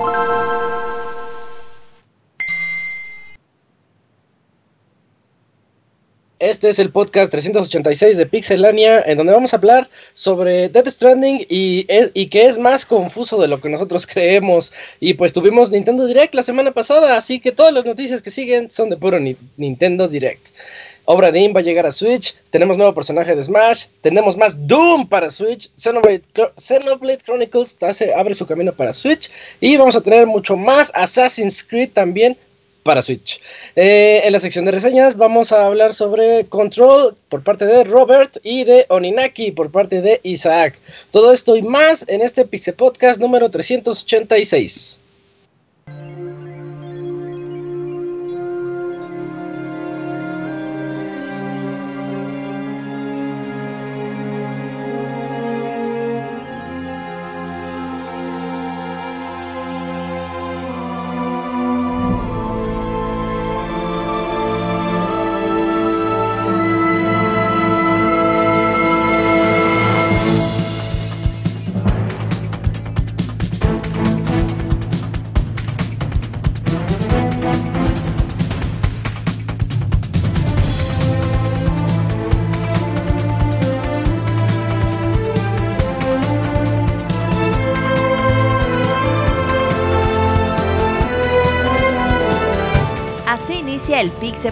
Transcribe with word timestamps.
you 0.00 0.39
Este 6.40 6.70
es 6.70 6.78
el 6.78 6.90
podcast 6.90 7.30
386 7.32 8.16
de 8.16 8.24
Pixelania, 8.24 9.02
en 9.02 9.18
donde 9.18 9.34
vamos 9.34 9.52
a 9.52 9.58
hablar 9.58 9.90
sobre 10.14 10.70
Death 10.70 10.88
Stranding 10.88 11.44
y, 11.50 11.86
y 12.14 12.26
que 12.28 12.46
es 12.46 12.56
más 12.56 12.86
confuso 12.86 13.38
de 13.38 13.46
lo 13.46 13.60
que 13.60 13.68
nosotros 13.68 14.06
creemos. 14.06 14.72
Y 15.00 15.12
pues 15.12 15.34
tuvimos 15.34 15.70
Nintendo 15.70 16.06
Direct 16.06 16.34
la 16.34 16.42
semana 16.42 16.70
pasada, 16.70 17.18
así 17.18 17.40
que 17.40 17.52
todas 17.52 17.74
las 17.74 17.84
noticias 17.84 18.22
que 18.22 18.30
siguen 18.30 18.70
son 18.70 18.88
de 18.88 18.96
puro 18.96 19.18
Nintendo 19.58 20.08
Direct. 20.08 20.48
Obra 21.04 21.30
Dinn 21.30 21.54
va 21.54 21.60
a 21.60 21.62
llegar 21.62 21.84
a 21.84 21.92
Switch, 21.92 22.34
tenemos 22.48 22.78
nuevo 22.78 22.94
personaje 22.94 23.36
de 23.36 23.42
Smash, 23.42 23.88
tenemos 24.00 24.34
más 24.34 24.66
Doom 24.66 25.10
para 25.10 25.30
Switch, 25.30 25.70
Xenoblade, 25.76 27.18
Chronicles 27.22 27.76
hace, 27.82 28.14
abre 28.14 28.32
su 28.32 28.46
camino 28.46 28.72
para 28.72 28.94
Switch 28.94 29.30
y 29.60 29.76
vamos 29.76 29.94
a 29.94 30.00
tener 30.00 30.26
mucho 30.26 30.56
más 30.56 30.90
Assassin's 30.94 31.62
Creed 31.62 31.90
también 31.92 32.38
para 32.82 33.02
Switch. 33.02 33.40
Eh, 33.76 34.22
en 34.24 34.32
la 34.32 34.40
sección 34.40 34.64
de 34.64 34.72
reseñas 34.72 35.16
vamos 35.16 35.52
a 35.52 35.66
hablar 35.66 35.94
sobre 35.94 36.46
Control 36.46 37.16
por 37.28 37.42
parte 37.42 37.66
de 37.66 37.84
Robert 37.84 38.38
y 38.42 38.64
de 38.64 38.86
Oninaki 38.88 39.50
por 39.50 39.70
parte 39.70 40.00
de 40.00 40.20
Isaac. 40.22 40.78
Todo 41.10 41.32
esto 41.32 41.56
y 41.56 41.62
más 41.62 42.04
en 42.08 42.22
este 42.22 42.44
Pixel 42.44 42.74
Podcast 42.74 43.20
número 43.20 43.50
386. 43.50 44.99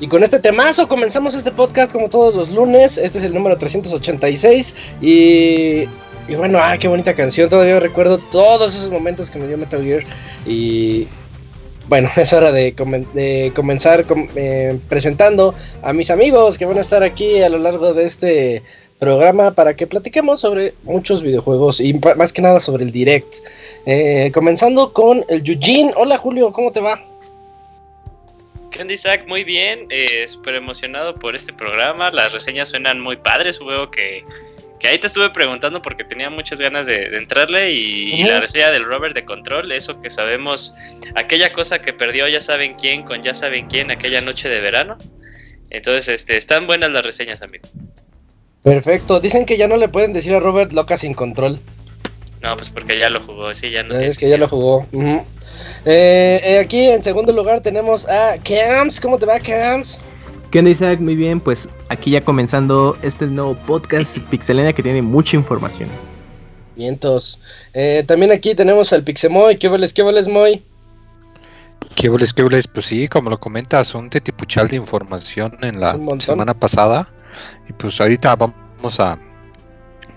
Y 0.00 0.06
con 0.06 0.22
este 0.22 0.38
temazo 0.38 0.86
comenzamos 0.86 1.34
este 1.34 1.50
podcast 1.50 1.90
como 1.92 2.08
todos 2.08 2.36
los 2.36 2.50
lunes. 2.50 2.98
Este 2.98 3.18
es 3.18 3.24
el 3.24 3.34
número 3.34 3.58
386. 3.58 4.74
Y, 5.00 5.88
y 6.28 6.34
bueno, 6.36 6.58
ah, 6.62 6.76
qué 6.78 6.86
bonita 6.86 7.14
canción. 7.14 7.48
Todavía 7.48 7.80
recuerdo 7.80 8.18
todos 8.18 8.76
esos 8.76 8.90
momentos 8.90 9.28
que 9.30 9.40
me 9.40 9.48
dio 9.48 9.58
Metal 9.58 9.82
Gear. 9.82 10.04
Y 10.46 11.08
bueno, 11.88 12.08
es 12.16 12.32
hora 12.32 12.52
de, 12.52 12.74
comenzar 13.54 14.04
eh, 14.36 14.78
presentando 14.88 15.54
a 15.82 15.92
mis 15.92 16.10
amigos 16.10 16.58
que 16.58 16.66
van 16.66 16.78
a 16.78 16.82
estar 16.82 17.02
aquí 17.02 17.42
a 17.42 17.48
lo 17.48 17.58
largo 17.58 17.92
de 17.92 18.04
este 18.04 18.62
programa 19.00 19.52
para 19.54 19.74
que 19.74 19.86
platiquemos 19.86 20.40
sobre 20.40 20.74
muchos 20.82 21.22
videojuegos 21.22 21.80
y 21.80 21.94
más 22.16 22.32
que 22.32 22.42
nada 22.42 22.60
sobre 22.60 22.84
el 22.84 22.92
direct. 22.92 23.34
Eh, 23.84 24.30
comenzando 24.32 24.92
con 24.92 25.24
el 25.28 25.42
Eugene. 25.44 25.92
Hola 25.96 26.18
Julio, 26.18 26.52
¿cómo 26.52 26.70
te 26.70 26.80
va? 26.80 27.04
Candy 28.70 28.94
Isaac? 28.94 29.24
Muy 29.26 29.44
bien, 29.44 29.86
eh, 29.90 30.26
súper 30.28 30.54
emocionado 30.54 31.14
por 31.14 31.34
este 31.34 31.52
programa. 31.52 32.10
Las 32.10 32.32
reseñas 32.32 32.68
suenan 32.70 33.00
muy 33.00 33.16
padres. 33.16 33.58
Juego 33.58 33.90
que, 33.90 34.24
que 34.78 34.88
ahí 34.88 34.98
te 34.98 35.06
estuve 35.06 35.30
preguntando 35.30 35.82
porque 35.82 36.04
tenía 36.04 36.30
muchas 36.30 36.60
ganas 36.60 36.86
de, 36.86 37.16
entrarle. 37.16 37.72
Y, 37.72 38.22
la 38.24 38.40
reseña 38.40 38.70
del 38.70 38.84
Robert 38.84 39.14
de 39.14 39.24
Control, 39.24 39.70
eso 39.72 40.00
que 40.00 40.10
sabemos, 40.10 40.74
aquella 41.14 41.52
cosa 41.52 41.80
que 41.80 41.92
perdió 41.92 42.28
ya 42.28 42.40
saben 42.40 42.74
quién 42.74 43.02
con 43.02 43.22
ya 43.22 43.34
saben 43.34 43.66
quién 43.66 43.90
aquella 43.90 44.20
noche 44.20 44.48
de 44.48 44.60
verano. 44.60 44.96
Entonces, 45.70 46.08
este, 46.08 46.36
están 46.36 46.66
buenas 46.66 46.90
las 46.90 47.04
reseñas, 47.04 47.42
amigo. 47.42 47.68
Perfecto. 48.62 49.20
Dicen 49.20 49.46
que 49.46 49.56
ya 49.56 49.68
no 49.68 49.76
le 49.76 49.88
pueden 49.88 50.12
decir 50.12 50.34
a 50.34 50.40
Robert 50.40 50.72
loca 50.72 50.96
sin 50.96 51.14
control. 51.14 51.60
No, 52.42 52.56
pues 52.56 52.70
porque 52.70 52.98
ya 52.98 53.10
lo 53.10 53.20
jugó, 53.20 53.54
sí, 53.54 53.70
ya 53.70 53.82
no. 53.82 53.94
Es 53.94 54.16
que 54.16 54.28
ya 54.28 54.38
lo 54.38 54.48
jugó. 54.48 54.86
Eh, 54.92 56.40
eh, 56.42 56.60
aquí 56.64 56.86
en 56.86 57.02
segundo 57.02 57.32
lugar 57.32 57.60
tenemos 57.60 58.08
a 58.08 58.36
Cams. 58.38 59.00
¿Cómo 59.00 59.18
te 59.18 59.26
va, 59.26 59.40
Cams? 59.40 60.00
¿Qué 60.50 60.60
onda, 60.60 60.70
Isaac? 60.70 61.00
Muy 61.00 61.16
bien, 61.16 61.40
pues 61.40 61.68
aquí 61.88 62.12
ya 62.12 62.20
comenzando 62.20 62.96
este 63.02 63.26
nuevo 63.26 63.54
podcast 63.66 64.16
Pixelenia 64.30 64.72
que 64.72 64.82
tiene 64.82 65.02
mucha 65.02 65.36
información. 65.36 65.88
Vientos. 66.76 67.40
Eh, 67.74 68.04
también 68.06 68.30
aquí 68.30 68.54
tenemos 68.54 68.92
al 68.92 69.02
Pixemoy. 69.02 69.56
¿Qué 69.56 69.68
vales, 69.68 69.92
qué 69.92 70.02
vales, 70.02 70.28
Moy? 70.28 70.62
¿Qué 71.96 72.08
vales, 72.08 72.32
qué 72.32 72.44
vales? 72.44 72.68
Pues 72.68 72.86
sí, 72.86 73.08
como 73.08 73.30
lo 73.30 73.40
comentas, 73.40 73.94
un 73.94 74.08
tetipuchal 74.08 74.68
de 74.68 74.76
información 74.76 75.58
en 75.62 75.80
la 75.80 75.98
semana 76.20 76.54
pasada. 76.54 77.08
Y 77.68 77.72
pues 77.72 78.00
ahorita 78.00 78.36
vamos 78.36 79.00
a 79.00 79.18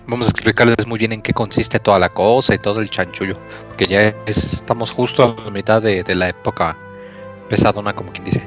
vamos 0.06 0.26
a 0.28 0.30
explicarles 0.30 0.86
muy 0.86 0.98
bien 0.98 1.12
en 1.12 1.22
qué 1.22 1.32
consiste 1.32 1.78
toda 1.78 1.98
la 1.98 2.08
cosa 2.08 2.54
y 2.54 2.58
todo 2.58 2.80
el 2.80 2.90
chanchullo, 2.90 3.36
porque 3.68 3.86
ya 3.86 4.14
estamos 4.26 4.90
justo 4.90 5.36
a 5.38 5.44
la 5.44 5.50
mitad 5.50 5.82
de, 5.82 6.04
la 6.14 6.28
época 6.28 6.76
pesadona, 7.48 7.94
como 7.94 8.12
quien 8.12 8.24
dice. 8.24 8.42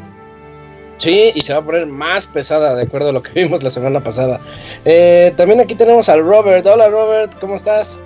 Sí, 0.98 1.32
y 1.36 1.42
se 1.42 1.54
va 1.54 1.60
a 1.60 1.66
poner 1.66 1.88
más 1.88 2.26
pesada, 2.28 2.76
de 2.76 2.84
acuerdo 2.84 3.10
a 3.10 3.12
lo 3.12 3.22
que 3.22 3.32
vimos 3.44 3.64
la 3.64 3.70
semana 3.70 4.02
pasada. 4.02 4.40
Eh, 4.86 5.34
también 5.36 5.60
aquí 5.60 5.76
tenemos 5.76 6.08
al 6.08 6.22
Robert. 6.22 6.66
Hola 6.66 6.88
Robert, 6.88 7.38
¿cómo 7.40 7.56
estás? 7.56 8.00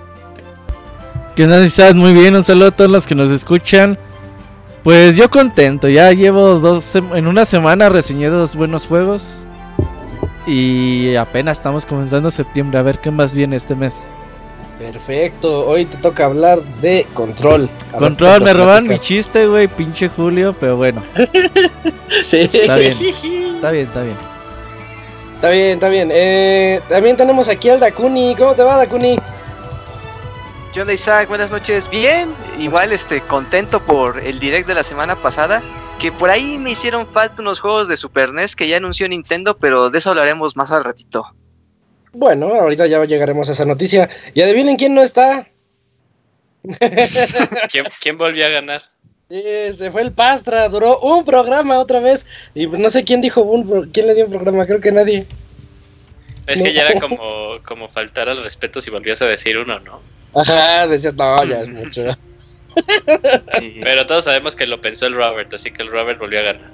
¿Qué 1.36 1.44
onda, 1.44 1.62
estás? 1.62 1.94
Muy 1.94 2.12
bien, 2.12 2.34
un 2.34 2.42
saludo 2.42 2.68
a 2.68 2.70
todos 2.72 2.90
los 2.90 3.06
que 3.06 3.14
nos 3.14 3.30
escuchan. 3.30 3.96
Pues 4.82 5.16
yo 5.16 5.30
contento, 5.30 5.88
ya 5.88 6.10
llevo 6.12 6.58
dos, 6.58 6.94
en 6.94 7.26
una 7.26 7.44
semana 7.44 7.90
reseñé 7.90 8.28
dos 8.28 8.56
buenos 8.56 8.86
juegos. 8.86 9.46
Y 10.46 11.14
apenas 11.16 11.58
estamos 11.58 11.86
comenzando 11.86 12.30
septiembre, 12.30 12.78
a 12.78 12.82
ver 12.82 12.98
qué 12.98 13.10
más 13.10 13.34
viene 13.34 13.56
este 13.56 13.74
mes. 13.74 14.04
Perfecto, 14.78 15.66
hoy 15.66 15.84
te 15.84 15.98
toca 15.98 16.24
hablar 16.24 16.62
de 16.80 17.06
control. 17.12 17.68
control, 17.98 18.42
me 18.42 18.54
roban 18.54 18.88
mi 18.88 18.98
chiste, 18.98 19.46
güey, 19.46 19.68
pinche 19.68 20.08
Julio, 20.08 20.54
pero 20.58 20.76
bueno. 20.76 21.02
sí. 22.24 22.48
Está 22.52 22.76
bien, 22.76 22.92
está 22.92 23.70
bien, 23.70 23.86
está 23.86 24.02
bien. 24.02 24.16
Está 25.34 25.50
bien, 25.50 25.70
está 25.74 25.88
bien. 25.88 26.10
Eh, 26.12 26.80
también 26.88 27.16
tenemos 27.16 27.48
aquí 27.48 27.68
al 27.68 27.80
Dakuni. 27.80 28.34
¿Cómo 28.36 28.54
te 28.54 28.62
va, 28.62 28.76
Dakuni? 28.76 29.18
¿Qué 30.72 30.80
onda, 30.80 30.92
Isaac? 30.92 31.28
Buenas 31.28 31.50
noches. 31.50 31.88
Bien, 31.90 32.30
igual 32.58 32.92
este, 32.92 33.20
contento 33.20 33.80
por 33.80 34.18
el 34.18 34.38
direct 34.38 34.66
de 34.66 34.74
la 34.74 34.82
semana 34.82 35.14
pasada 35.14 35.62
que 36.00 36.10
por 36.10 36.30
ahí 36.30 36.56
me 36.56 36.70
hicieron 36.70 37.06
falta 37.06 37.42
unos 37.42 37.60
juegos 37.60 37.86
de 37.86 37.96
Super 37.96 38.32
NES 38.32 38.56
que 38.56 38.66
ya 38.66 38.78
anunció 38.78 39.06
Nintendo, 39.06 39.56
pero 39.56 39.90
de 39.90 39.98
eso 39.98 40.10
hablaremos 40.10 40.56
más 40.56 40.72
al 40.72 40.82
ratito. 40.82 41.26
Bueno, 42.12 42.46
ahorita 42.46 42.86
ya 42.86 43.04
llegaremos 43.04 43.48
a 43.48 43.52
esa 43.52 43.66
noticia. 43.66 44.08
Y 44.34 44.40
adivinen 44.40 44.76
quién 44.76 44.94
no 44.94 45.02
está. 45.02 45.46
¿Quién, 48.00 48.18
volvió 48.18 48.46
a 48.46 48.48
ganar? 48.48 48.82
se 49.28 49.90
fue 49.92 50.02
el 50.02 50.12
Pastra, 50.12 50.68
duró 50.68 50.98
un 51.00 51.24
programa 51.24 51.78
otra 51.78 52.00
vez. 52.00 52.26
Y 52.54 52.66
no 52.66 52.90
sé 52.90 53.04
quién 53.04 53.20
dijo 53.20 53.42
un, 53.42 53.90
quién 53.90 54.06
le 54.06 54.14
dio 54.14 54.24
un 54.24 54.32
programa, 54.32 54.66
creo 54.66 54.80
que 54.80 54.92
nadie. 54.92 55.26
Es 56.46 56.62
que 56.62 56.72
ya 56.72 56.88
era 56.88 56.98
como, 56.98 57.58
como 57.64 57.88
faltar 57.88 58.28
al 58.28 58.42
respeto 58.42 58.80
si 58.80 58.90
volvías 58.90 59.22
a 59.22 59.26
decir 59.26 59.58
uno, 59.58 59.78
¿no? 59.80 60.00
Ajá, 60.34 60.86
decías, 60.86 61.14
no, 61.14 61.44
ya 61.44 61.60
es 61.60 61.68
mucho. 61.68 62.16
Pero 63.82 64.06
todos 64.06 64.24
sabemos 64.24 64.56
que 64.56 64.66
lo 64.66 64.80
pensó 64.80 65.06
el 65.06 65.14
Robert, 65.14 65.52
así 65.52 65.70
que 65.70 65.82
el 65.82 65.90
Robert 65.90 66.18
volvió 66.18 66.40
a 66.40 66.42
ganar. 66.42 66.70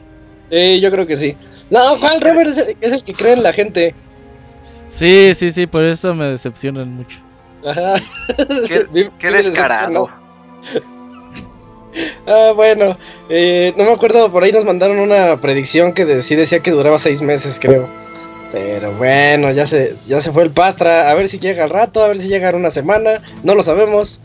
Sí, 0.50 0.80
yo 0.80 0.90
creo 0.90 1.06
que 1.06 1.16
sí. 1.16 1.36
No, 1.70 1.98
Juan 1.98 2.20
Robert 2.20 2.50
es 2.80 2.92
el, 2.92 3.02
que 3.02 3.12
cree 3.12 3.32
en 3.32 3.42
la 3.42 3.52
gente. 3.52 3.94
Sí, 4.90 5.32
sí, 5.34 5.52
sí, 5.52 5.66
por 5.66 5.84
eso 5.84 6.14
me 6.14 6.26
decepcionan 6.26 6.92
mucho. 6.92 7.18
Qué, 9.18 9.30
descarado. 9.30 10.08
ah, 12.26 12.52
bueno, 12.54 12.96
eh, 13.28 13.74
no 13.76 13.84
me 13.84 13.92
acuerdo, 13.92 14.30
por 14.30 14.44
ahí 14.44 14.52
nos 14.52 14.64
mandaron 14.64 14.98
una 14.98 15.40
predicción 15.40 15.92
que 15.92 16.22
sí 16.22 16.36
decía 16.36 16.60
que 16.60 16.70
duraba 16.70 16.98
seis 16.98 17.20
meses, 17.22 17.58
creo. 17.60 17.88
Pero 18.52 18.92
bueno, 18.92 19.50
ya 19.50 19.66
se, 19.66 19.94
ya 20.06 20.20
se 20.20 20.32
fue 20.32 20.44
el 20.44 20.50
Pastra. 20.50 21.10
A 21.10 21.14
ver 21.14 21.28
si 21.28 21.38
llega 21.38 21.64
al 21.64 21.70
rato, 21.70 22.02
a 22.02 22.08
ver 22.08 22.18
si 22.18 22.28
llega 22.28 22.48
en 22.50 22.56
una 22.56 22.70
semana. 22.70 23.22
No 23.42 23.54
lo 23.54 23.62
sabemos. 23.62 24.20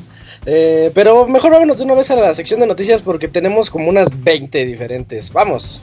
Eh, 0.45 0.91
pero 0.95 1.27
mejor 1.27 1.51
vámonos 1.51 1.77
de 1.77 1.83
una 1.83 1.93
vez 1.93 2.09
a 2.11 2.15
la 2.15 2.33
sección 2.33 2.59
de 2.59 2.67
noticias 2.67 3.01
porque 3.01 3.27
tenemos 3.27 3.69
como 3.69 3.89
unas 3.89 4.23
20 4.23 4.65
diferentes. 4.65 5.31
Vamos. 5.31 5.81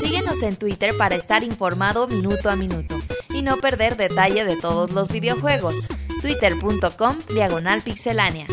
Síguenos 0.00 0.42
en 0.42 0.56
Twitter 0.56 0.96
para 0.96 1.14
estar 1.14 1.42
informado 1.42 2.08
minuto 2.08 2.48
a 2.48 2.56
minuto 2.56 2.96
y 3.34 3.42
no 3.42 3.58
perder 3.58 3.96
detalle 3.96 4.44
de 4.44 4.56
todos 4.56 4.92
los 4.92 5.12
videojuegos. 5.12 5.88
Twitter.com 6.22 7.18
Diagonal 7.34 7.82
Pixelánea. 7.82 8.46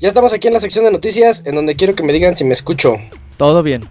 Ya 0.00 0.08
estamos 0.08 0.32
aquí 0.32 0.48
en 0.48 0.54
la 0.54 0.60
sección 0.60 0.86
de 0.86 0.90
noticias, 0.90 1.42
en 1.44 1.54
donde 1.54 1.76
quiero 1.76 1.94
que 1.94 2.02
me 2.02 2.14
digan 2.14 2.34
si 2.34 2.42
me 2.42 2.54
escucho. 2.54 2.96
Todo 3.36 3.62
bien. 3.62 3.86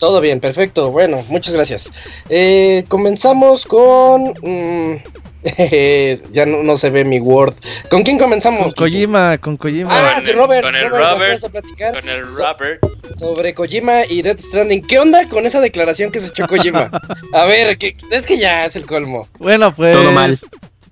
Todo 0.00 0.20
bien, 0.20 0.40
perfecto. 0.40 0.90
Bueno, 0.90 1.24
muchas 1.28 1.54
gracias. 1.54 1.92
Eh, 2.28 2.84
comenzamos 2.88 3.64
con... 3.64 4.34
Mm, 4.42 4.96
ya 6.32 6.44
no, 6.44 6.76
se 6.76 6.90
ve 6.90 7.04
mi 7.04 7.20
Word. 7.20 7.54
¿Con 7.88 8.02
quién 8.02 8.18
comenzamos? 8.18 8.74
Con 8.74 8.90
Kojima, 8.90 9.38
con 9.38 9.56
Kojima. 9.56 9.90
Ah, 9.92 10.20
con, 10.24 10.34
Robert. 10.34 10.64
Con 10.64 10.74
el 10.74 10.90
Robert. 10.90 11.40
con 11.40 12.08
el 12.08 12.26
Robert. 12.26 12.80
sobre 13.16 13.54
Kojima 13.54 14.06
y 14.06 14.22
Death 14.22 14.40
Stranding. 14.40 14.82
¿Qué 14.82 14.98
onda 14.98 15.28
con 15.28 15.46
esa 15.46 15.60
declaración 15.60 16.10
que 16.10 16.18
se 16.18 16.30
echó 16.30 16.48
Kojima? 16.48 16.90
A 17.32 17.44
ver, 17.44 17.78
es 18.10 18.26
que 18.26 18.36
ya 18.36 18.66
es 18.66 18.74
el 18.74 18.86
colmo. 18.86 19.28
Bueno, 19.38 19.72
pues... 19.72 19.94
Todo 19.94 20.10
mal. 20.10 20.36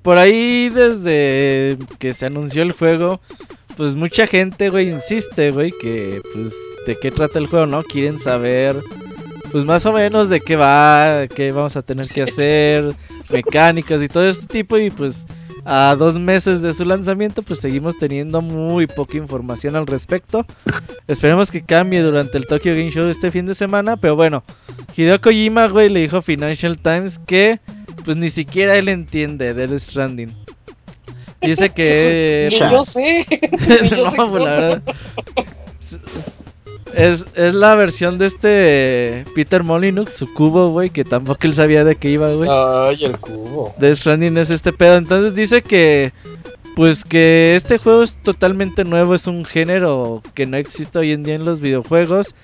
Por 0.03 0.19
ahí 0.19 0.69
desde 0.69 1.79
que 1.99 2.15
se 2.15 2.27
anunció 2.27 2.63
el 2.63 2.73
juego 2.73 3.21
pues 3.77 3.95
mucha 3.97 4.27
gente, 4.27 4.71
güey, 4.71 4.91
insiste, 4.91 5.51
güey, 5.51 5.73
que 5.81 6.21
pues 6.33 6.55
de 6.87 6.97
qué 6.97 7.11
trata 7.11 7.39
el 7.39 7.47
juego, 7.47 7.67
¿no? 7.67 7.83
Quieren 7.83 8.19
saber, 8.19 8.77
pues 9.51 9.65
más 9.65 9.87
o 9.87 9.93
menos 9.93 10.29
de 10.29 10.41
qué 10.41 10.57
va, 10.57 11.27
qué 11.35 11.53
vamos 11.53 11.77
a 11.77 11.83
tener 11.83 12.09
que 12.09 12.23
hacer, 12.23 12.95
mecánicas 13.31 14.03
y 14.03 14.09
todo 14.09 14.29
este 14.29 14.47
tipo 14.47 14.79
y 14.79 14.91
pues 14.91 15.27
a 15.65 15.95
dos 15.97 16.19
meses 16.19 16.61
de 16.61 16.75
su 16.75 16.85
lanzamiento 16.85 17.43
pues 17.43 17.61
seguimos 17.61 17.97
teniendo 17.99 18.43
muy 18.43 18.87
poca 18.87 19.17
información 19.17 19.77
al 19.77 19.87
respecto. 19.87 20.45
Esperemos 21.07 21.51
que 21.51 21.63
cambie 21.63 22.03
durante 22.03 22.39
el 22.39 22.47
Tokyo 22.47 22.73
Game 22.73 22.91
Show 22.91 23.09
este 23.09 23.31
fin 23.31 23.47
de 23.47 23.55
semana, 23.55 23.97
pero 23.97 24.17
bueno, 24.17 24.43
Hideo 24.97 25.21
Kojima, 25.21 25.69
güey, 25.69 25.89
le 25.89 26.01
dijo 26.01 26.19
a 26.19 26.23
Financial 26.23 26.79
Times 26.79 27.19
que 27.19 27.61
pues 28.05 28.17
ni 28.17 28.31
siquiera 28.31 28.77
él 28.77 28.89
entiende 28.89 29.55
del 29.55 29.79
Stranding. 29.79 30.42
Dice 31.43 31.71
que. 31.71 32.49
yo 32.51 32.85
sé. 32.85 33.27
yo 33.91 34.11
sé 34.11 34.17
pues, 34.17 34.17
la 34.17 34.27
verdad. 34.27 34.83
Es, 36.95 37.25
es, 37.35 37.55
la 37.55 37.75
versión 37.75 38.19
de 38.19 38.27
este 38.27 39.25
Peter 39.35 39.63
Molinux, 39.63 40.13
su 40.13 40.33
cubo, 40.33 40.71
güey, 40.71 40.91
que 40.91 41.05
tampoco 41.05 41.41
él 41.43 41.55
sabía 41.55 41.85
de 41.85 41.97
qué 41.97 42.11
iba, 42.11 42.31
güey. 42.33 42.51
Ay, 42.53 43.05
el 43.05 43.19
cubo. 43.19 43.75
De 43.79 43.95
Stranding 43.95 44.37
es 44.37 44.51
este 44.51 44.73
pedo. 44.73 44.97
Entonces 44.97 45.35
dice 45.35 45.63
que. 45.63 46.13
Pues 46.75 47.05
que 47.05 47.55
este 47.55 47.77
juego 47.77 48.03
es 48.03 48.17
totalmente 48.17 48.85
nuevo, 48.85 49.15
es 49.15 49.27
un 49.27 49.45
género 49.45 50.23
que 50.33 50.47
no 50.47 50.57
existe 50.57 50.99
hoy 50.99 51.13
en 51.13 51.23
día 51.23 51.35
en 51.35 51.45
los 51.45 51.61
videojuegos. 51.61 52.35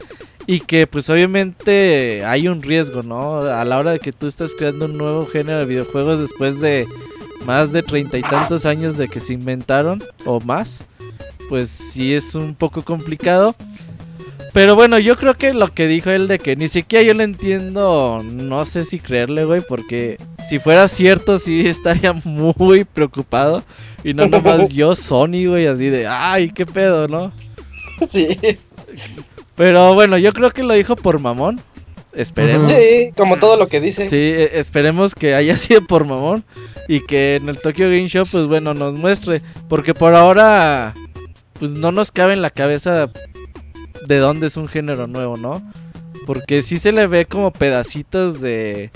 Y 0.46 0.60
que 0.60 0.86
pues 0.86 1.08
obviamente 1.08 2.24
hay 2.24 2.48
un 2.48 2.60
riesgo, 2.62 3.02
¿no? 3.02 3.40
A 3.40 3.64
la 3.64 3.78
hora 3.78 3.92
de 3.92 4.00
que 4.00 4.12
tú 4.12 4.26
estás 4.26 4.52
creando 4.56 4.84
un 4.86 4.98
nuevo 4.98 5.26
género 5.26 5.58
de 5.58 5.64
videojuegos 5.66 6.20
después 6.20 6.60
de 6.60 6.86
más 7.44 7.72
de 7.72 7.82
treinta 7.82 8.18
y 8.18 8.22
tantos 8.22 8.66
años 8.66 8.96
de 8.96 9.08
que 9.08 9.20
se 9.20 9.32
inventaron 9.32 10.02
o 10.24 10.40
más, 10.40 10.82
pues 11.48 11.68
sí 11.70 12.14
es 12.14 12.34
un 12.34 12.54
poco 12.54 12.82
complicado. 12.82 13.54
Pero 14.52 14.74
bueno, 14.74 14.98
yo 14.98 15.16
creo 15.16 15.34
que 15.34 15.52
lo 15.52 15.72
que 15.72 15.86
dijo 15.86 16.10
él 16.10 16.26
de 16.26 16.38
que 16.38 16.56
ni 16.56 16.68
siquiera 16.68 17.04
yo 17.04 17.14
lo 17.14 17.22
entiendo, 17.22 18.22
no 18.24 18.64
sé 18.64 18.84
si 18.84 18.98
creerle, 18.98 19.44
güey, 19.44 19.60
porque 19.60 20.18
si 20.48 20.58
fuera 20.58 20.88
cierto 20.88 21.38
sí 21.38 21.66
estaría 21.66 22.12
muy 22.12 22.84
preocupado. 22.84 23.62
Y 24.04 24.14
no 24.14 24.26
nomás 24.26 24.68
yo, 24.70 24.96
Sony, 24.96 25.46
güey, 25.46 25.66
así 25.66 25.88
de, 25.88 26.06
ay, 26.06 26.50
qué 26.50 26.66
pedo, 26.66 27.08
¿no? 27.08 27.32
Sí. 28.08 28.38
Pero 29.54 29.94
bueno, 29.94 30.18
yo 30.18 30.32
creo 30.32 30.50
que 30.50 30.62
lo 30.62 30.74
dijo 30.74 30.96
por 30.96 31.18
mamón. 31.18 31.60
Esperemos. 32.12 32.70
Sí, 32.70 33.10
como 33.16 33.36
todo 33.36 33.56
lo 33.56 33.68
que 33.68 33.80
dice. 33.80 34.08
Sí, 34.08 34.16
e, 34.16 34.58
esperemos 34.58 35.14
que 35.14 35.34
haya 35.34 35.56
sido 35.58 35.82
por 35.82 36.04
mamón 36.04 36.44
y 36.88 37.00
que 37.00 37.36
en 37.36 37.48
el 37.48 37.60
Tokyo 37.60 37.86
Game 37.86 38.08
Show, 38.08 38.24
pues 38.30 38.46
bueno, 38.46 38.74
nos 38.74 38.94
muestre. 38.94 39.42
Porque 39.68 39.94
por 39.94 40.14
ahora, 40.14 40.94
pues 41.58 41.72
no 41.72 41.92
nos 41.92 42.10
cabe 42.10 42.32
en 42.32 42.42
la 42.42 42.50
cabeza 42.50 43.10
de 44.06 44.18
dónde 44.18 44.46
es 44.46 44.56
un 44.56 44.68
género 44.68 45.06
nuevo, 45.06 45.36
¿no? 45.36 45.62
Porque 46.26 46.62
sí 46.62 46.78
se 46.78 46.92
le 46.92 47.06
ve 47.06 47.26
como 47.26 47.50
pedacitos 47.52 48.40
de, 48.40 48.90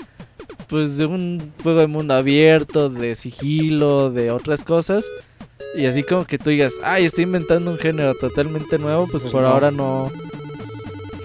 pues 0.67 0.97
de 0.97 1.05
un 1.05 1.51
juego 1.61 1.79
de 1.79 1.87
mundo 1.87 2.13
abierto, 2.13 2.89
de 2.89 3.15
sigilo, 3.15 4.11
de 4.11 4.31
otras 4.31 4.63
cosas. 4.63 5.05
Y 5.75 5.85
así 5.85 6.03
como 6.03 6.25
que 6.25 6.37
tú 6.37 6.51
digas, 6.51 6.73
ay, 6.83 7.05
estoy 7.05 7.23
inventando 7.23 7.71
un 7.71 7.79
género 7.79 8.13
totalmente 8.15 8.77
nuevo, 8.77 9.07
pues, 9.07 9.23
pues 9.23 9.33
por 9.33 9.45
ahora 9.45 9.71
no, 9.71 10.11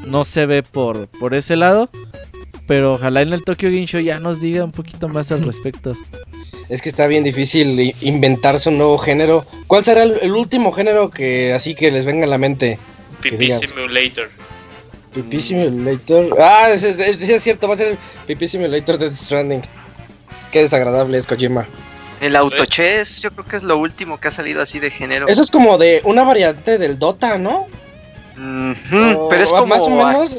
no 0.08 0.24
se 0.24 0.46
ve 0.46 0.62
por, 0.62 1.08
por 1.08 1.34
ese 1.34 1.56
lado. 1.56 1.88
Pero 2.66 2.94
ojalá 2.94 3.22
en 3.22 3.32
el 3.32 3.44
Tokyo 3.44 3.70
Game 3.70 3.86
Show 3.86 4.00
ya 4.00 4.20
nos 4.20 4.40
diga 4.40 4.62
un 4.62 4.72
poquito 4.72 5.08
más 5.08 5.32
al 5.32 5.42
respecto. 5.42 5.94
Es 6.68 6.82
que 6.82 6.90
está 6.90 7.06
bien 7.06 7.24
difícil 7.24 7.94
inventarse 8.02 8.68
un 8.68 8.76
nuevo 8.76 8.98
género. 8.98 9.46
¿Cuál 9.66 9.84
será 9.84 10.02
el, 10.02 10.32
último 10.32 10.70
género 10.70 11.10
que 11.10 11.54
así 11.54 11.74
que 11.74 11.90
les 11.90 12.04
venga 12.04 12.26
a 12.26 12.28
la 12.28 12.36
mente? 12.36 12.78
Pipí 13.22 13.50
Simulator. 13.50 14.28
Pipí 15.14 15.40
Simulator. 15.40 16.36
Ah, 16.38 16.68
es, 16.70 16.84
es, 16.84 17.42
cierto, 17.42 17.68
va 17.68 17.74
a 17.74 17.78
ser 17.78 17.88
el 17.88 17.98
Pipí 18.26 18.46
Simulator 18.46 18.98
de 18.98 19.14
Stranding. 19.14 19.62
Qué 20.52 20.60
desagradable 20.60 21.16
es 21.16 21.26
Kojima. 21.26 21.66
El 22.20 22.36
autochess, 22.36 23.22
yo 23.22 23.30
creo 23.30 23.46
que 23.46 23.56
es 23.56 23.62
lo 23.62 23.78
último 23.78 24.18
que 24.18 24.28
ha 24.28 24.30
salido 24.30 24.60
así 24.60 24.78
de 24.78 24.90
género. 24.90 25.26
Eso 25.28 25.40
es 25.40 25.50
como 25.50 25.78
de 25.78 26.02
una 26.04 26.22
variante 26.24 26.76
del 26.76 26.98
Dota, 26.98 27.38
¿no? 27.38 27.66
Pero 28.90 29.42
es 29.42 29.50
como 29.50 29.66
más 29.66 29.82
o 29.82 29.90
menos. 29.90 30.36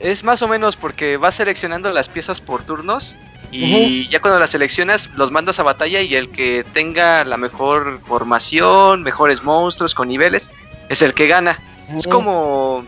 Es 0.00 0.24
más 0.24 0.42
o 0.42 0.48
menos 0.48 0.76
porque 0.76 1.16
vas 1.16 1.36
seleccionando 1.36 1.90
las 1.90 2.08
piezas 2.08 2.40
por 2.40 2.62
turnos 2.62 3.16
y 3.50 4.08
ya 4.08 4.20
cuando 4.20 4.40
las 4.40 4.50
seleccionas 4.50 5.08
los 5.14 5.30
mandas 5.30 5.60
a 5.60 5.62
batalla 5.62 6.00
y 6.00 6.14
el 6.14 6.28
que 6.30 6.64
tenga 6.72 7.24
la 7.24 7.36
mejor 7.36 8.00
formación, 8.00 9.02
mejores 9.02 9.44
monstruos 9.44 9.94
con 9.94 10.08
niveles, 10.08 10.50
es 10.88 11.02
el 11.02 11.14
que 11.14 11.28
gana. 11.28 11.60
Es 11.96 12.06
como 12.06 12.84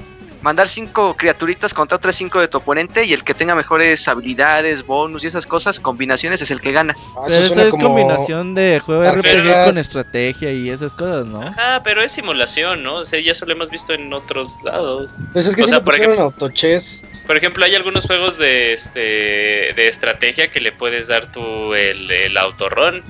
mandar 0.47 0.69
cinco 0.69 1.17
criaturitas 1.17 1.75
contra 1.75 1.97
otras 1.97 2.15
cinco 2.15 2.39
de 2.39 2.47
tu 2.47 2.59
oponente 2.59 3.05
y 3.05 3.13
el 3.13 3.25
que 3.25 3.35
tenga 3.35 3.57
mejores 3.57 4.07
habilidades, 4.07 4.87
bonus 4.87 5.25
y 5.25 5.27
esas 5.27 5.45
cosas, 5.45 5.81
combinaciones 5.81 6.41
es 6.41 6.53
el 6.53 6.61
que 6.61 6.71
gana. 6.71 6.95
Ah, 7.17 7.27
eso, 7.29 7.61
es 7.61 7.75
combinación 7.75 8.55
de 8.55 8.81
juego 8.81 9.03
de 9.03 9.11
RPG 9.11 9.65
con 9.65 9.77
estrategia 9.77 10.53
y 10.53 10.71
esas 10.71 10.95
cosas, 10.95 11.27
¿no? 11.27 11.43
Ajá, 11.43 11.83
pero 11.83 12.01
es 12.01 12.13
simulación, 12.13 12.85
¿no? 12.85 12.95
O 12.95 13.05
sea, 13.05 13.19
ya 13.19 13.33
eso 13.33 13.45
lo 13.45 13.55
hemos 13.55 13.71
visto 13.71 13.93
en 13.93 14.13
otros 14.13 14.63
lados. 14.63 15.17
Pues 15.33 15.49
es 15.49 15.57
que 15.57 15.65
o 15.65 15.67
sea, 15.67 15.83
por 15.83 15.97
ejemplo, 15.97 16.23
autochess. 16.23 17.05
Por 17.27 17.37
ejemplo, 17.37 17.65
hay 17.65 17.75
algunos 17.75 18.07
juegos 18.07 18.39
de 18.39 18.73
este 18.73 19.01
de 19.01 19.89
estrategia 19.89 20.49
que 20.49 20.61
le 20.61 20.71
puedes 20.71 21.09
dar 21.09 21.27
tú 21.27 21.75
el, 21.75 22.09
el 22.09 22.37
autorrón. 22.37 23.03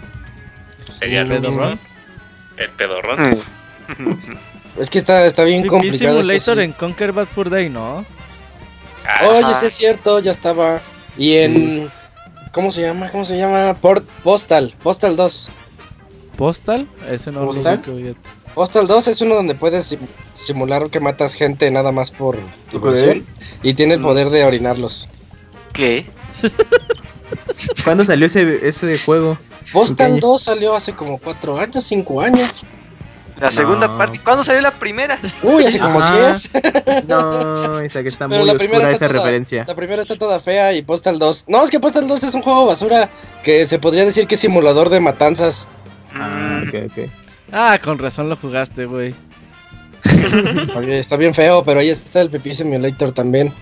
Sería 0.90 1.20
el 1.20 1.28
pedorrón. 1.28 1.78
El 2.56 2.70
pedorrón. 2.70 3.38
Es 4.78 4.90
que 4.90 4.98
está, 4.98 5.26
está 5.26 5.44
bien 5.44 5.66
complicado. 5.66 6.22
Simulator 6.22 6.60
en 6.60 6.72
Conquer 6.72 7.12
Bad 7.12 7.26
Fur 7.26 7.50
Day, 7.50 7.68
¿no? 7.68 8.04
Oye, 9.26 9.54
sí 9.60 9.66
es 9.66 9.74
cierto, 9.74 10.18
ya 10.20 10.32
estaba. 10.32 10.80
Y 11.16 11.36
en. 11.36 11.90
¿Cómo 12.52 12.70
se 12.70 12.82
llama? 12.82 13.10
¿Cómo 13.10 13.24
se 13.24 13.36
llama? 13.36 13.74
Port 13.74 14.04
Postal. 14.22 14.74
Postal 14.82 15.16
2. 15.16 15.48
¿Postal? 16.36 16.86
Ese 17.10 17.32
no 17.32 17.44
¿Postal? 17.46 17.82
Lo 17.86 18.14
Postal 18.54 18.86
2 18.86 19.08
es 19.08 19.20
uno 19.20 19.34
donde 19.34 19.54
puedes 19.54 19.96
simular 20.34 20.88
que 20.88 21.00
matas 21.00 21.34
gente 21.34 21.70
nada 21.70 21.92
más 21.92 22.10
por 22.10 22.38
diversión. 22.72 23.26
Y 23.62 23.74
tiene 23.74 23.94
el 23.94 24.00
mm. 24.00 24.02
poder 24.02 24.30
de 24.30 24.44
orinarlos. 24.44 25.08
¿Qué? 25.72 26.06
¿Cuándo 27.84 28.04
salió 28.04 28.26
ese, 28.26 28.66
ese 28.66 28.98
juego? 28.98 29.38
Postal 29.72 30.20
2 30.20 30.42
salió 30.42 30.74
hace 30.74 30.94
como 30.94 31.18
4 31.18 31.58
años, 31.58 31.84
5 31.84 32.20
años. 32.20 32.62
La 33.40 33.50
segunda 33.50 33.98
parte. 33.98 34.18
¿Cuándo 34.22 34.42
salió 34.42 34.62
la 34.62 34.70
primera? 34.70 35.18
Uy, 35.42 35.64
hace 35.64 35.78
como 35.78 36.00
10. 36.00 36.50
no, 37.06 37.80
esa 37.80 38.02
que 38.02 38.08
está 38.08 38.28
muy 38.28 38.44
la 38.44 38.54
oscura 38.54 38.90
esa 38.90 39.08
referencia. 39.08 39.64
La 39.68 39.74
primera 39.74 40.02
está 40.02 40.16
toda 40.16 40.40
fea 40.40 40.72
y 40.72 40.82
Postal 40.82 41.18
2. 41.18 41.44
No, 41.48 41.62
es 41.62 41.70
que 41.70 41.78
Postal 41.78 42.08
2 42.08 42.24
es 42.24 42.34
un 42.34 42.42
juego 42.42 42.66
basura 42.66 43.10
que 43.42 43.66
se 43.66 43.78
podría 43.78 44.04
decir 44.04 44.26
que 44.26 44.36
es 44.36 44.40
simulador 44.40 44.88
de 44.88 45.00
matanzas. 45.00 45.68
Ah, 46.14 46.62
ok, 46.66 46.90
ok. 46.90 47.10
Ah, 47.52 47.78
con 47.82 47.98
razón 47.98 48.28
lo 48.28 48.36
jugaste, 48.36 48.86
güey. 48.86 49.14
Oye, 50.76 50.98
está 50.98 51.16
bien 51.16 51.34
feo, 51.34 51.62
pero 51.64 51.80
ahí 51.80 51.90
está 51.90 52.20
el 52.20 52.30
Pepi 52.30 52.54
Simulator 52.54 53.12
también. 53.12 53.52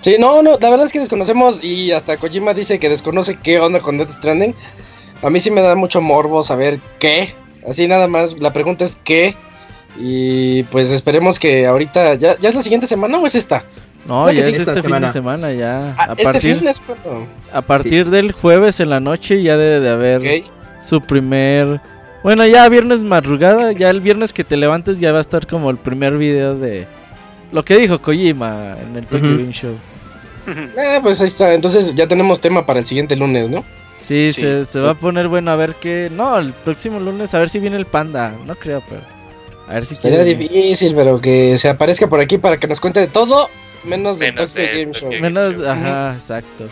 Sí, 0.00 0.16
no, 0.18 0.42
no, 0.42 0.58
la 0.60 0.70
verdad 0.70 0.86
es 0.86 0.92
que 0.92 1.00
desconocemos 1.00 1.64
y 1.64 1.90
hasta 1.92 2.18
Kojima 2.18 2.52
dice 2.52 2.78
que 2.78 2.90
desconoce 2.90 3.38
qué 3.42 3.58
onda 3.58 3.80
con 3.80 3.96
Death 3.96 4.10
Stranding. 4.10 4.54
A 5.22 5.30
mí 5.30 5.40
sí 5.40 5.50
me 5.50 5.62
da 5.62 5.74
mucho 5.74 6.00
morbo 6.00 6.42
saber 6.42 6.78
qué. 6.98 7.34
Así 7.68 7.88
nada 7.88 8.08
más, 8.08 8.38
la 8.38 8.52
pregunta 8.52 8.84
es 8.84 8.98
qué. 9.04 9.34
Y 9.98 10.64
pues 10.64 10.90
esperemos 10.90 11.38
que 11.38 11.66
ahorita, 11.66 12.14
¿ya, 12.14 12.36
ya 12.38 12.48
es 12.48 12.54
la 12.54 12.62
siguiente 12.62 12.86
semana 12.86 13.18
o 13.18 13.26
es 13.26 13.34
esta? 13.34 13.64
No, 14.06 14.30
ya 14.30 14.40
es 14.40 14.58
este 14.58 14.82
fin 14.82 15.00
de 15.00 15.12
semana, 15.12 15.52
ya. 15.52 15.94
Ah, 15.96 16.06
a 16.08 16.12
este 16.12 16.24
partir, 16.24 16.58
fin 16.58 16.68
es 16.68 16.80
cuando... 16.80 17.26
a 17.52 17.62
partir 17.62 18.10
del 18.10 18.32
jueves 18.32 18.80
en 18.80 18.90
la 18.90 19.00
noche 19.00 19.42
ya 19.42 19.56
debe 19.56 19.80
de 19.80 19.90
haber 19.90 20.44
su 20.82 21.00
primer... 21.00 21.80
Bueno, 22.22 22.46
ya 22.46 22.68
viernes 22.68 23.04
madrugada, 23.04 23.72
ya 23.72 23.90
el 23.90 24.00
viernes 24.00 24.32
que 24.32 24.44
te 24.44 24.56
levantes 24.56 24.98
ya 24.98 25.12
va 25.12 25.18
a 25.18 25.20
estar 25.20 25.46
como 25.46 25.70
el 25.70 25.76
primer 25.76 26.16
video 26.16 26.58
de 26.58 26.86
lo 27.52 27.64
que 27.64 27.76
dijo 27.76 28.00
Kojima 28.00 28.76
en 28.82 28.96
el 28.96 29.06
Tokyo. 29.06 29.28
Game 29.28 29.52
Show. 29.52 29.76
Ah, 30.78 30.98
pues 31.02 31.20
ahí 31.20 31.28
está. 31.28 31.54
Entonces 31.54 31.94
ya 31.94 32.06
tenemos 32.08 32.40
tema 32.40 32.66
para 32.66 32.80
el 32.80 32.86
siguiente 32.86 33.14
lunes, 33.14 33.50
¿no? 33.50 33.64
Sí, 34.06 34.32
Sí. 34.32 34.40
Se, 34.42 34.64
se 34.66 34.80
va 34.80 34.90
a 34.90 34.94
poner 34.94 35.28
bueno 35.28 35.50
a 35.50 35.56
ver 35.56 35.74
qué... 35.76 36.10
No, 36.12 36.38
el 36.38 36.52
próximo 36.52 37.00
lunes 37.00 37.32
a 37.34 37.38
ver 37.38 37.48
si 37.48 37.58
viene 37.58 37.76
el 37.76 37.86
panda. 37.86 38.36
No 38.46 38.54
creo, 38.54 38.82
pero... 38.88 39.00
A 39.68 39.74
ver 39.74 39.86
si 39.86 39.96
Sería 39.96 40.22
quiere. 40.22 40.38
difícil, 40.38 40.94
pero 40.94 41.20
que 41.20 41.56
se 41.56 41.70
aparezca 41.70 42.06
por 42.06 42.20
aquí 42.20 42.36
para 42.36 42.58
que 42.58 42.66
nos 42.66 42.80
cuente 42.80 43.00
de 43.00 43.06
todo, 43.06 43.48
menos 43.84 44.18
de 44.18 44.30
Menos 44.32 44.52
Tokyo 44.52 44.66
de 44.70 44.80
Game 44.82 44.92
Show. 44.92 45.10
Menos, 45.20 45.66
ajá, 45.66 46.14
exacto. 46.16 46.68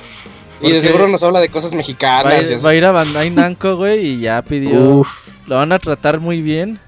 Y 0.61 0.71
de 0.73 0.83
seguro 0.83 1.09
nos 1.09 1.23
habla 1.23 1.41
de 1.41 1.49
cosas 1.49 1.71
va, 1.71 1.75
a 1.75 1.79
mexicanas. 1.79 2.51
y 2.51 2.53
ir, 2.53 2.65
va 2.67 2.71
a 2.71 2.75
ir 2.75 2.85
a 2.85 2.93
Bandai 2.93 3.31
Namco, 3.31 3.77
güey, 3.77 4.07
y 4.07 4.21
ya 4.21 4.43
pidió... 4.43 4.79
Uf, 4.79 5.09
Lo 5.47 5.57
van 5.57 5.73
a 5.73 5.79
tratar 5.79 6.21
muy 6.21 6.43
bien. 6.43 6.79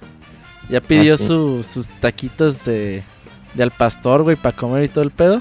Ya 0.68 0.80
pidió 0.82 1.14
Ah, 1.14 1.18
sí. 1.18 1.26
su- 1.26 1.62
sus 1.64 1.88
taquitos 1.88 2.64
de, 2.66 3.02
de 3.54 3.62
al 3.62 3.70
pastor, 3.70 4.22
güey, 4.24 4.36
para 4.36 4.54
comer 4.54 4.84
y 4.84 4.88
todo 4.88 5.04
el 5.04 5.10
pedo. 5.10 5.40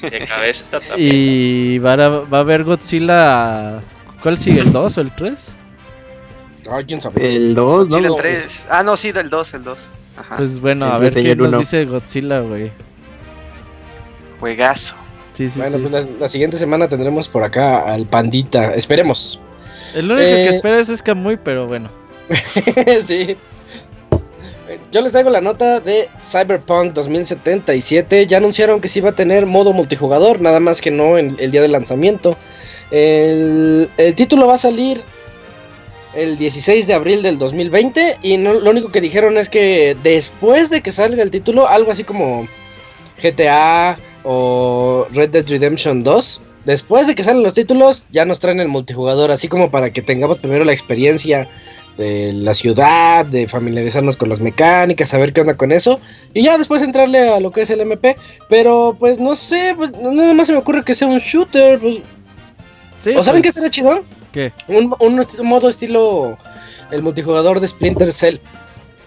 De 0.00 0.20
cabeza 0.26 0.78
también. 0.80 0.98
Y 1.12 1.78
va 1.78 1.94
a, 1.94 2.08
va 2.08 2.38
a 2.38 2.40
haber 2.40 2.62
Godzilla... 2.64 3.80
¿Cuál 4.24 4.38
sigue? 4.38 4.60
¿El 4.62 4.72
2 4.72 4.98
o 4.98 5.00
el 5.02 5.14
3? 5.14 5.34
Ay, 6.70 6.84
quién 6.86 7.00
sabe. 7.00 7.36
el 7.36 7.54
2, 7.54 7.88
Sí, 7.92 8.00
¿no? 8.00 8.08
el 8.08 8.16
3. 8.16 8.66
Ah, 8.70 8.82
no, 8.82 8.96
sí, 8.96 9.12
del 9.12 9.28
2, 9.30 9.54
el 9.54 9.64
2. 9.64 9.78
Ajá. 10.16 10.36
Pues 10.36 10.60
bueno, 10.60 10.86
a 10.86 10.96
El 10.96 11.02
ver 11.02 11.12
qué 11.12 11.36
nos 11.36 11.58
dice 11.58 11.84
Godzilla, 11.84 12.40
güey. 12.40 12.72
Juegazo. 14.40 14.94
Sí, 15.34 15.48
sí, 15.50 15.58
bueno, 15.58 15.76
sí. 15.76 15.82
pues 15.82 15.92
la, 15.92 16.10
la 16.20 16.28
siguiente 16.28 16.56
semana 16.56 16.88
tendremos 16.88 17.28
por 17.28 17.44
acá 17.44 17.80
al 17.80 18.06
pandita. 18.06 18.72
Esperemos. 18.72 19.40
El 19.94 20.10
único 20.10 20.26
que 20.26 20.44
eh, 20.46 20.48
esperas 20.48 20.88
es 20.88 21.02
Kamui, 21.02 21.36
pero 21.36 21.66
bueno. 21.66 21.90
sí. 23.04 23.36
Yo 24.90 25.02
les 25.02 25.12
traigo 25.12 25.28
la 25.28 25.40
nota 25.42 25.80
de 25.80 26.08
Cyberpunk 26.22 26.94
2077. 26.94 28.26
Ya 28.26 28.38
anunciaron 28.38 28.80
que 28.80 28.88
sí 28.88 29.00
va 29.00 29.10
a 29.10 29.14
tener 29.14 29.44
modo 29.44 29.72
multijugador, 29.72 30.40
nada 30.40 30.60
más 30.60 30.80
que 30.80 30.90
no 30.90 31.18
en 31.18 31.36
el 31.38 31.50
día 31.50 31.60
del 31.60 31.72
lanzamiento. 31.72 32.36
El, 32.90 33.88
el 33.96 34.14
título 34.14 34.46
va 34.46 34.54
a 34.54 34.58
salir 34.58 35.02
el 36.14 36.38
16 36.38 36.86
de 36.86 36.94
abril 36.94 37.22
del 37.22 37.38
2020 37.38 38.18
y 38.22 38.36
no, 38.36 38.54
lo 38.54 38.70
único 38.70 38.90
que 38.90 39.00
dijeron 39.00 39.36
es 39.36 39.48
que 39.48 39.96
después 40.02 40.70
de 40.70 40.80
que 40.80 40.92
salga 40.92 41.22
el 41.22 41.30
título, 41.30 41.66
algo 41.66 41.90
así 41.90 42.04
como 42.04 42.46
GTA 43.22 43.98
o 44.22 45.06
Red 45.12 45.30
Dead 45.30 45.48
Redemption 45.48 46.02
2, 46.02 46.40
después 46.64 47.06
de 47.06 47.14
que 47.14 47.24
salen 47.24 47.42
los 47.42 47.54
títulos 47.54 48.04
ya 48.10 48.24
nos 48.24 48.40
traen 48.40 48.60
el 48.60 48.68
multijugador, 48.68 49.30
así 49.30 49.48
como 49.48 49.70
para 49.70 49.90
que 49.90 50.02
tengamos 50.02 50.38
primero 50.38 50.64
la 50.64 50.72
experiencia 50.72 51.48
de 51.96 52.32
la 52.32 52.54
ciudad, 52.54 53.24
de 53.24 53.46
familiarizarnos 53.46 54.16
con 54.16 54.28
las 54.28 54.40
mecánicas, 54.40 55.10
saber 55.10 55.32
qué 55.32 55.42
onda 55.42 55.56
con 55.56 55.70
eso, 55.70 56.00
y 56.32 56.42
ya 56.42 56.58
después 56.58 56.82
entrarle 56.82 57.28
a 57.28 57.40
lo 57.40 57.52
que 57.52 57.62
es 57.62 57.70
el 57.70 57.80
MP, 57.80 58.16
pero 58.48 58.96
pues 58.98 59.20
no 59.20 59.34
sé, 59.36 59.74
pues 59.76 59.92
nada 59.92 60.34
más 60.34 60.48
se 60.48 60.54
me 60.54 60.58
ocurre 60.58 60.82
que 60.82 60.94
sea 60.94 61.06
un 61.06 61.18
shooter, 61.18 61.78
pues, 61.78 62.00
Sí, 63.04 63.14
¿o 63.16 63.22
saben 63.22 63.42
qué 63.42 63.48
pues, 63.52 63.56
estaría 63.56 63.70
chido? 63.70 64.02
¿Qué? 64.32 64.52
Un, 64.68 64.94
un 65.00 65.18
esti- 65.18 65.42
modo 65.42 65.68
estilo 65.68 66.36
el 66.90 67.02
multijugador 67.02 67.60
de 67.60 67.68
Splinter 67.68 68.10
Cell, 68.12 68.38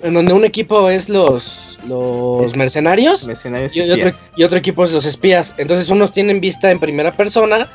en 0.04 0.14
donde 0.14 0.34
un 0.34 0.46
equipo 0.46 0.90
es 0.90 1.10
los, 1.10 1.80
los 1.88 2.46
Es- 2.46 2.56
mercenarios 2.56 3.26
Mercenarios 3.26 3.76
y, 3.76 3.80
y 3.80 3.84
otro, 3.92 4.08
espías. 4.08 4.32
y 4.38 4.44
otro 4.44 4.58
equipo 4.58 4.84
es 4.84 4.92
los 4.92 5.06
espías. 5.06 5.56
Entonces 5.58 5.90
unos 5.90 6.12
tienen 6.12 6.40
vista 6.40 6.70
en 6.72 6.80
primera 6.80 7.12
persona, 7.12 7.68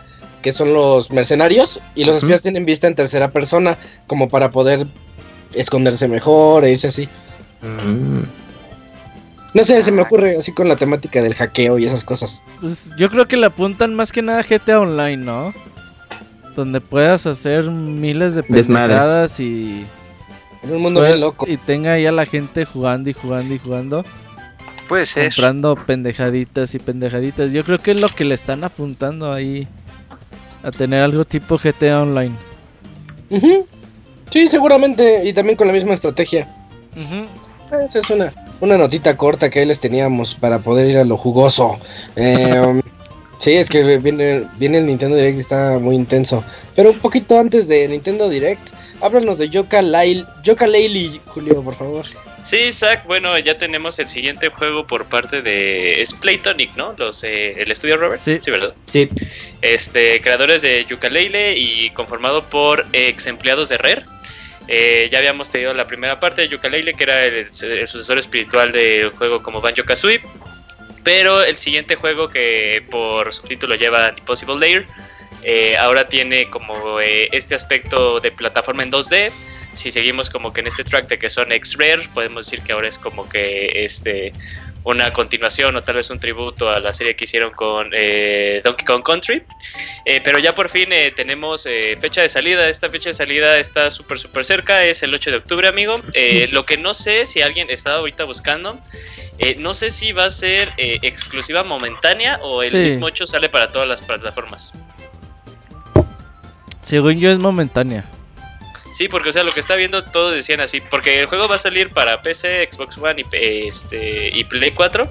que 0.43 0.53
son 0.53 0.73
los 0.73 1.11
mercenarios, 1.11 1.81
y 1.95 2.05
los 2.05 2.19
espías 2.19 2.43
tienen 2.43 2.65
vista 2.65 2.87
en 2.87 2.95
tercera 2.95 3.31
persona, 3.31 3.77
como 4.07 4.29
para 4.29 4.51
poder 4.51 4.87
esconderse 5.55 6.09
mejor 6.09 6.65
e 6.65 6.71
irse 6.71 6.89
así. 6.89 7.09
Mm. 7.63 8.23
No 9.55 9.65
sé, 9.65 9.83
se 9.83 9.93
me 9.93 10.01
Ah. 10.01 10.05
ocurre 10.05 10.37
así 10.39 10.53
con 10.53 10.67
la 10.69 10.77
temática 10.77 11.21
del 11.21 11.35
hackeo 11.35 11.79
y 11.79 11.85
esas 11.87 12.05
cosas. 12.05 12.43
Pues 12.61 12.91
yo 12.97 13.11
creo 13.11 13.27
que 13.29 13.37
le 13.37 13.47
apuntan 13.47 13.95
más 13.95 14.11
que 14.11 14.23
nada 14.23 14.41
a 14.41 14.43
GTA 14.43 14.81
Online, 14.81 15.19
¿no? 15.19 15.53
Donde 16.55 16.81
puedas 16.81 17.27
hacer 17.27 17.71
miles 17.71 18.35
de 18.35 18.43
pendejadas 18.43 19.41
y, 19.41 19.87
En 20.63 20.75
un 20.75 20.83
mundo 20.83 21.01
bien 21.01 21.21
loco. 21.21 21.47
y 21.49 21.57
tenga 21.57 21.93
ahí 21.93 22.07
a 22.07 22.13
la 22.13 22.27
gente 22.27 22.65
jugando 22.65 23.09
y 23.11 23.15
jugando 23.15 23.55
y 23.55 23.59
jugando, 23.59 24.05
Puede 24.89 25.07
ser. 25.07 25.29
comprando 25.29 25.77
pendejaditas 25.77 26.75
y 26.75 26.79
pendejaditas. 26.79 27.53
Yo 27.53 27.65
creo 27.65 27.79
que 27.79 27.93
es 27.93 28.01
lo 28.01 28.09
que 28.09 28.25
le 28.25 28.35
están 28.35 28.65
apuntando 28.65 29.33
ahí 29.33 29.67
a 30.63 30.71
tener 30.71 31.03
algo 31.03 31.25
tipo 31.25 31.59
GTA 31.59 32.03
Online. 32.03 32.35
Sí, 34.31 34.49
seguramente, 34.49 35.27
y 35.29 35.33
también 35.33 35.57
con 35.57 35.67
la 35.67 35.73
misma 35.73 35.95
estrategia. 35.95 36.49
Esa 37.87 37.99
es 37.99 38.11
una, 38.11 38.33
una 38.61 38.77
notita 38.77 39.17
corta 39.17 39.49
que 39.49 39.61
ahí 39.61 39.67
les 39.67 39.81
teníamos 39.81 40.35
para 40.35 40.59
poder 40.59 40.91
ir 40.91 40.99
a 40.99 41.05
lo 41.05 41.17
jugoso. 41.17 41.79
Eh, 42.17 42.83
sí, 43.43 43.55
es 43.55 43.69
que 43.69 43.99
viene, 43.99 44.47
viene 44.57 44.79
el 44.79 44.87
Nintendo 44.87 45.17
Direct 45.17 45.37
y 45.37 45.41
está 45.41 45.79
muy 45.79 45.97
intenso. 45.97 46.45
Pero 46.77 46.91
un 46.91 46.99
poquito 46.99 47.39
antes 47.39 47.67
de 47.67 47.89
Nintendo 47.89 48.29
Direct, 48.29 48.69
háblanos 49.01 49.39
de 49.39 49.49
Yoka 49.49 49.83
Lail, 49.83 50.25
Yoka 50.43 50.67
Laylee, 50.67 51.21
Julio, 51.27 51.63
por 51.63 51.75
favor. 51.75 52.07
Sí, 52.43 52.73
Zach, 52.73 53.07
bueno, 53.07 53.39
ya 53.39 53.57
tenemos 53.57 53.99
el 54.01 54.09
siguiente 54.09 54.49
juego 54.49 54.87
por 54.87 55.07
parte 55.07 55.43
de 55.43 56.03
es 56.03 56.13
Playtonic, 56.13 56.75
¿no? 56.77 56.95
Los 56.99 57.23
eh, 57.23 57.55
el 57.57 57.71
estudio 57.71 57.97
Robert. 57.97 58.21
Sí. 58.21 58.39
¿verdad? 58.51 58.75
Sí, 58.87 59.09
Este, 59.61 60.21
creadores 60.21 60.63
de 60.63 60.85
Yooka-Laylee 60.87 61.55
y 61.57 61.91
conformado 61.91 62.43
por 62.45 62.87
ex 62.93 63.27
empleados 63.27 63.69
de 63.69 63.79
Rare. 63.79 64.03
Eh, 64.67 65.09
ya 65.11 65.19
habíamos 65.19 65.51
tenido 65.51 65.73
la 65.75 65.87
primera 65.87 66.19
parte 66.19 66.43
de 66.43 66.49
Yooka-Laylee, 66.49 66.97
que 66.97 67.05
era 67.05 67.25
el, 67.25 67.35
el 67.35 67.87
sucesor 67.87 68.19
espiritual 68.19 68.73
del 68.73 69.11
juego 69.11 69.43
como 69.43 69.61
Banjo-Kazooie. 69.61 70.21
Pero 71.05 71.43
el 71.43 71.57
siguiente 71.57 71.97
juego 71.97 72.29
que 72.29 72.85
por 72.91 73.33
subtítulo 73.33 73.75
lleva 73.75 74.15
The 74.15 74.23
Possible 74.23 74.57
Layer, 74.57 74.87
eh, 75.43 75.77
ahora 75.77 76.09
tiene 76.09 76.49
como 76.49 77.01
eh, 77.01 77.29
este 77.33 77.55
aspecto 77.55 78.21
de 78.21 78.31
plataforma 78.31 78.83
en 78.83 78.93
2D. 78.93 79.33
Si 79.75 79.91
seguimos 79.91 80.31
como 80.31 80.53
que 80.53 80.61
en 80.61 80.69
este 80.69 80.85
track 80.85 81.09
de 81.09 81.19
que 81.19 81.31
son 81.31 81.51
ex 81.51 81.77
Rare, 81.77 82.09
podemos 82.15 82.47
decir 82.47 82.63
que 82.63 82.73
ahora 82.73 82.89
es 82.89 82.99
como 82.99 83.29
que 83.29 83.85
este 83.85 84.33
una 84.85 85.13
continuación 85.13 85.77
o 85.77 85.83
tal 85.83 85.97
vez 85.97 86.11
un 86.11 86.19
tributo 86.19 86.69
a 86.71 86.81
la 86.81 86.93
serie 86.93 87.15
que 87.15 87.25
hicieron 87.25 87.51
con 87.53 87.91
eh, 87.93 88.61
Donkey 88.65 88.85
Kong 88.85 89.03
Country. 89.05 89.43
Eh, 90.05 90.21
pero 90.25 90.39
ya 90.39 90.55
por 90.55 90.69
fin 90.69 90.93
eh, 90.93 91.13
tenemos 91.15 91.69
fecha 92.01 92.23
de 92.23 92.29
salida. 92.29 92.69
Esta 92.69 92.91
fecha 92.91 93.11
de 93.11 93.15
salida 93.15 93.59
está 93.59 93.91
súper, 93.91 94.19
súper 94.19 94.45
cerca. 94.45 94.85
Es 94.85 95.03
el 95.03 95.15
8 95.15 95.31
de 95.31 95.37
octubre, 95.37 95.69
amigo. 95.69 95.95
Lo 96.51 96.67
que 96.67 96.77
no 96.77 96.95
sé 96.95 97.27
si 97.27 97.43
alguien 97.43 97.71
está 97.71 97.95
ahorita 97.95 98.25
buscando. 98.25 98.79
no 99.59 99.75
sé 99.75 99.91
si 99.91 100.13
va 100.13 100.27
a 100.27 100.31
ser 100.31 100.69
exclusiva 100.77 101.63
momentánea 101.65 102.39
o 102.43 102.63
el 102.63 102.71
Sí. 102.71 102.77
mismo 102.79 103.07
8 103.07 103.27
sale 103.27 103.49
para 103.49 103.71
todas 103.71 103.89
las 103.89 104.03
plataformas. 104.03 104.73
Según 106.83 107.21
yo 107.21 107.31
es 107.31 107.39
momentánea. 107.39 108.05
Sí, 108.93 109.09
porque 109.09 109.31
o 109.31 109.33
sea, 109.33 109.43
lo 109.45 109.53
que 109.53 109.61
está 109.61 109.75
viendo 109.77 110.05
todos 110.05 110.35
decían 110.35 110.61
así, 110.61 110.81
porque 110.81 111.21
el 111.21 111.27
juego 111.27 111.49
va 111.49 111.57
a 111.57 111.59
salir 111.59 111.91
para 111.91 112.23
PC, 112.23 112.69
Xbox 112.71 112.99
One 112.99 113.25
y, 113.33 113.67
este, 113.69 114.31
y 114.35 114.45
Play 114.45 114.71
4, 114.73 115.11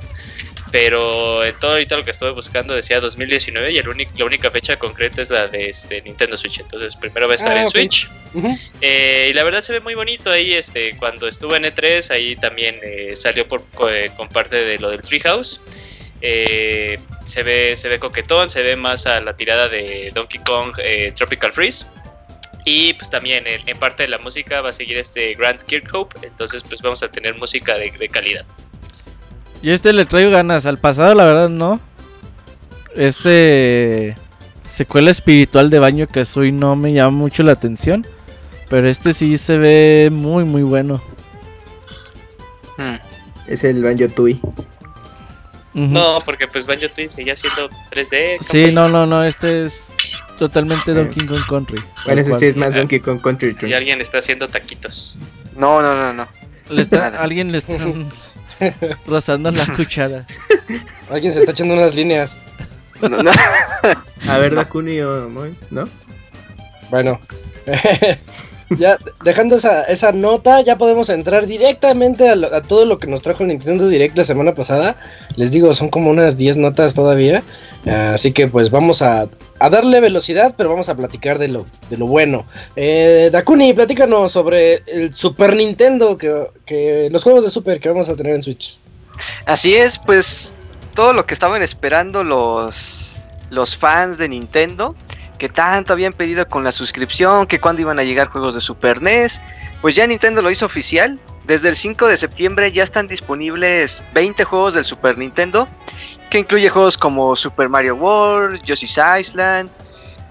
pero 0.71 1.41
todo 1.59 1.71
ahorita 1.71 1.97
lo 1.97 2.05
que 2.05 2.11
estuve 2.11 2.31
buscando 2.31 2.73
decía 2.73 2.99
2019 3.01 3.71
y 3.71 3.77
el 3.77 3.89
único, 3.89 4.11
la 4.17 4.25
única 4.25 4.49
fecha 4.51 4.77
concreta 4.77 5.21
es 5.21 5.29
la 5.29 5.47
de 5.47 5.69
este, 5.69 6.01
Nintendo 6.01 6.37
Switch, 6.37 6.59
entonces 6.59 6.95
primero 6.95 7.27
va 7.27 7.33
a 7.33 7.35
estar 7.35 7.51
Ah, 7.57 7.61
en 7.61 7.65
ok. 7.65 7.71
Switch. 7.71 8.07
Eh, 8.79 9.27
y 9.31 9.33
la 9.33 9.43
verdad 9.43 9.61
se 9.61 9.73
ve 9.73 9.79
muy 9.81 9.95
bonito 9.95 10.31
ahí, 10.31 10.53
este, 10.53 10.95
cuando 10.97 11.27
estuvo 11.27 11.55
en 11.55 11.63
E3, 11.63 12.11
ahí 12.11 12.35
también 12.37 12.75
eh, 12.83 13.15
salió 13.15 13.47
por, 13.47 13.63
eh, 13.91 14.11
con 14.15 14.29
parte 14.29 14.63
de 14.63 14.79
lo 14.79 14.89
del 14.91 15.01
Treehouse. 15.01 15.59
Eh, 16.21 16.99
se 17.25 17.43
ve, 17.43 17.75
se 17.75 17.89
ve 17.89 17.97
coquetón, 17.99 18.49
se 18.49 18.61
ve 18.61 18.75
más 18.75 19.07
a 19.07 19.19
la 19.21 19.33
tirada 19.33 19.67
de 19.67 20.11
Donkey 20.13 20.39
Kong 20.45 20.73
Tropical 21.15 21.51
Freeze. 21.51 21.87
Y 22.65 22.93
pues 22.93 23.09
también 23.09 23.47
en, 23.47 23.67
en 23.67 23.77
parte 23.77 24.03
de 24.03 24.09
la 24.09 24.19
música 24.19 24.61
va 24.61 24.69
a 24.69 24.73
seguir 24.73 24.97
este 24.97 25.33
Grant 25.33 25.63
Kirkhope, 25.63 26.25
entonces 26.25 26.63
pues 26.63 26.81
vamos 26.81 27.01
a 27.01 27.09
tener 27.09 27.37
música 27.37 27.75
de, 27.75 27.91
de 27.91 28.09
calidad. 28.09 28.45
Y 29.61 29.71
este 29.71 29.93
le 29.93 30.05
traigo 30.05 30.31
ganas. 30.31 30.65
Al 30.65 30.79
pasado, 30.79 31.13
la 31.13 31.25
verdad, 31.25 31.49
no. 31.49 31.79
Ese 32.95 34.15
secuela 34.73 35.11
espiritual 35.11 35.69
de 35.69 35.79
Baño 35.79 36.07
Kazooie 36.07 36.51
no 36.51 36.75
me 36.75 36.93
llama 36.93 37.17
mucho 37.17 37.43
la 37.43 37.51
atención. 37.53 38.05
Pero 38.69 38.87
este 38.87 39.13
sí 39.13 39.37
se 39.37 39.57
ve 39.57 40.09
muy, 40.11 40.45
muy 40.45 40.63
bueno. 40.63 41.01
Hmm. 42.77 42.95
es 43.47 43.63
el 43.63 43.83
Banjo 43.83 44.07
Tui. 44.07 44.39
No, 45.73 46.19
porque 46.25 46.47
pues 46.47 46.65
Banjo 46.65 46.87
Tooie 46.89 47.09
seguía 47.09 47.35
siendo 47.35 47.69
3D. 47.91 48.37
Sí, 48.41 48.73
no, 48.73 48.89
no, 48.89 49.05
no, 49.05 49.23
este 49.23 49.65
es 49.65 49.83
totalmente 50.37 50.93
Donkey 50.93 51.25
Kong 51.25 51.45
Country. 51.47 51.81
Bueno, 52.05 52.21
ese 52.21 52.39
sí 52.39 52.45
es 52.47 52.55
más 52.55 52.73
Donkey 52.73 52.99
Kong 52.99 53.21
Country. 53.21 53.55
Y 53.61 53.73
alguien 53.73 54.01
está 54.01 54.19
haciendo 54.19 54.47
taquitos. 54.47 55.15
No, 55.55 55.81
no, 55.81 55.95
no, 55.95 56.13
no. 56.13 56.27
Le 56.69 56.81
está, 56.81 57.07
alguien 57.21 57.51
le 57.51 57.59
está 57.59 57.73
rozando 59.07 59.51
la 59.51 59.65
cuchara. 59.75 60.25
Alguien 61.09 61.33
se 61.33 61.39
está 61.39 61.51
echando 61.51 61.73
unas 61.73 61.95
líneas. 61.95 62.37
No, 63.01 63.09
no. 63.09 63.31
A 64.29 64.37
ver, 64.37 64.55
Dakuni 64.55 64.99
o 65.01 65.27
¿no? 65.69 65.89
Bueno. 66.89 67.19
Ya 68.77 68.97
dejando 69.23 69.55
esa, 69.55 69.83
esa, 69.83 70.11
nota, 70.11 70.61
ya 70.61 70.77
podemos 70.77 71.09
entrar 71.09 71.45
directamente 71.47 72.29
a, 72.29 72.61
todo 72.61 72.85
lo 72.85 72.99
que 72.99 73.07
nos 73.07 73.21
trajo 73.21 73.43
el 73.43 73.49
Nintendo 73.49 73.87
Direct 73.87 74.17
la 74.17 74.23
semana 74.23 74.53
pasada. 74.53 74.95
Les 75.35 75.51
digo, 75.51 75.73
son 75.73 75.89
como 75.89 76.09
unas 76.09 76.37
10 76.37 76.57
notas 76.57 76.93
todavía. 76.93 77.43
así 77.85 78.31
que 78.31 78.47
pues 78.47 78.69
vamos 78.69 79.01
a, 79.01 79.27
a, 79.59 79.69
darle 79.69 79.99
velocidad, 79.99 80.53
pero 80.57 80.69
vamos 80.69 80.89
a 80.89 80.95
platicar 80.95 81.39
de 81.39 81.47
lo, 81.47 81.65
de 81.89 81.97
lo 81.97 82.07
bueno. 82.07 82.45
Eh, 82.75 83.29
Dakuni, 83.31 83.73
platícanos 83.73 84.31
sobre 84.31 84.83
el 84.87 85.13
Super 85.13 85.55
Nintendo, 85.55 86.17
que, 86.17 86.47
que 86.65 87.09
los 87.11 87.23
juegos 87.23 87.43
de 87.43 87.49
Super 87.49 87.79
que 87.79 87.89
vamos 87.89 88.09
a 88.09 88.15
tener 88.15 88.35
en 88.35 88.43
Switch. 88.43 88.79
Así 89.45 89.75
es, 89.75 89.97
pues 89.99 90.55
todo 90.93 91.13
lo 91.13 91.25
que 91.25 91.33
estaban 91.33 91.61
esperando 91.61 92.23
los, 92.23 93.21
los 93.49 93.75
fans 93.75 94.17
de 94.17 94.29
Nintendo 94.29 94.95
que 95.41 95.49
tanto 95.49 95.93
habían 95.93 96.13
pedido 96.13 96.47
con 96.47 96.63
la 96.63 96.71
suscripción, 96.71 97.47
que 97.47 97.59
cuando 97.59 97.81
iban 97.81 97.97
a 97.97 98.03
llegar 98.03 98.27
juegos 98.27 98.53
de 98.53 98.61
Super 98.61 99.01
NES, 99.01 99.41
pues 99.81 99.95
ya 99.95 100.05
Nintendo 100.05 100.43
lo 100.43 100.51
hizo 100.51 100.67
oficial. 100.67 101.19
Desde 101.45 101.69
el 101.69 101.75
5 101.75 102.05
de 102.05 102.15
septiembre 102.15 102.71
ya 102.71 102.83
están 102.83 103.07
disponibles 103.07 104.03
20 104.13 104.43
juegos 104.43 104.75
del 104.75 104.85
Super 104.85 105.17
Nintendo, 105.17 105.67
que 106.29 106.37
incluye 106.37 106.69
juegos 106.69 106.95
como 106.95 107.35
Super 107.35 107.69
Mario 107.69 107.95
World, 107.95 108.61
Yoshi's 108.61 108.99
Island, 109.19 109.71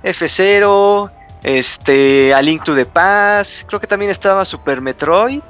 F0, 0.04 1.10
este, 1.42 2.32
A 2.32 2.40
Link 2.40 2.62
to 2.62 2.76
the 2.76 2.86
Past, 2.86 3.66
creo 3.66 3.80
que 3.80 3.88
también 3.88 4.12
estaba 4.12 4.44
Super 4.44 4.80
Metroid. 4.80 5.40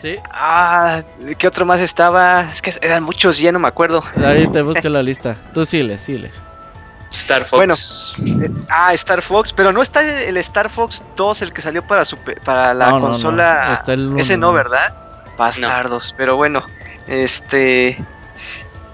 Sí. 0.00 0.16
Ah, 0.30 1.02
¿qué 1.36 1.46
otro 1.46 1.66
más 1.66 1.82
estaba? 1.82 2.48
Es 2.48 2.62
que 2.62 2.72
eran 2.80 3.02
muchos, 3.02 3.38
ya 3.38 3.52
no 3.52 3.58
me 3.58 3.68
acuerdo. 3.68 4.02
Ahí 4.24 4.46
te 4.46 4.62
busco 4.62 4.88
la 4.88 5.02
lista. 5.02 5.36
Tú 5.52 5.66
síle, 5.66 5.98
síle. 5.98 6.30
Star 7.10 7.44
Fox. 7.44 8.14
Bueno, 8.16 8.44
eh, 8.44 8.50
ah, 8.68 8.94
Star 8.94 9.22
Fox, 9.22 9.52
pero 9.52 9.72
no 9.72 9.82
está 9.82 10.00
el 10.22 10.36
Star 10.38 10.70
Fox 10.70 11.02
2, 11.16 11.42
el 11.42 11.52
que 11.52 11.60
salió 11.60 11.82
para, 11.86 12.04
para 12.44 12.74
la 12.74 12.90
consola. 12.92 13.74
Está 13.74 13.94
el 13.94 14.18
ese 14.18 14.36
no, 14.36 14.52
¿verdad? 14.52 14.94
Bastardos, 15.36 16.14
pero 16.16 16.36
bueno, 16.36 16.62
este. 17.06 17.98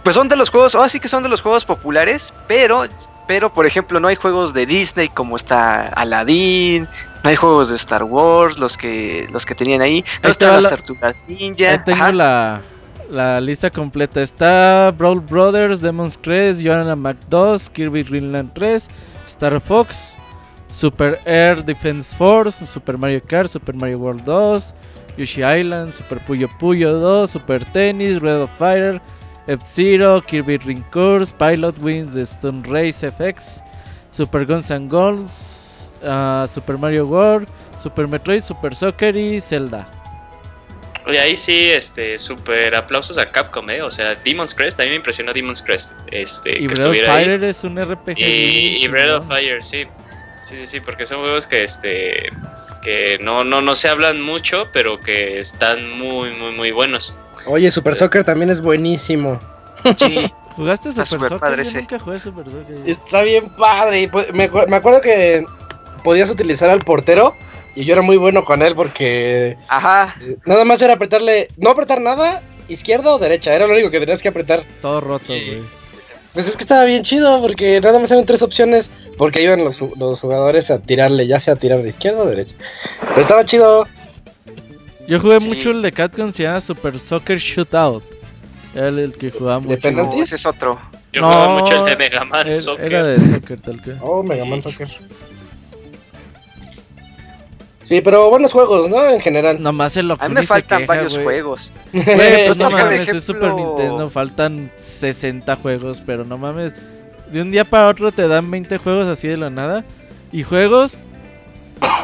Pues 0.02 0.14
son 0.14 0.28
de 0.28 0.36
los 0.36 0.50
juegos, 0.50 0.74
oh, 0.74 0.88
sí 0.88 1.00
que 1.00 1.08
son 1.08 1.24
de 1.24 1.28
los 1.28 1.40
juegos 1.40 1.64
populares, 1.64 2.32
pero, 2.46 2.86
pero 3.26 3.52
por 3.52 3.66
ejemplo, 3.66 3.98
no 3.98 4.06
hay 4.06 4.14
juegos 4.14 4.54
de 4.54 4.64
Disney 4.64 5.08
como 5.08 5.34
está 5.34 5.88
Aladdin, 5.88 6.88
no 7.24 7.30
hay 7.30 7.34
juegos 7.34 7.70
de 7.70 7.74
Star 7.74 8.04
Wars, 8.04 8.56
los 8.56 8.78
que, 8.78 9.26
los 9.32 9.44
que 9.44 9.56
tenían 9.56 9.82
ahí, 9.82 10.04
no 10.22 10.30
están 10.30 10.62
las 10.62 10.70
Tortugas 10.70 11.18
Ninja. 11.26 11.72
Ahí 11.72 11.78
tengo 11.84 12.12
la, 12.12 12.62
la 13.10 13.40
lista 13.40 13.70
completa 13.70 14.22
está 14.22 14.92
Brawl 14.96 15.20
Brothers, 15.20 15.80
Demon's 15.80 16.16
Crest, 16.16 16.60
Joanna 16.60 16.96
Mac 16.96 17.16
2, 17.28 17.68
Kirby 17.72 18.02
Greenland 18.02 18.52
3, 18.52 18.88
Star 19.26 19.60
Fox, 19.60 20.16
Super 20.70 21.18
Air 21.24 21.64
Defense 21.64 22.14
Force, 22.14 22.66
Super 22.66 22.98
Mario 22.98 23.20
Kart, 23.20 23.48
Super 23.48 23.74
Mario 23.74 23.98
World 23.98 24.24
2, 24.24 24.74
Yoshi 25.16 25.42
Island, 25.42 25.94
Super 25.94 26.18
Puyo 26.20 26.48
Puyo 26.58 27.24
2, 27.24 27.28
Super 27.28 27.64
Tennis, 27.72 28.20
Red 28.20 28.42
of 28.42 28.50
Fire, 28.58 29.00
F-Zero, 29.46 30.20
Kirby 30.20 30.58
Ring 30.58 30.84
Course, 30.90 31.32
Pilot 31.32 31.78
Wings, 31.78 32.16
Stone 32.28 32.62
Race 32.62 33.02
FX, 33.02 33.60
Super 34.10 34.44
Guns 34.44 34.70
and 34.70 34.90
Goals, 34.90 35.92
uh, 36.02 36.46
Super 36.46 36.76
Mario 36.76 37.06
World, 37.06 37.48
Super 37.78 38.06
Metroid, 38.08 38.42
Super 38.42 38.74
Soccer 38.74 39.16
y 39.16 39.40
Zelda. 39.40 39.86
Y 41.06 41.16
ahí 41.16 41.36
sí, 41.36 41.70
este, 41.70 42.18
super 42.18 42.74
aplausos 42.74 43.16
a 43.16 43.30
Capcom, 43.30 43.70
¿eh? 43.70 43.80
O 43.82 43.90
sea, 43.90 44.16
Demon's 44.16 44.54
Crest, 44.54 44.80
a 44.80 44.82
mí 44.82 44.90
me 44.90 44.96
impresionó 44.96 45.32
Demon's 45.32 45.62
Crest. 45.62 45.92
Este, 46.10 46.60
y 46.60 46.66
Breath 46.66 46.86
of 46.86 46.96
Fire 47.06 47.44
es 47.44 47.62
un 47.62 47.80
RPG. 47.80 48.18
Y, 48.18 48.84
y 48.84 48.88
Breath 48.88 49.18
of 49.18 49.28
Fire, 49.28 49.62
sí. 49.62 49.84
Sí, 50.42 50.56
sí, 50.58 50.66
sí, 50.66 50.80
porque 50.80 51.06
son 51.06 51.20
juegos 51.20 51.46
que, 51.46 51.62
este, 51.62 52.28
que 52.82 53.18
no, 53.20 53.44
no, 53.44 53.60
no 53.60 53.74
se 53.76 53.88
hablan 53.88 54.20
mucho, 54.20 54.66
pero 54.72 55.00
que 55.00 55.38
están 55.38 55.90
muy, 55.98 56.30
muy, 56.30 56.52
muy 56.52 56.70
buenos. 56.72 57.14
Oye, 57.46 57.70
Super 57.70 57.94
Soccer 57.94 58.24
también 58.24 58.50
es 58.50 58.60
buenísimo. 58.60 59.40
Sí. 59.96 60.32
¿Jugaste 60.56 60.90
Super, 60.90 61.06
Soccer? 61.06 61.38
Padre, 61.38 61.64
Yo 61.64 61.80
nunca 61.80 61.98
jugué 61.98 62.18
Super 62.18 62.44
Soccer. 62.44 62.80
Está 62.86 63.22
bien 63.22 63.48
padre. 63.50 64.08
Pues, 64.08 64.32
me, 64.32 64.48
me 64.48 64.76
acuerdo 64.76 65.00
que 65.00 65.44
podías 66.02 66.30
utilizar 66.30 66.70
al 66.70 66.80
portero 66.80 67.34
y 67.76 67.84
yo 67.84 67.92
era 67.92 68.02
muy 68.02 68.16
bueno 68.16 68.44
con 68.44 68.62
él 68.62 68.74
porque. 68.74 69.56
Ajá. 69.68 70.16
Nada 70.46 70.64
más 70.64 70.80
era 70.80 70.94
apretarle. 70.94 71.48
No 71.58 71.70
apretar 71.70 72.00
nada, 72.00 72.42
izquierda 72.68 73.14
o 73.14 73.18
derecha. 73.18 73.54
Era 73.54 73.66
lo 73.66 73.74
único 73.74 73.90
que 73.90 74.00
tenías 74.00 74.22
que 74.22 74.30
apretar. 74.30 74.64
Todo 74.80 75.02
roto, 75.02 75.26
güey. 75.28 75.60
Pues 76.32 76.48
es 76.48 76.56
que 76.56 76.64
estaba 76.64 76.84
bien 76.84 77.02
chido 77.02 77.40
porque 77.40 77.80
nada 77.80 77.98
más 77.98 78.10
eran 78.10 78.24
tres 78.24 78.40
opciones. 78.42 78.90
Porque 79.18 79.42
iban 79.42 79.62
los, 79.62 79.78
jugadores 79.78 80.70
a 80.70 80.78
tirarle, 80.78 81.26
ya 81.26 81.38
sea 81.38 81.54
a 81.54 81.56
tirar 81.56 81.82
de 81.82 81.88
izquierda 81.90 82.22
o 82.22 82.26
derecha. 82.26 82.54
Pero 83.00 83.20
estaba 83.20 83.44
chido. 83.44 83.86
Yo 85.06 85.20
jugué 85.20 85.38
mucho 85.40 85.70
el 85.70 85.82
de 85.82 85.92
Catcon, 85.92 86.32
se 86.32 86.44
llama 86.44 86.60
Super 86.60 86.98
Soccer 86.98 87.38
Shootout. 87.38 88.02
Era 88.74 88.88
el, 88.88 89.14
que 89.14 89.30
jugaba 89.30 89.60
mucho. 89.60 89.76
¿De 89.76 89.78
penaltis? 89.78 90.22
ese 90.22 90.36
es 90.36 90.46
otro. 90.46 90.80
Yo 91.12 91.22
jugaba 91.22 91.58
mucho 91.58 91.78
el 91.78 91.84
de 91.84 91.96
Mega 91.96 92.24
Man 92.24 92.52
Soccer. 92.52 92.84
Era 92.86 93.04
de 93.04 93.34
Soccer, 93.34 93.60
tal 93.60 93.82
que. 93.82 93.94
Oh, 94.00 94.22
Mega 94.22 94.44
Man 94.46 94.62
Soccer. 94.62 94.88
Sí, 97.86 98.00
pero 98.00 98.30
buenos 98.30 98.52
juegos, 98.52 98.90
¿no? 98.90 99.08
En 99.08 99.20
general. 99.20 99.62
Nomás 99.62 99.96
en 99.96 100.08
lo 100.08 100.16
A 100.18 100.28
mí 100.28 100.34
me 100.34 100.44
faltan 100.44 100.86
varios 100.86 101.16
juegos. 101.16 101.70
Güey, 101.92 102.46
pues 102.46 102.58
no 102.58 102.68
mames, 102.68 103.08
es 103.08 103.22
Super 103.22 103.54
Nintendo, 103.54 104.10
faltan 104.10 104.72
60 104.76 105.54
juegos, 105.56 106.02
pero 106.04 106.24
no 106.24 106.36
mames. 106.36 106.72
De 107.30 107.40
un 107.40 107.52
día 107.52 107.64
para 107.64 107.86
otro 107.86 108.10
te 108.10 108.26
dan 108.26 108.50
20 108.50 108.78
juegos 108.78 109.06
así 109.06 109.28
de 109.28 109.36
la 109.36 109.50
nada. 109.50 109.84
Y 110.32 110.42
juegos 110.42 110.98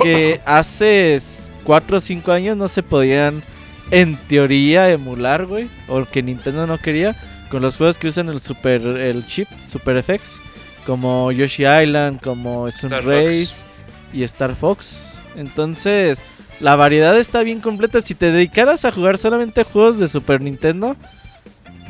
que 0.00 0.40
hace 0.46 1.20
4 1.64 1.96
o 1.96 2.00
5 2.00 2.30
años 2.30 2.56
no 2.56 2.68
se 2.68 2.84
podían, 2.84 3.42
en 3.90 4.16
teoría, 4.28 4.88
emular, 4.88 5.46
güey. 5.46 5.68
O 5.88 6.04
que 6.04 6.22
Nintendo 6.22 6.64
no 6.64 6.78
quería. 6.78 7.16
Con 7.50 7.60
los 7.60 7.76
juegos 7.76 7.98
que 7.98 8.06
usan 8.06 8.28
el 8.28 8.40
Super 8.40 8.80
el 8.82 9.26
chip, 9.26 9.48
Super 9.66 10.00
FX. 10.00 10.38
Como 10.86 11.32
Yoshi 11.32 11.64
Island, 11.66 12.20
como 12.20 12.68
Stone 12.68 13.00
Race 13.00 13.64
y 14.12 14.22
Star 14.22 14.54
Fox. 14.54 15.11
Entonces, 15.36 16.18
la 16.60 16.76
variedad 16.76 17.18
está 17.18 17.42
bien 17.42 17.60
completa. 17.60 18.00
Si 18.00 18.14
te 18.14 18.30
dedicaras 18.32 18.84
a 18.84 18.92
jugar 18.92 19.18
solamente 19.18 19.64
juegos 19.64 19.98
de 19.98 20.08
Super 20.08 20.40
Nintendo, 20.40 20.96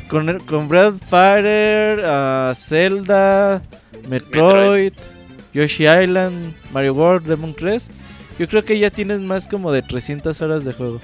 con, 0.07 0.39
con 0.39 0.67
Breath 0.67 0.95
Fire, 1.09 1.99
uh, 1.99 2.53
Zelda, 2.55 3.61
Metroid, 4.07 4.93
Yoshi 5.53 5.85
Island, 5.87 6.53
Mario 6.71 6.93
World, 6.93 7.27
Demon 7.27 7.53
Crest, 7.53 7.89
yo 8.39 8.47
creo 8.47 8.63
que 8.63 8.79
ya 8.79 8.89
tienes 8.89 9.19
más 9.19 9.47
como 9.47 9.71
de 9.71 9.81
300 9.81 10.41
horas 10.41 10.65
de 10.65 10.73
juego. 10.73 10.99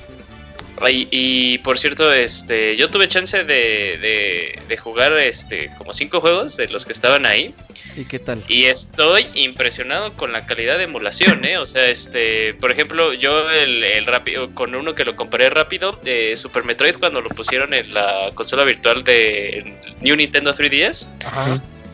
Y, 0.87 1.57
por 1.59 1.77
cierto, 1.77 2.11
este, 2.13 2.75
yo 2.75 2.89
tuve 2.89 3.07
chance 3.07 3.43
de, 3.43 4.55
de, 4.67 4.77
jugar 4.77 5.13
este, 5.13 5.69
como 5.77 5.93
cinco 5.93 6.21
juegos 6.21 6.55
de 6.57 6.67
los 6.69 6.85
que 6.85 6.93
estaban 6.93 7.25
ahí. 7.25 7.53
¿Y 7.97 8.05
qué 8.05 8.19
tal? 8.19 8.41
Y 8.47 8.65
estoy 8.65 9.27
impresionado 9.33 10.13
con 10.13 10.31
la 10.31 10.45
calidad 10.45 10.77
de 10.77 10.85
emulación, 10.85 11.43
¿eh? 11.43 11.57
O 11.57 11.65
sea, 11.65 11.87
este, 11.89 12.53
por 12.55 12.71
ejemplo, 12.71 13.13
yo 13.13 13.49
el, 13.51 13.83
el 13.83 14.05
rápido, 14.05 14.53
con 14.53 14.73
uno 14.73 14.95
que 14.95 15.03
lo 15.03 15.15
comparé 15.15 15.49
rápido, 15.49 15.99
de 16.03 16.37
Super 16.37 16.63
Metroid 16.63 16.95
cuando 16.97 17.19
lo 17.21 17.29
pusieron 17.29 17.73
en 17.73 17.93
la 17.93 18.29
consola 18.33 18.63
virtual 18.63 19.03
de 19.03 19.75
New 20.01 20.15
Nintendo 20.15 20.53
3DS. 20.53 21.07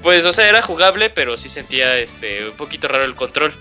Pues, 0.04 0.24
o 0.26 0.32
sea, 0.32 0.48
era 0.48 0.62
jugable, 0.62 1.10
pero 1.10 1.36
sí 1.36 1.50
sentía 1.50 1.98
este, 1.98 2.50
un 2.50 2.56
poquito 2.56 2.88
raro 2.88 3.06
el 3.06 3.16
control. 3.16 3.52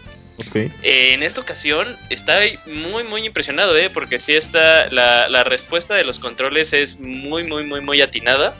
Eh, 0.55 1.13
en 1.13 1.23
esta 1.23 1.41
ocasión 1.41 1.97
está 2.11 2.41
muy, 2.67 3.05
muy 3.05 3.25
impresionado, 3.25 3.77
¿eh? 3.77 3.91
Porque 3.91 4.19
sí 4.19 4.35
está, 4.35 4.89
la, 4.91 5.29
la 5.29 5.45
respuesta 5.45 5.95
de 5.95 6.05
los 6.05 6.19
controles 6.19 6.73
es 6.73 6.99
muy, 6.99 7.45
muy, 7.45 7.65
muy, 7.65 7.81
muy 7.81 8.01
atinada. 8.01 8.57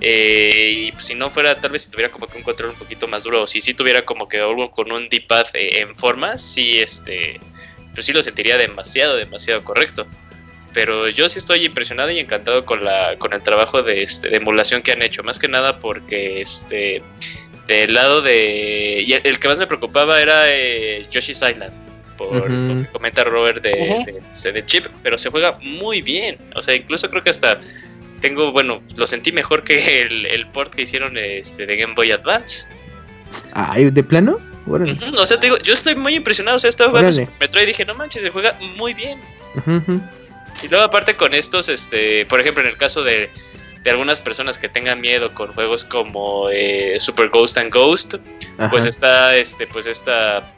Eh, 0.00 0.72
y 0.88 0.92
pues, 0.92 1.06
si 1.06 1.14
no 1.14 1.30
fuera, 1.30 1.54
tal 1.60 1.70
vez 1.70 1.84
si 1.84 1.90
tuviera 1.90 2.10
como 2.10 2.26
que 2.26 2.36
un 2.36 2.42
control 2.42 2.70
un 2.70 2.76
poquito 2.76 3.06
más 3.06 3.22
duro, 3.22 3.42
o 3.42 3.46
si 3.46 3.60
sí 3.60 3.72
tuviera 3.72 4.04
como 4.04 4.28
que 4.28 4.40
algo 4.40 4.68
con 4.70 4.90
un 4.90 5.08
D-pad 5.08 5.46
eh, 5.54 5.80
en 5.80 5.94
forma, 5.94 6.36
sí, 6.38 6.80
este, 6.80 7.40
pues 7.94 8.06
sí 8.06 8.12
lo 8.12 8.22
sentiría 8.22 8.58
demasiado, 8.58 9.16
demasiado 9.16 9.62
correcto. 9.62 10.06
Pero 10.74 11.08
yo 11.08 11.28
sí 11.28 11.38
estoy 11.38 11.66
impresionado 11.66 12.10
y 12.10 12.18
encantado 12.18 12.64
con 12.64 12.82
la, 12.82 13.16
con 13.18 13.32
el 13.32 13.42
trabajo 13.42 13.82
de, 13.82 14.02
este, 14.02 14.28
de 14.28 14.38
emulación 14.38 14.82
que 14.82 14.90
han 14.92 15.02
hecho, 15.02 15.22
más 15.22 15.38
que 15.38 15.46
nada 15.46 15.78
porque 15.78 16.40
este 16.40 17.02
del 17.66 17.94
lado 17.94 18.22
de. 18.22 19.04
Y 19.06 19.12
el, 19.12 19.38
que 19.38 19.48
más 19.48 19.58
me 19.58 19.66
preocupaba 19.66 20.20
era 20.20 20.44
eh, 20.46 21.06
Yoshi's 21.10 21.42
Island. 21.42 21.72
Por 22.16 22.50
lo 22.50 22.84
que 22.84 22.88
comenta 22.92 23.24
Robert 23.24 23.62
de, 23.62 24.22
de, 24.52 24.66
Chip. 24.66 24.86
Pero 25.02 25.18
se 25.18 25.30
juega 25.30 25.58
muy 25.60 26.02
bien. 26.02 26.38
O 26.54 26.62
sea, 26.62 26.74
incluso 26.74 27.08
creo 27.10 27.22
que 27.22 27.30
hasta 27.30 27.58
tengo, 28.20 28.52
bueno, 28.52 28.80
lo 28.96 29.06
sentí 29.06 29.32
mejor 29.32 29.64
que 29.64 30.02
el, 30.02 30.26
el 30.26 30.46
port 30.46 30.72
que 30.72 30.82
hicieron 30.82 31.16
este, 31.18 31.66
de 31.66 31.76
Game 31.76 31.94
Boy 31.94 32.12
Advance. 32.12 32.66
Ay, 33.52 33.90
¿de 33.90 34.02
plano? 34.04 34.38
Órale. 34.66 34.96
O 35.18 35.26
sea, 35.26 35.40
te 35.40 35.46
digo, 35.46 35.58
yo 35.58 35.74
estoy 35.74 35.96
muy 35.96 36.14
impresionado. 36.14 36.56
O 36.56 36.60
sea, 36.60 36.68
estaba 36.68 36.90
jugando 36.90 37.12
Super 37.12 37.34
Metroid 37.40 37.64
y 37.64 37.66
dije, 37.66 37.84
no 37.84 37.94
manches, 37.94 38.22
se 38.22 38.30
juega 38.30 38.56
muy 38.76 38.94
bien. 38.94 39.18
Y 40.62 40.68
luego, 40.68 40.84
aparte, 40.84 41.16
con 41.16 41.34
estos, 41.34 41.68
este, 41.68 42.26
por 42.26 42.40
ejemplo, 42.40 42.62
en 42.62 42.68
el 42.68 42.76
caso 42.76 43.02
de, 43.02 43.30
de 43.82 43.90
algunas 43.90 44.20
personas 44.20 44.58
que 44.58 44.68
tengan 44.68 45.00
miedo 45.00 45.34
con 45.34 45.52
juegos 45.52 45.84
como 45.84 46.48
eh, 46.50 46.98
Super 47.00 47.28
Ghost 47.28 47.58
and 47.58 47.72
Ghost, 47.72 48.14
pues 48.70 48.86
está, 48.86 49.36
este, 49.36 49.66
pues 49.66 49.86
esta 49.86 50.52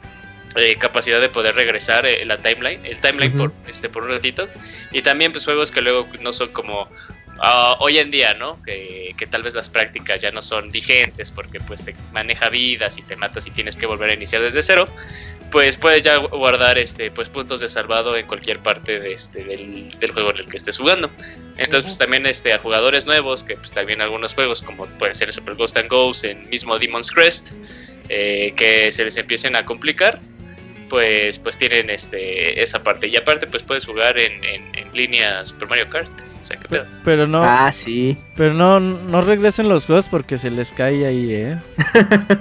eh, 0.55 0.75
capacidad 0.77 1.19
de 1.19 1.29
poder 1.29 1.55
regresar 1.55 2.05
eh, 2.05 2.23
la 2.25 2.37
timeline, 2.37 2.85
el 2.85 2.99
timeline 3.01 3.35
por, 3.35 3.51
este, 3.67 3.89
por 3.89 4.03
un 4.03 4.09
ratito. 4.09 4.47
Y 4.91 5.01
también, 5.01 5.31
pues, 5.31 5.43
juegos 5.45 5.71
que 5.71 5.81
luego 5.81 6.07
no 6.21 6.31
son 6.31 6.49
como 6.49 6.87
Ah, 7.39 7.75
hoy 7.79 7.97
en 7.97 8.11
día, 8.11 8.33
¿no? 8.33 8.61
Que, 8.63 9.13
tal 9.29 9.43
vez 9.43 9.55
las 9.55 9.69
prácticas 9.69 10.21
ya 10.21 10.31
no 10.31 10.41
son 10.41 10.71
vigentes 10.71 11.31
porque 11.31 11.59
pues 11.59 11.83
te 11.83 11.95
maneja 12.13 12.49
vidas 12.49 12.97
y 12.97 13.01
te 13.01 13.15
matas 13.15 13.47
y 13.47 13.51
tienes 13.51 13.75
que 13.75 13.87
volver 13.87 14.11
a 14.11 14.13
iniciar 14.13 14.41
desde 14.41 14.61
cero, 14.61 14.87
pues 15.51 15.77
puedes 15.77 16.03
ya 16.03 16.17
guardar 16.17 16.77
este 16.77 17.11
pues 17.11 17.29
puntos 17.29 17.61
de 17.61 17.69
salvado 17.69 18.17
en 18.17 18.27
cualquier 18.27 18.59
parte 18.59 18.99
de 18.99 19.13
este 19.13 19.43
del, 19.43 20.11
juego 20.13 20.31
en 20.31 20.37
el 20.37 20.47
que 20.47 20.57
estés 20.57 20.77
jugando. 20.77 21.09
Entonces 21.57 21.83
pues 21.83 21.97
también 21.97 22.25
este 22.25 22.53
a 22.53 22.59
jugadores 22.59 23.05
nuevos 23.05 23.43
que 23.43 23.55
pues 23.55 23.71
también 23.71 24.01
algunos 24.01 24.33
juegos 24.33 24.61
como 24.61 24.85
puede 24.85 25.13
ser 25.13 25.31
Super 25.31 25.55
Ghost 25.55 25.77
and 25.77 25.89
Ghost, 25.89 26.25
el 26.25 26.37
mismo 26.47 26.77
Demon's 26.77 27.11
Crest, 27.11 27.51
eh, 28.09 28.53
que 28.55 28.91
se 28.91 29.05
les 29.05 29.17
empiecen 29.17 29.55
a 29.55 29.65
complicar, 29.65 30.19
pues 30.89 31.39
pues 31.39 31.57
tienen 31.57 31.89
este 31.89 32.61
esa 32.61 32.83
parte 32.83 33.07
y 33.07 33.15
aparte 33.15 33.47
pues 33.47 33.63
puedes 33.63 33.85
jugar 33.85 34.17
en, 34.17 34.43
en, 34.43 34.75
en 34.75 34.91
línea 34.93 35.43
Super 35.45 35.69
Mario 35.69 35.89
Kart 35.89 36.11
pero, 37.03 37.27
no. 37.27 37.43
Ah, 37.43 37.71
sí. 37.73 38.17
Pero 38.35 38.53
no, 38.53 38.79
no 38.79 39.21
regresen 39.21 39.69
los 39.69 39.85
juegos 39.85 40.09
porque 40.09 40.37
se 40.37 40.49
les 40.49 40.71
cae 40.71 41.05
ahí, 41.05 41.33
¿eh? 41.33 41.57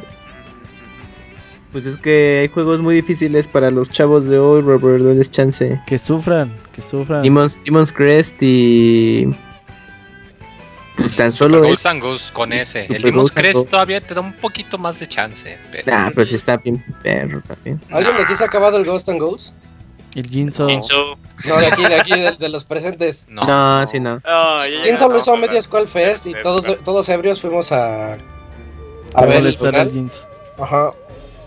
pues 1.74 1.87
es 1.87 1.96
que 1.96 2.38
hay 2.40 2.48
juegos 2.48 2.80
muy 2.80 2.94
difíciles 2.94 3.48
para 3.48 3.68
los 3.68 3.90
chavos 3.90 4.28
de 4.28 4.38
hoy, 4.38 4.60
Robert. 4.60 5.02
No 5.02 5.12
les 5.12 5.28
chance. 5.28 5.82
Que 5.88 5.98
sufran, 5.98 6.54
que 6.72 6.80
sufran. 6.80 7.22
Demon's, 7.22 7.92
Crest 7.92 8.40
y. 8.40 9.26
Pues 10.96 11.16
tan 11.16 11.32
solo. 11.32 11.64
Super 11.76 12.00
Ghost 12.00 12.32
con 12.32 12.52
ese. 12.52 12.87
el 12.94 13.02
Demon's 13.02 13.32
Crest 13.32 13.68
todavía 13.68 14.00
te 14.00 14.14
da 14.14 14.20
un 14.20 14.34
poquito 14.34 14.78
más 14.78 15.00
de 15.00 15.08
chance. 15.08 15.58
Pero... 15.72 15.90
Nah, 15.90 16.10
pues 16.12 16.32
está 16.32 16.58
bien 16.58 16.80
perro 17.02 17.40
también. 17.40 17.80
¿Alguien 17.90 18.18
de 18.18 18.22
aquí 18.22 18.37
se 18.37 18.44
ha 18.44 18.46
acabado 18.46 18.76
el 18.76 18.84
Ghost 18.84 19.08
and 19.08 19.18
Ghost? 19.18 19.52
El 20.14 20.30
Jinso. 20.30 20.68
No, 20.68 21.58
de 21.58 21.66
aquí, 21.66 21.84
de 21.87 21.94
aquí, 21.96 22.12
de, 22.38 22.48
los 22.50 22.62
presentes. 22.62 23.26
No, 23.28 23.42
no 23.42 23.84
sí, 23.88 23.98
no. 23.98 24.22
Jinso 24.84 25.08
lo 25.08 25.18
hizo 25.18 25.34
a 25.34 25.37
medio 25.37 25.60
Skull 25.60 25.88
Fest 25.88 26.28
y 26.28 26.34
todos, 26.40 26.84
todos 26.84 27.08
ebrios 27.08 27.40
fuimos 27.40 27.72
a. 27.72 28.16
A 29.14 29.26
ver 29.26 29.44
el 29.44 30.10
Ajá. 30.56 30.92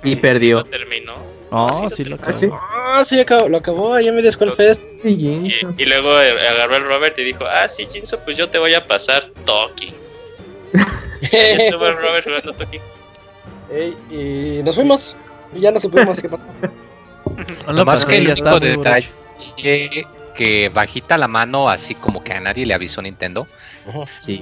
Y 0.04 0.16
perdió. 0.16 0.64
terminó. 0.64 1.16
Ah, 1.52 1.90
sí, 1.94 2.04
lo 2.04 2.16
acabó. 2.16 2.60
Ah, 2.76 3.04
sí, 3.06 3.20
acabó, 3.20 3.48
lo 3.48 3.58
acabó 3.58 3.94
ahí 3.94 4.12
medio 4.12 4.32
Skull 4.32 4.52
Fest. 4.52 4.82
Y, 5.04 5.54
y, 5.78 5.86
luego 5.86 6.12
agarró 6.12 6.76
el 6.76 6.84
Robert 6.84 7.18
y 7.20 7.24
dijo: 7.24 7.46
Ah, 7.46 7.68
sí, 7.68 7.86
Jinso, 7.86 8.20
pues 8.26 8.36
yo 8.38 8.50
te 8.50 8.58
voy 8.58 8.74
a 8.74 8.86
pasar 8.86 9.26
Toki. 9.46 9.94
y 11.22 11.36
estuvo 11.36 11.88
el 11.88 11.98
Robert 11.98 12.26
jugando 12.26 12.54
Toki. 12.54 12.80
y 14.12 14.62
nos 14.64 14.76
fuimos. 14.76 15.16
Y 15.56 15.62
ya 15.62 15.72
no 15.72 15.80
supimos 15.80 16.22
qué 16.22 16.28
pasó. 16.28 16.44
Lo 17.72 17.86
más 17.86 18.06
que 18.06 18.18
el 18.18 18.30
único 18.30 18.60
detalle 18.60 19.10
que 20.38 20.70
bajita 20.70 21.18
la 21.18 21.28
mano, 21.28 21.70
así 21.70 21.96
como 21.96 22.24
que 22.24 22.34
a 22.34 22.40
nadie 22.40 22.66
le 22.66 22.74
avisó 22.74 23.02
Nintendo, 23.02 23.48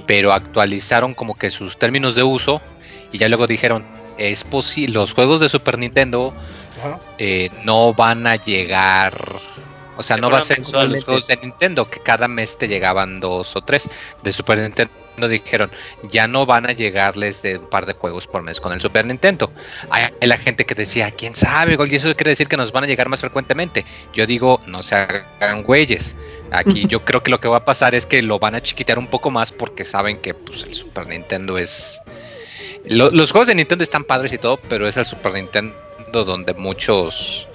pero 0.06 0.32
actualizaron 0.32 1.14
como 1.14 1.36
que 1.36 1.50
sus 1.50 1.78
términos 1.78 2.14
de 2.14 2.22
uso 2.22 2.60
y 3.10 3.18
ya 3.18 3.28
luego 3.28 3.46
dijeron, 3.46 3.84
es 4.18 4.44
posible, 4.44 4.94
los 4.94 5.12
juegos 5.12 5.40
de 5.40 5.48
Super 5.48 5.78
Nintendo 5.78 6.32
eh, 7.18 7.50
no 7.64 7.94
van 7.94 8.26
a 8.26 8.36
llegar, 8.36 9.40
o 9.96 10.02
sea, 10.02 10.16
no 10.16 10.30
va 10.30 10.38
a 10.38 10.42
ser 10.42 10.60
como 10.62 10.84
los 10.84 11.04
juegos 11.04 11.26
de 11.26 11.36
Nintendo, 11.36 11.88
que 11.88 12.00
cada 12.00 12.28
mes 12.28 12.58
te 12.58 12.68
llegaban 12.68 13.20
dos 13.20 13.56
o 13.56 13.62
tres 13.62 13.88
de 14.22 14.32
Super 14.32 14.58
Nintendo 14.58 14.92
dijeron, 15.26 15.70
ya 16.10 16.28
no 16.28 16.44
van 16.44 16.66
a 16.66 16.72
llegarles 16.72 17.40
de 17.42 17.58
un 17.58 17.68
par 17.68 17.86
de 17.86 17.94
juegos 17.94 18.26
por 18.26 18.42
mes 18.42 18.60
con 18.60 18.72
el 18.72 18.80
Super 18.80 19.06
Nintendo. 19.06 19.50
Hay 19.90 20.10
la 20.20 20.36
gente 20.36 20.66
que 20.66 20.74
decía, 20.74 21.10
quién 21.10 21.34
sabe, 21.34 21.78
y 21.88 21.94
eso 21.94 22.14
quiere 22.14 22.30
decir 22.30 22.48
que 22.48 22.56
nos 22.56 22.72
van 22.72 22.84
a 22.84 22.86
llegar 22.86 23.08
más 23.08 23.20
frecuentemente. 23.20 23.84
Yo 24.12 24.26
digo, 24.26 24.60
no 24.66 24.82
se 24.82 24.94
hagan 24.94 25.62
güeyes. 25.62 26.16
Aquí 26.52 26.86
yo 26.88 27.04
creo 27.04 27.22
que 27.22 27.30
lo 27.30 27.40
que 27.40 27.48
va 27.48 27.58
a 27.58 27.64
pasar 27.64 27.94
es 27.94 28.06
que 28.06 28.22
lo 28.22 28.38
van 28.38 28.54
a 28.54 28.60
chiquitear 28.60 28.98
un 28.98 29.06
poco 29.06 29.30
más 29.30 29.52
porque 29.52 29.84
saben 29.84 30.18
que 30.18 30.34
pues, 30.34 30.64
el 30.64 30.74
Super 30.74 31.06
Nintendo 31.06 31.56
es... 31.56 32.00
los 32.88 33.32
juegos 33.32 33.48
de 33.48 33.54
Nintendo 33.54 33.82
están 33.82 34.04
padres 34.04 34.32
y 34.32 34.38
todo, 34.38 34.58
pero 34.68 34.86
es 34.86 34.96
el 34.96 35.04
Super 35.04 35.34
Nintendo 35.34 35.74
donde 36.24 36.54
muchos 36.54 37.48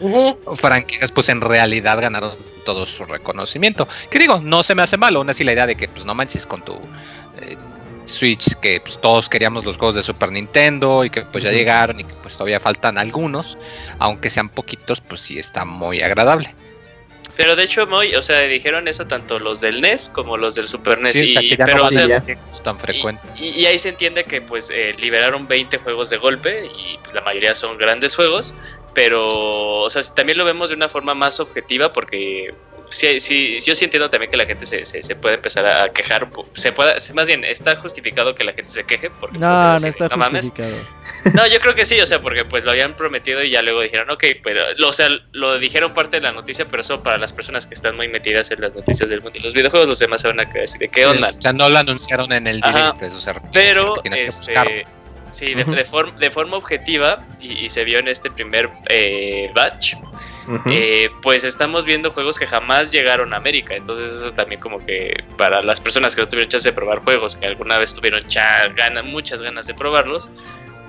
franquicias 0.55 1.11
pues 1.11 1.29
en 1.29 1.41
realidad 1.41 1.99
ganaron 2.01 2.35
todo 2.65 2.85
su 2.85 3.05
reconocimiento. 3.05 3.87
Que 4.09 4.19
digo, 4.19 4.39
no 4.41 4.63
se 4.63 4.75
me 4.75 4.83
hace 4.83 4.97
malo, 4.97 5.19
aún 5.19 5.29
así 5.29 5.43
la 5.43 5.53
idea 5.53 5.65
de 5.65 5.75
que 5.75 5.87
pues 5.87 6.05
no 6.05 6.13
manches 6.13 6.45
con 6.45 6.63
tu 6.63 6.73
eh, 6.73 7.57
Switch 8.05 8.55
que 8.55 8.81
pues, 8.81 8.99
todos 8.99 9.29
queríamos 9.29 9.65
los 9.65 9.77
juegos 9.77 9.95
de 9.95 10.03
Super 10.03 10.31
Nintendo 10.31 11.03
y 11.05 11.09
que 11.09 11.21
pues 11.21 11.43
ya 11.43 11.51
llegaron 11.51 11.99
y 11.99 12.03
que 12.03 12.13
pues 12.15 12.33
todavía 12.33 12.59
faltan 12.59 12.97
algunos, 12.97 13.57
aunque 13.99 14.29
sean 14.29 14.49
poquitos, 14.49 15.01
pues 15.01 15.21
sí 15.21 15.39
está 15.39 15.65
muy 15.65 16.01
agradable. 16.01 16.53
Pero 17.37 17.55
de 17.55 17.63
hecho, 17.63 17.87
muy, 17.87 18.13
o 18.15 18.21
sea, 18.21 18.39
dijeron 18.41 18.87
eso 18.87 19.07
tanto 19.07 19.39
los 19.39 19.61
del 19.61 19.81
NES 19.81 20.09
como 20.09 20.37
los 20.37 20.55
del 20.55 20.67
Super 20.67 20.99
NES. 20.99 21.15
y, 21.15 21.55
pero, 21.55 21.87
tan 22.63 22.77
frecuente. 22.79 23.21
Y, 23.35 23.65
ahí 23.65 23.77
se 23.79 23.89
entiende 23.89 24.23
que 24.23 24.41
pues 24.41 24.69
eh, 24.69 24.95
liberaron 24.99 25.47
20 25.47 25.77
juegos 25.79 26.09
de 26.09 26.17
golpe 26.17 26.65
y 26.65 26.97
pues, 26.97 27.13
la 27.13 27.21
mayoría 27.21 27.55
son 27.55 27.77
grandes 27.77 28.15
juegos. 28.15 28.53
Pero, 28.93 29.79
o 29.79 29.89
sea, 29.89 30.01
también 30.13 30.37
lo 30.37 30.43
vemos 30.43 30.69
de 30.69 30.75
una 30.75 30.89
forma 30.89 31.15
más 31.15 31.39
objetiva 31.39 31.93
porque 31.93 32.53
sí, 32.91 33.19
sí, 33.19 33.57
yo 33.65 33.75
sí 33.75 33.85
entiendo 33.85 34.09
también 34.09 34.29
que 34.29 34.37
la 34.37 34.45
gente 34.45 34.65
se, 34.65 34.85
se, 34.85 35.15
puede 35.15 35.35
empezar 35.35 35.65
a 35.65 35.89
quejar. 35.89 36.29
Se 36.53 36.71
puede, 36.71 36.95
más 37.13 37.27
bien, 37.27 37.43
está 37.43 37.75
justificado 37.77 38.35
que 38.35 38.43
la 38.43 38.53
gente 38.53 38.71
se 38.71 38.83
queje. 38.83 39.09
Porque, 39.09 39.39
no, 39.39 39.71
pues, 39.71 39.81
no 39.81 39.89
está 39.89 40.09
justificado. 40.09 41.01
No, 41.33 41.45
yo 41.45 41.59
creo 41.59 41.75
que 41.75 41.85
sí, 41.85 41.99
o 42.01 42.07
sea, 42.07 42.19
porque 42.19 42.45
pues 42.45 42.63
lo 42.63 42.71
habían 42.71 42.95
prometido 42.95 43.43
y 43.43 43.51
ya 43.51 43.61
luego 43.61 43.81
dijeron, 43.81 44.09
ok, 44.09 44.23
pero, 44.43 44.63
o 44.87 44.93
sea, 44.93 45.07
lo 45.33 45.59
dijeron 45.59 45.93
parte 45.93 46.17
de 46.17 46.23
la 46.23 46.31
noticia, 46.31 46.65
pero 46.65 46.81
eso 46.81 47.03
para 47.03 47.17
las 47.17 47.31
personas 47.31 47.67
que 47.67 47.75
están 47.75 47.95
muy 47.95 48.07
metidas 48.07 48.49
en 48.49 48.61
las 48.61 48.73
noticias 48.73 49.09
del 49.09 49.21
mundo 49.21 49.37
y 49.37 49.41
los 49.41 49.53
videojuegos, 49.53 49.87
los 49.87 49.99
demás 49.99 50.21
se 50.21 50.29
van 50.29 50.39
a 50.39 50.49
quedar 50.49 50.63
así 50.63 50.79
de 50.79 50.89
qué 50.89 51.05
onda. 51.05 51.29
o 51.29 51.41
sea, 51.41 51.53
no 51.53 51.69
lo 51.69 51.77
anunciaron 51.77 52.31
en 52.31 52.47
el 52.47 52.59
directo, 52.59 53.05
eso 53.05 53.21
se 53.21 53.33
Pero, 53.53 54.01
este, 54.05 54.85
sí, 55.31 55.53
de, 55.53 55.63
de, 55.63 55.85
de, 56.19 56.31
forma 56.31 56.57
objetiva, 56.57 57.23
y, 57.39 57.69
se 57.69 57.83
vio 57.83 57.99
en 57.99 58.07
este 58.07 58.31
primer 58.31 58.69
eh, 58.89 59.51
batch, 59.53 59.93
eh, 60.65 61.09
pues 61.21 61.43
estamos 61.43 61.85
viendo 61.85 62.11
juegos 62.11 62.37
que 62.39 62.47
jamás 62.47 62.91
llegaron 62.91 63.33
a 63.33 63.37
América. 63.37 63.75
Entonces 63.75 64.11
eso 64.11 64.31
también 64.33 64.59
como 64.59 64.83
que 64.85 65.23
para 65.37 65.61
las 65.61 65.79
personas 65.79 66.15
que 66.15 66.21
no 66.21 66.27
tuvieron 66.27 66.49
chance 66.49 66.69
de 66.69 66.73
probar 66.73 66.99
juegos, 66.99 67.35
que 67.35 67.47
alguna 67.47 67.77
vez 67.77 67.93
tuvieron 67.93 68.23
ganas, 68.75 69.05
muchas 69.05 69.41
ganas 69.41 69.67
de 69.67 69.73
probarlos, 69.73 70.29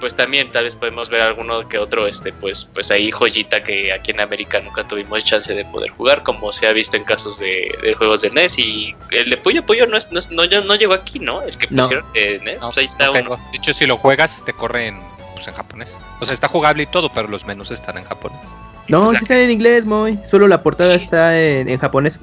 pues 0.02 0.16
también 0.16 0.50
tal 0.50 0.64
vez 0.64 0.74
podemos 0.74 1.08
ver 1.10 1.20
alguno 1.20 1.68
que 1.68 1.78
otro, 1.78 2.08
este, 2.08 2.32
pues, 2.32 2.64
pues 2.64 2.90
ahí 2.90 3.12
joyita 3.12 3.62
que 3.62 3.92
aquí 3.92 4.10
en 4.10 4.20
América 4.20 4.58
nunca 4.58 4.82
tuvimos 4.82 5.22
chance 5.24 5.54
de 5.54 5.64
poder 5.64 5.90
jugar, 5.90 6.24
como 6.24 6.52
se 6.52 6.66
ha 6.66 6.72
visto 6.72 6.96
en 6.96 7.04
casos 7.04 7.38
de, 7.38 7.94
juegos 7.96 8.22
de 8.22 8.30
NES 8.30 8.58
y 8.58 8.96
el 9.12 9.30
de 9.30 9.36
Puyo 9.36 9.64
Puyo 9.64 9.86
no, 9.86 9.96
es, 9.96 10.10
no, 10.10 10.20
no, 10.32 10.74
llegó 10.74 10.94
aquí, 10.94 11.20
¿no? 11.20 11.42
El 11.42 11.56
que 11.56 11.68
pusieron 11.68 12.04
de 12.12 12.40
NES, 12.40 12.64
pues 12.64 12.78
ahí 12.78 12.86
está 12.86 13.12
uno. 13.12 13.36
De 13.52 13.58
hecho, 13.58 13.72
si 13.72 13.86
lo 13.86 13.96
juegas, 13.96 14.44
te 14.44 14.52
corre 14.52 14.88
en, 14.88 15.00
pues, 15.34 15.46
en 15.46 15.54
japonés. 15.54 15.96
O 16.20 16.24
sea, 16.24 16.34
está 16.34 16.48
jugable 16.48 16.84
y 16.84 16.86
todo, 16.86 17.08
pero 17.12 17.28
los 17.28 17.44
menús 17.46 17.70
están 17.70 17.98
en 17.98 18.04
japonés. 18.04 18.40
No, 18.88 19.06
sí 19.06 19.16
está 19.22 19.40
en 19.40 19.50
inglés, 19.50 19.86
muy. 19.86 20.18
Solo 20.24 20.48
la 20.48 20.62
portada 20.62 20.94
está 20.94 21.40
en, 21.40 21.76
japonés. 21.78 22.20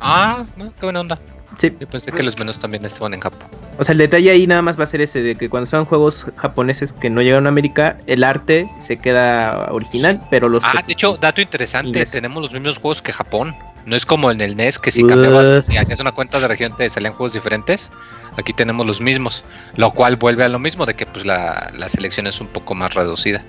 Ah, 0.00 0.44
qué 0.58 0.86
buena 0.86 1.00
onda. 1.00 1.18
Sí. 1.58 1.76
Yo 1.78 1.86
pensé 1.86 2.10
que 2.10 2.22
los 2.22 2.38
menús 2.38 2.58
también 2.58 2.84
estaban 2.86 3.12
en 3.12 3.20
Japón. 3.20 3.46
O 3.78 3.84
sea, 3.84 3.92
el 3.92 3.98
detalle 3.98 4.30
ahí 4.30 4.46
nada 4.46 4.62
más 4.62 4.78
va 4.78 4.84
a 4.84 4.86
ser 4.86 5.02
ese, 5.02 5.22
de 5.22 5.34
que 5.34 5.50
cuando 5.50 5.66
son 5.66 5.84
juegos 5.84 6.26
japoneses 6.36 6.94
que 6.94 7.10
no 7.10 7.20
llegaron 7.20 7.46
a 7.46 7.50
América, 7.50 7.98
el 8.06 8.24
arte 8.24 8.70
se 8.78 8.96
queda 8.96 9.68
original, 9.70 10.22
pero 10.30 10.48
los... 10.48 10.64
Ah, 10.64 10.82
de 10.86 10.92
hecho, 10.92 11.18
dato 11.18 11.42
interesante, 11.42 12.06
tenemos 12.06 12.42
los 12.42 12.52
mismos 12.52 12.78
juegos 12.78 13.02
que 13.02 13.12
Japón. 13.12 13.54
No 13.84 13.96
es 13.96 14.06
como 14.06 14.30
en 14.30 14.40
el 14.40 14.56
NES 14.56 14.78
que 14.78 14.90
si 14.90 15.06
cambiabas, 15.06 15.68
y 15.68 15.76
hacías 15.76 16.00
una 16.00 16.12
cuenta 16.12 16.38
de 16.40 16.48
región 16.48 16.74
te 16.76 16.88
salían 16.88 17.12
juegos 17.12 17.32
diferentes. 17.32 17.90
Aquí 18.38 18.52
tenemos 18.52 18.86
los 18.86 19.00
mismos, 19.00 19.44
lo 19.76 19.90
cual 19.90 20.16
vuelve 20.16 20.44
a 20.44 20.48
lo 20.48 20.58
mismo 20.58 20.86
de 20.86 20.94
que 20.94 21.06
pues 21.06 21.26
la, 21.26 21.70
la 21.76 21.88
selección 21.88 22.26
es 22.26 22.40
un 22.40 22.46
poco 22.46 22.74
más 22.74 22.94
reducida. 22.94 23.44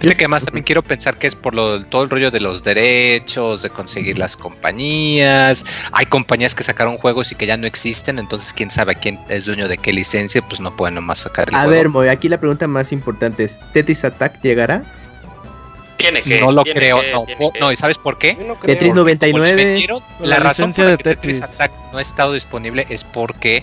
Fíjate 0.00 0.16
que 0.16 0.24
además 0.24 0.44
también 0.44 0.64
quiero 0.64 0.82
pensar 0.82 1.18
que 1.18 1.26
es 1.26 1.34
por 1.34 1.54
lo, 1.54 1.84
todo 1.86 2.02
el 2.02 2.10
rollo 2.10 2.30
de 2.30 2.40
los 2.40 2.64
derechos, 2.64 3.62
de 3.62 3.70
conseguir 3.70 4.18
las 4.18 4.36
compañías. 4.36 5.64
Hay 5.92 6.06
compañías 6.06 6.54
que 6.54 6.62
sacaron 6.62 6.96
juegos 6.96 7.32
y 7.32 7.34
que 7.34 7.46
ya 7.46 7.56
no 7.56 7.66
existen, 7.66 8.18
entonces 8.18 8.52
quién 8.52 8.70
sabe 8.70 8.94
quién 8.96 9.18
es 9.28 9.46
dueño 9.46 9.68
de 9.68 9.78
qué 9.78 9.92
licencia, 9.92 10.42
pues 10.42 10.60
no 10.60 10.74
pueden 10.76 10.96
nomás 10.96 11.20
sacar 11.20 11.48
el 11.48 11.54
A 11.54 11.66
ver, 11.66 11.88
Moy, 11.88 12.08
aquí 12.08 12.28
la 12.28 12.38
pregunta 12.38 12.66
más 12.66 12.92
importante 12.92 13.44
es, 13.44 13.58
¿Tetris 13.72 14.04
Attack 14.04 14.40
llegará? 14.42 14.82
Tiene 15.96 16.20
que. 16.22 16.40
No 16.40 16.52
lo 16.52 16.64
creo, 16.64 17.00
no. 17.12 17.24
no. 17.60 17.72
¿y 17.72 17.76
sabes 17.76 17.98
por 17.98 18.18
qué? 18.18 18.36
Tetris 18.62 18.94
99. 18.94 19.86
la, 20.20 20.36
razón 20.38 20.72
por 20.72 20.84
la 20.86 20.96
que 20.96 21.04
Tetris 21.04 21.42
Attack 21.42 21.72
no 21.92 21.98
ha 21.98 22.02
estado 22.02 22.32
disponible 22.32 22.86
es 22.88 23.04
porque 23.04 23.62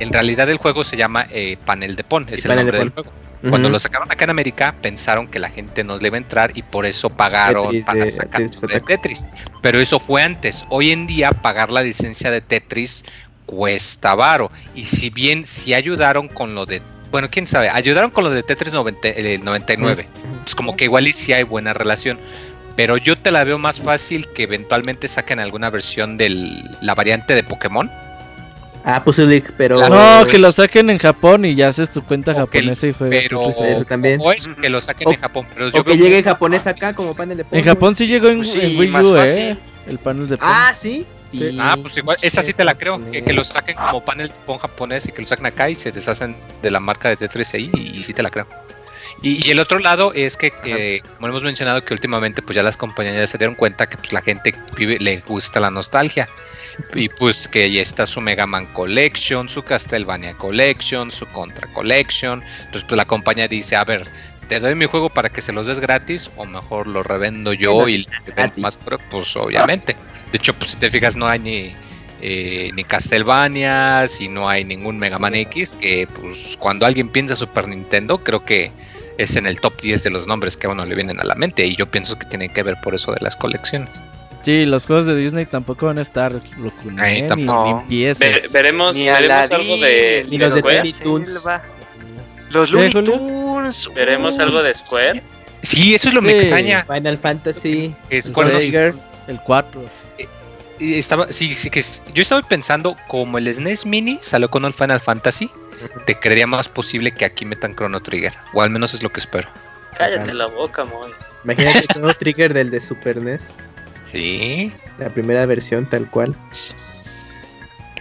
en 0.00 0.12
realidad 0.12 0.48
el 0.50 0.58
juego 0.58 0.84
se 0.84 0.96
llama 0.96 1.26
eh, 1.30 1.56
Panel 1.64 1.96
de 1.96 2.04
Pon, 2.04 2.26
es 2.28 2.44
el 2.44 2.56
nombre 2.56 2.78
del 2.78 2.90
juego. 2.90 3.10
Cuando 3.48 3.68
lo 3.68 3.78
sacaron 3.78 4.10
acá 4.10 4.24
en 4.24 4.30
América, 4.30 4.74
pensaron 4.82 5.28
que 5.28 5.38
la 5.38 5.48
gente 5.48 5.84
no 5.84 5.96
le 5.96 6.08
iba 6.08 6.16
a 6.16 6.18
entrar 6.18 6.52
y 6.54 6.62
por 6.62 6.86
eso 6.86 7.10
pagaron 7.10 7.82
para 7.82 8.06
sacar 8.08 8.48
Tetris, 8.50 8.84
Tetris. 8.84 9.26
Pero 9.62 9.80
eso 9.80 10.00
fue 10.00 10.22
antes. 10.22 10.64
Hoy 10.70 10.90
en 10.90 11.06
día, 11.06 11.30
pagar 11.30 11.70
la 11.70 11.82
licencia 11.82 12.30
de 12.30 12.40
Tetris 12.40 13.04
cuesta 13.46 14.14
varo. 14.14 14.50
Y 14.74 14.84
si 14.84 15.10
bien 15.10 15.46
si 15.46 15.74
ayudaron 15.74 16.28
con 16.28 16.54
lo 16.54 16.66
de. 16.66 16.82
Bueno, 17.10 17.28
quién 17.30 17.46
sabe, 17.46 17.70
ayudaron 17.70 18.10
con 18.10 18.24
lo 18.24 18.30
de 18.30 18.42
Tetris 18.42 18.72
99. 18.72 20.08
Pues 20.42 20.54
como 20.54 20.76
que 20.76 20.84
igual 20.84 21.08
y 21.08 21.12
sí 21.12 21.32
hay 21.32 21.44
buena 21.44 21.72
relación. 21.72 22.18
Pero 22.76 22.96
yo 22.96 23.16
te 23.16 23.30
la 23.30 23.44
veo 23.44 23.58
más 23.58 23.80
fácil 23.80 24.28
que 24.34 24.44
eventualmente 24.44 25.08
saquen 25.08 25.40
alguna 25.40 25.70
versión 25.70 26.16
de 26.16 26.28
la 26.80 26.94
variante 26.94 27.34
de 27.34 27.42
Pokémon 27.42 27.90
Ah, 28.84 29.02
pues 29.04 29.18
League, 29.18 29.48
pero. 29.56 29.88
No, 29.88 30.26
que 30.26 30.38
lo 30.38 30.50
saquen 30.52 30.90
en 30.90 30.98
Japón 30.98 31.44
y 31.44 31.54
ya 31.54 31.68
haces 31.68 31.90
tu 31.90 32.02
cuenta 32.02 32.34
japonesa 32.34 32.86
y 32.86 32.92
juegas 32.92 33.24
pero... 33.28 33.48
eso 33.48 33.84
también. 33.84 34.20
O 34.22 34.32
es 34.32 34.48
que 34.48 34.68
lo 34.68 34.80
saquen 34.80 35.10
en 35.10 35.20
Japón. 35.20 35.46
Pero 35.54 35.70
yo 35.70 35.80
o 35.80 35.84
que 35.84 35.96
llegue 35.96 36.18
en 36.18 36.24
japonés 36.24 36.66
acá 36.66 36.94
como 36.94 37.14
panel 37.14 37.38
de 37.38 37.46
En 37.50 37.64
Japón 37.64 37.94
sí 37.94 38.06
llegó 38.06 38.28
en, 38.28 38.38
pues 38.38 38.54
Wii 38.54 38.90
U, 38.94 39.16
eh. 39.18 39.56
El 39.86 39.98
panel 39.98 40.28
de 40.28 40.38
Ah, 40.40 40.72
sí. 40.74 41.06
Ah, 41.58 41.76
pues 41.80 41.96
igual, 41.98 42.16
esa 42.22 42.42
sí 42.42 42.54
te 42.54 42.64
la 42.64 42.74
creo, 42.74 42.98
que, 43.10 43.22
que, 43.22 43.32
lo 43.34 43.44
saquen 43.44 43.76
como 43.76 44.02
panel 44.02 44.28
de 44.28 44.58
japonés 44.58 45.06
y 45.08 45.12
que 45.12 45.20
lo 45.20 45.28
saquen 45.28 45.44
acá 45.46 45.68
y 45.68 45.74
se 45.74 45.92
deshacen 45.92 46.34
de 46.62 46.70
la 46.70 46.80
marca 46.80 47.10
de 47.10 47.16
Tetris 47.16 47.52
ahí 47.52 47.70
y, 47.74 48.02
sí 48.02 48.14
te 48.14 48.22
la 48.22 48.30
creo. 48.30 48.46
Y, 49.22 49.50
el 49.50 49.58
otro 49.58 49.78
lado 49.78 50.14
es 50.14 50.38
que, 50.38 51.02
como 51.16 51.28
hemos 51.28 51.42
mencionado, 51.42 51.84
que 51.84 51.92
últimamente 51.92 52.40
pues 52.40 52.56
ya 52.56 52.62
las 52.62 52.78
compañías 52.78 53.16
ya 53.16 53.26
se 53.26 53.36
dieron 53.36 53.56
cuenta 53.56 53.86
que 53.86 53.98
pues 53.98 54.12
la 54.14 54.22
gente 54.22 54.54
vive, 54.74 54.98
le 55.00 55.18
gusta 55.18 55.60
la 55.60 55.70
nostalgia 55.70 56.28
y 56.94 57.08
pues 57.08 57.48
que 57.48 57.70
ya 57.70 57.82
está 57.82 58.06
su 58.06 58.20
Mega 58.20 58.46
Man 58.46 58.66
Collection, 58.72 59.48
su 59.48 59.62
Castlevania 59.62 60.34
Collection, 60.34 61.10
su 61.10 61.26
Contra 61.26 61.66
Collection. 61.72 62.42
Entonces 62.58 62.84
pues 62.84 62.96
la 62.96 63.04
compañía 63.04 63.48
dice, 63.48 63.76
a 63.76 63.84
ver, 63.84 64.06
te 64.48 64.60
doy 64.60 64.74
mi 64.74 64.86
juego 64.86 65.10
para 65.10 65.28
que 65.28 65.42
se 65.42 65.52
los 65.52 65.66
des 65.66 65.80
gratis 65.80 66.30
o 66.36 66.44
mejor 66.44 66.86
lo 66.86 67.02
revendo 67.02 67.52
yo 67.52 67.88
y 67.88 68.06
vendo 68.34 68.54
más 68.56 68.78
pues 69.10 69.36
obviamente. 69.36 69.96
De 70.32 70.38
hecho, 70.38 70.54
pues 70.54 70.72
si 70.72 70.76
te 70.78 70.90
fijas 70.90 71.16
no 71.16 71.26
hay 71.26 71.38
ni 71.38 71.74
eh, 72.20 72.70
ni 72.74 72.84
Castlevania, 72.84 74.06
si 74.08 74.28
no 74.28 74.48
hay 74.48 74.64
ningún 74.64 74.98
Mega 74.98 75.18
Man 75.18 75.34
X, 75.34 75.76
que 75.80 76.06
pues 76.06 76.56
cuando 76.58 76.84
alguien 76.84 77.08
piensa 77.08 77.36
Super 77.36 77.68
Nintendo, 77.68 78.18
creo 78.18 78.44
que 78.44 78.72
es 79.18 79.36
en 79.36 79.46
el 79.46 79.60
top 79.60 79.80
10 79.80 80.02
de 80.02 80.10
los 80.10 80.26
nombres 80.26 80.56
que 80.56 80.66
a 80.66 80.70
uno 80.70 80.84
le 80.84 80.94
vienen 80.94 81.20
a 81.20 81.24
la 81.24 81.34
mente 81.34 81.64
y 81.64 81.76
yo 81.76 81.86
pienso 81.86 82.18
que 82.18 82.26
tiene 82.26 82.48
que 82.48 82.62
ver 82.62 82.76
por 82.82 82.94
eso 82.94 83.12
de 83.12 83.20
las 83.20 83.36
colecciones. 83.36 84.02
Sí, 84.48 84.64
los 84.64 84.86
juegos 84.86 85.04
de 85.04 85.14
Disney 85.14 85.44
tampoco 85.44 85.84
van 85.84 85.98
a 85.98 86.00
estar 86.00 86.32
Locuné, 86.56 87.28
ni, 87.36 87.42
ni 87.86 88.14
veremos, 88.50 88.96
veremos 88.96 89.50
algo 89.50 89.76
de, 89.76 90.22
ni 90.30 90.38
los 90.38 90.54
de 90.54 90.62
Looney 90.62 90.92
Tunes. 90.94 91.44
Los 92.48 92.70
Looney 92.70 92.90
Tunes. 92.90 93.90
Veremos 93.94 94.38
algo 94.38 94.62
de 94.62 94.72
Square. 94.72 95.22
Sí, 95.62 95.94
eso 95.94 96.08
es 96.08 96.14
lo 96.14 96.22
que 96.22 96.28
me 96.28 96.38
extraña. 96.38 96.86
Final 96.90 97.18
Fantasy. 97.18 97.94
Es 98.08 98.32
el, 98.34 98.94
el 99.26 99.40
4. 99.42 99.82
Eh, 100.16 100.28
estaba, 100.80 101.30
sí, 101.30 101.52
sí, 101.52 101.68
que 101.68 101.84
yo 102.14 102.22
estaba 102.22 102.40
pensando, 102.40 102.96
como 103.06 103.36
el 103.36 103.52
SNES 103.52 103.84
Mini 103.84 104.18
salió 104.22 104.48
con 104.48 104.64
el 104.64 104.72
Final 104.72 105.00
Fantasy, 105.00 105.50
te 106.06 106.18
creería 106.18 106.46
más 106.46 106.70
posible 106.70 107.12
que 107.12 107.26
aquí 107.26 107.44
metan 107.44 107.76
Chrono 107.76 108.00
Trigger. 108.00 108.32
O 108.54 108.62
al 108.62 108.70
menos 108.70 108.94
es 108.94 109.02
lo 109.02 109.10
que 109.12 109.20
espero. 109.20 109.50
Cállate 109.98 110.32
la 110.32 110.46
boca, 110.46 110.86
mon. 110.86 111.10
Imagínate 111.44 111.86
Chrono 111.88 112.14
Trigger 112.14 112.54
del 112.54 112.70
de 112.70 112.80
Super 112.80 113.20
NES. 113.20 113.58
Sí. 114.12 114.72
La 114.98 115.10
primera 115.10 115.44
versión 115.46 115.86
tal 115.86 116.10
cual. 116.10 116.34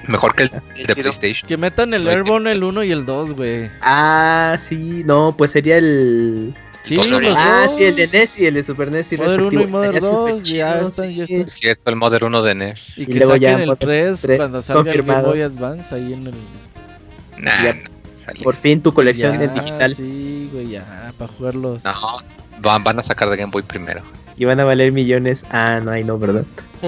Mejor 0.08 0.36
que 0.36 0.44
el 0.44 0.88
de 0.88 0.96
PlayStation. 0.96 1.48
Que 1.48 1.58
metan 1.58 1.94
el 1.94 2.08
Airborne 2.08 2.52
el 2.52 2.64
1 2.64 2.84
y 2.86 2.92
el 2.92 3.06
2, 3.06 3.34
güey. 3.34 3.70
Ah, 3.82 4.58
sí, 4.60 5.04
no, 5.06 5.36
pues 5.38 5.52
sería 5.52 5.78
el... 5.78 6.54
Sí, 6.84 6.96
los 6.96 7.38
ah, 7.38 7.68
sí, 7.68 7.84
el 7.84 7.96
de 7.98 8.08
NES 8.08 8.40
y 8.40 8.46
el 8.46 8.54
de 8.54 8.64
Super 8.64 8.90
NES. 8.90 9.12
Y 9.12 9.18
Modern 9.18 9.44
1 9.48 9.62
y 9.62 9.68
Modern 9.68 10.00
2, 10.00 10.44
ya 10.44 10.80
están, 10.80 11.14
ya 11.14 11.26
están. 11.26 11.48
cierto, 11.48 11.90
el 11.90 11.98
Modern 11.98 12.28
1 12.28 12.44
de 12.44 12.56
NES. 12.56 12.98
Y, 13.00 13.06
que 13.08 13.14
luego 13.16 13.34
saquen 13.34 13.58
ya 13.58 13.64
el 13.64 13.78
3, 13.78 14.22
3 14.22 14.38
cuando 14.38 14.62
salga 14.62 14.92
el 14.94 15.04
Game 15.04 15.22
Boy 15.22 15.42
Advance 15.42 15.94
ahí 15.94 16.14
en 16.14 16.28
el... 16.28 16.36
Nah, 17.40 17.74
Por 18.42 18.56
fin 18.56 18.82
tu 18.82 18.94
colección 18.94 19.42
es 19.42 19.54
digital. 19.54 19.96
Sí, 19.96 20.50
güey, 20.54 20.70
ya, 20.70 21.14
para 21.18 21.32
jugarlos. 21.34 21.84
No, 21.84 21.92
van, 22.62 22.84
van 22.84 23.00
a 23.00 23.04
sacar 23.04 23.30
de 23.30 23.38
Game 23.38 23.52
Boy 23.52 23.64
primero 23.64 24.04
y 24.38 24.46
van 24.46 24.60
a 24.60 24.64
valer 24.64 24.92
millones. 24.92 25.44
Ah, 25.50 25.80
no, 25.84 25.92
hay 25.92 26.04
no, 26.04 26.18
¿verdad? 26.18 26.46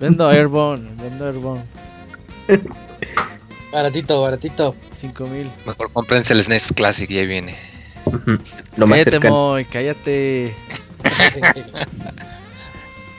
vendo 0.00 0.28
Airborne, 0.28 0.88
vendo 1.02 1.26
Airborne. 1.26 1.64
baratito, 3.72 4.20
baratito. 4.20 4.74
5000. 4.96 5.50
Mejor 5.66 5.90
comprense 5.92 6.34
el 6.34 6.44
SNES 6.44 6.72
Classic 6.74 7.10
y 7.10 7.18
ahí 7.18 7.26
viene. 7.26 7.56
Lo 8.76 8.86
más 8.86 9.04
cállate, 9.04 9.28
Moy, 9.28 9.64
cállate. 9.64 10.54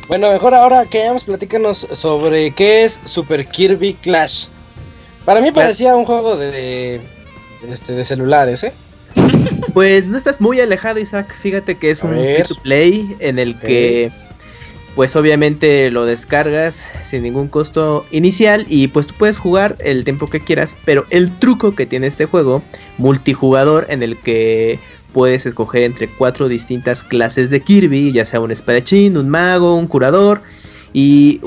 bueno, 0.08 0.31
mejor 0.31 0.53
ahora 0.53 0.86
que 0.86 1.01
hayamos 1.01 1.23
platícanos 1.23 1.88
sobre 1.91 2.51
qué 2.51 2.86
es 2.86 2.99
Super 3.05 3.47
Kirby 3.47 3.95
Clash. 3.95 4.47
Para 5.25 5.41
mí 5.41 5.51
parecía 5.51 5.95
un 5.95 6.05
juego 6.05 6.38
de, 6.38 7.01
este, 7.67 7.93
de 7.93 8.05
celulares, 8.05 8.63
¿eh? 8.63 8.73
Pues 9.73 10.08
no 10.08 10.17
estás 10.17 10.39
muy 10.39 10.62
alejado, 10.62 10.99
Isaac. 10.99 11.36
Fíjate 11.41 11.75
que 11.75 11.91
es 11.91 12.01
un 12.01 12.12
free 12.12 12.43
to 12.47 12.56
play 12.63 13.15
en 13.19 13.39
el 13.39 13.60
que 13.60 14.10
pues 14.95 15.15
obviamente 15.17 15.91
lo 15.91 16.06
descargas 16.06 16.86
sin 17.04 17.23
ningún 17.23 17.49
costo 17.49 18.06
inicial 18.12 18.65
y 18.69 18.88
pues 18.88 19.08
tú 19.08 19.13
puedes 19.17 19.38
jugar 19.38 19.75
el 19.80 20.06
tiempo 20.06 20.30
que 20.30 20.39
quieras, 20.39 20.78
pero 20.86 21.06
el 21.10 21.30
truco 21.38 21.75
que 21.75 21.86
tiene 21.86 22.08
este 22.08 22.25
juego, 22.25 22.63
multijugador 22.97 23.86
en 23.89 24.01
el 24.01 24.15
que 24.15 24.80
puedes 25.12 25.45
escoger 25.45 25.84
entre 25.84 26.08
cuatro 26.08 26.47
distintas 26.47 27.04
clases 27.04 27.49
de 27.49 27.60
Kirby, 27.60 28.13
ya 28.13 28.23
sea 28.23 28.39
un 28.39 28.51
espadachín, 28.51 29.17
un 29.17 29.28
mago, 29.28 29.75
un 29.75 29.88
curador 29.88 30.41
y, 30.93 31.41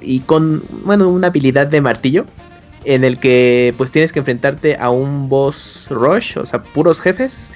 y 0.00 0.20
con 0.20 0.62
bueno, 0.84 1.08
una 1.08 1.26
habilidad 1.26 1.66
de 1.66 1.80
martillo 1.80 2.26
en 2.88 3.04
el 3.04 3.18
que 3.18 3.74
pues 3.76 3.90
tienes 3.90 4.12
que 4.14 4.20
enfrentarte 4.20 4.76
a 4.80 4.88
un 4.88 5.28
boss 5.28 5.88
rush, 5.90 6.38
o 6.38 6.46
sea, 6.46 6.62
puros 6.62 7.02
jefes, 7.02 7.50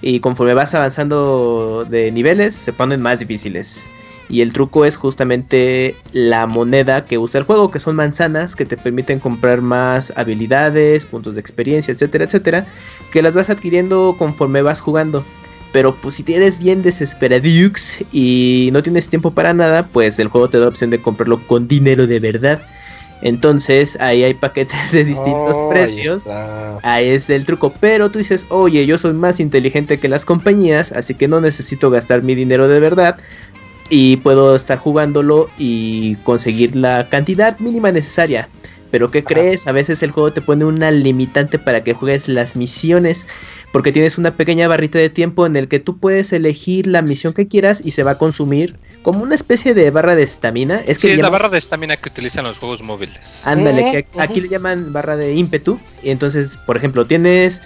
y 0.00 0.20
conforme 0.20 0.54
vas 0.54 0.72
avanzando 0.72 1.84
de 1.90 2.12
niveles 2.12 2.54
se 2.54 2.72
ponen 2.72 3.02
más 3.02 3.18
difíciles. 3.18 3.84
Y 4.28 4.40
el 4.40 4.52
truco 4.52 4.84
es 4.84 4.96
justamente 4.96 5.96
la 6.12 6.46
moneda 6.46 7.06
que 7.06 7.18
usa 7.18 7.40
el 7.40 7.44
juego, 7.44 7.72
que 7.72 7.80
son 7.80 7.96
manzanas 7.96 8.54
que 8.54 8.66
te 8.66 8.76
permiten 8.76 9.18
comprar 9.18 9.62
más 9.62 10.12
habilidades, 10.14 11.06
puntos 11.06 11.34
de 11.34 11.40
experiencia, 11.40 11.90
etcétera, 11.90 12.26
etcétera, 12.26 12.66
que 13.10 13.20
las 13.20 13.34
vas 13.34 13.50
adquiriendo 13.50 14.14
conforme 14.16 14.62
vas 14.62 14.80
jugando. 14.80 15.24
Pero 15.72 15.92
pues 15.96 16.14
si 16.14 16.22
tienes 16.22 16.60
bien 16.60 16.82
desesperadux 16.82 18.04
y 18.12 18.70
no 18.72 18.84
tienes 18.84 19.08
tiempo 19.08 19.32
para 19.32 19.54
nada, 19.54 19.88
pues 19.88 20.20
el 20.20 20.28
juego 20.28 20.48
te 20.48 20.58
da 20.58 20.64
la 20.64 20.68
opción 20.68 20.90
de 20.90 21.02
comprarlo 21.02 21.44
con 21.48 21.66
dinero 21.66 22.06
de 22.06 22.20
verdad. 22.20 22.60
Entonces 23.22 23.96
ahí 24.00 24.22
hay 24.24 24.34
paquetes 24.34 24.92
de 24.92 25.04
distintos 25.04 25.56
oh, 25.56 25.68
precios. 25.68 26.26
Ahí, 26.82 27.08
es 27.08 27.28
el 27.30 27.44
truco. 27.44 27.72
Pero 27.80 28.10
tú 28.10 28.18
dices, 28.18 28.46
oye, 28.48 28.86
yo 28.86 28.98
soy 28.98 29.12
más 29.12 29.40
inteligente 29.40 29.98
que 29.98 30.08
las 30.08 30.24
compañías, 30.24 30.92
así 30.92 31.14
que 31.14 31.28
no 31.28 31.40
necesito 31.40 31.90
gastar 31.90 32.22
mi 32.22 32.34
dinero 32.34 32.68
de 32.68 32.80
verdad. 32.80 33.16
Y 33.90 34.18
puedo 34.18 34.54
estar 34.54 34.78
jugándolo 34.78 35.48
y 35.56 36.16
conseguir 36.16 36.76
la 36.76 37.08
cantidad 37.08 37.58
mínima 37.58 37.90
necesaria. 37.90 38.48
Pero 38.90 39.10
¿qué 39.10 39.22
crees? 39.24 39.66
A 39.66 39.72
veces 39.72 40.02
el 40.02 40.10
juego 40.10 40.32
te 40.32 40.40
pone 40.40 40.64
una 40.64 40.90
limitante 40.90 41.58
para 41.58 41.84
que 41.84 41.94
juegues 41.94 42.28
las 42.28 42.56
misiones 42.56 43.26
porque 43.72 43.92
tienes 43.92 44.16
una 44.18 44.32
pequeña 44.32 44.66
barrita 44.68 44.98
de 44.98 45.10
tiempo 45.10 45.46
en 45.46 45.56
el 45.56 45.68
que 45.68 45.78
tú 45.78 45.98
puedes 45.98 46.32
elegir 46.32 46.86
la 46.86 47.02
misión 47.02 47.34
que 47.34 47.48
quieras 47.48 47.82
y 47.84 47.90
se 47.90 48.02
va 48.02 48.12
a 48.12 48.18
consumir 48.18 48.76
como 49.02 49.22
una 49.22 49.34
especie 49.34 49.74
de 49.74 49.90
barra 49.90 50.14
de 50.14 50.22
estamina. 50.22 50.80
Es 50.86 50.98
que 50.98 51.08
sí, 51.08 51.10
es 51.10 51.18
la 51.18 51.28
barra 51.28 51.48
de 51.48 51.58
estamina 51.58 51.96
que 51.96 52.08
utilizan 52.08 52.44
los 52.44 52.58
juegos 52.58 52.82
móviles. 52.82 53.42
Ándale, 53.44 53.90
que 53.90 54.20
aquí 54.20 54.40
le 54.40 54.48
llaman 54.48 54.92
barra 54.92 55.16
de 55.16 55.34
ímpetu. 55.34 55.78
Y 56.02 56.10
entonces, 56.10 56.58
por 56.66 56.76
ejemplo, 56.76 57.06
tienes 57.06 57.62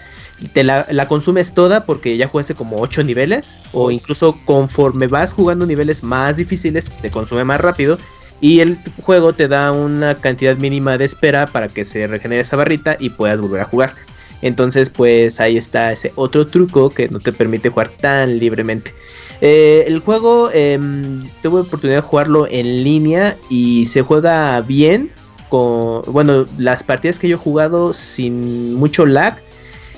te 0.52 0.64
la, 0.64 0.86
la, 0.90 1.06
consumes 1.06 1.54
toda 1.54 1.86
porque 1.86 2.16
ya 2.16 2.26
jugaste 2.26 2.54
como 2.54 2.80
8 2.80 3.04
niveles 3.04 3.60
o 3.72 3.90
incluso 3.90 4.38
conforme 4.44 5.06
vas 5.06 5.32
jugando 5.32 5.66
niveles 5.66 6.02
más 6.02 6.36
difíciles 6.36 6.90
te 7.00 7.10
consume 7.10 7.44
más 7.44 7.60
rápido 7.60 7.96
y 8.42 8.58
el 8.58 8.76
juego 9.02 9.32
te 9.32 9.46
da 9.46 9.70
una 9.70 10.16
cantidad 10.16 10.56
mínima 10.56 10.98
de 10.98 11.04
espera 11.04 11.46
para 11.46 11.68
que 11.68 11.84
se 11.84 12.08
regenere 12.08 12.42
esa 12.42 12.56
barrita 12.56 12.96
y 12.98 13.10
puedas 13.10 13.40
volver 13.40 13.60
a 13.60 13.64
jugar. 13.64 13.94
Entonces, 14.42 14.90
pues 14.90 15.40
ahí 15.40 15.56
está 15.56 15.92
ese 15.92 16.12
otro 16.16 16.44
truco 16.44 16.90
que 16.90 17.08
no 17.08 17.20
te 17.20 17.32
permite 17.32 17.68
jugar 17.68 17.90
tan 17.90 18.40
libremente. 18.40 18.92
Eh, 19.40 19.84
el 19.86 20.00
juego 20.00 20.50
em, 20.52 21.22
tuve 21.40 21.60
oportunidad 21.60 21.98
de 21.98 22.02
jugarlo 22.02 22.48
en 22.50 22.82
línea 22.82 23.36
y 23.48 23.86
se 23.86 24.02
juega 24.02 24.60
bien. 24.60 25.12
Con, 25.48 26.02
bueno, 26.12 26.44
las 26.58 26.82
partidas 26.82 27.20
que 27.20 27.28
yo 27.28 27.36
he 27.36 27.38
jugado 27.38 27.92
sin 27.92 28.74
mucho 28.74 29.06
lag. 29.06 29.36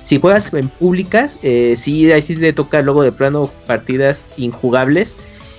Si 0.02 0.20
juegas 0.20 0.52
en 0.52 0.68
públicas, 0.68 1.38
eh, 1.42 1.76
sí, 1.78 2.12
ahí 2.12 2.20
sí 2.20 2.36
te 2.36 2.52
toca 2.52 2.82
luego 2.82 3.02
de 3.02 3.10
plano 3.10 3.50
partidas 3.66 4.26
injugables. 4.36 5.16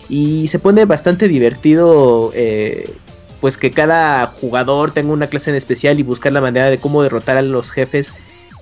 Y 0.10 0.48
se 0.48 0.60
pone 0.60 0.86
bastante 0.86 1.28
divertido 1.28 2.32
eh, 2.36 2.94
pues 3.42 3.58
que 3.58 3.72
cada 3.72 4.28
jugador 4.28 4.92
tenga 4.92 5.14
una 5.14 5.28
clase 5.28 5.50
en 5.50 5.56
especial 5.56 6.00
y 6.00 6.04
buscar 6.04 6.32
la 6.32 6.42
manera 6.42 6.70
de 6.70 6.78
cómo 6.78 7.04
derrotar 7.04 7.38
a 7.38 7.42
los 7.42 7.72
jefes 7.72 8.14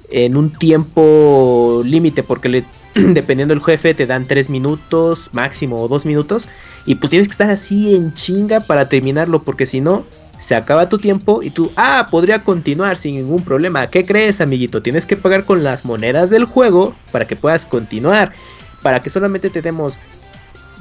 en 0.10 0.38
un 0.38 0.52
tiempo 0.52 1.82
límite, 1.86 2.24
porque 2.24 2.64
dependiendo 2.96 3.54
del 3.54 3.64
jefe 3.64 3.94
te 3.94 4.06
dan 4.06 4.26
3 4.26 4.50
minutos 4.50 5.30
máximo 5.32 5.82
o 5.82 5.88
2 5.88 6.06
minutos 6.06 6.48
y 6.86 6.96
pues 6.96 7.10
tienes 7.10 7.28
que 7.28 7.34
estar 7.34 7.50
así 7.50 7.96
en 7.96 8.14
chinga 8.14 8.60
para 8.60 8.88
terminarlo, 8.90 9.44
porque 9.44 9.66
si 9.66 9.82
no, 9.82 10.06
se 10.38 10.56
acaba 10.56 10.90
tu 10.90 10.98
tiempo 10.98 11.42
y 11.42 11.50
tú, 11.50 11.72
ah, 11.76 12.08
podría 12.12 12.44
continuar 12.44 12.98
sin 12.98 13.16
ningún 13.16 13.44
problema. 13.44 13.90
¿Qué 13.90 14.06
crees, 14.06 14.42
amiguito? 14.42 14.82
Tienes 14.82 15.06
que 15.06 15.16
pagar 15.16 15.46
con 15.46 15.64
las 15.64 15.86
monedas 15.86 16.30
del 16.30 16.46
juego 16.46 16.94
para 17.12 17.26
que 17.26 17.36
puedas 17.36 17.66
continuar. 17.66 18.34
Para 18.82 19.02
que 19.02 19.10
solamente 19.10 19.50
te 19.50 19.62
demos 19.62 20.00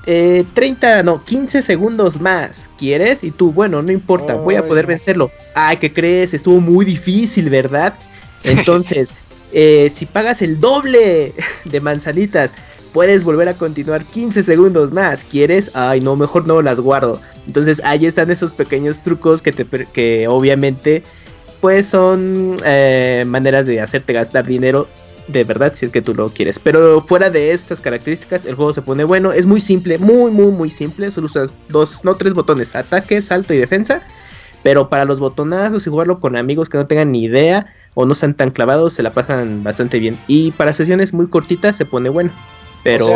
eh, 0.06 0.44
30, 0.54 1.02
no, 1.02 1.24
15 1.24 1.62
segundos 1.62 2.20
más. 2.20 2.68
¿Quieres? 2.78 3.22
Y 3.24 3.30
tú, 3.30 3.52
bueno, 3.52 3.82
no 3.82 3.92
importa, 3.92 4.34
voy 4.34 4.56
a 4.56 4.66
poder 4.66 4.86
vencerlo. 4.86 5.30
Ay, 5.54 5.76
¿qué 5.76 5.92
crees? 5.92 6.34
Estuvo 6.34 6.60
muy 6.60 6.84
difícil, 6.84 7.50
¿verdad? 7.50 7.94
Entonces, 8.44 9.14
eh, 9.52 9.90
si 9.92 10.06
pagas 10.06 10.42
el 10.42 10.60
doble 10.60 11.34
de 11.64 11.80
manzanitas, 11.80 12.54
puedes 12.92 13.24
volver 13.24 13.48
a 13.48 13.54
continuar 13.54 14.04
15 14.04 14.42
segundos 14.42 14.92
más. 14.92 15.24
¿Quieres? 15.24 15.70
Ay, 15.74 16.00
no, 16.00 16.16
mejor 16.16 16.46
no 16.46 16.60
las 16.62 16.80
guardo. 16.80 17.20
Entonces 17.46 17.80
ahí 17.84 18.06
están 18.06 18.30
esos 18.30 18.52
pequeños 18.52 19.02
trucos 19.02 19.42
que, 19.42 19.52
te, 19.52 19.66
que 19.86 20.28
obviamente 20.28 21.02
pues 21.60 21.86
son 21.86 22.56
eh, 22.64 23.24
maneras 23.26 23.66
de 23.66 23.80
hacerte 23.80 24.12
gastar 24.12 24.46
dinero 24.46 24.88
de 25.28 25.44
verdad 25.44 25.72
si 25.74 25.86
es 25.86 25.90
que 25.90 26.02
tú 26.02 26.14
lo 26.14 26.28
quieres. 26.30 26.58
Pero 26.58 27.00
fuera 27.00 27.30
de 27.30 27.52
estas 27.52 27.80
características, 27.80 28.44
el 28.44 28.54
juego 28.54 28.72
se 28.72 28.82
pone 28.82 29.04
bueno. 29.04 29.32
Es 29.32 29.46
muy 29.46 29.60
simple, 29.60 29.98
muy, 29.98 30.30
muy, 30.30 30.52
muy 30.52 30.70
simple. 30.70 31.10
Solo 31.10 31.26
usas 31.26 31.54
dos, 31.68 32.04
no 32.04 32.16
tres 32.16 32.34
botones, 32.34 32.74
ataque, 32.74 33.22
salto 33.22 33.54
y 33.54 33.58
defensa. 33.58 34.02
Pero 34.62 34.88
para 34.88 35.04
los 35.04 35.20
botonazos 35.20 35.86
y 35.86 35.90
jugarlo 35.90 36.20
con 36.20 36.36
amigos 36.36 36.68
que 36.68 36.78
no 36.78 36.86
tengan 36.86 37.10
ni 37.12 37.24
idea 37.24 37.66
o 37.94 38.06
no 38.06 38.14
sean 38.14 38.34
tan 38.34 38.50
clavados, 38.50 38.92
se 38.94 39.02
la 39.02 39.12
pasan 39.12 39.64
bastante 39.64 39.98
bien. 39.98 40.18
Y 40.26 40.52
para 40.52 40.72
sesiones 40.72 41.12
muy 41.12 41.28
cortitas 41.28 41.76
se 41.76 41.84
pone 41.84 42.08
bueno. 42.08 42.30
Pero 42.84 43.06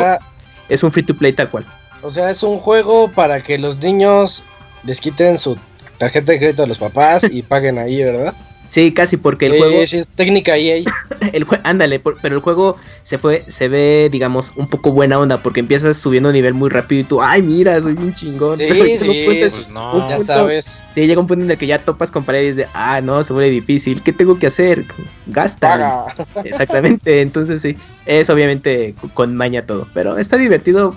es 0.68 0.82
un 0.82 0.92
free 0.92 1.02
to 1.02 1.14
play 1.14 1.32
tal 1.32 1.50
cual. 1.50 1.64
O 2.02 2.10
sea, 2.10 2.30
es 2.30 2.42
un 2.42 2.58
juego 2.58 3.08
para 3.10 3.42
que 3.42 3.58
los 3.58 3.78
niños 3.78 4.42
les 4.84 5.00
quiten 5.00 5.38
su 5.38 5.56
tarjeta 5.98 6.32
de 6.32 6.38
crédito 6.38 6.62
a 6.62 6.66
los 6.66 6.78
papás 6.78 7.24
y 7.30 7.42
paguen 7.42 7.78
ahí, 7.78 8.02
¿verdad? 8.02 8.34
Sí, 8.68 8.92
casi 8.92 9.16
porque 9.16 9.46
el 9.46 9.58
juego. 9.58 9.86
Sí, 9.86 9.98
es 9.98 10.08
técnica 10.08 10.56
EA. 10.56 10.84
El 11.32 11.46
ándale, 11.64 12.00
pero 12.00 12.34
el 12.34 12.40
juego 12.40 12.76
se 13.02 13.18
fue, 13.18 13.44
se 13.48 13.68
ve, 13.68 14.08
digamos, 14.10 14.52
un 14.56 14.68
poco 14.68 14.92
buena 14.92 15.18
onda 15.18 15.42
porque 15.42 15.60
empiezas 15.60 15.96
subiendo 15.96 16.32
nivel 16.32 16.54
muy 16.54 16.70
rápido 16.70 17.00
y 17.00 17.04
tú, 17.04 17.22
ay, 17.22 17.42
mira, 17.42 17.80
soy 17.80 17.94
un 17.94 18.14
chingón. 18.14 18.58
Sí, 18.58 18.98
sí, 18.98 19.24
pues 19.26 19.68
no, 19.68 20.08
ya 20.08 20.20
sabes. 20.20 20.80
Sí, 20.94 21.06
llega 21.06 21.20
un 21.20 21.26
punto 21.26 21.44
en 21.44 21.50
el 21.50 21.58
que 21.58 21.66
ya 21.66 21.78
topas 21.78 22.10
con 22.10 22.24
paredes 22.24 22.56
de, 22.56 22.66
ah, 22.74 23.00
no, 23.00 23.22
se 23.22 23.32
vuelve 23.32 23.50
difícil, 23.50 24.02
¿qué 24.02 24.12
tengo 24.12 24.38
que 24.38 24.46
hacer? 24.46 24.84
Gasta. 25.26 26.06
Exactamente, 26.44 27.20
entonces 27.20 27.62
sí, 27.62 27.76
es 28.06 28.30
obviamente 28.30 28.94
con 29.14 29.34
maña 29.34 29.62
todo, 29.62 29.86
pero 29.94 30.16
está 30.18 30.36
divertido 30.36 30.96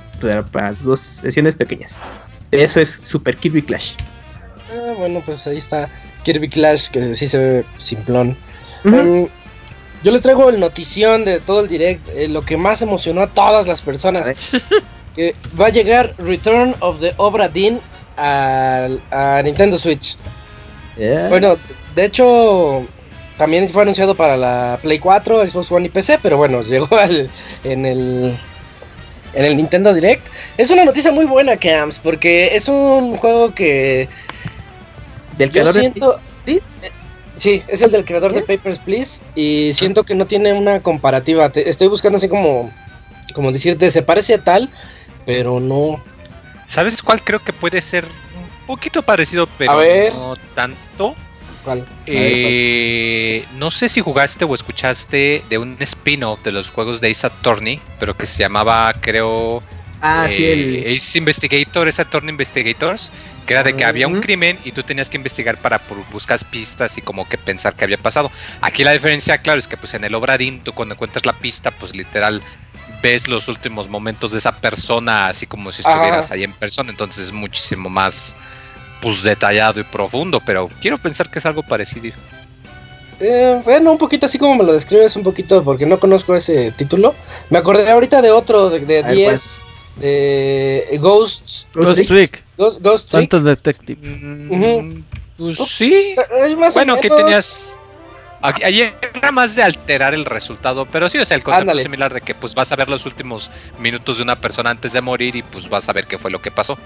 para, 0.52 0.74
dos 0.74 1.00
sesiones 1.00 1.56
pequeñas. 1.56 2.02
Eso 2.52 2.80
es 2.80 3.00
Super 3.04 3.38
Kirby 3.38 3.62
Clash. 3.62 3.94
Ah, 4.72 4.94
bueno, 4.98 5.22
pues 5.26 5.46
ahí 5.48 5.58
está 5.58 5.90
Kirby 6.24 6.50
Clash, 6.50 6.90
que 6.90 7.16
sí 7.16 7.28
se 7.28 7.38
ve 7.38 7.66
simplón. 7.78 8.38
Em, 8.84 9.28
yo 10.04 10.12
les 10.12 10.22
traigo 10.22 10.50
el 10.50 10.60
notición 10.60 11.26
de 11.26 11.40
todo 11.40 11.62
el 11.62 11.68
direct, 11.68 12.08
eh, 12.10 12.28
lo 12.28 12.44
que 12.44 12.58
más 12.58 12.82
emocionó 12.82 13.22
a 13.22 13.28
todas 13.28 13.68
las 13.68 13.82
personas. 13.82 14.32
que 15.16 15.36
va 15.60 15.68
a 15.68 15.70
llegar 15.70 16.14
Return 16.18 16.76
of 16.80 17.00
the 17.00 17.14
Obra 17.18 17.48
Dinn 17.48 17.80
a, 18.18 19.42
Nintendo 19.44 19.78
Switch. 19.78 20.18
Bueno, 21.30 21.58
de 21.96 22.06
hecho, 22.06 22.86
también 23.38 23.70
fue 23.70 23.84
anunciado 23.84 24.16
para 24.16 24.36
la 24.36 24.80
Play 24.82 25.00
4, 25.00 25.50
Xbox 25.50 25.72
One 25.72 25.86
y 25.88 25.90
PC, 25.90 26.20
pero 26.22 26.38
bueno, 26.38 26.62
llegó 26.64 26.88
en 27.64 27.86
el 27.86 28.38
en 29.34 29.46
el 29.46 29.58
Nintendo 29.58 29.94
Direct. 29.94 30.26
Es 30.58 30.70
una 30.72 30.86
noticia 30.86 31.12
muy 31.12 31.26
buena, 31.26 31.58
Camps, 31.58 32.00
porque 32.00 32.56
es 32.56 32.68
un 32.68 33.16
juego 33.18 33.54
que 33.54 34.10
del 35.38 35.52
creador 35.52 35.74
siento, 35.74 36.20
de 36.46 36.62
Sí, 37.40 37.64
es 37.70 37.82
el 37.82 37.90
del 37.90 38.04
creador 38.04 38.34
de 38.34 38.42
Papers, 38.42 38.80
Please. 38.80 39.22
Y 39.34 39.72
siento 39.74 40.04
que 40.04 40.14
no 40.14 40.28
tiene 40.28 40.52
una 40.52 40.82
comparativa. 40.82 41.50
estoy 41.56 41.88
buscando 41.88 42.18
así 42.18 42.28
como, 42.28 42.72
como 43.34 43.52
decirte, 43.54 43.90
se 43.90 44.02
parece 44.02 44.34
a 44.34 44.44
tal, 44.44 44.70
pero 45.26 45.62
no. 45.62 46.04
¿Sabes 46.68 47.02
cuál 47.02 47.24
creo 47.24 47.42
que 47.42 47.54
puede 47.54 47.80
ser 47.80 48.04
un 48.04 48.68
poquito 48.68 49.02
parecido, 49.02 49.48
pero 49.58 49.80
no 50.14 50.36
tanto? 50.54 51.16
¿Cuál? 51.64 51.86
Eh, 52.06 53.46
no 53.56 53.72
sé 53.72 53.88
si 53.88 54.02
jugaste 54.02 54.44
o 54.44 54.54
escuchaste 54.54 55.42
de 55.50 55.58
un 55.58 55.78
spin-off 55.80 56.44
de 56.44 56.52
los 56.52 56.70
juegos 56.70 57.00
de 57.00 57.10
Ace 57.10 57.26
Attorney, 57.26 57.80
pero 58.00 58.18
que 58.18 58.26
se 58.26 58.40
llamaba, 58.40 58.94
creo. 59.00 59.64
Ah, 60.02 60.28
sí, 60.30 60.46
el... 60.46 60.76
Eh, 60.76 60.96
Ace 60.96 61.18
Investigator, 61.18 61.88
Ace 61.88 62.02
Attorney 62.02 62.32
Investigators 62.32 63.12
que 63.50 63.56
era 63.56 63.64
de 63.64 63.76
que 63.76 63.84
había 63.84 64.08
un 64.08 64.22
crimen 64.22 64.60
y 64.64 64.74
tú 64.74 64.84
tenías 64.84 65.10
que 65.10 65.18
investigar 65.18 65.58
para 65.58 65.82
buscar 66.12 66.38
pistas 66.52 67.00
y 67.00 67.02
como 67.02 67.28
que 67.28 67.36
pensar 67.36 67.74
qué 67.74 67.84
había 67.84 67.98
pasado. 67.98 68.30
Aquí 68.62 68.84
la 68.84 68.92
diferencia, 68.92 69.40
claro, 69.40 69.58
es 69.58 69.68
que 69.68 69.76
pues 69.76 69.96
en 69.96 70.04
el 70.04 70.14
Obradín 70.14 70.62
tú 70.64 70.72
cuando 70.72 70.94
encuentras 70.94 71.26
la 71.26 71.34
pista, 71.34 71.72
pues 71.72 71.96
literal 71.96 72.44
ves 73.02 73.28
los 73.28 73.48
últimos 73.48 73.90
momentos 73.90 74.34
de 74.34 74.38
esa 74.38 74.52
persona 74.52 75.30
así 75.30 75.48
como 75.48 75.72
si 75.72 75.82
estuvieras 75.82 76.30
ahí 76.30 76.44
en 76.44 76.54
persona, 76.54 76.92
entonces 76.92 77.26
es 77.26 77.32
muchísimo 77.32 77.90
más 77.90 78.36
pues 79.02 79.24
detallado 79.24 79.80
y 79.80 79.84
profundo, 79.84 80.44
pero 80.46 80.70
quiero 80.80 81.00
pensar 81.00 81.32
que 81.32 81.40
es 81.40 81.46
algo 81.48 81.64
parecido. 81.64 82.16
Eh, 83.20 83.60
bueno, 83.64 83.94
un 83.94 83.98
poquito 83.98 84.28
así 84.28 84.38
como 84.38 84.58
me 84.58 84.64
lo 84.64 84.74
describes, 84.74 85.16
un 85.16 85.24
poquito 85.24 85.64
porque 85.64 85.88
no 85.88 86.00
conozco 86.00 86.36
ese 86.36 86.70
título. 86.70 87.16
Me 87.50 87.58
acordé 87.58 87.90
ahorita 87.90 88.22
de 88.22 88.30
otro 88.30 88.70
de 88.70 89.02
10 89.02 89.62
de 89.96 91.00
Ghosts. 91.02 91.66
Ghost 91.74 92.06
Trick. 92.06 92.49
Ghost, 92.60 92.82
Ghost 92.82 93.10
Trick. 93.10 93.34
Detective. 93.34 94.00
Mm, 94.06 95.04
pues 95.38 95.58
sí. 95.58 96.14
bueno, 96.74 97.00
que 97.00 97.10
tenías. 97.10 97.80
Ayer 98.42 98.94
era 99.16 99.32
más 99.32 99.56
de 99.56 99.64
alterar 99.64 100.14
el 100.14 100.26
resultado, 100.26 100.86
pero 100.86 101.10
sí, 101.10 101.18
o 101.18 101.26
sea, 101.26 101.36
el 101.36 101.44
concepto 101.44 101.72
es 101.72 101.84
similar 101.84 102.14
de 102.14 102.22
que 102.22 102.36
pues 102.36 102.56
vas 102.56 102.72
a 102.72 102.76
ver 102.76 102.90
los 102.90 103.06
últimos 103.06 103.50
minutos 103.80 104.18
de 104.18 104.24
una 104.24 104.40
persona 104.40 104.70
antes 104.70 104.94
de 104.94 105.02
morir 105.02 105.36
y 105.36 105.44
pues 105.44 105.70
vas 105.70 105.90
a 105.90 105.94
ver 105.94 106.06
qué 106.06 106.18
fue 106.18 106.32
lo 106.32 106.42
que 106.42 106.52
pasó. 106.52 106.78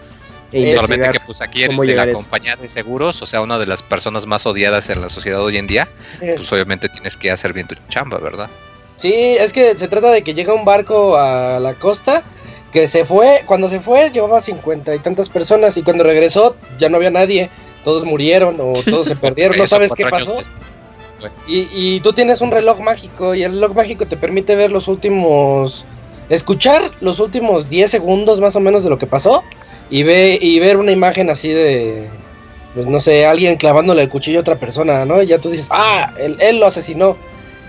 Solamente 0.52 1.10
que 1.10 1.20
pues 1.20 1.42
aquí 1.42 1.64
eres 1.64 1.78
de 1.78 1.96
la 1.96 2.12
compañía 2.12 2.56
de 2.56 2.70
seguros, 2.70 3.22
o 3.24 3.26
sea, 3.26 3.42
una 3.42 3.58
de 3.58 3.66
las 3.66 3.82
personas 3.82 4.28
más 4.28 4.46
odiadas 4.46 4.92
en 4.92 5.02
la 5.02 5.10
sociedad 5.10 5.42
hoy 5.42 5.58
en 5.58 5.66
día, 5.66 5.90
pues 6.20 6.52
obviamente 6.54 6.90
tienes 6.90 7.18
que 7.18 7.32
hacer 7.32 7.54
bien 7.54 7.68
tu 7.68 7.76
chamba, 7.90 8.20
¿verdad? 8.20 8.50
Sí, 8.98 9.14
es 9.14 9.52
que 9.52 9.76
se 9.78 9.88
trata 9.88 10.12
de 10.12 10.24
que 10.24 10.36
llega 10.36 10.54
un 10.54 10.66
barco 10.66 11.18
a 11.18 11.60
la 11.60 11.74
costa 11.74 12.24
que 12.74 12.88
se 12.88 13.06
fue, 13.06 13.44
cuando 13.46 13.70
se 13.70 13.80
fue 13.80 14.10
llevaba 14.10 14.42
cincuenta 14.42 14.94
y 14.96 15.00
tantas 15.00 15.30
personas 15.30 15.78
y 15.78 15.84
cuando 15.84 16.04
regresó 16.04 16.58
ya 16.78 16.90
no 16.90 16.98
había 16.98 17.12
nadie, 17.12 17.50
todos 17.84 18.04
murieron 18.04 18.58
o 18.60 18.74
todos 18.90 19.08
se 19.08 19.16
perdieron, 19.16 19.58
no 19.58 19.68
sabes 19.68 19.94
qué 19.96 20.06
pasó. 20.08 20.36
Y, 21.48 21.70
y, 21.72 22.00
tú 22.02 22.12
tienes 22.12 22.42
un 22.42 22.52
reloj 22.52 22.82
mágico 22.82 23.34
y 23.34 23.44
el 23.44 23.54
reloj 23.54 23.74
mágico 23.76 24.06
te 24.06 24.18
permite 24.18 24.58
ver 24.58 24.72
los 24.72 24.90
últimos, 24.90 25.86
escuchar 26.28 26.92
los 27.00 27.22
últimos 27.22 27.70
10 27.70 27.90
segundos 27.90 28.42
más 28.42 28.58
o 28.58 28.60
menos 28.60 28.84
de 28.84 28.90
lo 28.90 28.98
que 28.98 29.08
pasó 29.08 29.42
y, 29.90 30.04
ve, 30.04 30.38
y 30.42 30.60
ver 30.60 30.76
una 30.76 30.92
imagen 30.92 31.30
así 31.30 31.48
de, 31.48 32.10
pues 32.74 32.88
no 32.88 33.00
sé, 33.00 33.26
alguien 33.26 33.56
clavándole 33.56 34.02
el 34.02 34.10
cuchillo 34.10 34.40
a 34.40 34.42
otra 34.42 34.58
persona, 34.58 35.06
¿no? 35.06 35.22
Y 35.22 35.28
ya 35.28 35.38
tú 35.38 35.50
dices, 35.50 35.68
ah, 35.70 36.12
él, 36.20 36.36
él 36.42 36.60
lo 36.60 36.66
asesinó. 36.66 37.16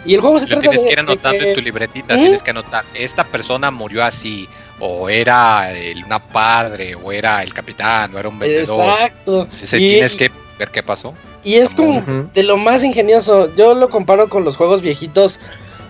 Y 0.04 0.14
el 0.14 0.20
juego 0.20 0.40
se 0.40 0.46
trata 0.46 0.62
tienes 0.62 0.82
que 0.82 0.92
ir 0.92 0.98
anotando 0.98 1.44
en 1.44 1.54
tu 1.54 1.60
libretita, 1.60 2.18
tienes 2.18 2.42
que 2.42 2.50
anotar, 2.50 2.84
esta 2.94 3.24
persona 3.24 3.70
murió 3.70 4.04
así, 4.04 4.48
o 4.86 5.08
era 5.08 5.72
el, 5.72 6.04
una 6.04 6.18
padre, 6.18 6.94
o 6.94 7.10
era 7.10 7.42
el 7.42 7.54
capitán, 7.54 8.14
o 8.14 8.18
era 8.18 8.28
un 8.28 8.38
vendedor. 8.38 8.84
Exacto. 8.84 9.48
tienes 9.70 10.14
que 10.14 10.30
ver 10.58 10.70
qué 10.70 10.82
pasó. 10.82 11.14
Y 11.42 11.54
es 11.54 11.74
como 11.74 12.02
de 12.34 12.42
lo 12.42 12.58
más 12.58 12.84
ingenioso. 12.84 13.54
Yo 13.56 13.74
lo 13.74 13.88
comparo 13.88 14.28
con 14.28 14.44
los 14.44 14.56
juegos 14.56 14.82
viejitos. 14.82 15.40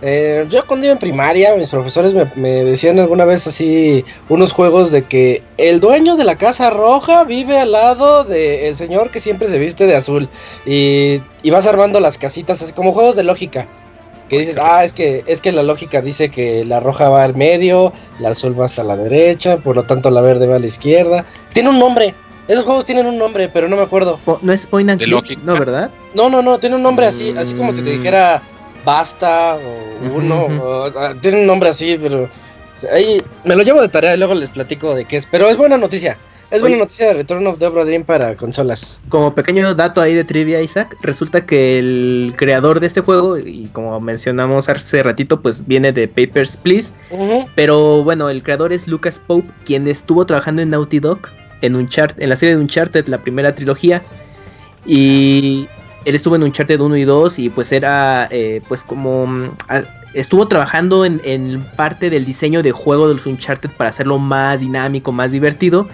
Eh, 0.01 0.47
yo 0.49 0.65
cuando 0.67 0.87
iba 0.87 0.93
en 0.93 0.99
primaria, 0.99 1.55
mis 1.57 1.69
profesores 1.69 2.15
me, 2.37 2.49
decían 2.65 3.01
alguna 3.01 3.25
vez 3.25 3.47
así 3.47 4.05
unos 4.29 4.53
juegos 4.53 4.93
de 4.93 5.03
que 5.03 5.43
el 5.57 5.81
dueño 5.81 6.15
de 6.17 6.25
la 6.25 6.37
casa 6.37 6.71
roja 6.71 7.25
vive 7.25 7.59
al 7.59 7.73
lado 7.73 8.23
del 8.23 8.77
señor 8.77 9.11
que 9.11 9.21
siempre 9.21 9.49
se 9.49 9.59
viste 9.59 9.87
de 9.87 9.97
azul. 9.97 10.29
Y, 10.67 11.21
y 11.43 11.51
vas 11.51 11.67
armando 11.67 11.99
las 11.99 12.19
casitas, 12.19 12.63
así 12.63 12.73
como 12.73 12.93
juegos 12.93 13.17
de 13.17 13.25
lógica. 13.25 13.67
Que 14.29 14.39
dices, 14.39 14.59
ah, 14.59 14.85
es 14.85 14.93
que, 14.93 15.23
es 15.27 15.41
que 15.41 15.53
la 15.53 15.63
lógica 15.63 16.01
dice 16.01 16.31
que 16.31 16.65
la 16.65 16.81
roja 16.81 17.09
va 17.09 17.25
al 17.25 17.35
medio, 17.35 17.93
la 18.19 18.31
azul 18.31 18.59
va 18.59 18.65
hasta 18.65 18.83
la 18.83 18.97
derecha, 18.97 19.59
por 19.59 19.77
lo 19.77 19.83
tanto 19.83 20.11
la 20.11 20.21
verde 20.21 20.47
va 20.47 20.57
a 20.57 20.59
la 20.59 20.67
izquierda. 20.67 21.25
Tiene 21.53 21.69
un 21.69 21.79
nombre. 21.79 22.15
Esos 22.49 22.65
juegos 22.65 22.85
tienen 22.85 23.07
un 23.07 23.17
nombre, 23.17 23.49
pero 23.49 23.69
no 23.69 23.77
me 23.77 23.83
acuerdo. 23.83 24.19
No 24.43 24.53
es 24.53 24.67
Point 24.67 24.91
and 24.91 25.03
Click, 25.03 25.39
¿no, 25.43 25.55
verdad? 25.55 25.91
No, 26.15 26.29
no, 26.29 26.43
no, 26.43 26.59
tiene 26.59 26.77
un 26.77 26.83
nombre 26.83 27.07
así, 27.07 27.35
así 27.37 27.55
como 27.55 27.75
si 27.75 27.83
te 27.83 27.91
mm. 27.91 27.99
dijera 27.99 28.43
Basta 28.85 29.57
o 29.57 30.15
Uno. 30.15 30.91
Ah, 30.97 31.15
tiene 31.21 31.41
un 31.41 31.47
nombre 31.47 31.71
así, 31.71 31.99
pero 32.01 32.29
ahí 32.93 33.19
me 33.45 33.57
lo 33.57 33.63
llevo 33.63 33.81
de 33.81 33.89
tarea 33.89 34.15
y 34.15 34.19
luego 34.19 34.35
les 34.35 34.51
platico 34.51 34.95
de 34.95 35.07
qué 35.07 35.17
es. 35.17 35.27
Pero 35.27 35.49
es 35.49 35.57
buena 35.57 35.79
noticia. 35.79 36.19
Es 36.51 36.61
buena 36.61 36.77
noticia 36.77 37.09
de 37.09 37.15
Return 37.15 37.47
of 37.47 37.59
the 37.59 37.67
Obra 37.67 37.85
Dinn 37.85 38.05
para 38.05 38.37
consolas. 38.37 39.01
Como 39.09 39.35
pequeño 39.35 39.75
dato 39.75 40.01
ahí 40.01 40.15
de 40.15 40.25
trivia, 40.25 40.63
Isaac, 40.63 40.97
resulta 41.03 41.45
que 41.45 41.79
el 41.79 42.35
creador 42.37 42.81
de 42.81 42.87
este 42.87 43.01
juego, 43.01 43.39
y 43.39 43.69
como 43.73 43.99
mencionamos 44.01 44.69
hace 44.69 45.03
ratito, 45.03 45.41
pues 45.41 45.67
viene 45.67 45.93
de 45.93 46.07
Papers, 46.07 46.57
Please. 46.57 46.93
Pero 47.55 48.05
bueno, 48.05 48.29
el 48.29 48.43
creador 48.43 48.73
es 48.73 48.87
Lucas 48.87 49.21
Pope, 49.27 49.51
quien 49.65 49.89
estuvo 49.89 50.25
trabajando 50.27 50.63
en 50.63 50.71
Naughty 50.71 51.01
Dog, 51.01 51.29
en, 51.63 51.77
Uncharted, 51.77 52.23
en 52.23 52.29
la 52.29 52.37
serie 52.37 52.57
de 52.57 52.61
Uncharted, 52.61 53.07
la 53.09 53.19
primera 53.19 53.55
trilogía. 53.55 54.03
Y 54.87 55.69
él 56.05 56.15
estuvo 56.15 56.37
en 56.37 56.43
Uncharted 56.43 56.81
1 56.81 56.97
y 56.97 57.05
2 57.05 57.39
y 57.39 57.49
pues 57.51 57.73
era 57.73 58.29
eh, 58.31 58.61
pues 58.69 58.85
como 58.85 59.27
mm, 59.27 59.51
estuvo 60.13 60.47
trabajando 60.47 61.05
en, 61.05 61.67
parte 61.77 62.11
del 62.11 62.25
diseño 62.25 62.63
de 62.63 62.73
juego 62.73 63.09
de 63.09 63.15
los 63.15 63.27
Uncharted 63.27 63.71
para 63.71 63.91
hacerlo 63.91 64.19
más 64.19 64.61
dinámico, 64.61 65.13
más 65.13 65.33
divertido. 65.33 65.89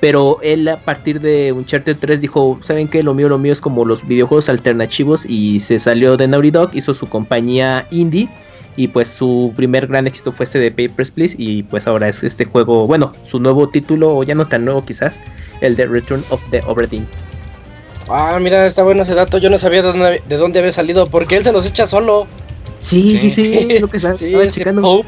Pero 0.00 0.38
él 0.42 0.68
a 0.68 0.76
partir 0.76 1.20
de 1.20 1.52
Uncharted 1.52 1.96
3 1.98 2.20
dijo, 2.20 2.58
¿saben 2.62 2.86
qué? 2.86 3.02
Lo 3.02 3.14
mío, 3.14 3.28
lo 3.28 3.38
mío 3.38 3.52
es 3.52 3.60
como 3.60 3.84
los 3.84 4.06
videojuegos 4.06 4.48
alternativos 4.48 5.26
y 5.26 5.58
se 5.60 5.78
salió 5.78 6.16
de 6.16 6.28
Naughty 6.28 6.52
Dog, 6.52 6.70
hizo 6.72 6.94
su 6.94 7.08
compañía 7.08 7.86
indie 7.90 8.28
y 8.76 8.86
pues 8.86 9.08
su 9.08 9.52
primer 9.56 9.88
gran 9.88 10.06
éxito 10.06 10.30
fue 10.30 10.44
este 10.44 10.60
de 10.60 10.70
Papers, 10.70 11.10
Please 11.10 11.34
y 11.36 11.64
pues 11.64 11.88
ahora 11.88 12.08
es 12.08 12.22
este 12.22 12.44
juego, 12.44 12.86
bueno, 12.86 13.12
su 13.24 13.40
nuevo 13.40 13.68
título, 13.68 14.16
o 14.16 14.22
ya 14.22 14.36
no 14.36 14.46
tan 14.46 14.64
nuevo 14.64 14.84
quizás, 14.84 15.20
el 15.60 15.74
de 15.74 15.86
Return 15.86 16.24
of 16.30 16.40
the 16.52 16.62
Oberdeen. 16.64 17.04
Ah, 18.08 18.38
mira, 18.40 18.64
está 18.64 18.84
bueno 18.84 19.02
ese 19.02 19.14
dato. 19.14 19.38
Yo 19.38 19.50
no 19.50 19.58
sabía 19.58 19.82
de 19.82 19.88
dónde, 19.88 20.22
de 20.26 20.36
dónde 20.36 20.60
había 20.60 20.72
salido, 20.72 21.06
porque 21.06 21.36
él 21.36 21.44
se 21.44 21.52
los 21.52 21.66
echa 21.66 21.86
solo. 21.86 22.26
Sí, 22.78 23.18
sí, 23.18 23.30
sí, 23.30 23.78
lo 23.80 23.88
que 23.88 23.96
está, 23.96 24.14
sí, 24.14 24.32
checando. 24.50 25.04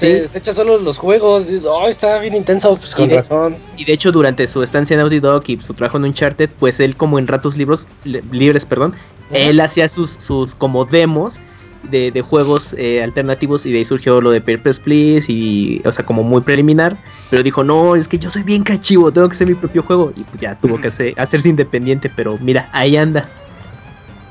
Se, 0.00 0.38
echa 0.38 0.52
solo 0.52 0.78
los 0.78 0.98
juegos. 0.98 1.48
Dice, 1.48 1.66
oh, 1.68 1.88
está 1.88 2.18
bien 2.18 2.34
intenso, 2.34 2.76
pues 2.76 2.94
con 2.94 3.10
razón. 3.10 3.56
Y 3.76 3.84
de 3.84 3.92
hecho, 3.92 4.10
durante 4.12 4.48
su 4.48 4.62
estancia 4.62 4.94
en 4.94 5.00
Naughty 5.00 5.20
Dog 5.20 5.42
y 5.46 5.60
su 5.60 5.74
trabajo 5.74 5.98
en 5.98 6.04
Uncharted, 6.04 6.50
pues 6.58 6.80
él, 6.80 6.96
como 6.96 7.18
en 7.18 7.26
ratos 7.26 7.56
libros, 7.56 7.86
libres, 8.04 8.64
perdón, 8.64 8.94
él 9.32 9.60
hacía 9.60 9.88
sus, 9.88 10.10
sus 10.10 10.54
como 10.54 10.84
demos 10.84 11.40
de, 11.82 12.20
juegos 12.22 12.74
eh, 12.78 13.02
alternativos 13.02 13.66
y 13.66 13.72
de 13.72 13.78
ahí 13.78 13.84
surgió 13.84 14.20
lo 14.20 14.30
de 14.30 14.40
Purpose 14.40 14.80
Please 14.80 15.30
y, 15.30 15.80
o 15.84 15.92
sea, 15.92 16.04
como 16.04 16.22
muy 16.22 16.40
preliminar, 16.42 16.96
pero 17.30 17.42
dijo, 17.42 17.64
no, 17.64 17.96
es 17.96 18.08
que 18.08 18.18
yo 18.18 18.30
soy 18.30 18.42
bien 18.42 18.62
cachivo, 18.62 19.10
tengo 19.10 19.28
que 19.28 19.34
hacer 19.34 19.48
mi 19.48 19.54
propio 19.54 19.82
juego 19.82 20.12
y 20.16 20.22
pues 20.24 20.40
ya 20.40 20.58
tuvo 20.58 20.80
que 20.80 20.88
hacerse 21.16 21.48
independiente, 21.48 22.10
pero 22.14 22.38
mira, 22.40 22.68
ahí 22.72 22.96
anda. 22.96 23.28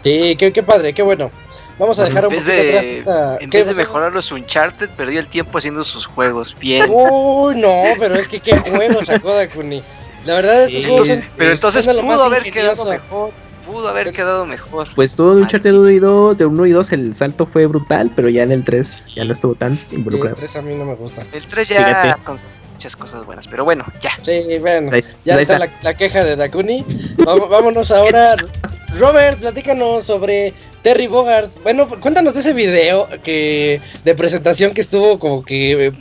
Sí, 0.03 0.35
qué, 0.37 0.53
qué 0.53 0.63
padre, 0.63 0.93
qué 0.93 1.01
bueno. 1.01 1.31
Vamos 1.79 1.97
a 1.97 2.03
dejar 2.03 2.27
un 2.27 2.33
poquito 2.33 2.51
de, 2.51 2.69
atrás 2.69 2.85
esta... 2.85 3.37
En 3.39 3.49
vez 3.49 3.67
de 3.67 3.73
mejorar 3.73 4.11
los 4.11 4.31
Uncharted, 4.31 4.89
perdió 4.89 5.19
el 5.19 5.27
tiempo 5.27 5.57
haciendo 5.57 5.83
sus 5.83 6.05
juegos. 6.05 6.55
Bien. 6.59 6.85
Uy, 6.89 7.55
no, 7.55 7.83
pero 7.97 8.15
es 8.15 8.27
que 8.27 8.39
qué 8.39 8.57
juego 8.57 9.03
sacó 9.03 9.33
Dakuni. 9.33 9.81
La 10.25 10.35
verdad, 10.35 10.63
estos 10.65 10.85
juegos 10.85 11.07
son, 11.07 11.23
Pero 11.37 11.51
entonces 11.51 11.87
pudo 11.87 12.23
haber 12.23 12.43
quedado 12.51 12.85
mejor 12.85 13.31
pudo 13.69 13.87
haber 13.87 14.11
quedado 14.11 14.45
mejor. 14.45 14.87
Pues 14.95 15.15
todo 15.15 15.33
en 15.33 15.43
Uncharted 15.43 15.73
1 15.73 15.89
y 15.91 15.99
2, 15.99 16.37
de 16.37 16.45
1 16.45 16.65
y 16.65 16.71
2 16.71 16.91
el 16.93 17.15
salto 17.15 17.45
fue 17.45 17.65
brutal, 17.67 18.11
pero 18.15 18.29
ya 18.29 18.43
en 18.43 18.51
el 18.51 18.63
3 18.63 19.13
ya 19.15 19.23
no 19.25 19.33
estuvo 19.33 19.55
tan 19.55 19.77
involucrado. 19.91 20.35
el 20.35 20.41
3 20.41 20.55
a 20.55 20.61
mí 20.61 20.75
no 20.75 20.85
me 20.85 20.95
gusta. 20.95 21.23
El 21.31 21.45
3 21.45 21.69
ya 21.69 22.17
con 22.23 22.37
muchas 22.73 22.95
cosas 22.95 23.25
buenas, 23.25 23.47
pero 23.47 23.63
bueno, 23.63 23.85
ya. 24.01 24.11
Sí, 24.23 24.57
bueno, 24.59 24.91
ya 25.23 25.39
está, 25.39 25.59
La, 25.81 25.93
queja 25.93 26.23
de 26.23 26.35
Dakuni. 26.35 26.85
Vámonos 27.17 27.91
ahora. 27.91 28.25
Robert, 28.97 29.39
platícanos 29.39 30.05
sobre 30.05 30.53
Terry 30.81 31.07
Bogard. 31.07 31.49
Bueno, 31.63 31.87
cuéntanos 31.87 32.33
de 32.33 32.39
ese 32.41 32.53
video 32.53 33.07
que 33.23 33.81
de 34.03 34.15
presentación 34.15 34.73
que 34.73 34.81
estuvo 34.81 35.19
como 35.19 35.43
que 35.43 35.93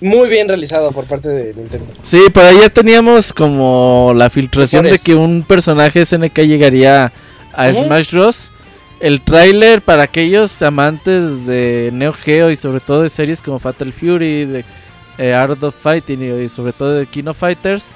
muy 0.00 0.28
bien 0.28 0.48
realizado 0.48 0.92
por 0.92 1.04
parte 1.06 1.28
de 1.28 1.54
Nintendo. 1.54 1.86
Sí, 2.02 2.22
por 2.32 2.42
ya 2.58 2.68
teníamos 2.68 3.32
como 3.32 4.12
la 4.14 4.30
filtración 4.30 4.84
de 4.84 4.98
que 4.98 5.14
un 5.14 5.42
personaje 5.42 6.04
SNK 6.04 6.38
llegaría 6.40 7.12
a 7.52 7.72
Smash 7.72 8.12
Bros. 8.12 8.52
El 9.00 9.20
tráiler 9.20 9.80
para 9.82 10.02
aquellos 10.04 10.60
amantes 10.62 11.46
de 11.46 11.90
Neo 11.92 12.12
Geo 12.12 12.50
y 12.50 12.56
sobre 12.56 12.80
todo 12.80 13.02
de 13.02 13.08
series 13.08 13.40
como 13.40 13.60
Fatal 13.60 13.92
Fury, 13.92 14.44
de 14.44 14.64
eh, 15.18 15.34
Art 15.34 15.62
of 15.62 15.76
Fighting 15.76 16.42
y, 16.42 16.48
sobre 16.48 16.72
todo 16.72 16.94
de 16.94 17.06
Kino 17.06 17.32
Fighters, 17.32 17.86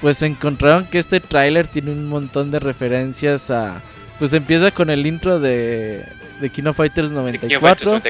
pues 0.00 0.22
encontraron 0.22 0.86
que 0.86 0.98
este 0.98 1.18
tráiler 1.18 1.66
tiene 1.66 1.90
un 1.90 2.08
montón 2.08 2.50
de 2.50 2.60
referencias 2.60 3.50
a... 3.50 3.82
Pues 4.18 4.32
empieza 4.32 4.70
con 4.70 4.90
el 4.90 5.06
intro 5.06 5.40
de, 5.40 6.04
de 6.40 6.50
Kino 6.50 6.72
Fighters 6.72 7.10
94. 7.10 8.00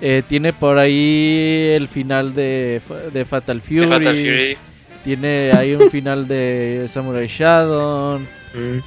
Eh, 0.00 0.22
tiene 0.28 0.52
por 0.52 0.78
ahí 0.78 1.72
el 1.74 1.88
final 1.88 2.34
de, 2.34 2.80
de 3.12 3.24
Fatal, 3.24 3.62
Fury, 3.62 4.56
Tiene 5.04 5.52
ahí 5.52 5.74
un 5.74 5.90
final 5.90 6.28
de 6.28 6.86
Samurai 6.90 7.26
Shadow. 7.26 8.18
Mm. 8.18 8.78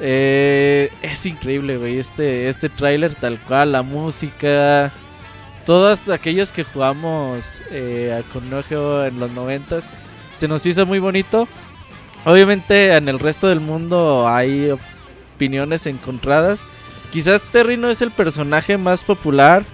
Eh, 0.00 0.90
es 1.02 1.24
increíble, 1.26 1.76
güey. 1.78 1.98
Este, 1.98 2.48
este 2.48 2.68
tráiler 2.68 3.14
tal 3.14 3.38
cual, 3.38 3.72
la 3.72 3.82
música. 3.82 4.90
Todos 5.64 6.08
aquellos 6.08 6.52
que 6.52 6.64
jugamos 6.64 7.64
eh, 7.70 8.22
con 8.32 8.48
Neo 8.50 9.04
en 9.04 9.18
los 9.18 9.32
90 9.32 9.80
se 10.32 10.48
nos 10.48 10.64
hizo 10.66 10.86
muy 10.86 10.98
bonito. 10.98 11.48
Obviamente 12.24 12.94
en 12.94 13.08
el 13.08 13.18
resto 13.18 13.48
del 13.48 13.60
mundo 13.60 14.28
hay 14.28 14.72
opiniones 15.36 15.86
encontradas. 15.86 16.60
Quizás 17.12 17.42
Terry 17.52 17.76
no 17.76 17.90
es 17.90 18.02
el 18.02 18.10
personaje 18.10 18.76
más 18.78 19.04
popular. 19.04 19.64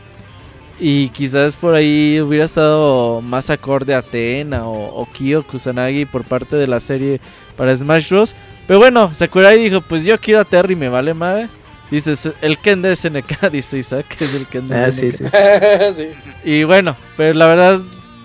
Y 0.78 1.10
quizás 1.10 1.56
por 1.56 1.74
ahí 1.74 2.20
hubiera 2.20 2.44
estado 2.44 3.20
más 3.20 3.50
acorde 3.50 3.94
a 3.94 3.98
Atena 3.98 4.66
o, 4.66 5.06
Kyo 5.12 5.46
Kusanagi 5.46 6.06
por 6.06 6.24
parte 6.24 6.56
de 6.56 6.66
la 6.66 6.80
serie 6.80 7.20
para 7.56 7.76
Smash 7.76 8.08
Bros. 8.08 8.34
Pero 8.66 8.80
bueno, 8.80 9.14
Sakurai 9.14 9.58
dijo, 9.58 9.80
pues 9.80 10.04
yo 10.04 10.18
quiero 10.18 10.40
a 10.40 10.44
Terry, 10.44 10.74
me 10.74 10.88
vale 10.88 11.14
madre. 11.14 11.48
Dices, 11.90 12.30
el 12.40 12.58
Ken 12.58 12.80
de 12.82 12.96
SNK, 12.96 13.50
dice 13.52 13.78
Isaac, 13.78 14.06
que 14.08 14.24
es 14.24 14.34
el 14.34 14.46
Ken 14.46 14.66
de 14.66 14.76
ah, 14.76 14.90
SNK. 14.90 15.12
Sí, 15.12 15.12
sí, 15.94 16.08
Y 16.42 16.64
bueno, 16.64 16.96
pero 17.16 17.34
la 17.34 17.46
verdad, 17.46 17.80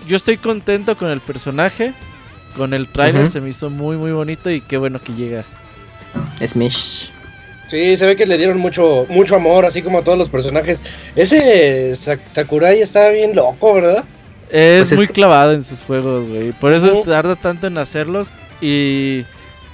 yo 0.08 0.16
estoy 0.16 0.38
contento 0.38 0.96
con 0.96 1.10
el 1.10 1.20
personaje. 1.20 1.92
Con 2.56 2.74
el 2.74 2.88
trailer 2.88 3.28
se 3.28 3.40
me 3.40 3.50
hizo 3.50 3.70
muy, 3.70 3.96
muy 3.96 4.10
bonito 4.10 4.50
y 4.50 4.60
qué 4.60 4.78
bueno 4.78 5.00
que 5.00 5.12
llega. 5.12 5.44
Smash. 6.44 7.10
Sí, 7.68 7.96
se 7.96 8.06
ve 8.06 8.16
que 8.16 8.26
le 8.26 8.38
dieron 8.38 8.58
mucho, 8.58 9.06
mucho 9.08 9.36
amor, 9.36 9.66
así 9.66 9.82
como 9.82 9.98
a 9.98 10.04
todos 10.04 10.18
los 10.18 10.30
personajes. 10.30 10.82
Ese 11.14 11.94
Sakurai 11.94 12.80
está 12.80 13.10
bien 13.10 13.36
loco, 13.36 13.74
¿verdad? 13.74 14.04
Es 14.50 14.88
pues 14.88 14.98
muy 14.98 15.08
clavado 15.08 15.52
en 15.52 15.62
sus 15.62 15.82
juegos, 15.84 16.28
güey. 16.28 16.52
Por 16.52 16.72
eso 16.72 17.02
tarda 17.02 17.36
tanto 17.36 17.66
en 17.66 17.76
hacerlos. 17.76 18.30
Y 18.62 19.24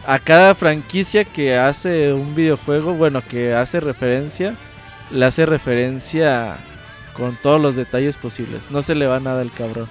a 0.07 0.19
cada 0.19 0.55
franquicia 0.55 1.25
que 1.25 1.57
hace 1.57 2.13
un 2.13 2.35
videojuego, 2.35 2.95
bueno, 2.95 3.23
que 3.23 3.55
hace 3.55 3.79
referencia, 3.79 4.55
le 5.13 5.25
hace 5.25 5.47
referencia 5.47 6.57
con 7.15 7.37
todos 7.37 7.61
los 7.61 7.77
detalles 7.77 8.17
posibles. 8.17 8.63
No 8.71 8.83
se 8.83 8.97
le 8.97 9.07
va 9.07 9.21
nada 9.21 9.41
al 9.41 9.53
cabrón. 9.53 9.89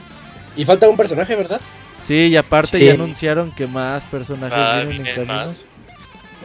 Y 0.55 0.65
falta 0.65 0.89
un 0.89 0.97
personaje, 0.97 1.35
¿verdad? 1.35 1.61
Sí, 2.05 2.27
y 2.27 2.35
aparte 2.35 2.83
ya 2.83 2.93
anunciaron 2.93 3.51
que 3.51 3.65
más 3.65 4.05
personajes 4.05 4.57
ah, 4.57 4.83
vienen 4.85 5.07
en 5.07 5.15
camino. 5.15 5.45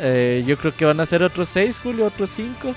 Eh, 0.00 0.44
yo 0.46 0.56
creo 0.56 0.74
que 0.74 0.84
van 0.84 1.00
a 1.00 1.06
ser 1.06 1.22
otros 1.22 1.48
6, 1.50 1.80
Julio, 1.80 2.06
otros 2.06 2.30
5. 2.30 2.74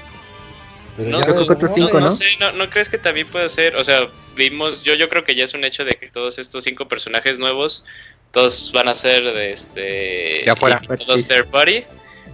No, 0.97 1.21
creo 1.21 1.45
que 1.45 1.53
otros 1.53 1.71
5, 1.73 1.93
¿no? 1.93 1.99
No, 2.01 2.09
sé, 2.09 2.25
no, 2.39 2.69
crees 2.69 2.89
que 2.89 2.97
también 2.97 3.27
puede 3.27 3.49
ser? 3.49 3.75
O 3.75 3.83
sea, 3.83 4.07
vimos, 4.35 4.83
yo, 4.83 4.93
yo 4.95 5.09
creo 5.09 5.23
que 5.23 5.35
ya 5.35 5.43
es 5.43 5.53
un 5.53 5.63
hecho 5.63 5.85
de 5.85 5.95
que 5.95 6.07
todos 6.07 6.37
estos 6.39 6.63
5 6.63 6.87
personajes 6.87 7.39
nuevos, 7.39 7.85
todos 8.31 8.71
van 8.73 8.87
a 8.87 8.93
ser 8.93 9.23
de 9.23 9.51
este. 9.51 10.43
Ya 10.45 10.55
fuera. 10.55 10.81
Todos 10.81 11.27
third 11.27 11.47
party. 11.47 11.83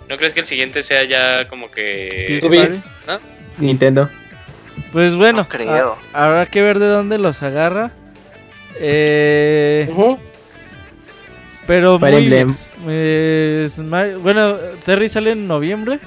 ¿No 0.09 0.17
crees 0.17 0.33
que 0.33 0.39
el 0.39 0.45
siguiente 0.45 0.83
sea 0.83 1.03
ya 1.03 1.47
como 1.47 1.69
que. 1.69 2.39
¿No? 3.05 3.19
Nintendo. 3.57 4.09
Pues 4.91 5.15
bueno, 5.15 5.47
creo. 5.47 5.97
habrá 6.13 6.45
que 6.45 6.61
ver 6.61 6.79
de 6.79 6.87
dónde 6.87 7.17
los 7.17 7.43
agarra. 7.43 7.91
Eh. 8.79 9.87
Pero 11.65 11.99
muy, 11.99 12.55
bueno, 12.83 14.55
Terry 14.85 15.09
sale 15.09 15.31
en 15.31 15.47
noviembre. 15.47 15.99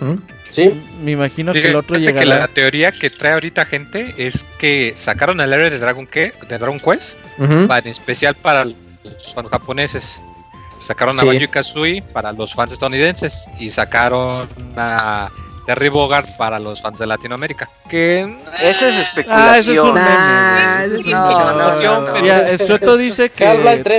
¿Mm? 0.00 0.14
Sí. 0.50 0.82
Me 1.02 1.12
imagino 1.12 1.52
que 1.52 1.68
el 1.68 1.76
otro 1.76 1.98
llegará. 1.98 2.20
Que 2.20 2.26
la 2.26 2.48
teoría 2.48 2.92
que 2.92 3.10
trae 3.10 3.32
ahorita 3.34 3.64
gente 3.64 4.14
es 4.16 4.44
que 4.58 4.92
sacaron 4.96 5.40
el 5.40 5.52
área 5.52 5.70
de 5.70 5.78
Dragon, 5.78 6.08
de 6.12 6.32
Dragon 6.48 6.80
Quest, 6.80 7.18
en 7.38 7.70
especial 7.86 8.34
para 8.34 8.64
los 8.64 8.76
fans 9.34 9.50
japoneses. 9.50 10.20
Sacaron 10.80 11.18
a 11.18 11.24
Banjo 11.24 11.50
Kazooie 11.50 12.02
para 12.02 12.32
los 12.32 12.54
fans 12.54 12.72
estadounidenses 12.72 13.48
y 13.58 13.68
sacaron 13.68 14.48
a 14.76 15.28
Terry 15.68 15.90
Bogard 15.90 16.24
para 16.38 16.58
los 16.58 16.80
fans 16.80 16.98
de 16.98 17.06
Latinoamérica. 17.06 17.68
Que 17.90 18.22
esa 18.62 18.88
es 18.88 18.96
especulación. 18.96 19.38
Ah, 19.38 19.58
eso 19.58 19.72
es 19.72 19.78
un 19.80 19.92
meme. 19.92 20.06
Ah, 20.08 20.82
es 22.48 22.60
especulación. 22.60 22.98
dice 22.98 23.28
que 23.28 23.44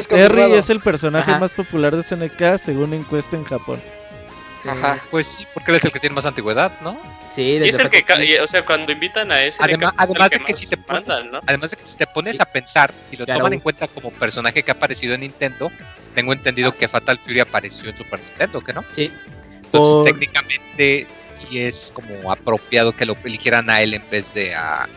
Terry 0.10 0.54
es 0.54 0.72
el 0.72 0.80
personaje 0.80 1.38
más 1.38 1.54
popular 1.54 1.96
de 1.96 2.02
SNK 2.02 2.58
según 2.58 2.96
encuesta 2.96 3.36
en 3.36 3.44
Japón. 3.44 3.80
Ajá. 4.68 4.98
Pues 5.12 5.28
sí, 5.28 5.46
porque 5.54 5.70
él 5.70 5.78
es 5.78 5.86
el 5.86 5.92
que 5.92 6.00
tiene 6.00 6.16
más 6.16 6.26
antigüedad, 6.26 6.72
¿no? 6.82 7.00
Sí, 7.30 7.60
y 7.64 7.70
es 7.70 7.78
el 7.78 7.88
que, 7.88 8.04
o 8.42 8.48
sea, 8.48 8.66
cuando 8.66 8.92
invitan 8.92 9.32
a 9.32 9.44
ese. 9.44 9.64
Además, 9.64 9.94
además 9.96 10.32
de 10.32 10.40
que 10.40 10.54
si 10.56 10.66
te 10.66 10.76
pones, 10.76 11.08
además 11.46 11.70
de 11.70 11.78
que 11.78 11.86
si 11.86 11.98
te 11.98 12.08
pones 12.08 12.42
a 12.42 12.46
pensar 12.46 12.92
y 13.12 13.18
lo 13.18 13.28
toman 13.28 13.54
en 13.54 13.60
cuenta 13.60 13.88
como 13.88 14.10
personaje 14.10 14.64
que 14.64 14.72
ha 14.72 14.74
aparecido 14.74 15.14
en 15.14 15.22
Nintendo, 15.22 15.72
tengo 16.16 16.34
entendido 16.34 16.76
que 16.76 16.88
Fatal 16.88 17.20
Fury 17.20 17.42
apareció 17.42 17.92
en 17.92 17.96
Super 17.96 18.20
Nintendo, 18.20 18.60
¿que 18.60 18.74
no? 18.74 18.84
Sí. 18.92 19.12
Entonces, 19.66 20.12
técnicamente, 20.12 21.06
sí 21.40 21.60
es 21.60 21.92
como 21.94 22.32
apropiado 22.32 22.92
que 22.96 23.06
lo 23.06 23.16
eligieran 23.24 23.70
a 23.70 23.82
él 23.82 23.94
en 23.94 24.04
vez 24.12 24.34
de 24.34 24.54
a 24.56 24.88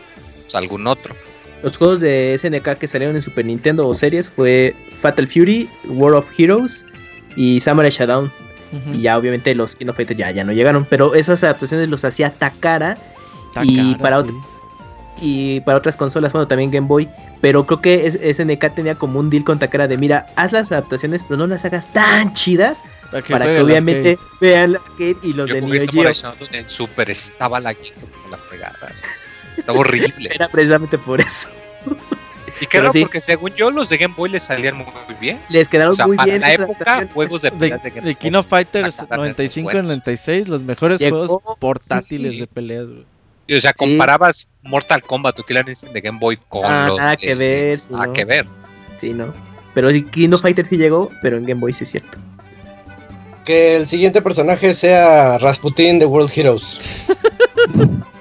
pues, 0.41 0.55
algún 0.55 0.87
otro. 0.87 1.15
Los 1.61 1.77
juegos 1.77 2.01
de 2.01 2.37
SNK 2.37 2.77
que 2.77 2.87
salieron 2.87 3.15
en 3.15 3.21
Super 3.21 3.45
Nintendo 3.45 3.87
o 3.87 3.93
series 3.93 4.29
fue 4.29 4.75
Fatal 5.01 5.27
Fury, 5.27 5.69
War 5.85 6.13
of 6.13 6.27
Heroes 6.37 6.85
y 7.35 7.59
Samurai 7.59 7.89
Shodown. 7.89 8.31
Y 8.91 9.01
ya 9.01 9.19
obviamente 9.19 9.53
los 9.53 9.75
King 9.75 9.87
of 9.89 9.95
Fighters 9.95 10.17
ya, 10.17 10.31
ya 10.31 10.43
no 10.43 10.51
llegaron, 10.51 10.83
pero 10.89 11.13
esas 11.13 11.43
adaptaciones 11.43 11.89
los 11.89 12.03
hacía 12.03 12.31
Takara, 12.31 12.97
y 13.61 13.93
para 13.95 14.23
y 15.21 15.61
para 15.61 15.77
otras 15.77 15.97
consolas, 15.97 16.33
bueno, 16.33 16.47
también 16.47 16.71
Game 16.71 16.87
Boy, 16.87 17.09
pero 17.41 17.65
creo 17.65 17.81
que 17.81 18.33
SNK 18.33 18.75
tenía 18.75 18.95
como 18.95 19.19
un 19.19 19.29
deal 19.29 19.43
con 19.43 19.59
Takara 19.59 19.87
de, 19.87 19.97
mira, 19.97 20.27
haz 20.35 20.51
las 20.51 20.71
adaptaciones, 20.71 21.23
pero 21.23 21.37
no 21.37 21.47
las 21.47 21.63
hagas 21.65 21.91
tan 21.93 22.33
chidas 22.33 22.79
para 23.11 23.45
que, 23.45 23.61
obviamente 23.61 24.17
vean 24.41 24.73
la 24.73 24.79
arcade 24.79 25.17
y 25.21 25.33
los 25.33 25.49
de 25.49 25.61
Neo 25.61 25.81
Geo. 25.91 26.11
En 26.51 26.69
Super 26.69 27.09
estaba 27.09 27.59
la 27.59 27.73
como 27.73 28.29
la 28.31 28.37
fregada. 28.37 28.91
Estaba 29.57 29.79
horrible. 29.79 30.31
Era 30.33 30.47
precisamente 30.49 30.97
por 30.97 31.21
eso. 31.21 31.47
Y 32.59 32.65
claro, 32.65 32.91
porque 32.99 33.19
según 33.19 33.53
yo, 33.55 33.71
los 33.71 33.89
de 33.89 33.97
Game 33.97 34.13
Boy 34.15 34.29
les 34.29 34.43
salían 34.43 34.77
muy 34.77 34.87
bien. 35.19 35.39
Les 35.49 35.67
quedaron 35.67 35.95
muy 36.05 36.17
bien. 36.23 36.35
En 36.35 36.41
la 36.41 36.53
época, 36.53 37.07
juegos 37.13 37.41
de, 37.41 37.51
de, 37.51 37.77
de, 37.77 38.01
de 38.01 38.15
King 38.15 38.33
of 38.33 38.47
Fighters 38.47 39.09
95 39.09 39.71
y 39.71 39.75
96, 39.75 40.47
los 40.47 40.63
mejores 40.63 40.99
juegos 40.99 41.41
portátiles 41.59 42.39
de 42.39 42.47
peleas, 42.47 42.87
o 43.49 43.59
sea, 43.59 43.73
comparabas 43.73 44.49
Mortal 44.63 45.01
Kombat 45.01 45.39
o 45.39 45.43
Killer 45.43 45.67
Instinct 45.67 45.93
de 45.93 46.01
Game 46.01 46.19
Boy 46.19 46.37
con 46.49 46.65
ah, 46.65 46.87
los. 46.87 46.97
Nada 46.97 47.17
que 47.17 47.35
ver. 47.35 47.79
nada 47.89 48.13
que 48.13 48.25
ver. 48.25 48.47
Sí, 48.97 49.13
no. 49.13 49.33
Pero 49.73 49.89
King 50.11 50.29
of 50.33 50.41
Fighters 50.41 50.69
sí 50.69 50.77
llegó, 50.77 51.09
pero 51.21 51.37
en 51.37 51.45
Game 51.45 51.59
Boy 51.59 51.73
sí 51.73 51.83
es 51.83 51.91
cierto. 51.91 52.17
Que 53.43 53.75
el 53.75 53.87
siguiente 53.87 54.21
personaje 54.21 54.73
sea 54.73 55.37
Rasputin 55.37 55.99
de 55.99 56.05
World 56.05 56.31
Heroes. 56.35 57.07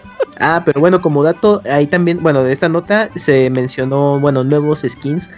Ah, 0.45 0.61
pero 0.65 0.81
bueno, 0.81 1.01
como 1.01 1.23
dato, 1.23 1.63
ahí 1.71 1.87
también, 1.87 2.21
bueno, 2.21 2.43
de 2.43 2.53
esta 2.53 2.69
nota 2.69 3.09
se 3.15 3.49
mencionó, 3.49 4.19
bueno, 4.19 4.43
nuevos 4.43 4.85
skins, 4.85 5.31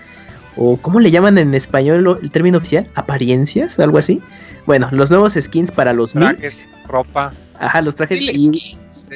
o 0.56 0.78
¿cómo 0.78 0.98
le 0.98 1.10
llaman 1.10 1.36
en 1.36 1.54
español 1.54 2.18
el 2.22 2.30
término 2.30 2.56
oficial? 2.56 2.88
¿Apariencias? 2.94 3.78
¿Algo 3.78 3.98
así? 3.98 4.22
Bueno, 4.64 4.88
los 4.92 5.10
nuevos 5.10 5.34
skins 5.38 5.70
para 5.70 5.92
los 5.92 6.12
trajes, 6.12 6.66
ropa. 6.86 7.32
Ajá, 7.58 7.82
los 7.82 7.94
trajes 7.94 8.20
y, 8.20 8.38
skins. 8.38 9.06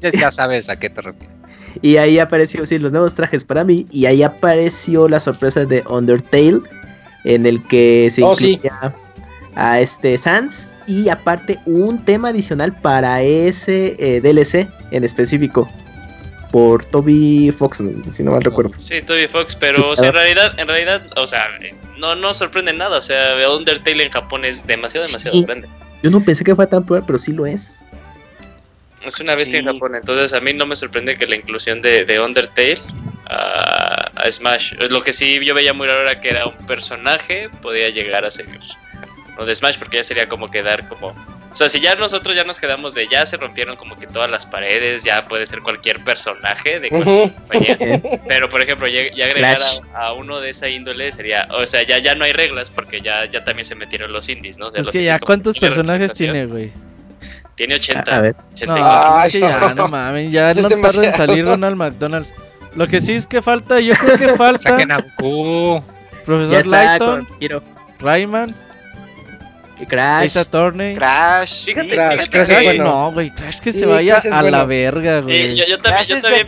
ya 0.00 0.30
sabes 0.30 0.68
a 0.68 0.78
qué 0.78 0.90
te 0.90 1.02
refieres. 1.02 1.34
Y 1.82 1.96
ahí 1.96 2.18
apareció, 2.18 2.64
sí, 2.66 2.78
los 2.78 2.92
nuevos 2.92 3.14
trajes 3.14 3.44
para 3.44 3.64
mí. 3.64 3.86
Y 3.90 4.06
ahí 4.06 4.22
apareció 4.22 5.08
la 5.08 5.20
sorpresa 5.20 5.64
de 5.64 5.82
Undertale, 5.88 6.60
en 7.24 7.46
el 7.46 7.62
que 7.64 8.08
se 8.10 8.22
oh, 8.22 8.36
a 9.56 9.80
este 9.80 10.18
Sans 10.18 10.68
y 10.86 11.08
aparte 11.08 11.58
un 11.64 12.04
tema 12.04 12.28
adicional 12.28 12.72
para 12.80 13.22
ese 13.22 13.96
eh, 13.98 14.20
DLC 14.20 14.68
en 14.90 15.04
específico 15.04 15.68
por 16.50 16.84
Toby 16.84 17.50
Fox, 17.50 17.82
si 18.12 18.22
no 18.22 18.30
mal 18.30 18.42
recuerdo. 18.42 18.70
Sí, 18.76 19.02
Toby 19.02 19.26
Fox, 19.26 19.56
pero 19.56 19.90
o 19.90 19.96
sea, 19.96 20.08
en 20.08 20.14
realidad, 20.14 20.58
en 20.58 20.68
realidad, 20.68 21.02
o 21.16 21.26
sea, 21.26 21.46
no, 21.96 22.14
no 22.14 22.32
sorprende 22.32 22.72
nada, 22.72 22.98
o 22.98 23.02
sea, 23.02 23.34
Undertale 23.48 24.04
en 24.04 24.10
Japón 24.10 24.44
es 24.44 24.64
demasiado, 24.64 25.04
demasiado 25.04 25.42
grande. 25.42 25.68
Yo 26.04 26.10
no 26.10 26.22
pensé 26.22 26.44
que 26.44 26.54
fuera 26.54 26.68
tan 26.68 26.84
peor, 26.84 27.02
pero 27.06 27.18
sí 27.18 27.32
lo 27.32 27.46
es. 27.46 27.82
Es 29.00 29.20
una 29.20 29.34
bestia 29.34 29.60
en 29.60 29.64
Japón, 29.64 29.94
entonces 29.94 30.34
a 30.34 30.40
mí 30.42 30.52
no 30.52 30.66
me 30.66 30.76
sorprende 30.76 31.16
que 31.16 31.26
la 31.26 31.34
inclusión 31.34 31.80
de, 31.80 32.04
de 32.04 32.20
Undertale 32.20 32.76
a, 33.24 34.10
a, 34.14 34.30
Smash. 34.30 34.74
Lo 34.90 35.02
que 35.02 35.14
sí 35.14 35.42
yo 35.42 35.54
veía 35.54 35.72
muy 35.72 35.86
raro 35.86 36.02
era 36.02 36.20
que 36.20 36.28
era 36.28 36.44
un 36.46 36.66
personaje, 36.66 37.48
podía 37.62 37.88
llegar 37.88 38.26
a 38.26 38.30
ser 38.30 38.46
o 39.38 39.46
de 39.46 39.54
Smash, 39.54 39.78
porque 39.78 39.96
ya 39.96 40.04
sería 40.04 40.28
como 40.28 40.46
quedar 40.46 40.86
como. 40.90 41.14
O 41.54 41.56
sea, 41.56 41.68
si 41.68 41.78
ya 41.78 41.94
nosotros 41.94 42.34
ya 42.34 42.42
nos 42.42 42.58
quedamos 42.58 42.94
de 42.94 43.06
ya 43.06 43.24
se 43.24 43.36
rompieron 43.36 43.76
como 43.76 43.96
que 43.96 44.08
todas 44.08 44.28
las 44.28 44.44
paredes, 44.44 45.04
ya 45.04 45.28
puede 45.28 45.46
ser 45.46 45.62
cualquier 45.62 46.02
personaje 46.02 46.80
de 46.80 46.88
cualquier 46.88 47.32
compañía. 47.32 47.78
Pero 48.26 48.48
por 48.48 48.60
ejemplo, 48.60 48.88
ya, 48.88 49.24
agregar 49.24 49.58
a, 49.94 50.14
uno 50.14 50.40
de 50.40 50.50
esa 50.50 50.68
índole 50.68 51.12
sería, 51.12 51.46
o 51.52 51.64
sea, 51.64 51.84
ya, 51.84 51.98
ya 51.98 52.16
no 52.16 52.24
hay 52.24 52.32
reglas 52.32 52.72
porque 52.72 53.00
ya, 53.00 53.26
ya 53.26 53.44
también 53.44 53.64
se 53.64 53.76
metieron 53.76 54.12
los 54.12 54.28
indies, 54.28 54.58
¿no? 54.58 54.68
es 54.74 54.88
que 54.88 55.04
ya 55.04 55.20
cuántos 55.20 55.56
personajes 55.56 56.12
tiene, 56.12 56.46
güey. 56.46 56.72
Tiene 57.54 57.76
80. 57.76 58.16
A 58.16 58.20
ver. 58.20 58.34
no, 58.66 59.22
es 59.22 59.32
que 59.32 59.38
ya, 59.38 59.74
no 59.74 59.86
mames, 59.86 60.32
ya 60.32 60.52
no 60.54 60.68
tarda 60.68 61.04
en 61.04 61.14
salir 61.14 61.44
Ronald 61.44 61.76
McDonald's. 61.76 62.34
Lo 62.74 62.88
que 62.88 63.00
sí 63.00 63.12
es 63.12 63.28
que 63.28 63.40
falta, 63.42 63.78
yo 63.78 63.94
creo 63.94 64.18
que 64.18 64.28
falta. 64.36 64.70
Saquen 64.70 64.90
a 64.90 65.04
Profesor 66.26 66.66
Lighton, 66.66 67.28
Rayman, 68.00 68.56
Crash. 69.88 70.26
Esa 70.26 70.40
Attorney. 70.40 70.96
Crash. 70.96 71.64
Fíjate, 71.66 71.88
Crash, 71.88 72.28
Crash, 72.28 72.78
No, 72.78 73.12
güey, 73.12 73.30
Crash 73.30 73.60
que 73.60 73.72
se 73.72 73.86
vaya 73.86 74.20
a 74.30 74.42
la 74.42 74.64
verga, 74.64 75.20
güey. 75.20 75.56
yo, 75.56 75.64
yo, 75.66 75.78
también, 75.78 76.04
yo 76.06 76.20
también, 76.20 76.46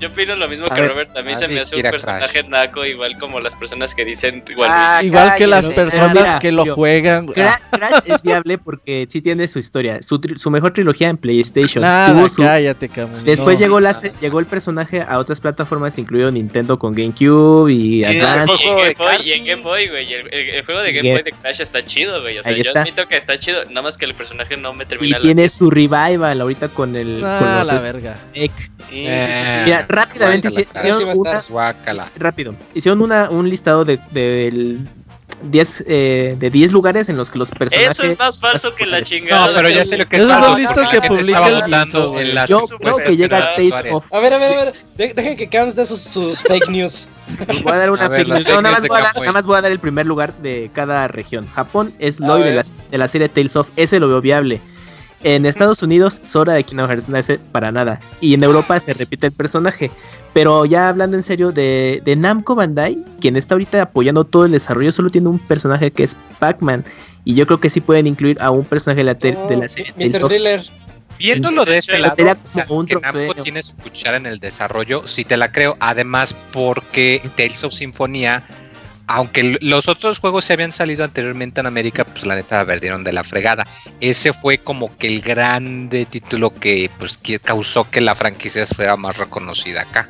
yo, 0.00 0.08
opino 0.08 0.36
lo 0.36 0.48
mismo 0.48 0.68
que 0.68 0.86
Robert. 0.86 1.12
También 1.12 1.36
se 1.36 1.48
me 1.48 1.60
hace 1.60 1.76
un 1.76 1.82
personaje 1.82 2.42
naco, 2.44 2.84
igual 2.84 3.18
como 3.18 3.40
las 3.40 3.54
personas 3.56 3.94
que 3.94 4.04
dicen 4.04 4.42
igual. 4.48 4.70
Ah, 4.72 5.00
igual 5.02 5.34
que 5.36 5.46
las 5.46 5.68
personas 5.70 6.36
que 6.36 6.52
lo 6.52 6.74
juegan. 6.74 7.26
Crash, 7.70 8.00
es 8.06 8.22
viable 8.22 8.58
porque 8.58 9.06
sí 9.08 9.20
tiene 9.20 9.48
su 9.48 9.58
historia. 9.58 10.02
Su, 10.02 10.20
su 10.36 10.50
mejor 10.50 10.72
trilogía 10.72 11.08
en 11.08 11.16
PlayStation. 11.16 11.82
Nada, 11.82 12.26
cállate, 12.36 12.88
cabrón. 12.88 13.24
Después 13.24 13.58
llegó, 13.58 13.80
la, 13.80 13.92
llegó 14.20 14.40
el 14.40 14.46
personaje 14.46 15.04
a 15.06 15.18
otras 15.18 15.40
plataformas, 15.40 15.98
incluido 15.98 16.30
Nintendo 16.30 16.78
con 16.78 16.92
GameCube 16.92 17.72
y 17.72 18.04
Advance. 18.04 18.52
Y 19.24 19.32
en 19.32 19.44
Game 19.44 19.62
Boy, 19.62 19.88
güey. 19.88 20.12
El 20.12 20.64
juego 20.64 20.80
de 20.82 20.92
Game 20.92 21.12
Boy 21.12 21.22
de 21.22 21.32
Crash 21.32 21.60
está 21.60 21.84
chido, 21.84 22.20
güey. 22.20 22.38
O 22.38 22.42
sea, 22.42 22.52
yo 22.52 22.70
admito 22.74 23.06
que 23.08 23.16
está 23.16 23.38
chido, 23.38 23.64
nada 23.66 23.82
más 23.82 23.98
que 23.98 24.04
el 24.04 24.14
personaje 24.14 24.56
no 24.56 24.72
me 24.72 24.86
termina. 24.86 25.18
Y 25.18 25.22
tiene 25.22 25.48
su 25.48 25.70
revival 25.70 26.40
ahorita 26.40 26.68
con 26.68 26.96
el. 26.96 27.22
Ah, 27.24 27.64
la 27.66 27.78
verga. 27.78 28.16
Sí, 28.34 28.50
sí, 28.90 29.06
sí, 29.06 29.58
Mira, 29.64 29.83
rápidamente 29.88 30.48
hicieron 30.48 31.02
una, 31.14 31.44
rápido. 32.16 32.54
Hicieron 32.74 33.02
una, 33.02 33.30
un 33.30 33.48
listado 33.48 33.84
de, 33.84 33.98
de, 34.10 34.78
10 35.50 35.84
eh, 35.86 36.36
de 36.38 36.50
10 36.50 36.72
lugares 36.72 37.08
en 37.08 37.16
los 37.16 37.30
que 37.30 37.38
los 37.38 37.50
personajes. 37.50 37.98
Eso 37.98 38.04
es 38.04 38.18
más 38.18 38.40
falso 38.40 38.74
que 38.74 38.86
la 38.86 39.02
chingada. 39.02 39.48
No, 39.48 39.54
pero 39.54 39.68
ya 39.68 39.84
sé 39.84 39.96
lo 39.96 40.06
que 40.06 40.16
es. 40.16 40.22
Esas 40.22 40.44
son 40.44 40.58
listas 40.58 40.88
que 40.88 41.00
publica 41.02 41.48
el 41.48 41.62
Guiso, 41.64 42.18
en 42.18 42.34
las 42.34 42.48
Yo 42.48 42.60
creo 42.78 42.96
que 42.96 43.16
llega 43.16 43.54
Taste 43.56 43.90
of. 43.92 44.04
A 44.12 44.20
ver, 44.20 44.32
a 44.32 44.38
ver, 44.38 44.58
a 44.58 44.64
ver. 44.64 44.74
dejen 45.14 45.36
que 45.36 45.48
Camps 45.48 45.76
dé 45.76 45.86
sus, 45.86 46.00
sus 46.00 46.40
fake 46.40 46.68
news. 46.68 47.08
voy 47.62 47.72
a 47.72 47.78
dar 47.78 47.90
una 47.90 48.08
fake 48.08 48.28
news. 48.28 48.48
No, 48.48 48.62
nada, 48.62 48.76
más 48.76 48.88
voy 48.88 48.98
a 48.98 49.02
dar, 49.02 49.16
nada 49.16 49.32
más 49.32 49.46
voy 49.46 49.56
a 49.56 49.62
dar 49.62 49.72
el 49.72 49.80
primer 49.80 50.06
lugar 50.06 50.34
de 50.38 50.70
cada 50.72 51.08
región. 51.08 51.46
Japón 51.54 51.92
es 51.98 52.20
Lloyd 52.20 52.44
de 52.44 52.54
la, 52.54 52.64
de 52.90 52.98
la 52.98 53.08
serie 53.08 53.28
Tales 53.28 53.56
of. 53.56 53.68
Ese 53.76 54.00
lo 54.00 54.08
veo 54.08 54.20
viable. 54.20 54.60
En 55.24 55.46
Estados 55.46 55.82
Unidos, 55.82 56.20
Sora 56.22 56.52
de 56.52 56.64
Kingdom 56.64 56.86
Hearts 56.86 57.08
no 57.08 57.16
es 57.16 57.32
para 57.50 57.72
nada. 57.72 57.98
Y 58.20 58.34
en 58.34 58.44
Europa 58.44 58.78
se 58.78 58.92
repite 58.92 59.26
el 59.26 59.32
personaje. 59.32 59.90
Pero 60.34 60.66
ya 60.66 60.88
hablando 60.88 61.16
en 61.16 61.22
serio 61.22 61.50
de, 61.50 62.02
Namco 62.18 62.54
Bandai, 62.54 63.02
quien 63.20 63.36
está 63.36 63.54
ahorita 63.54 63.80
apoyando 63.80 64.24
todo 64.24 64.44
el 64.44 64.52
desarrollo, 64.52 64.92
solo 64.92 65.08
tiene 65.08 65.28
un 65.28 65.38
personaje 65.38 65.90
que 65.90 66.04
es 66.04 66.14
Pac-Man. 66.40 66.84
Y 67.24 67.34
yo 67.34 67.46
creo 67.46 67.58
que 67.58 67.70
sí 67.70 67.80
pueden 67.80 68.06
incluir 68.06 68.36
a 68.38 68.50
un 68.50 68.66
personaje 68.66 68.98
de 68.98 69.04
la, 69.04 69.14
de 69.14 69.56
la 69.56 69.66
serie. 69.66 69.94
Mr. 69.96 70.28
Driller. 70.28 70.62
Viéndolo 71.18 71.64
de 71.64 71.78
ese 71.78 71.98
lado, 71.98 72.16
que 72.16 72.24
Namco 73.00 73.34
tiene 73.42 73.62
su 73.62 73.76
cuchara 73.76 74.16
en 74.16 74.26
el 74.26 74.40
desarrollo, 74.40 75.06
sí 75.06 75.24
te 75.24 75.36
la 75.38 75.52
creo. 75.52 75.76
Además, 75.80 76.36
porque 76.52 77.22
Tales 77.36 77.64
of 77.64 77.72
Sinfonía 77.72 78.42
aunque 79.06 79.58
los 79.60 79.88
otros 79.88 80.18
juegos 80.18 80.44
se 80.44 80.54
habían 80.54 80.72
salido 80.72 81.04
anteriormente 81.04 81.60
en 81.60 81.66
América, 81.66 82.04
pues 82.04 82.24
la 82.24 82.36
neta 82.36 82.64
perdieron 82.64 83.04
de 83.04 83.12
la 83.12 83.24
fregada. 83.24 83.66
Ese 84.00 84.32
fue 84.32 84.58
como 84.58 84.96
que 84.96 85.08
el 85.08 85.20
grande 85.20 86.06
título 86.06 86.54
que 86.54 86.90
pues 86.98 87.18
que 87.18 87.38
causó 87.38 87.88
que 87.90 88.00
la 88.00 88.14
franquicia 88.14 88.66
fuera 88.66 88.96
más 88.96 89.18
reconocida 89.18 89.82
acá. 89.82 90.08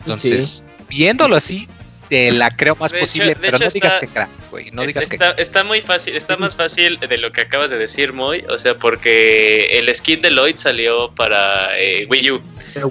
Entonces, 0.00 0.64
viéndolo 0.88 1.36
así, 1.36 1.68
te 2.08 2.30
la 2.32 2.50
creo 2.50 2.76
más 2.76 2.92
posible, 2.92 3.36
pero 3.40 3.58
no 3.58 3.68
digas 3.68 4.00
que 4.00 4.08
crack, 4.08 4.28
güey. 4.50 4.70
No 4.70 4.82
digas 4.82 5.10
está, 5.10 5.34
que... 5.34 5.42
está 5.42 5.64
muy 5.64 5.80
fácil, 5.80 6.16
está 6.16 6.36
más 6.36 6.56
fácil 6.56 6.98
de 7.00 7.18
lo 7.18 7.32
que 7.32 7.42
acabas 7.42 7.70
de 7.70 7.78
decir, 7.78 8.12
Moy. 8.12 8.44
O 8.48 8.58
sea, 8.58 8.76
porque 8.78 9.78
el 9.78 9.94
skin 9.94 10.20
de 10.22 10.30
Lloyd 10.30 10.56
salió 10.56 11.10
para 11.14 11.78
eh, 11.78 12.06
Wii 12.08 12.30
U. 12.30 12.42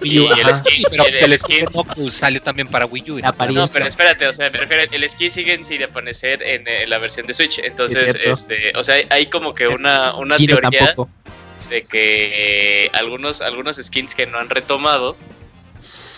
y 0.04 0.26
el 0.26 0.56
skin, 0.56 0.84
pero 0.90 1.06
el, 1.06 1.38
skin 1.38 1.66
salió 2.10 2.42
también 2.42 2.68
para 2.68 2.86
Wii 2.86 3.12
U. 3.12 3.20
No, 3.20 3.68
pero 3.68 3.86
espérate, 3.86 4.28
o 4.28 4.34
sea, 4.34 4.50
me 4.50 4.60
refiero, 4.60 4.84
el 4.92 5.10
skin 5.10 5.32
sigue 5.32 5.64
sin 5.64 5.84
aparecer 5.84 6.42
en, 6.44 6.68
en, 6.68 6.90
la 6.90 6.98
versión 6.98 7.28
de 7.28 7.34
Switch. 7.34 7.60
Entonces, 7.60 8.18
este, 8.24 8.74
o 8.76 8.84
sea, 8.84 8.96
hay 9.10 9.28
como 9.28 9.56
que 9.56 9.68
una, 9.68 10.16
una 10.16 10.38
teoría 10.38 10.96
de 11.70 11.84
que 11.84 12.90
algunos, 12.94 13.42
algunos 13.42 13.78
skins 13.78 14.16
que 14.16 14.28
no 14.28 14.38
han 14.38 14.50
retomado 14.50 15.16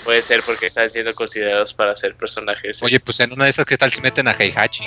Puede 0.07 0.21
ser 0.21 0.39
porque 0.45 0.67
están 0.67 0.89
siendo 0.89 1.13
considerados 1.13 1.73
para 1.73 1.93
ser 1.93 2.15
personajes. 2.15 2.81
Oye, 2.81 2.97
pues 3.01 3.19
en 3.19 3.33
una 3.33 3.43
de 3.43 3.49
esas, 3.49 3.65
¿qué 3.65 3.75
tal 3.75 3.91
si 3.91 3.99
meten 3.99 4.29
a 4.29 4.31
Heihachi? 4.31 4.85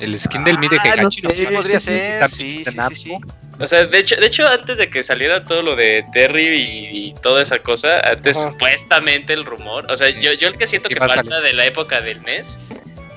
El 0.00 0.18
skin 0.18 0.42
del 0.42 0.58
Mide 0.58 0.78
ah, 0.80 0.96
no 0.96 1.12
sé, 1.12 1.46
podría 1.46 1.78
ser. 1.78 2.28
Sí, 2.28 2.56
sí, 2.56 2.72
sí, 2.92 3.12
O 3.60 3.66
sea, 3.68 3.86
de 3.86 3.98
hecho, 4.00 4.16
de 4.16 4.26
hecho, 4.26 4.48
antes 4.48 4.78
de 4.78 4.90
que 4.90 5.04
saliera 5.04 5.44
todo 5.44 5.62
lo 5.62 5.76
de 5.76 6.04
Terry 6.12 6.48
y, 6.56 7.14
toda 7.22 7.40
esa 7.40 7.60
cosa, 7.60 8.00
antes 8.00 8.36
supuestamente 8.36 9.32
el 9.32 9.44
rumor, 9.44 9.86
o 9.88 9.94
sea, 9.94 10.08
yo, 10.08 10.32
yo 10.32 10.48
el 10.48 10.58
que 10.58 10.66
siento 10.66 10.88
que 10.88 10.96
falta 10.96 11.40
de 11.40 11.52
la 11.52 11.64
época 11.64 12.00
del 12.00 12.20
mes 12.22 12.58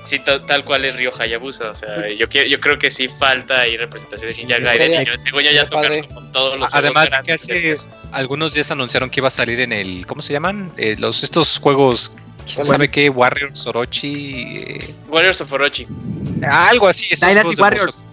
sí, 0.02 0.20
tal 0.20 0.64
cual 0.64 0.84
es 0.84 0.96
Ryo 0.96 1.10
Hayabusa. 1.18 1.70
O 1.70 1.74
sea, 1.74 2.08
yo, 2.10 2.26
yo 2.26 2.60
creo 2.60 2.78
que 2.78 2.90
sí 2.90 3.08
falta 3.08 3.60
ahí 3.60 3.76
representación 3.76 4.28
de 4.28 4.36
Ninja 4.36 4.58
Gaiden. 4.58 5.02
Y 5.02 5.30
yo, 5.30 5.40
ya 5.40 5.68
tocaron 5.68 6.06
con 6.08 6.32
todos 6.32 6.58
los 6.58 6.74
Además, 6.74 7.10
que 7.24 7.32
hace 7.32 7.74
algunos 8.12 8.52
días 8.52 8.70
anunciaron 8.70 9.10
que 9.10 9.20
iba 9.20 9.28
a 9.28 9.30
salir 9.30 9.60
en 9.60 9.72
el. 9.72 10.06
¿Cómo 10.06 10.22
se 10.22 10.32
llaman? 10.32 10.72
Eh, 10.76 10.96
los 10.98 11.22
Estos 11.22 11.58
juegos. 11.58 12.14
¿Quién 12.52 12.66
sabe 12.66 12.90
qué? 12.90 13.08
Warriors 13.08 13.66
Orochi. 13.66 14.58
Eh... 14.58 14.94
Warriors 15.08 15.40
of 15.40 15.52
Orochi. 15.52 15.86
Algo 16.42 16.88
así. 16.88 17.06
Dynasty 17.14 17.60
Warriors. 17.60 18.04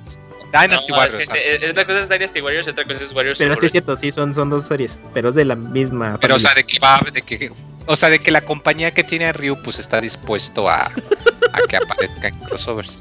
Dynasty 0.51 0.91
Warriors. 0.91 1.15
Es, 1.15 1.63
es, 1.63 1.71
una 1.71 1.85
cosa 1.85 2.01
es 2.01 2.09
Dynasty 2.09 2.41
Warriors 2.41 2.67
y 2.67 2.69
otra 2.71 2.85
cosa 2.85 3.03
es 3.03 3.13
Warriors. 3.13 3.39
Pero 3.39 3.55
sí 3.55 3.65
es 3.67 3.71
cierto, 3.71 3.95
sí, 3.95 4.11
son, 4.11 4.33
son 4.33 4.49
dos 4.49 4.67
series, 4.67 4.99
pero 5.13 5.29
es 5.29 5.35
de 5.35 5.45
la 5.45 5.55
misma. 5.55 6.17
Pero, 6.19 6.35
o 6.35 6.39
sea, 6.39 6.53
de 6.53 6.63
que 6.63 6.79
va, 6.79 6.99
de 7.13 7.21
que, 7.21 7.51
o 7.85 7.95
sea, 7.95 8.09
de 8.09 8.19
que 8.19 8.31
la 8.31 8.41
compañía 8.41 8.93
que 8.93 9.03
tiene 9.03 9.25
a 9.25 9.33
Ryu, 9.33 9.61
pues 9.63 9.79
está 9.79 10.01
dispuesto 10.01 10.69
a, 10.69 10.85
a 10.85 11.61
que 11.67 11.77
aparezca 11.77 12.29
en 12.29 12.39
crossovers. 12.39 12.99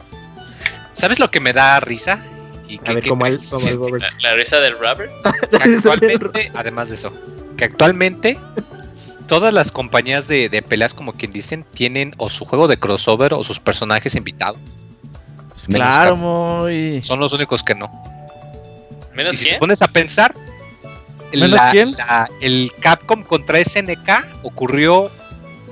¿Sabes 0.93 1.19
lo 1.19 1.31
que 1.31 1.41
me 1.41 1.53
da 1.53 1.81
risa? 1.81 2.19
Y 2.69 2.79
que, 2.79 2.91
a 2.91 2.95
ver, 2.95 3.09
como, 3.09 3.25
el, 3.25 3.39
La, 4.21 4.35
risa 4.35 4.61
del 4.61 4.79
Robert. 4.79 5.11
actualmente, 5.53 6.53
además 6.55 6.91
de 6.91 6.97
eso, 6.97 7.13
que 7.57 7.65
actualmente 7.65 8.39
todas 9.27 9.55
las 9.55 9.73
compañías 9.73 10.29
de, 10.29 10.49
de, 10.49 10.61
peleas, 10.61 10.93
como 10.93 11.13
quien 11.15 11.31
dicen, 11.31 11.65
tienen 11.73 12.15
o 12.19 12.29
su 12.29 12.45
juego 12.45 12.69
de 12.69 12.79
crossover 12.79 13.33
o 13.33 13.43
sus 13.43 13.59
personajes 13.59 14.17
invitados. 14.17 14.61
Pues 15.67 15.77
claro, 15.77 16.17
muy. 16.17 17.03
Son 17.03 17.19
los 17.19 17.33
únicos 17.33 17.65
que 17.65 17.75
no. 17.75 17.91
¿Menos 19.15 19.37
si 19.37 19.49
te 19.51 19.59
pones 19.59 19.83
a 19.83 19.89
pensar, 19.89 20.33
¿Menos 21.33 21.61
quién? 21.73 21.97
el 22.41 22.73
Capcom 22.81 23.25
contra 23.25 23.63
SNK 23.63 24.45
ocurrió, 24.45 25.11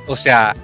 o 0.09 0.17
sea, 0.17 0.57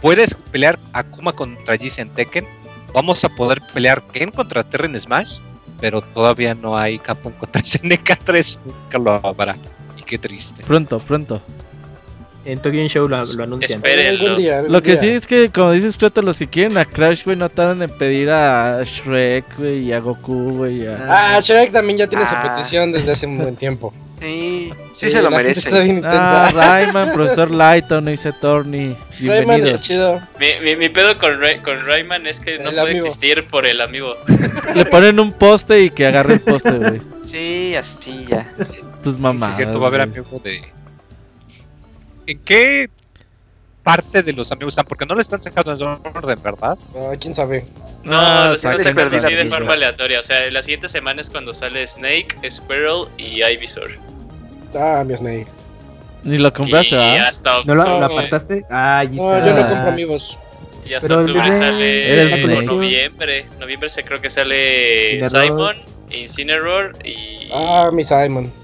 puedes 0.00 0.34
pelear 0.50 0.78
Akuma 0.94 1.34
contra 1.34 1.76
Jis 1.76 1.98
en 1.98 2.08
Tekken, 2.08 2.46
vamos 2.94 3.22
a 3.24 3.28
poder 3.28 3.60
pelear 3.74 4.02
Ken 4.06 4.30
contra 4.30 4.64
Terry 4.64 4.98
Smash, 4.98 5.40
pero 5.80 6.00
todavía 6.00 6.54
no 6.54 6.78
hay 6.78 6.98
Capcom 6.98 7.32
contra 7.34 7.62
SNK 7.64 8.18
3, 8.24 8.60
nunca 8.64 8.98
lo 8.98 9.12
habrá. 9.26 9.56
Y 9.98 10.02
qué 10.02 10.18
triste. 10.18 10.62
Pronto, 10.62 10.98
pronto. 10.98 11.42
En 12.44 12.58
Tokyo 12.58 12.86
Show 12.88 13.08
lo, 13.08 13.16
lo 13.16 13.42
anuncian. 13.44 13.82
lo 14.68 14.82
que 14.82 14.96
sí 14.96 15.08
es 15.08 15.26
que, 15.26 15.50
como 15.50 15.72
dices, 15.72 15.96
Cloto, 15.98 16.22
los 16.22 16.38
que 16.38 16.46
quieren 16.46 16.78
a 16.78 16.84
Crash, 16.84 17.24
güey, 17.24 17.36
no 17.36 17.48
tardan 17.48 17.82
en 17.82 17.90
pedir 17.90 18.30
a 18.30 18.82
Shrek, 18.82 19.58
güey, 19.58 19.88
y 19.88 19.92
a 19.92 20.00
Goku, 20.00 20.56
güey. 20.56 20.86
A... 20.86 21.36
Ah, 21.36 21.40
Shrek 21.40 21.72
también 21.72 21.98
ya 21.98 22.06
tiene 22.06 22.24
su 22.24 22.34
ah. 22.34 22.42
petición 22.42 22.92
desde 22.92 23.12
hace 23.12 23.26
un 23.26 23.38
buen 23.38 23.56
tiempo. 23.56 23.92
Sí, 24.20 24.70
sí, 24.92 25.08
se 25.08 25.22
lo 25.22 25.30
merece. 25.30 25.70
Ah, 26.04 26.50
Rayman, 26.54 27.14
profesor 27.14 27.50
Lighton, 27.50 28.04
dice 28.04 28.32
Torny. 28.34 28.94
Bienvenidos. 29.18 29.82
Chido. 29.82 30.20
Mi, 30.38 30.76
mi, 30.76 30.90
pedo 30.90 31.16
con, 31.16 31.38
con 31.64 31.86
Rayman 31.86 32.26
es 32.26 32.38
que 32.38 32.58
no 32.58 32.70
puede 32.70 32.92
existir 32.92 33.46
por 33.46 33.64
el 33.64 33.80
amigo. 33.80 34.16
Le 34.74 34.84
ponen 34.84 35.20
un 35.20 35.32
poste 35.32 35.80
y 35.84 35.90
que 35.90 36.06
agarre 36.06 36.34
el 36.34 36.40
poste, 36.40 36.70
güey. 36.72 37.00
Sí, 37.24 37.74
así 37.74 38.26
ya. 38.28 38.46
Tus 39.02 39.16
mamás. 39.16 39.40
Sí, 39.40 39.50
es 39.52 39.56
cierto, 39.56 39.80
va 39.80 39.86
a 39.86 39.88
haber 39.88 40.02
amigo 40.02 40.38
de. 40.44 40.60
¿En 42.30 42.38
qué 42.44 42.88
parte 43.82 44.22
de 44.22 44.32
los 44.32 44.52
amigos 44.52 44.74
están? 44.74 44.86
Porque 44.86 45.04
no 45.04 45.16
le 45.16 45.20
están 45.20 45.42
sacando 45.42 45.72
en 45.72 45.82
orden, 45.82 46.40
¿verdad? 46.40 46.78
Ah, 46.94 47.14
quién 47.18 47.34
sabe. 47.34 47.64
No, 48.04 48.22
no 48.22 48.46
los 48.46 48.56
están 48.58 48.78
sacando 48.78 49.16
así 49.16 49.34
de 49.34 49.46
forma 49.46 49.72
aleatoria. 49.72 50.20
O 50.20 50.22
sea, 50.22 50.48
la 50.48 50.62
siguiente 50.62 50.88
semana 50.88 51.20
es 51.20 51.28
cuando 51.28 51.52
sale 51.52 51.84
Snake, 51.84 52.36
Squirrel 52.48 53.06
y 53.18 53.42
Ivysaur. 53.42 53.90
Ah, 54.76 55.02
mi 55.04 55.16
Snake. 55.16 55.48
Ni 56.22 56.38
lo 56.38 56.52
compraste, 56.52 56.96
¿ah? 56.96 57.30
¿No 57.64 57.74
lo, 57.74 57.98
lo, 57.98 58.06
apartaste? 58.06 58.64
Ah, 58.70 59.04
no, 59.10 59.44
yo 59.44 59.52
no 59.52 59.66
compro 59.66 59.88
amigos. 59.88 60.38
Y 60.86 60.94
hasta 60.94 61.18
octubre 61.18 61.50
sale. 61.50 62.12
Eres 62.12 62.68
noviembre. 62.68 63.44
Noviembre 63.58 63.90
se 63.90 64.04
creo 64.04 64.20
que 64.20 64.30
sale 64.30 65.20
Simon, 65.24 65.76
Incineroar 66.12 66.92
y. 67.04 67.50
Ah, 67.52 67.90
mi 67.92 68.04
Simon. 68.04 68.59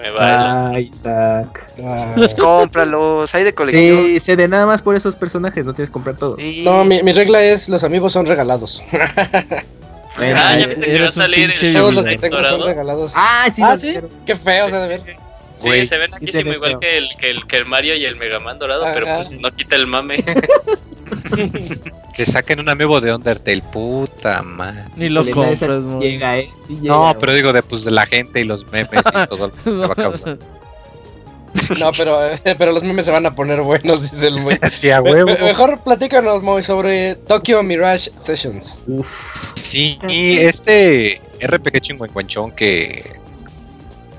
Me 0.00 0.10
vale. 0.10 0.76
Ah, 0.76 0.80
Isaac. 0.80 1.72
Ah. 1.84 2.12
Pues 2.14 2.34
cómpralos, 2.34 3.34
hay 3.34 3.44
de 3.44 3.54
colección. 3.54 4.06
Sí, 4.06 4.20
se 4.20 4.36
de 4.36 4.48
nada 4.48 4.66
más 4.66 4.82
por 4.82 4.94
esos 4.94 5.16
personajes, 5.16 5.64
no 5.64 5.74
tienes 5.74 5.90
que 5.90 5.94
comprar 5.94 6.16
todos. 6.16 6.38
No, 6.62 6.84
mi, 6.84 7.02
mi, 7.02 7.12
regla 7.12 7.42
es: 7.42 7.68
los 7.68 7.84
amigos 7.84 8.12
son 8.12 8.26
regalados. 8.26 8.82
ah, 8.92 10.58
ya 10.58 10.66
viste 10.66 10.86
que 10.86 11.00
va 11.00 11.08
a 11.08 11.12
salir 11.12 11.52
el 11.60 11.72
Todos 11.72 11.94
los 11.94 12.06
que 12.06 12.18
tengo 12.18 12.42
son 12.42 12.62
regalados. 12.62 13.12
Ah, 13.14 13.48
sí, 13.54 13.62
¿Ah, 13.64 13.76
¿sí? 13.76 13.96
Qué 14.26 14.36
feo 14.36 14.68
se 14.68 14.76
de 14.76 14.88
ver. 14.88 15.02
Sí, 15.58 15.86
se 15.86 15.98
ven 15.98 16.14
aquí 16.14 16.30
igual 16.38 16.78
que 16.78 16.98
el, 16.98 17.08
que, 17.18 17.30
el, 17.30 17.46
que 17.46 17.56
el 17.56 17.66
Mario 17.66 17.96
y 17.96 18.04
el 18.04 18.14
Mega 18.16 18.38
Man 18.38 18.58
dorado, 18.58 18.86
pero 18.94 19.06
pues 19.16 19.38
no 19.40 19.50
quita 19.50 19.74
el 19.74 19.88
mame. 19.88 20.24
que 22.18 22.26
saquen 22.26 22.58
un 22.58 22.68
amigo 22.68 23.00
de 23.00 23.14
Undertale, 23.14 23.62
puta 23.62 24.42
madre. 24.42 24.82
Ni 24.96 25.08
lo 25.08 25.24
compras, 25.30 25.84
llega, 26.00 26.36
eh, 26.36 26.50
No, 26.82 27.16
pero 27.16 27.32
digo 27.32 27.52
de 27.52 27.62
pues 27.62 27.84
de 27.84 27.92
la 27.92 28.06
gente 28.06 28.40
y 28.40 28.44
los 28.44 28.66
memes 28.72 29.02
y 29.06 29.26
todo 29.28 29.46
lo 29.46 29.52
que 29.52 29.70
va 29.70 29.86
a 29.86 29.94
causar. 29.94 30.38
No, 31.78 31.92
pero, 31.92 32.32
eh, 32.34 32.40
pero 32.58 32.72
los 32.72 32.82
memes 32.82 33.06
se 33.06 33.10
van 33.10 33.24
a 33.24 33.34
poner 33.34 33.62
buenos, 33.62 34.02
dice 34.02 34.26
el 34.28 34.42
güey. 34.42 34.58
sí, 34.70 34.90
a 34.90 35.00
huevo. 35.00 35.30
mejor 35.40 35.80
platícanos, 35.80 36.42
Moy, 36.42 36.62
sobre 36.62 37.14
Tokyo 37.14 37.62
Mirage 37.62 38.10
Sessions. 38.16 38.78
Uf. 38.86 39.06
Sí, 39.54 39.98
y 40.08 40.38
este 40.38 41.20
RPG 41.40 41.80
chingüencuenchón 41.80 42.50
que 42.50 43.12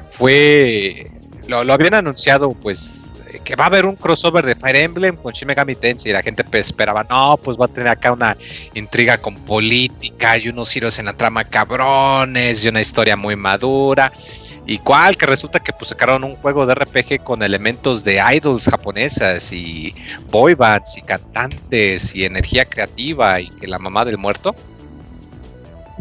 fue 0.09 1.11
lo, 1.47 1.63
lo, 1.63 1.73
habían 1.73 1.93
anunciado, 1.93 2.49
pues, 2.49 2.98
que 3.43 3.55
va 3.55 3.65
a 3.65 3.67
haber 3.67 3.85
un 3.85 3.95
crossover 3.95 4.45
de 4.45 4.55
Fire 4.55 4.75
Emblem 4.75 5.15
con 5.15 5.33
Shin 5.33 5.47
Megami 5.47 5.75
Tensei 5.75 6.11
y 6.11 6.13
la 6.13 6.21
gente 6.21 6.43
esperaba, 6.53 7.03
no, 7.03 7.37
pues 7.37 7.57
va 7.57 7.65
a 7.65 7.67
tener 7.67 7.89
acá 7.89 8.11
una 8.11 8.35
intriga 8.73 9.17
con 9.17 9.35
política 9.35 10.37
y 10.37 10.49
unos 10.49 10.71
giros 10.71 10.97
en 10.99 11.05
la 11.05 11.13
trama 11.13 11.43
cabrones 11.43 12.65
y 12.65 12.69
una 12.69 12.81
historia 12.81 13.15
muy 13.15 13.35
madura. 13.35 14.11
Y 14.65 14.77
cual, 14.77 15.17
que 15.17 15.25
resulta 15.25 15.59
que 15.59 15.73
pues 15.73 15.89
sacaron 15.89 16.23
un 16.23 16.35
juego 16.35 16.65
de 16.65 16.75
RPG 16.75 17.23
con 17.23 17.41
elementos 17.41 18.03
de 18.03 18.21
idols 18.35 18.65
japonesas 18.65 19.51
y 19.51 19.95
boy 20.29 20.53
bands 20.53 20.95
y 20.97 21.01
cantantes 21.01 22.13
y 22.15 22.23
energía 22.23 22.65
creativa 22.65 23.41
y 23.41 23.49
que 23.49 23.67
la 23.67 23.79
mamá 23.79 24.05
del 24.05 24.19
muerto. 24.19 24.55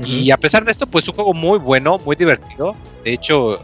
Y 0.05 0.31
a 0.31 0.37
pesar 0.37 0.65
de 0.65 0.71
esto, 0.71 0.87
pues 0.87 1.09
un 1.09 1.15
juego 1.15 1.33
muy 1.33 1.59
bueno, 1.59 1.99
muy 2.05 2.15
divertido. 2.15 2.77
De 3.05 3.15
hecho, 3.15 3.59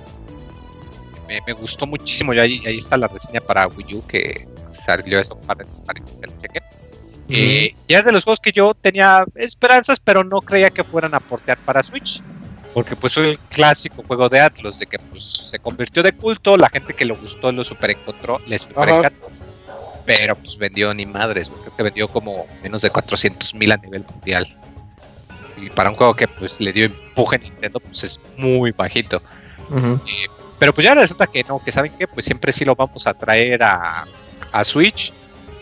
me, 1.26 1.52
gustó 1.52 1.86
muchísimo. 1.86 2.34
Y 2.34 2.38
ahí, 2.38 2.62
ahí, 2.66 2.78
está 2.78 2.96
la 2.96 3.08
reseña 3.08 3.40
para 3.40 3.66
Wii 3.66 3.94
U 3.94 4.06
que 4.06 4.46
salió 4.70 5.20
eso 5.20 5.36
para, 5.46 5.64
para 5.86 6.00
que 6.00 6.16
se 6.16 6.26
lo 6.26 6.32
chequen. 6.40 6.62
Eh, 7.28 7.74
y 7.86 7.94
de 7.94 8.12
los 8.12 8.24
juegos 8.24 8.40
que 8.40 8.52
yo 8.52 8.74
tenía 8.74 9.24
esperanzas, 9.34 9.98
pero 10.00 10.24
no 10.24 10.40
creía 10.40 10.70
que 10.70 10.84
fueran 10.84 11.14
a 11.14 11.20
portear 11.20 11.58
para 11.58 11.82
Switch. 11.82 12.22
Porque 12.74 12.96
pues 12.96 13.14
fue 13.14 13.30
el 13.30 13.38
clásico 13.38 14.02
juego 14.06 14.28
de 14.28 14.40
Atlas, 14.40 14.80
de 14.80 14.86
que 14.86 14.98
pues 14.98 15.24
se 15.24 15.58
convirtió 15.58 16.02
de 16.02 16.12
culto, 16.12 16.56
la 16.56 16.68
gente 16.68 16.92
que 16.92 17.04
lo 17.04 17.16
gustó 17.16 17.52
lo 17.52 17.62
super 17.62 17.90
encontró, 17.90 18.40
les 18.46 18.62
super 18.62 18.88
encantó. 18.88 19.28
Pero 20.04 20.36
pues 20.36 20.58
vendió 20.58 20.92
ni 20.92 21.06
madres, 21.06 21.48
creo 21.48 21.76
que 21.76 21.82
vendió 21.82 22.08
como 22.08 22.46
menos 22.62 22.82
de 22.82 22.90
400 22.90 23.54
mil 23.54 23.72
a 23.72 23.76
nivel 23.76 24.04
mundial. 24.12 24.46
Y 25.56 25.70
para 25.70 25.90
un 25.90 25.96
juego 25.96 26.14
que 26.14 26.26
pues 26.26 26.60
le 26.60 26.72
dio 26.72 26.86
empuje 26.86 27.36
a 27.36 27.38
Nintendo, 27.38 27.80
pues 27.80 28.04
es 28.04 28.20
muy 28.36 28.72
bajito. 28.72 29.22
Pero 30.59 30.72
pues 30.72 30.84
ya 30.84 30.94
resulta 30.94 31.26
que 31.26 31.42
no, 31.44 31.62
que 31.62 31.72
saben 31.72 31.92
que 31.96 32.07
pues 32.07 32.24
siempre 32.24 32.52
sí 32.52 32.64
lo 32.64 32.74
vamos 32.74 33.07
a 33.07 33.14
traer 33.14 33.62
a, 33.62 34.05
a 34.52 34.64
Switch 34.64 35.12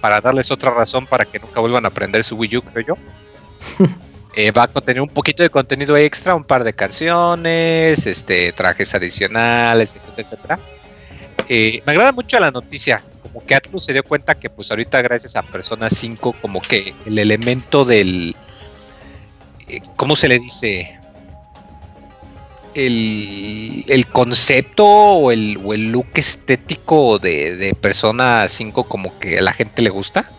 para 0.01 0.20
darles 0.20 0.51
otra 0.51 0.72
razón 0.72 1.07
para 1.07 1.24
que 1.24 1.38
nunca 1.38 1.61
vuelvan 1.61 1.84
a 1.84 1.88
aprender 1.88 2.24
su 2.24 2.36
Wii 2.36 2.57
U, 2.57 2.62
creo 2.62 2.86
yo. 2.88 2.95
eh, 4.34 4.51
va 4.51 4.64
a 4.64 4.68
contener 4.68 5.01
un 5.01 5.09
poquito 5.09 5.43
de 5.43 5.51
contenido 5.51 5.97
extra, 5.97 6.34
un 6.34 6.45
par 6.45 6.64
de 6.64 6.72
canciones, 6.72 8.07
este, 8.07 8.53
trajes 8.53 8.95
adicionales, 8.95 9.95
etcétera, 9.95 10.22
etcétera. 10.22 10.59
Eh, 11.49 11.82
me 11.86 11.93
agrada 11.93 12.12
mucho 12.12 12.38
la 12.40 12.51
noticia, 12.51 13.03
como 13.22 13.45
que 13.45 13.55
Atlus 13.55 13.84
se 13.84 13.93
dio 13.93 14.03
cuenta 14.03 14.34
que 14.34 14.51
pues 14.51 14.70
ahorita 14.70 15.03
gracias 15.03 15.36
a 15.36 15.43
Persona 15.43 15.90
5 15.90 16.36
como 16.40 16.61
que 16.61 16.95
el 17.07 17.18
elemento 17.18 17.84
del, 17.84 18.34
eh, 19.68 19.80
¿cómo 19.97 20.16
se 20.16 20.28
le 20.28 20.38
dice? 20.38 20.99
El, 22.75 24.07
concepto 24.12 24.87
o 24.87 25.31
el, 25.33 25.53
look 25.53 26.07
estético 26.14 27.18
de, 27.18 27.77
Persona 27.81 28.47
5 28.49 28.85
como 28.85 29.18
que 29.18 29.39
a 29.39 29.43
la 29.43 29.53
gente 29.53 29.83
le 29.83 29.91
gusta. 29.91 30.31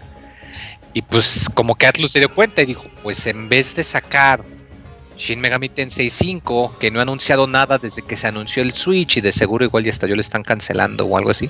Y 0.94 1.02
pues 1.02 1.50
como 1.54 1.76
que 1.76 1.88
Atlus 1.88 2.12
se 2.12 2.20
dio 2.20 2.30
cuenta 2.34 2.62
y 2.62 2.68
dijo, 2.68 2.86
pues 3.02 3.26
en 3.26 3.50
vez 3.50 3.76
de 3.76 3.84
sacar 3.84 4.44
Shin 5.18 5.42
Megami 5.42 5.70
Tensei 5.70 6.10
5, 6.10 6.78
que 6.80 6.92
no 6.92 7.00
ha 7.00 7.02
anunciado 7.04 7.48
nada 7.48 7.78
desde 7.78 8.02
que 8.02 8.16
se 8.16 8.28
anunció 8.28 8.62
el 8.62 8.74
Switch 8.74 9.18
y 9.18 9.22
de 9.22 9.32
seguro 9.32 9.66
igual 9.66 9.84
ya 9.84 9.92
hasta 9.92 10.08
yo 10.08 10.16
le 10.16 10.22
están 10.22 10.44
cancelando 10.44 11.06
o 11.06 11.18
algo 11.18 11.32
así, 11.32 11.50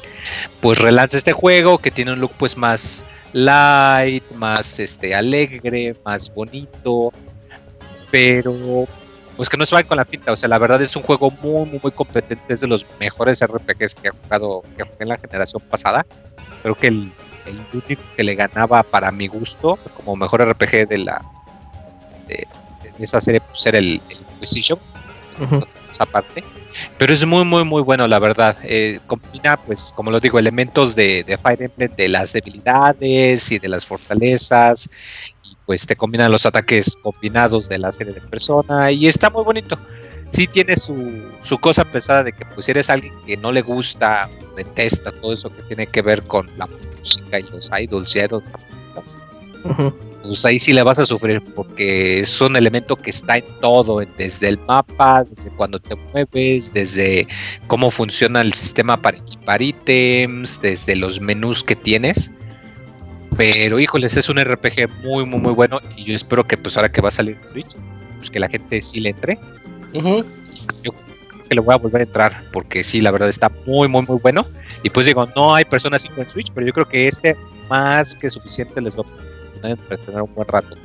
pues 0.61 0.79
relanza 0.79 1.17
este 1.17 1.33
juego 1.33 1.77
que 1.77 1.91
tiene 1.91 2.13
un 2.13 2.19
look 2.19 2.31
pues 2.37 2.57
más 2.57 3.05
light, 3.33 4.23
más 4.33 4.79
este 4.79 5.15
alegre, 5.15 5.95
más 6.05 6.33
bonito, 6.33 7.11
pero 8.11 8.87
pues 9.35 9.49
que 9.49 9.57
no 9.57 9.65
se 9.65 9.75
vayan 9.75 9.87
con 9.87 9.97
la 9.97 10.05
pinta, 10.05 10.31
o 10.31 10.37
sea, 10.37 10.49
la 10.49 10.57
verdad 10.57 10.81
es 10.81 10.95
un 10.95 11.03
juego 11.03 11.31
muy, 11.41 11.65
muy, 11.65 11.79
muy 11.81 11.91
competente, 11.91 12.53
es 12.53 12.61
de 12.61 12.67
los 12.67 12.85
mejores 12.99 13.43
RPGs 13.43 13.95
que 13.95 14.09
he 14.09 14.11
jugado, 14.11 14.63
que 14.77 14.83
jugué 14.83 14.97
en 14.99 15.09
la 15.09 15.17
generación 15.17 15.61
pasada. 15.69 16.05
Creo 16.61 16.75
que 16.75 16.87
el, 16.87 17.11
el 17.45 17.59
único 17.73 18.01
que 18.15 18.23
le 18.23 18.35
ganaba 18.35 18.83
para 18.83 19.11
mi 19.11 19.27
gusto, 19.27 19.77
como 19.95 20.15
mejor 20.15 20.47
RPG 20.47 20.87
de 20.87 20.97
la 20.99 21.21
de, 22.27 22.47
esa 22.99 23.19
serie, 23.19 23.41
pues 23.41 23.65
era 23.65 23.79
el, 23.79 24.01
el 24.09 24.17
Inquisition, 24.35 24.79
esa 25.91 26.05
parte. 26.05 26.43
Pero 26.97 27.13
es 27.13 27.25
muy, 27.25 27.45
muy, 27.45 27.63
muy 27.63 27.81
bueno, 27.81 28.07
la 28.07 28.19
verdad. 28.19 28.57
Eh, 28.63 28.99
combina, 29.07 29.57
pues, 29.57 29.93
como 29.95 30.11
lo 30.11 30.19
digo, 30.19 30.39
elementos 30.39 30.95
de, 30.95 31.23
de 31.23 31.37
Fire 31.37 31.61
Emblem, 31.61 31.91
de 31.95 32.07
las 32.07 32.33
debilidades 32.33 33.51
y 33.51 33.59
de 33.59 33.67
las 33.67 33.85
fortalezas 33.85 34.89
pues 35.65 35.87
te 35.87 35.95
combinan 35.95 36.31
los 36.31 36.45
ataques 36.45 36.97
combinados 37.01 37.69
de 37.69 37.77
la 37.77 37.91
serie 37.91 38.13
de 38.13 38.21
persona 38.21 38.91
y 38.91 39.07
está 39.07 39.29
muy 39.29 39.43
bonito. 39.43 39.77
Sí 40.31 40.47
tiene 40.47 40.75
su, 40.77 41.21
su 41.41 41.57
cosa 41.59 41.85
pesada 41.85 42.23
de 42.23 42.33
que 42.33 42.45
pues 42.45 42.65
si 42.65 42.71
eres 42.71 42.89
alguien 42.89 43.13
que 43.25 43.37
no 43.37 43.51
le 43.51 43.61
gusta, 43.61 44.29
detesta 44.55 45.11
todo 45.11 45.33
eso 45.33 45.55
que 45.55 45.61
tiene 45.63 45.87
que 45.87 46.01
ver 46.01 46.23
con 46.23 46.49
la 46.57 46.67
música 46.67 47.39
y 47.39 47.43
los 47.43 47.69
idols 47.79 48.15
y 48.15 48.19
idols 48.19 48.49
pues 50.23 50.45
ahí 50.45 50.57
sí 50.57 50.73
le 50.73 50.83
vas 50.83 50.99
a 50.99 51.05
sufrir 51.05 51.41
porque 51.55 52.19
es 52.19 52.41
un 52.41 52.55
elemento 52.55 52.95
que 52.95 53.09
está 53.09 53.37
en 53.37 53.45
todo, 53.59 54.01
desde 54.17 54.49
el 54.49 54.59
mapa, 54.59 55.23
desde 55.23 55.49
cuando 55.51 55.79
te 55.79 55.95
mueves, 55.95 56.73
desde 56.73 57.27
cómo 57.67 57.91
funciona 57.91 58.41
el 58.41 58.53
sistema 58.53 59.01
para 59.01 59.17
equipar 59.17 59.61
ítems, 59.61 60.61
desde 60.61 60.95
los 60.95 61.19
menús 61.19 61.63
que 61.63 61.75
tienes 61.75 62.31
pero 63.37 63.79
híjoles, 63.79 64.17
es 64.17 64.29
un 64.29 64.39
RPG 64.39 64.89
muy, 65.03 65.25
muy, 65.25 65.39
muy 65.39 65.53
bueno. 65.53 65.81
Y 65.95 66.05
yo 66.05 66.15
espero 66.15 66.43
que 66.45 66.57
pues 66.57 66.77
ahora 66.77 66.91
que 66.91 67.01
va 67.01 67.09
a 67.09 67.11
salir 67.11 67.37
Switch, 67.51 67.75
pues 68.17 68.29
que 68.29 68.39
la 68.39 68.49
gente 68.49 68.81
sí 68.81 68.99
le 68.99 69.09
entre. 69.09 69.39
Yo 69.93 70.01
creo 70.01 71.43
que 71.47 71.55
le 71.55 71.61
voy 71.61 71.73
a 71.73 71.77
volver 71.77 72.01
a 72.01 72.05
entrar, 72.05 72.43
porque 72.51 72.83
sí, 72.83 73.01
la 73.01 73.11
verdad 73.11 73.29
está 73.29 73.49
muy, 73.65 73.87
muy, 73.87 74.03
muy 74.03 74.17
bueno. 74.19 74.47
Y 74.83 74.89
pues 74.89 75.05
digo, 75.05 75.25
no 75.35 75.55
hay 75.55 75.65
personas 75.65 76.05
en 76.05 76.29
Switch, 76.29 76.51
pero 76.53 76.67
yo 76.67 76.73
creo 76.73 76.87
que 76.87 77.07
este 77.07 77.35
más 77.69 78.15
que 78.15 78.29
suficiente 78.29 78.81
les 78.81 78.97
va 78.97 79.03
a 79.63 79.69
entretener 79.69 80.21
un 80.21 80.33
buen 80.33 80.47
rato. 80.47 80.75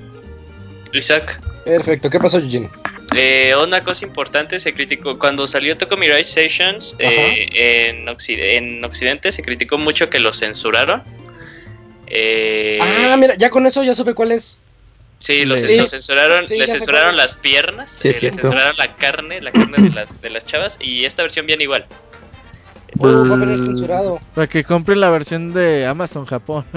Isaac. 0.93 1.41
Perfecto, 1.65 2.09
¿qué 2.09 2.19
pasó, 2.19 2.39
Eugene? 2.39 2.71
Eh, 3.15 3.55
una 3.63 3.83
cosa 3.83 4.07
importante, 4.07 4.61
se 4.61 4.73
criticó, 4.73 5.19
cuando 5.19 5.47
salió 5.47 5.77
Tokomi 5.77 6.09
Rise 6.09 6.25
Sessions 6.25 6.97
eh, 6.99 7.49
en, 7.55 8.07
en 8.07 8.85
Occidente 8.85 9.33
se 9.33 9.43
criticó 9.43 9.79
mucho 9.79 10.11
que 10.11 10.19
lo 10.19 10.33
censuraron 10.33 11.03
eh, 12.11 12.79
ah, 12.81 13.17
mira, 13.19 13.35
ya 13.37 13.51
con 13.51 13.67
eso 13.67 13.83
ya 13.83 13.95
supe 13.95 14.15
cuál 14.15 14.33
es. 14.33 14.59
Sí, 15.19 15.45
los, 15.45 15.61
censuraron, 15.61 16.45
le 16.49 16.67
censuraron 16.69 17.17
las 17.17 17.35
piernas, 17.35 17.99
le 18.05 18.13
censuraron 18.13 18.77
la 18.77 18.95
carne, 18.97 19.41
la 19.41 19.51
carne 19.51 19.83
de 19.83 19.91
las, 19.91 20.21
de 20.21 20.31
las 20.31 20.45
chavas, 20.45 20.79
y 20.81 21.05
esta 21.05 21.23
versión 21.23 21.45
viene 21.45 21.65
igual. 21.65 21.87
Para 24.35 24.47
que 24.47 24.65
compren 24.65 25.01
la 25.01 25.11
versión 25.11 25.53
de 25.53 25.87
Amazon 25.87 26.25
Japón. 26.25 26.65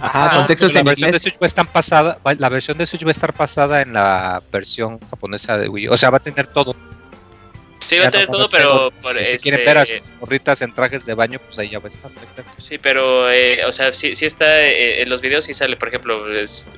Ajá, 0.00 0.46
la 0.46 0.82
versión 0.82 1.10
de 1.12 1.18
Switch 1.18 1.34
va 1.34 1.44
a 1.44 1.46
estar 1.46 1.66
pasada, 1.66 2.18
la 2.38 2.48
versión 2.48 2.78
de 2.78 2.86
Switch 2.86 3.04
va 3.04 3.08
a 3.08 3.12
estar 3.12 3.32
pasada 3.32 3.82
en 3.82 3.92
la 3.92 4.42
versión 4.52 4.98
japonesa 5.10 5.58
de 5.58 5.68
Wii. 5.68 5.88
O 5.88 5.96
sea, 5.96 6.10
va 6.10 6.18
a 6.18 6.20
tener 6.20 6.46
todo. 6.46 6.76
Sí, 7.90 7.98
va 7.98 8.06
a 8.06 8.10
tener 8.10 8.28
todo, 8.28 8.48
pero. 8.48 8.92
Por, 9.02 9.18
si 9.24 9.38
quieren 9.38 9.64
ver 9.66 9.78
a 9.78 9.84
sus 9.84 10.12
morritas 10.20 10.62
en 10.62 10.72
trajes 10.72 11.04
de 11.06 11.14
baño, 11.14 11.40
pues 11.40 11.58
ahí 11.58 11.70
ya 11.70 11.80
va 11.80 11.86
a 11.86 11.88
estar. 11.88 12.10
Sí, 12.56 12.78
pero, 12.78 13.30
eh, 13.30 13.64
o 13.64 13.72
sea, 13.72 13.92
sí, 13.92 14.14
sí 14.14 14.26
está. 14.26 14.62
Eh, 14.62 15.02
en 15.02 15.08
los 15.08 15.20
videos 15.20 15.44
sí 15.44 15.54
sale, 15.54 15.76
por 15.76 15.88
ejemplo, 15.88 16.32
es, 16.32 16.68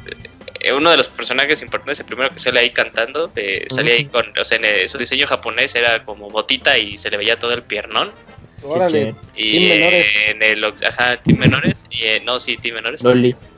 eh, 0.60 0.72
uno 0.72 0.90
de 0.90 0.96
los 0.96 1.08
personajes 1.08 1.60
importantes, 1.60 2.00
el 2.00 2.06
primero 2.06 2.30
que 2.30 2.38
sale 2.38 2.60
ahí 2.60 2.70
cantando, 2.70 3.30
eh, 3.36 3.66
salía 3.68 3.94
ahí 3.94 4.06
con. 4.06 4.26
O 4.38 4.44
sea, 4.44 4.58
en 4.58 4.88
su 4.88 4.96
diseño 4.96 5.26
japonés 5.26 5.74
era 5.74 6.04
como 6.04 6.30
botita 6.30 6.78
y 6.78 6.96
se 6.96 7.10
le 7.10 7.18
veía 7.18 7.38
todo 7.38 7.52
el 7.52 7.62
piernón. 7.62 8.10
Órale. 8.64 9.14
Y 9.36 9.68
menores. 9.68 10.06
en 10.28 10.42
el 10.42 10.64
ajá, 10.64 11.20
team 11.20 11.38
menores 11.38 11.86
y 11.90 12.24
no, 12.24 12.38
sí, 12.38 12.56
team 12.56 12.76
menores. 12.76 13.04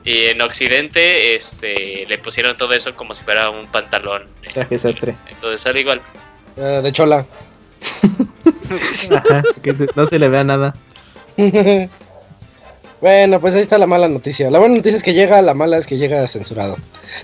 Y 0.03 0.25
en 0.25 0.41
occidente 0.41 1.35
este 1.35 2.05
le 2.07 2.17
pusieron 2.17 2.57
todo 2.57 2.73
eso 2.73 2.95
como 2.95 3.13
si 3.13 3.23
fuera 3.23 3.49
un 3.49 3.67
pantalón. 3.67 4.23
Traje 4.41 4.75
este, 4.75 4.79
sastre. 4.79 5.15
Entonces 5.29 5.61
sale 5.61 5.81
igual. 5.81 6.01
Uh, 6.57 6.81
de 6.81 6.91
chola. 6.91 7.25
Que 9.61 9.73
no 9.95 10.05
se 10.05 10.19
le 10.19 10.29
vea 10.29 10.43
nada. 10.43 10.75
bueno, 13.01 13.39
pues 13.41 13.55
ahí 13.55 13.61
está 13.61 13.77
la 13.77 13.87
mala 13.87 14.07
noticia. 14.07 14.49
La 14.49 14.59
buena 14.59 14.75
noticia 14.75 14.97
es 14.97 15.03
que 15.03 15.13
llega, 15.13 15.41
la 15.41 15.53
mala 15.53 15.77
es 15.77 15.87
que 15.87 15.97
llega 15.97 16.27
censurado. 16.27 16.77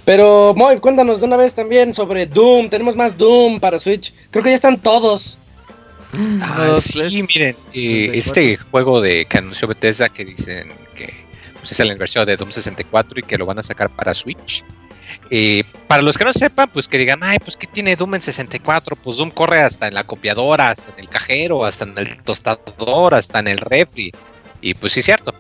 Pero, 0.06 0.54
Moy, 0.56 0.80
cuéntanos 0.80 1.20
de 1.20 1.26
una 1.26 1.38
vez 1.38 1.54
también 1.54 1.94
sobre 1.94 2.26
Doom. 2.26 2.70
Tenemos 2.70 2.96
más 2.96 3.18
Doom 3.18 3.60
para 3.60 3.80
Switch. 3.80 4.14
Creo 4.32 4.44
que 4.44 4.50
ya 4.50 4.56
están 4.56 4.80
todos. 4.80 5.38
Ah, 6.42 6.76
sí, 6.82 7.24
miren, 7.24 7.56
eh, 7.74 8.12
este 8.14 8.58
juego 8.58 9.00
de 9.00 9.26
que 9.26 9.38
anunció 9.38 9.68
Bethesda 9.68 10.10
que 10.10 10.26
dicen 10.26 10.74
que 10.94 11.14
pues, 11.54 11.72
es 11.72 11.88
la 11.88 11.96
versión 11.96 12.26
de 12.26 12.36
Doom 12.36 12.52
64 12.52 13.20
y 13.20 13.24
que 13.24 13.38
lo 13.38 13.46
van 13.46 13.60
a 13.60 13.64
sacar 13.64 13.90
para 13.90 14.14
Switch. 14.14 14.64
Eh, 15.34 15.64
para 15.88 16.02
los 16.02 16.18
que 16.18 16.26
no 16.26 16.34
sepan, 16.34 16.70
pues 16.70 16.90
que 16.90 16.98
digan, 16.98 17.22
ay, 17.24 17.40
pues 17.40 17.56
que 17.56 17.66
tiene 17.66 17.96
Doom 17.96 18.16
en 18.16 18.22
64, 18.22 18.98
pues 18.98 19.16
Doom 19.16 19.32
corre 19.32 19.62
hasta 19.62 19.88
en 19.88 19.94
la 19.94 20.04
copiadora, 20.04 20.72
hasta 20.72 20.92
en 20.92 21.00
el 21.00 21.10
cajero, 21.10 21.64
hasta 21.64 21.86
en 21.86 21.98
el 21.98 22.22
tostador, 22.22 23.16
hasta 23.16 23.40
en 23.40 23.48
el 23.48 23.58
refri. 23.58 24.12
Y 24.60 24.74
pues 24.74 24.92
sí 24.92 25.00
es 25.00 25.06
cierto. 25.06 25.34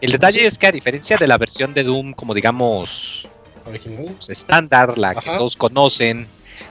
El 0.00 0.10
detalle 0.10 0.44
es 0.44 0.58
que 0.58 0.66
a 0.66 0.72
diferencia 0.72 1.16
de 1.16 1.28
la 1.28 1.38
versión 1.38 1.72
de 1.72 1.84
Doom, 1.84 2.14
como 2.14 2.34
digamos, 2.34 3.28
pues, 3.64 4.28
estándar, 4.28 4.98
la 4.98 5.14
que 5.14 5.30
todos 5.30 5.56
conocen, 5.56 6.26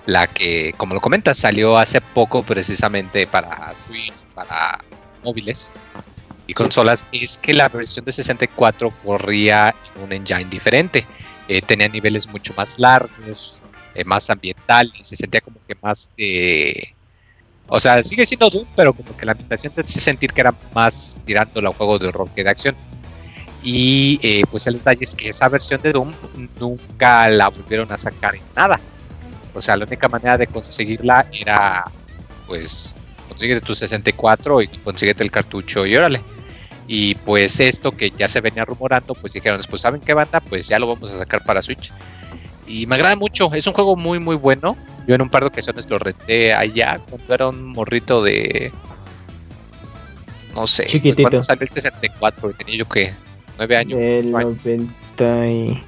la 0.06 0.28
que, 0.28 0.74
como 0.76 0.94
lo 0.94 1.00
comentas, 1.00 1.38
salió 1.38 1.78
hace 1.78 2.02
poco 2.02 2.44
precisamente 2.44 3.28
para 3.28 3.74
Switch, 3.76 4.14
para 4.36 4.80
móviles 5.24 5.72
y 6.48 6.54
consolas, 6.54 7.06
es 7.14 7.38
que 7.38 7.54
la 7.54 7.70
versión 7.70 8.04
de 8.04 8.12
64 8.12 8.92
corría 9.06 9.74
en 9.96 10.04
un 10.04 10.12
engine 10.12 10.50
diferente. 10.50 11.06
Eh, 11.48 11.62
tenía 11.62 11.88
niveles 11.88 12.28
mucho 12.28 12.54
más 12.58 12.78
largos, 12.78 13.62
eh, 13.96 14.04
más 14.04 14.30
ambientales, 14.30 15.08
se 15.08 15.16
sentía 15.16 15.42
como 15.42 15.58
que 15.68 15.76
más 15.82 16.10
de... 16.18 16.94
O 17.70 17.80
sea, 17.80 18.02
sigue 18.04 18.26
siendo 18.26 18.50
Doom, 18.50 18.66
pero 18.76 18.94
como 18.94 19.16
que 19.16 19.26
la 19.26 19.34
ambientación 19.34 19.74
te 19.74 19.82
hace 19.82 20.00
sentir 20.00 20.32
que 20.32 20.42
era 20.42 20.54
más 20.74 21.20
tirando 21.26 21.68
a 21.68 21.74
juego 21.74 22.00
de 22.00 22.08
horror 22.08 22.30
que 22.34 22.44
de 22.44 22.50
acción. 22.50 22.76
Y 23.64 24.20
eh, 24.24 24.44
pues 24.50 24.68
el 24.68 24.76
detalle 24.76 25.04
es 25.04 25.16
que 25.16 25.30
esa 25.30 25.50
versión 25.50 25.82
de 25.82 25.92
Doom 25.92 26.14
nunca 26.60 27.28
la 27.30 27.50
volvieron 27.50 27.92
a 27.92 27.98
sacar 27.98 28.36
en 28.36 28.44
nada. 28.56 28.80
O 29.54 29.62
sea, 29.62 29.76
la 29.76 29.86
única 29.86 30.08
manera 30.08 30.38
de 30.38 30.48
conseguirla 30.48 31.28
era, 31.32 31.84
pues, 32.46 32.96
consíguete 33.28 33.62
tu 33.62 33.74
64 33.74 34.62
y 34.62 34.68
consíguete 34.68 35.24
el 35.24 35.32
cartucho 35.32 35.86
y 35.86 35.98
órale. 35.98 36.22
Y 36.88 37.16
pues 37.16 37.60
esto 37.60 37.92
que 37.92 38.12
ya 38.12 38.28
se 38.28 38.40
venía 38.40 38.64
rumorando, 38.64 39.14
pues 39.14 39.34
dijeron, 39.34 39.60
pues 39.70 39.82
saben 39.82 40.00
qué 40.00 40.14
banda, 40.14 40.40
pues 40.40 40.68
ya 40.68 40.80
lo 40.80 40.88
vamos 40.88 41.12
a 41.12 41.18
sacar 41.18 41.44
para 41.44 41.62
Switch. 41.62 41.92
Y 42.66 42.86
me 42.86 42.96
agrada 42.96 43.16
mucho, 43.16 43.54
es 43.54 43.68
un 43.68 43.74
juego 43.74 43.96
muy 43.96 44.20
muy 44.20 44.36
bueno. 44.36 44.78
Yo 45.06 45.16
en 45.16 45.22
un 45.22 45.30
par 45.30 45.44
de 45.44 45.48
ocasiones 45.48 45.90
lo 45.90 46.00
renté 46.00 46.54
allá 46.54 47.00
cuando 47.10 47.34
era 47.34 47.48
un 47.48 47.64
morrito 47.66 48.24
de 48.24 48.72
no 50.56 50.66
sé, 50.66 50.86
Chiquitito. 50.86 51.24
cuando 51.24 51.44
salió 51.44 51.64
el 51.64 51.70
64, 51.70 52.54
tenía 52.54 52.78
yo 52.78 52.90
que 52.90 53.14
9 53.58 53.78
años. 53.78 54.00
El 54.00 54.32
90 54.32 55.48
y... 55.48 55.82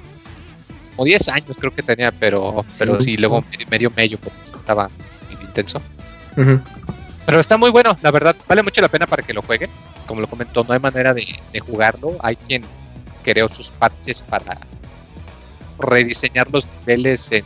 O 0.96 1.04
10 1.04 1.28
años 1.30 1.56
creo 1.58 1.72
que 1.72 1.82
tenía, 1.82 2.12
pero 2.12 2.64
pero 2.78 3.00
sí 3.00 3.16
luego 3.16 3.44
medio 3.70 3.90
medio 3.96 4.18
porque 4.18 4.38
estaba 4.44 4.88
muy 5.28 5.42
intenso. 5.42 5.80
Pero 7.30 7.38
está 7.38 7.56
muy 7.56 7.70
bueno, 7.70 7.96
la 8.02 8.10
verdad, 8.10 8.34
vale 8.48 8.64
mucho 8.64 8.80
la 8.80 8.88
pena 8.88 9.06
para 9.06 9.22
que 9.22 9.32
lo 9.32 9.40
jueguen 9.42 9.70
como 10.10 10.20
lo 10.20 10.26
comentó, 10.26 10.64
no 10.64 10.74
hay 10.74 10.80
manera 10.80 11.14
de, 11.14 11.24
jugarlo. 11.60 12.16
Hay 12.20 12.34
quien 12.34 12.64
creó 13.22 13.48
sus 13.48 13.70
parches 13.70 14.22
para 14.22 14.58
rediseñar 15.78 16.50
los 16.50 16.66
niveles 16.80 17.30
en, 17.30 17.44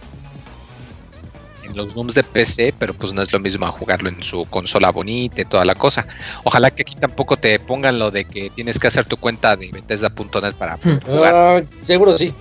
los 1.75 1.95
Dooms 1.95 2.15
de 2.15 2.23
PC, 2.23 2.73
pero 2.79 2.95
pues 2.95 3.13
no 3.13 3.21
es 3.21 3.31
lo 3.35 3.39
mismo 3.39 3.67
a 3.67 3.71
jugarlo 3.71 4.09
en 4.09 4.23
su 4.23 4.47
consola 4.47 4.91
bonita 4.91 5.43
y 5.43 5.45
toda 5.45 5.67
la 5.67 5.75
cosa. 5.75 6.07
Ojalá 6.45 6.71
que 6.71 6.81
aquí 6.81 6.95
tampoco 6.95 7.37
te 7.37 7.59
pongan 7.59 7.99
lo 7.99 8.11
de 8.11 8.25
que 8.25 8.49
tienes 8.49 8.79
que 8.79 8.87
hacer 8.87 9.05
tu 9.05 9.19
cuenta 9.19 9.55
de 9.57 9.71
Bethesda.net 9.71 10.55
para 10.55 10.77
hmm. 10.77 11.01
jugar. 11.05 11.35
Ah, 11.35 11.63
seguro 11.83 12.17
sí. 12.17 12.33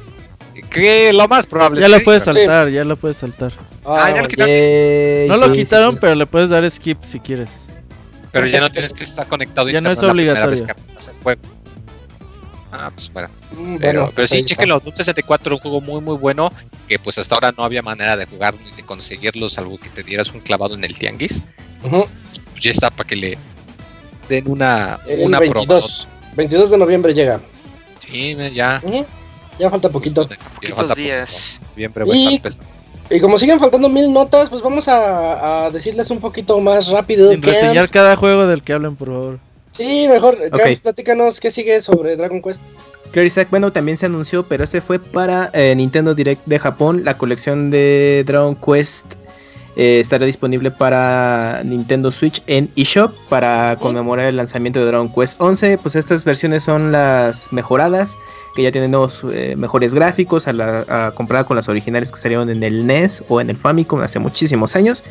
Que 0.70 1.12
lo 1.12 1.28
más 1.28 1.48
probable. 1.48 1.82
Ya 1.82 1.90
lo 1.90 2.02
puedes 2.02 2.24
saltar, 2.24 2.70
ya 2.70 2.86
lo 2.86 2.96
puedes 2.96 3.18
saltar. 3.18 3.52
Ah, 3.86 4.12
ya 4.16 4.22
lo 4.22 5.28
No 5.28 5.48
lo 5.48 5.54
quitaron, 5.54 5.98
pero 5.98 6.16
le 6.16 6.26
puedes 6.26 6.50
dar 6.50 6.70
skip 6.70 7.04
si 7.04 7.20
quieres. 7.20 7.50
Pero 8.32 8.48
ya 8.48 8.62
no 8.62 8.72
tienes 8.72 8.94
que 8.94 9.04
estar 9.04 9.28
conectado. 9.28 9.70
Ya 9.70 9.82
no 9.82 9.92
es 9.92 10.02
obligatorio. 10.02 10.66
Ah, 12.72 12.92
pues 12.94 13.14
bueno. 13.14 13.30
Mm, 13.56 13.78
pero, 13.78 14.12
pero 14.16 14.28
sí, 14.28 14.44
chequenlo. 14.44 14.80
Doom 14.80 14.96
64 14.96 15.56
un 15.56 15.62
juego 15.62 15.80
muy, 15.80 16.02
muy 16.02 16.18
bueno. 16.18 16.52
Que 16.88 16.98
pues 16.98 17.20
hasta 17.20 17.36
ahora 17.36 17.54
no 17.56 17.64
había 17.64 17.84
manera 17.84 18.18
de 18.18 18.26
jugar 18.26 18.56
ni 18.66 18.72
de 18.72 18.84
conseguirlo, 18.84 19.48
salvo 19.48 19.78
que 19.78 19.90
te 19.90 20.02
dieras 20.02 20.32
un 20.34 20.40
clavado 20.40 20.74
en 20.74 20.84
el 20.84 20.98
tianguis. 20.98 21.44
pues 21.82 22.08
ya 22.60 22.72
está 22.72 22.90
para 22.90 23.08
que 23.08 23.16
le 23.16 23.38
den 24.28 24.50
una, 24.50 25.00
una 25.20 25.40
22, 25.40 26.08
22 26.36 26.72
de 26.72 26.78
noviembre 26.80 27.14
llega. 27.14 27.40
Sí, 28.00 28.36
ya. 28.52 28.82
Ya 29.60 29.70
falta 29.70 29.90
poquito. 29.90 30.28
Poquitos 30.56 30.96
días. 30.96 31.60
y, 31.76 32.42
Y 33.10 33.20
como 33.20 33.38
siguen 33.38 33.60
faltando 33.60 33.90
mil 33.90 34.12
notas, 34.12 34.50
pues 34.50 34.62
vamos 34.62 34.88
a, 34.88 35.70
decirles 35.72 36.10
un 36.10 36.20
poquito 36.20 36.60
más 36.60 36.88
rápido. 36.88 37.32
Sin 37.32 37.42
reseñar 37.42 37.90
cada 37.90 38.16
juego 38.16 38.48
del 38.48 38.64
que 38.64 38.74
hablen, 38.74 38.96
por 38.96 39.10
favor. 39.10 39.40
Sí, 39.74 40.08
mejor. 40.08 40.38
Okay. 40.52 40.76
platícanos 40.78 41.40
qué 41.40 41.52
sigue 41.52 41.82
sobre 41.82 42.16
Dragon 42.16 42.42
Quest. 42.42 42.62
Claro, 43.12 43.30
bueno, 43.52 43.72
también 43.72 43.98
se 43.98 44.08
anunció, 44.08 44.44
pero 44.44 44.64
ese 44.64 44.82
fue 44.82 44.98
para 44.98 45.52
eh, 45.54 45.76
Nintendo 45.76 46.16
Direct 46.16 46.46
de 46.48 46.58
Japón, 46.58 47.04
la 47.04 47.18
colección 47.18 47.70
de 47.70 48.24
Dragon 48.26 48.56
Quest 48.56 49.16
eh, 49.76 50.00
estará 50.00 50.26
disponible 50.26 50.70
para 50.72 51.62
Nintendo 51.64 52.12
Switch 52.12 52.44
en 52.48 52.70
eShop 52.76 53.12
para 53.30 53.76
conmemorar 53.80 54.28
el 54.28 54.38
lanzamiento 54.38 54.80
de 54.80 54.86
Dragon 54.86 55.12
Quest 55.12 55.42
11. 55.42 55.80
Pues 55.80 55.96
estas 55.96 56.24
versiones 56.24 56.64
son 56.64 56.92
las 56.92 57.52
mejoradas, 57.52 58.16
que 58.56 58.64
ya 58.64 58.72
tienen 58.72 58.92
nuevos, 58.92 59.26
eh, 59.32 59.56
mejores 59.58 59.94
gráficos 59.94 60.48
a, 60.48 60.54
la, 60.54 61.14
con 61.16 61.56
las 61.56 61.70
originales 61.70 62.12
que 62.12 62.20
salieron 62.20 62.50
en 62.50 62.64
el 62.64 62.86
NES 62.86 63.24
o 63.28 63.42
en 63.42 63.50
el 63.50 63.58
Famicom 63.58 64.02
hace 64.02 64.20
muchísimos 64.20 64.76
años. 64.76 65.04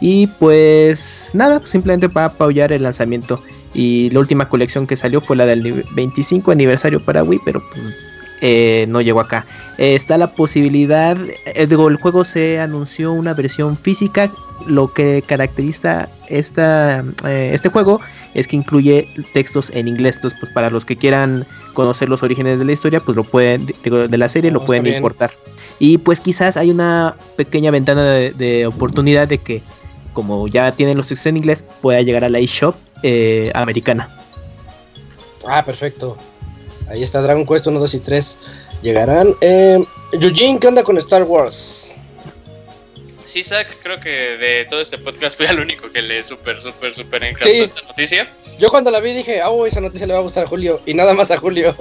Y 0.00 0.26
pues 0.26 1.30
nada, 1.34 1.60
simplemente 1.64 2.08
para 2.08 2.26
apoyar 2.26 2.72
el 2.72 2.82
lanzamiento. 2.82 3.40
Y 3.74 4.10
la 4.10 4.20
última 4.20 4.48
colección 4.48 4.86
que 4.86 4.96
salió 4.96 5.20
fue 5.20 5.36
la 5.36 5.46
del 5.46 5.84
25 5.92 6.50
aniversario 6.50 7.00
para 7.00 7.22
Wii, 7.22 7.40
pero 7.44 7.62
pues 7.70 8.17
eh, 8.40 8.86
no 8.88 9.00
llegó 9.00 9.20
acá. 9.20 9.46
Eh, 9.78 9.94
está 9.94 10.18
la 10.18 10.32
posibilidad, 10.32 11.16
eh, 11.46 11.66
digo, 11.66 11.88
el 11.88 11.96
juego 11.96 12.24
se 12.24 12.60
anunció 12.60 13.12
una 13.12 13.34
versión 13.34 13.76
física. 13.76 14.30
Lo 14.66 14.92
que 14.92 15.22
caracteriza 15.24 16.08
esta, 16.28 17.04
este 17.24 17.68
juego 17.68 18.00
es 18.34 18.48
que 18.48 18.56
incluye 18.56 19.08
textos 19.32 19.70
en 19.70 19.86
inglés. 19.86 20.16
Entonces, 20.16 20.38
pues 20.38 20.52
para 20.52 20.68
los 20.68 20.84
que 20.84 20.96
quieran 20.96 21.46
conocer 21.74 22.08
los 22.08 22.22
orígenes 22.22 22.58
de 22.58 22.64
la 22.64 22.72
historia, 22.72 23.00
pues 23.00 23.16
lo 23.16 23.22
pueden, 23.22 23.66
de, 23.66 24.18
la 24.18 24.28
serie, 24.28 24.50
lo 24.50 24.64
pueden 24.64 24.86
importar. 24.86 25.30
Y 25.78 25.98
pues 25.98 26.20
quizás 26.20 26.56
hay 26.56 26.70
una 26.70 27.14
pequeña 27.36 27.70
ventana 27.70 28.02
de, 28.14 28.66
oportunidad 28.66 29.28
de 29.28 29.38
que, 29.38 29.62
como 30.12 30.48
ya 30.48 30.72
tienen 30.72 30.96
los 30.96 31.06
textos 31.06 31.26
en 31.26 31.36
inglés, 31.36 31.64
pueda 31.80 32.02
llegar 32.02 32.24
a 32.24 32.28
la 32.28 32.40
eShop 32.40 32.74
americana. 33.54 34.08
Ah, 35.46 35.64
perfecto. 35.64 36.16
Ahí 36.90 37.02
está 37.02 37.20
Dragon 37.20 37.46
Quest 37.46 37.66
1, 37.66 37.78
2 37.78 37.94
y 37.94 38.00
3. 38.00 38.38
Llegarán. 38.82 39.34
Eh, 39.40 39.78
Eugene, 40.12 40.58
¿qué 40.58 40.68
onda 40.68 40.82
con 40.82 40.96
Star 40.98 41.22
Wars? 41.24 41.94
Sí, 43.28 43.44
Zach, 43.44 43.68
creo 43.82 44.00
que 44.00 44.08
de 44.08 44.64
todo 44.70 44.80
este 44.80 44.96
podcast 44.96 45.36
fui 45.36 45.44
el 45.44 45.60
único 45.60 45.90
que 45.92 46.00
le 46.00 46.22
súper, 46.22 46.58
súper, 46.58 46.94
súper 46.94 47.24
encantó 47.24 47.50
esta 47.50 47.82
noticia. 47.82 48.26
Yo 48.58 48.68
cuando 48.68 48.90
la 48.90 49.00
vi 49.00 49.12
dije, 49.12 49.42
oh, 49.44 49.66
esa 49.66 49.82
noticia 49.82 50.06
le 50.06 50.14
va 50.14 50.20
a 50.20 50.22
gustar 50.22 50.44
a 50.44 50.46
Julio. 50.46 50.80
Y 50.86 50.94
nada 50.94 51.12
más 51.12 51.30
a 51.30 51.36
Julio. 51.36 51.76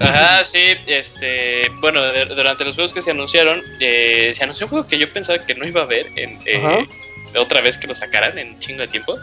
Ajá, 0.00 0.44
sí, 0.44 0.76
este, 0.86 1.68
bueno, 1.80 2.00
durante 2.34 2.64
los 2.64 2.74
juegos 2.74 2.92
que 2.92 3.02
se 3.02 3.12
anunciaron, 3.12 3.62
eh, 3.80 4.32
se 4.34 4.42
anunció 4.42 4.66
un 4.66 4.70
juego 4.70 4.86
que 4.88 4.98
yo 4.98 5.12
pensaba 5.12 5.38
que 5.38 5.54
no 5.54 5.66
iba 5.66 5.82
a 5.82 5.86
ver 5.86 6.06
en, 6.16 6.38
eh, 6.46 6.86
otra 7.36 7.60
vez 7.60 7.78
que 7.78 7.86
lo 7.86 7.94
sacaran 7.94 8.36
en 8.36 8.58
chingo 8.58 8.80
de 8.80 8.88
tiempo. 8.88 9.16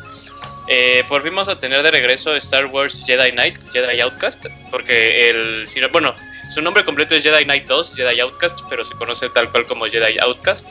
Eh, 0.68 1.04
por 1.08 1.22
fin 1.22 1.36
vamos 1.36 1.50
a 1.50 1.60
tener 1.60 1.84
de 1.84 1.92
regreso 1.92 2.36
Star 2.36 2.66
Wars 2.66 3.04
Jedi 3.06 3.32
Knight, 3.32 3.60
Jedi 3.72 4.00
Outcast, 4.02 4.48
porque 4.72 5.30
el, 5.30 5.68
bueno, 5.92 6.16
su 6.52 6.62
nombre 6.62 6.84
completo 6.84 7.14
es 7.14 7.24
Jedi 7.24 7.44
Knight 7.44 7.66
2, 7.68 7.94
Jedi 7.96 8.20
Outcast, 8.20 8.62
pero 8.70 8.84
se 8.84 8.96
conoce 8.96 9.30
tal 9.30 9.52
cual 9.52 9.66
como 9.68 9.86
Jedi 9.86 10.18
Outcast, 10.20 10.70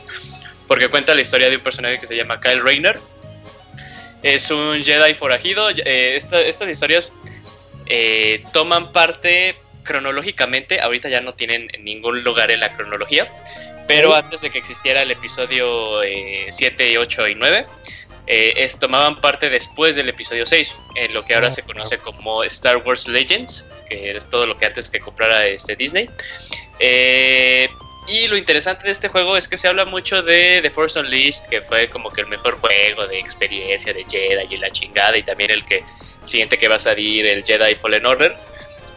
porque 0.67 0.89
cuenta 0.89 1.15
la 1.15 1.21
historia 1.21 1.49
de 1.49 1.57
un 1.57 1.63
personaje 1.63 1.97
que 1.97 2.07
se 2.07 2.15
llama 2.15 2.41
Kyle 2.41 2.61
Rayner. 2.61 2.99
Es 4.21 4.51
un 4.51 4.83
Jedi 4.83 5.13
forajido. 5.13 5.69
Eh, 5.69 6.15
estas 6.15 6.67
historias 6.67 7.13
eh, 7.85 8.43
toman 8.51 8.91
parte 8.91 9.55
cronológicamente, 9.83 10.81
ahorita 10.81 11.09
ya 11.09 11.21
no 11.21 11.33
tienen 11.35 11.67
ningún 11.79 12.23
lugar 12.23 12.51
en 12.51 12.59
la 12.59 12.73
cronología, 12.73 13.31
pero 13.87 14.15
antes 14.15 14.41
de 14.41 14.49
que 14.49 14.57
existiera 14.57 15.03
el 15.03 15.11
episodio 15.11 16.01
7, 16.49 16.97
8 16.97 17.27
y 17.27 17.35
9 17.35 17.67
eh, 18.27 18.67
tomaban 18.79 19.19
parte 19.21 19.49
después 19.49 19.95
del 19.95 20.09
episodio 20.09 20.45
6, 20.45 20.75
en 20.95 21.13
lo 21.13 21.23
que 21.23 21.35
ahora 21.35 21.51
se 21.51 21.63
conoce 21.63 21.97
como 21.97 22.43
Star 22.43 22.77
Wars 22.77 23.07
Legends, 23.07 23.69
que 23.87 24.11
es 24.11 24.29
todo 24.29 24.47
lo 24.47 24.57
que 24.57 24.65
antes 24.65 24.89
que 24.89 24.99
comprara 24.99 25.45
este 25.47 25.75
Disney. 25.75 26.09
Eh, 26.79 27.69
y 28.07 28.27
lo 28.27 28.37
interesante 28.37 28.85
de 28.85 28.91
este 28.91 29.09
juego 29.09 29.35
es 29.35 29.47
que 29.47 29.57
se 29.57 29.67
habla 29.67 29.85
mucho 29.85 30.21
de 30.21 30.59
The 30.61 30.69
Force 30.69 30.99
Unleashed, 30.99 31.47
que 31.49 31.61
fue 31.61 31.89
como 31.89 32.11
que 32.11 32.21
el 32.21 32.27
mejor 32.27 32.55
juego 32.55 33.07
de 33.07 33.19
experiencia 33.19 33.93
de 33.93 34.05
Jedi 34.07 34.53
y 34.53 34.57
la 34.57 34.69
chingada, 34.69 35.17
y 35.17 35.23
también 35.23 35.51
el 35.51 35.65
que 35.65 35.83
siguiente 36.23 36.57
que 36.57 36.67
va 36.67 36.75
a 36.75 36.79
salir, 36.79 37.25
el 37.25 37.43
Jedi 37.43 37.75
Fallen 37.75 38.05
Order. 38.05 38.35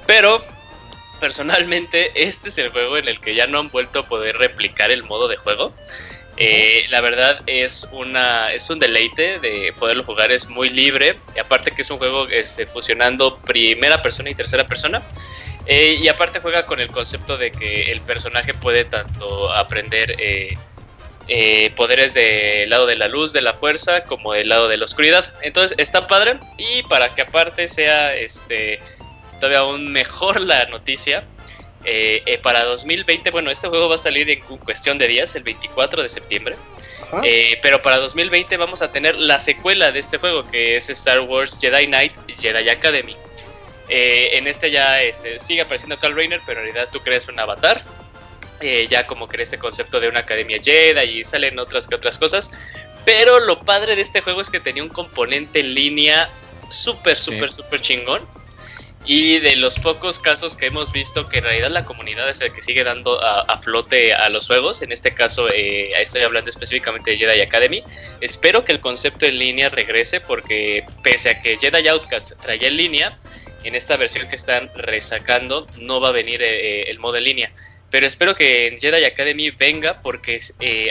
Pero 0.06 0.42
personalmente 1.20 2.12
este 2.22 2.50
es 2.50 2.58
el 2.58 2.70
juego 2.70 2.98
en 2.98 3.08
el 3.08 3.20
que 3.20 3.34
ya 3.34 3.46
no 3.46 3.60
han 3.60 3.70
vuelto 3.70 4.00
a 4.00 4.06
poder 4.06 4.36
replicar 4.36 4.90
el 4.90 5.04
modo 5.04 5.28
de 5.28 5.36
juego. 5.36 5.72
Eh, 6.40 6.86
la 6.90 7.00
verdad 7.00 7.40
es 7.46 7.88
una 7.90 8.52
es 8.52 8.70
un 8.70 8.78
deleite 8.78 9.40
de 9.40 9.74
poderlo 9.76 10.04
jugar, 10.04 10.30
es 10.30 10.48
muy 10.48 10.70
libre 10.70 11.16
y 11.34 11.40
aparte 11.40 11.72
que 11.72 11.82
es 11.82 11.90
un 11.90 11.98
juego 11.98 12.28
este, 12.28 12.68
fusionando 12.68 13.38
primera 13.38 14.02
persona 14.02 14.30
y 14.30 14.36
tercera 14.36 14.66
persona. 14.66 15.02
Eh, 15.66 15.98
y 16.00 16.08
aparte 16.08 16.40
juega 16.40 16.64
con 16.64 16.80
el 16.80 16.88
concepto 16.88 17.36
de 17.36 17.50
que 17.50 17.90
el 17.90 18.00
personaje 18.00 18.54
puede 18.54 18.84
tanto 18.84 19.52
aprender 19.52 20.14
eh, 20.18 21.72
poderes 21.76 22.14
del 22.14 22.70
lado 22.70 22.86
de 22.86 22.96
la 22.96 23.08
luz, 23.08 23.32
de 23.32 23.42
la 23.42 23.52
fuerza, 23.52 24.04
como 24.04 24.32
del 24.32 24.48
lado 24.48 24.68
de 24.68 24.76
la 24.76 24.84
oscuridad. 24.84 25.26
Entonces 25.42 25.76
está 25.76 26.06
padre 26.06 26.38
y 26.56 26.84
para 26.84 27.14
que 27.14 27.22
aparte 27.22 27.66
sea 27.66 28.14
este 28.14 28.80
todavía 29.40 29.58
aún 29.58 29.92
mejor 29.92 30.40
la 30.40 30.66
noticia, 30.66 31.24
eh, 31.84 32.22
eh, 32.26 32.38
para 32.38 32.64
2020, 32.64 33.30
bueno, 33.30 33.50
este 33.50 33.68
juego 33.68 33.88
va 33.88 33.94
a 33.94 33.98
salir 33.98 34.28
en 34.28 34.40
cuestión 34.40 34.98
de 34.98 35.08
días, 35.08 35.34
el 35.36 35.42
24 35.42 36.02
de 36.02 36.08
septiembre. 36.08 36.56
Eh, 37.24 37.58
pero 37.62 37.80
para 37.80 37.96
2020 37.98 38.56
vamos 38.58 38.82
a 38.82 38.92
tener 38.92 39.16
la 39.16 39.38
secuela 39.38 39.92
de 39.92 40.00
este 40.00 40.18
juego, 40.18 40.48
que 40.50 40.76
es 40.76 40.90
Star 40.90 41.20
Wars 41.20 41.58
Jedi 41.58 41.86
Knight 41.86 42.12
Jedi 42.38 42.68
Academy. 42.68 43.16
en 43.88 44.46
este 44.46 44.70
ya 44.70 45.00
este, 45.00 45.38
sigue 45.38 45.62
apareciendo 45.62 45.98
Cal 45.98 46.14
Rayner, 46.14 46.40
pero 46.44 46.60
en 46.60 46.66
realidad 46.66 46.88
tú 46.92 47.00
crees 47.00 47.26
un 47.28 47.40
avatar. 47.40 47.82
ya 48.90 49.06
como 49.06 49.26
crees 49.26 49.48
este 49.48 49.58
concepto 49.58 50.00
de 50.00 50.08
una 50.08 50.20
academia 50.20 50.58
Jedi 50.62 51.20
y 51.20 51.24
salen 51.24 51.58
otras 51.58 51.86
que 51.86 51.94
otras 51.94 52.18
cosas. 52.18 52.50
Pero 53.06 53.40
lo 53.40 53.58
padre 53.60 53.96
de 53.96 54.02
este 54.02 54.20
juego 54.20 54.42
es 54.42 54.50
que 54.50 54.60
tenía 54.60 54.82
un 54.82 54.90
componente 54.90 55.60
en 55.60 55.72
línea 55.72 56.28
súper, 56.68 57.18
súper, 57.18 57.50
súper 57.50 57.80
chingón. 57.80 58.20
Y 59.10 59.38
de 59.38 59.56
los 59.56 59.78
pocos 59.78 60.18
casos 60.18 60.54
que 60.54 60.66
hemos 60.66 60.92
visto 60.92 61.30
que 61.30 61.38
en 61.38 61.44
realidad 61.44 61.70
la 61.70 61.86
comunidad 61.86 62.28
es 62.28 62.42
el 62.42 62.52
que 62.52 62.60
sigue 62.60 62.84
dando 62.84 63.18
a, 63.24 63.58
flote 63.58 64.12
a 64.12 64.28
los 64.28 64.46
juegos, 64.46 64.82
en 64.82 64.92
este 64.92 65.14
caso 65.14 65.48
eh, 65.48 65.92
estoy 65.98 66.20
hablando 66.20 66.50
específicamente 66.50 67.12
de 67.12 67.16
Jedi 67.16 67.40
Academy, 67.40 67.82
espero 68.20 68.64
que 68.64 68.72
el 68.72 68.80
concepto 68.80 69.24
en 69.24 69.38
línea 69.38 69.70
regrese 69.70 70.20
porque 70.20 70.84
pese 71.02 71.30
a 71.30 71.40
que 71.40 71.56
Jedi 71.56 71.88
Outcast 71.88 72.32
traía 72.42 72.68
en 72.68 72.76
línea, 72.76 73.16
en 73.64 73.74
esta 73.74 73.96
versión 73.96 74.28
que 74.28 74.36
están 74.36 74.68
resacando 74.74 75.66
no 75.78 76.02
va 76.02 76.10
a 76.10 76.12
venir 76.12 76.42
eh, 76.42 76.82
eh, 76.82 76.84
el 76.88 76.98
modo 76.98 77.16
en 77.16 77.24
línea. 77.24 77.50
Pero 77.90 78.06
espero 78.06 78.34
que 78.34 78.66
en 78.66 78.78
Jedi 78.78 79.04
Academy 79.04 79.50
venga 79.52 80.02
porque 80.02 80.38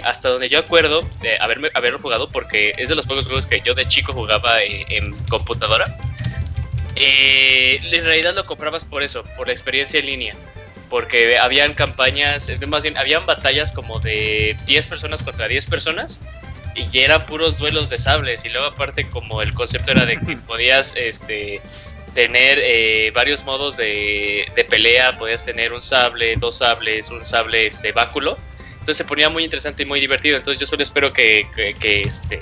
hasta 0.04 0.30
donde 0.30 0.50
yo 0.50 0.58
acuerdo 0.58 1.08
de 1.22 1.38
haberme, 1.38 1.70
haberlo 1.76 2.00
jugado 2.00 2.32
porque 2.32 2.74
es 2.80 2.90
de 2.90 2.96
los 2.96 3.06
pocos 3.06 3.28
juegos 3.28 3.46
que 3.46 3.62
yo 3.62 3.76
de 3.76 3.88
chico 3.88 4.12
jugaba 4.14 4.64
en 4.64 5.16
computadora 5.30 5.96
eh, 7.00 7.80
en 7.84 8.06
realidad 8.06 8.36
lo 8.36 8.46
comprabas 8.46 8.86
por 8.86 9.04
eso, 9.04 9.24
por 9.36 9.48
la 9.48 9.54
experiencia 9.54 10.00
en 10.00 10.06
línea. 10.06 10.36
Porque 10.90 11.38
habían 11.38 11.74
campañas, 11.74 12.50
más 12.68 12.84
bien, 12.84 12.98
habían 12.98 13.26
batallas 13.26 13.74
como 13.74 14.00
de 14.00 14.56
10 14.66 14.88
personas 14.88 15.22
contra 15.22 15.48
10 15.48 15.66
personas 15.66 16.22
y 16.76 16.98
eran 17.00 17.26
puros 17.26 17.58
duelos 17.58 17.90
de 17.90 17.98
sables. 17.98 18.46
Y 18.46 18.50
luego, 18.50 18.68
aparte, 18.68 19.10
como 19.10 19.42
el 19.42 19.54
concepto 19.54 19.92
era 19.92 20.06
de 20.06 20.18
que 20.18 20.38
podías 20.48 20.96
este, 20.96 21.62
tener 22.14 22.60
eh, 22.62 23.12
varios 23.14 23.44
modos 23.44 23.78
de, 23.78 24.50
pelea, 24.70 25.18
podías 25.18 25.44
tener 25.46 25.74
un 25.74 25.82
sable, 25.82 26.36
dos 26.38 26.60
sables, 26.60 27.10
un 27.10 27.26
sable 27.26 27.68
este, 27.68 27.92
báculo. 27.92 28.38
Entonces 28.72 28.98
se 28.98 29.06
ponía 29.06 29.30
muy 29.30 29.44
interesante 29.44 29.84
y 29.84 29.86
muy 29.86 30.00
divertido. 30.00 30.38
Entonces, 30.38 30.62
yo 30.62 30.68
solo 30.68 30.84
espero 30.84 31.12
que, 31.12 31.48
que 31.80 32.02
este, 32.02 32.40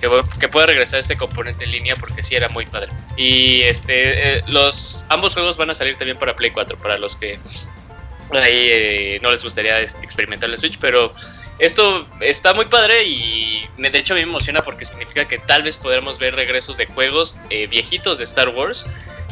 que, 0.00 0.48
pueda 0.48 0.66
regresar 0.66 1.00
este 1.00 1.16
componente 1.16 1.64
en 1.64 1.72
línea 1.72 1.96
porque 1.96 2.22
sí 2.22 2.34
era 2.34 2.48
muy 2.48 2.66
padre. 2.66 2.90
Y 3.16 3.62
este, 3.62 4.38
eh, 4.38 4.42
los 4.48 5.06
ambos 5.08 5.34
juegos 5.34 5.56
van 5.56 5.70
a 5.70 5.74
salir 5.74 5.96
también 5.96 6.18
para 6.18 6.34
Play 6.34 6.50
4 6.50 6.78
para 6.78 6.98
los 6.98 7.16
que 7.16 7.38
ahí 8.32 8.68
eh, 8.70 9.20
no 9.22 9.30
les 9.30 9.42
gustaría 9.42 9.80
experimentar 9.80 10.50
el 10.50 10.58
Switch, 10.58 10.78
pero 10.78 11.12
esto 11.58 12.06
está 12.20 12.52
muy 12.52 12.66
padre 12.66 13.04
y 13.04 13.66
de 13.78 13.98
hecho 13.98 14.14
a 14.14 14.16
mí 14.16 14.24
me 14.24 14.30
emociona 14.30 14.62
porque 14.62 14.84
significa 14.84 15.26
que 15.26 15.38
tal 15.38 15.62
vez 15.62 15.76
podremos 15.76 16.18
ver 16.18 16.34
regresos 16.34 16.76
de 16.76 16.86
juegos 16.86 17.36
eh, 17.50 17.66
viejitos 17.66 18.18
de 18.18 18.24
Star 18.24 18.48
Wars 18.50 18.86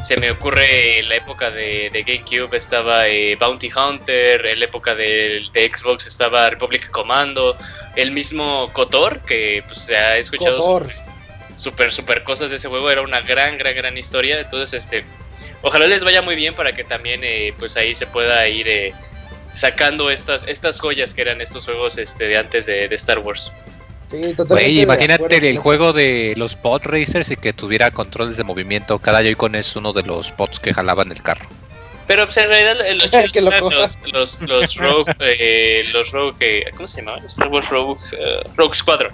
se 0.05 0.19
me 0.19 0.31
ocurre 0.31 0.99
en 0.99 1.09
la 1.09 1.17
época 1.17 1.51
de, 1.51 1.91
GameCube 2.07 2.55
estaba 2.55 3.09
eh, 3.09 3.37
Bounty 3.37 3.71
Hunter, 3.75 4.45
en 4.45 4.59
la 4.59 4.67
época 4.67 4.95
de, 4.95 5.43
Xbox 5.55 6.07
estaba 6.07 6.51
Republic 6.51 6.91
Commando, 6.91 7.57
el 7.97 8.11
mismo 8.11 8.71
Kotor, 8.75 9.21
que 9.23 9.65
pues, 9.67 9.79
se 9.79 9.97
ha 9.97 10.19
escuchado 10.19 10.87
super, 11.57 11.91
super, 11.91 12.23
cosas 12.23 12.51
de 12.51 12.57
ese 12.57 12.69
juego, 12.69 12.91
era 12.91 13.01
una 13.01 13.23
gran, 13.23 13.57
gran, 13.57 13.75
gran 13.75 13.97
historia, 13.97 14.41
entonces 14.41 14.85
este, 14.85 15.05
ojalá 15.63 15.87
les 15.87 16.05
vaya 16.05 16.21
muy 16.21 16.37
bien 16.37 16.53
para 16.53 16.75
que 16.75 16.85
también 16.85 17.23
eh, 17.25 17.55
pues 17.59 17.79
ahí 17.79 17.95
se 17.95 18.07
pueda 18.07 18.47
ir 18.47 18.69
eh, 18.69 18.93
sacando 19.55 20.11
estas, 20.11 20.47
estas 20.47 20.81
joyas 20.81 21.15
que 21.15 21.23
eran 21.23 21.41
estos 21.41 21.65
juegos 21.65 21.97
este, 21.97 22.29
de 22.29 22.37
antes 22.37 22.67
de, 22.67 22.85
Star 22.95 23.21
Wars. 23.21 23.53
Sí, 24.15 24.35
totalmente. 24.35 24.73
imagínate 24.83 25.51
el 25.51 25.59
juego 25.59 25.93
de 25.93 26.35
los 26.37 26.57
pod 26.57 26.83
racers 26.85 27.31
y 27.31 27.37
que 27.37 27.53
tuviera 27.53 27.91
controles 27.91 28.37
de 28.37 28.45
movimiento. 28.45 28.99
Cada 28.99 29.23
Joy-Con 29.23 29.55
es 29.55 29.75
uno 29.75 29.93
de 29.93 30.03
los 30.03 30.31
pods 30.31 30.61
que 30.61 30.73
jalaban 30.73 31.11
el 31.11 31.23
carro. 31.23 31.47
Pero 32.07 32.25
pues, 32.25 32.37
en 32.37 32.49
realidad 32.49 32.77
los, 33.73 33.99
los, 34.13 34.41
los, 34.43 34.77
Rogue, 34.77 35.13
eh, 35.21 35.85
los 35.93 36.13
Rogue, 36.13 36.37
eh, 36.41 36.71
¿cómo 36.77 36.87
se 36.87 37.01
llamaban? 37.01 37.25
Star 37.27 37.49
Wars 37.49 37.69
Rogue, 37.71 37.99
uh, 38.13 38.49
Rogue 38.57 38.75
Squadron. 38.75 39.13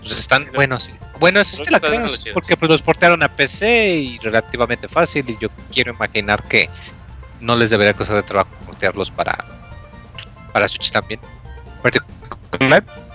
Pues 0.00 0.18
están 0.18 0.48
buenos. 0.54 0.90
Bueno, 1.18 1.40
eso 1.40 1.62
sí 1.62 1.70
la 1.70 1.80
creo, 1.80 2.06
porque 2.32 2.56
pues 2.56 2.70
los 2.70 2.80
portaron 2.80 3.22
a 3.22 3.28
PC 3.28 3.96
y 3.96 4.18
relativamente 4.18 4.88
fácil 4.88 5.28
y 5.28 5.36
yo 5.38 5.48
quiero 5.72 5.92
imaginar 5.92 6.42
que 6.44 6.70
no 7.40 7.56
les 7.56 7.70
debería 7.70 7.92
costar 7.92 8.16
de 8.16 8.22
trabajo 8.22 8.50
portearlos 8.64 9.10
para 9.10 9.44
para 10.52 10.66
Switch 10.66 10.90
también. 10.90 11.20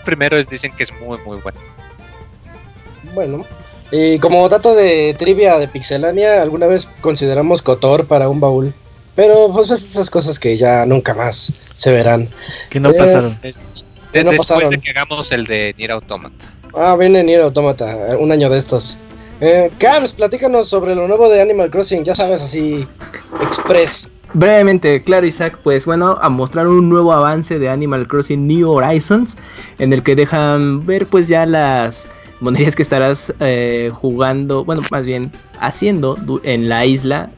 Es, 0.05 0.49
dicen 0.49 0.71
que 0.75 0.83
es 0.83 0.91
muy 0.93 1.17
muy 1.19 1.37
bueno. 1.37 1.59
Bueno, 3.13 3.45
y 3.91 4.19
como 4.19 4.47
dato 4.49 4.75
de 4.75 5.15
trivia 5.17 5.57
de 5.57 5.67
Pixelania, 5.67 6.41
alguna 6.41 6.65
vez 6.65 6.87
consideramos 7.01 7.61
Cotor 7.61 8.07
para 8.07 8.27
un 8.29 8.39
baúl. 8.39 8.73
Pero 9.15 9.49
pues 9.53 9.71
esas 9.71 10.09
cosas 10.09 10.39
que 10.39 10.57
ya 10.57 10.85
nunca 10.85 11.13
más 11.13 11.53
se 11.75 11.91
verán. 11.93 12.29
Que 12.69 12.79
no 12.79 12.93
pasaron. 12.93 13.39
después 14.11 14.69
de 14.69 14.77
que 14.79 14.89
hagamos 14.91 15.31
el 15.31 15.45
de 15.45 15.73
Nier 15.77 15.91
Automata. 15.91 16.45
Ah, 16.73 16.95
viene 16.99 17.23
Nier 17.23 17.41
Automata, 17.41 18.17
un 18.19 18.31
año 18.31 18.49
de 18.49 18.57
estos. 18.57 18.97
Eh, 19.41 19.69
Cams, 19.77 20.13
platícanos 20.13 20.69
sobre 20.69 20.95
lo 20.95 21.07
nuevo 21.07 21.29
de 21.29 21.41
Animal 21.41 21.69
Crossing, 21.69 22.03
ya 22.03 22.15
sabes, 22.15 22.41
así, 22.41 22.87
express. 23.41 24.09
Brevemente, 24.35 25.01
claro 25.01 25.25
Isaac, 25.25 25.57
pues 25.63 25.85
bueno, 25.85 26.17
a 26.21 26.27
mostrar 26.27 26.67
un 26.67 26.89
nuevo 26.89 27.13
avance 27.13 27.57
de 27.57 27.69
Animal 27.69 28.05
Crossing 28.05 28.45
New 28.45 28.69
Horizons, 28.69 29.37
en 29.79 29.93
el 29.93 30.03
que 30.03 30.13
dejan 30.13 30.85
ver 30.85 31.07
pues 31.07 31.29
ya 31.29 31.45
las 31.45 32.09
monerías 32.41 32.75
que 32.75 32.81
estarás 32.81 33.33
eh, 33.39 33.91
jugando, 33.93 34.65
bueno, 34.65 34.81
más 34.91 35.05
bien 35.05 35.31
haciendo 35.61 36.17
en 36.43 36.67
la 36.67 36.85
isla 36.85 37.29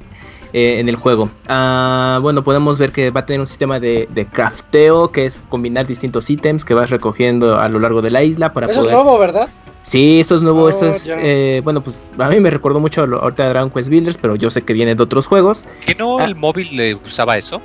eh, 0.54 0.80
en 0.80 0.89
el 0.89 0.95
juego. 0.95 1.30
Ah, 1.48 2.18
bueno, 2.24 2.43
podemos 2.43 2.80
ver 2.80 2.91
que 2.91 3.12
va 3.12 3.20
a 3.20 3.26
tener 3.28 3.41
un 3.41 3.48
sistema 3.48 3.80
de, 3.80 4.28
crafteo, 4.32 5.12
que 5.12 5.28
es 5.28 5.39
combinar 5.50 5.86
distintos 5.86 6.28
ítems 6.32 6.66
que 6.66 6.74
vas 6.74 6.89
recogiendo 6.89 7.60
a 7.60 7.70
lo 7.70 7.80
largo 7.80 8.02
de 8.02 8.10
la 8.10 8.24
isla 8.24 8.54
para 8.54 8.72
Eso 8.72 8.88
es 8.88 8.91
nuevo, 8.91 9.20
¿verdad? 9.20 9.50
Sí, 9.88 10.20
esto 10.20 10.36
es 10.36 10.42
nuevo, 10.42 10.68
esto 10.68 10.90
es, 10.90 11.08
eh, 11.08 11.62
bueno, 11.64 11.82
pues 11.82 12.04
a 12.18 12.28
mí 12.28 12.42
me 12.42 12.50
recordó 12.50 12.82
mucho 12.82 13.04
ahorita 13.04 13.44
de 13.44 13.50
Dragon 13.50 13.72
Quest 13.72 13.88
Builders, 13.88 14.18
pero 14.18 14.36
yo 14.36 14.50
sé 14.50 14.62
que 14.62 14.74
viene 14.74 14.94
de 14.96 15.02
otros 15.02 15.26
juegos. 15.26 15.64
¿Que 15.86 15.96
no 15.96 16.20
ah. 16.20 16.26
el 16.26 16.36
móvil 16.36 16.76
le 16.76 16.96
usaba 16.96 17.38
eso? 17.38 17.62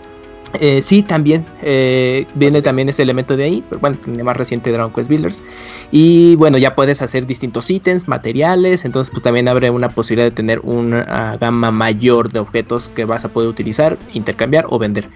Eh, 0.61 0.83
sí, 0.83 1.03
también 1.03 1.45
eh, 1.63 2.25
viene 2.35 2.63
también 2.63 2.89
ese 2.89 3.03
elemento 3.03 3.37
de 3.37 3.43
ahí, 3.43 3.65
pero 3.69 3.81
bueno, 3.81 3.97
tiene 4.05 4.23
más 4.23 4.37
reciente 4.37 4.71
Dragon 4.71 4.93
Quest 4.93 5.11
Builders. 5.11 5.43
Y 5.91 6.37
bueno, 6.37 6.59
ya 6.59 6.77
puedes 6.77 7.03
hacer 7.03 7.27
distintos 7.27 7.69
ítems, 7.69 8.07
materiales, 8.07 8.85
entonces 8.85 9.11
pues 9.11 9.25
también 9.25 9.49
abre 9.49 9.71
una 9.71 9.89
posibilidad 9.89 10.27
de 10.27 10.37
tener 10.37 10.61
una 10.61 11.37
gama 11.41 11.73
mayor 11.73 12.31
de 12.31 12.39
objetos 12.39 12.89
que 12.89 13.05
vas 13.05 13.25
a 13.25 13.31
poder 13.31 13.49
utilizar, 13.49 13.99
intercambiar 14.15 14.67
o 14.69 14.79
vender. 14.79 15.09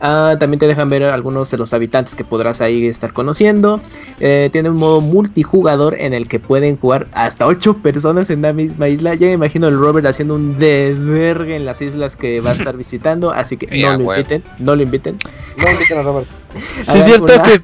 Ah, 0.00 0.36
también 0.38 0.58
te 0.58 0.66
dejan 0.66 0.88
ver 0.88 1.04
algunos 1.04 1.50
de 1.50 1.56
los 1.56 1.72
habitantes 1.72 2.14
que 2.14 2.24
podrás 2.24 2.60
ahí 2.60 2.86
estar 2.86 3.12
conociendo. 3.12 3.80
Eh, 4.20 4.50
tiene 4.52 4.70
un 4.70 4.76
modo 4.76 5.00
multijugador 5.00 5.94
en 5.98 6.12
el 6.12 6.28
que 6.28 6.40
pueden 6.40 6.76
jugar 6.76 7.06
hasta 7.12 7.46
8 7.46 7.78
personas 7.78 8.28
en 8.30 8.42
la 8.42 8.52
misma 8.52 8.88
isla. 8.88 9.14
Ya 9.14 9.28
me 9.28 9.32
imagino 9.34 9.68
el 9.68 9.78
Robert 9.78 10.06
haciendo 10.06 10.34
un 10.34 10.58
desvergue 10.58 11.56
en 11.56 11.64
las 11.64 11.80
islas 11.80 12.16
que 12.16 12.40
va 12.40 12.50
a 12.50 12.54
estar 12.54 12.76
visitando. 12.76 13.30
Así 13.30 13.56
que 13.56 13.66
no 13.78 13.96
lo 13.96 14.12
inviten, 14.12 14.42
no 14.58 14.76
lo 14.76 14.82
inviten. 14.82 15.16
No 15.56 15.70
inviten 15.70 15.98
a 15.98 16.02
Robert. 16.02 16.28
sí, 16.84 16.98
es 16.98 17.04
cierto 17.04 17.42
que 17.42 17.60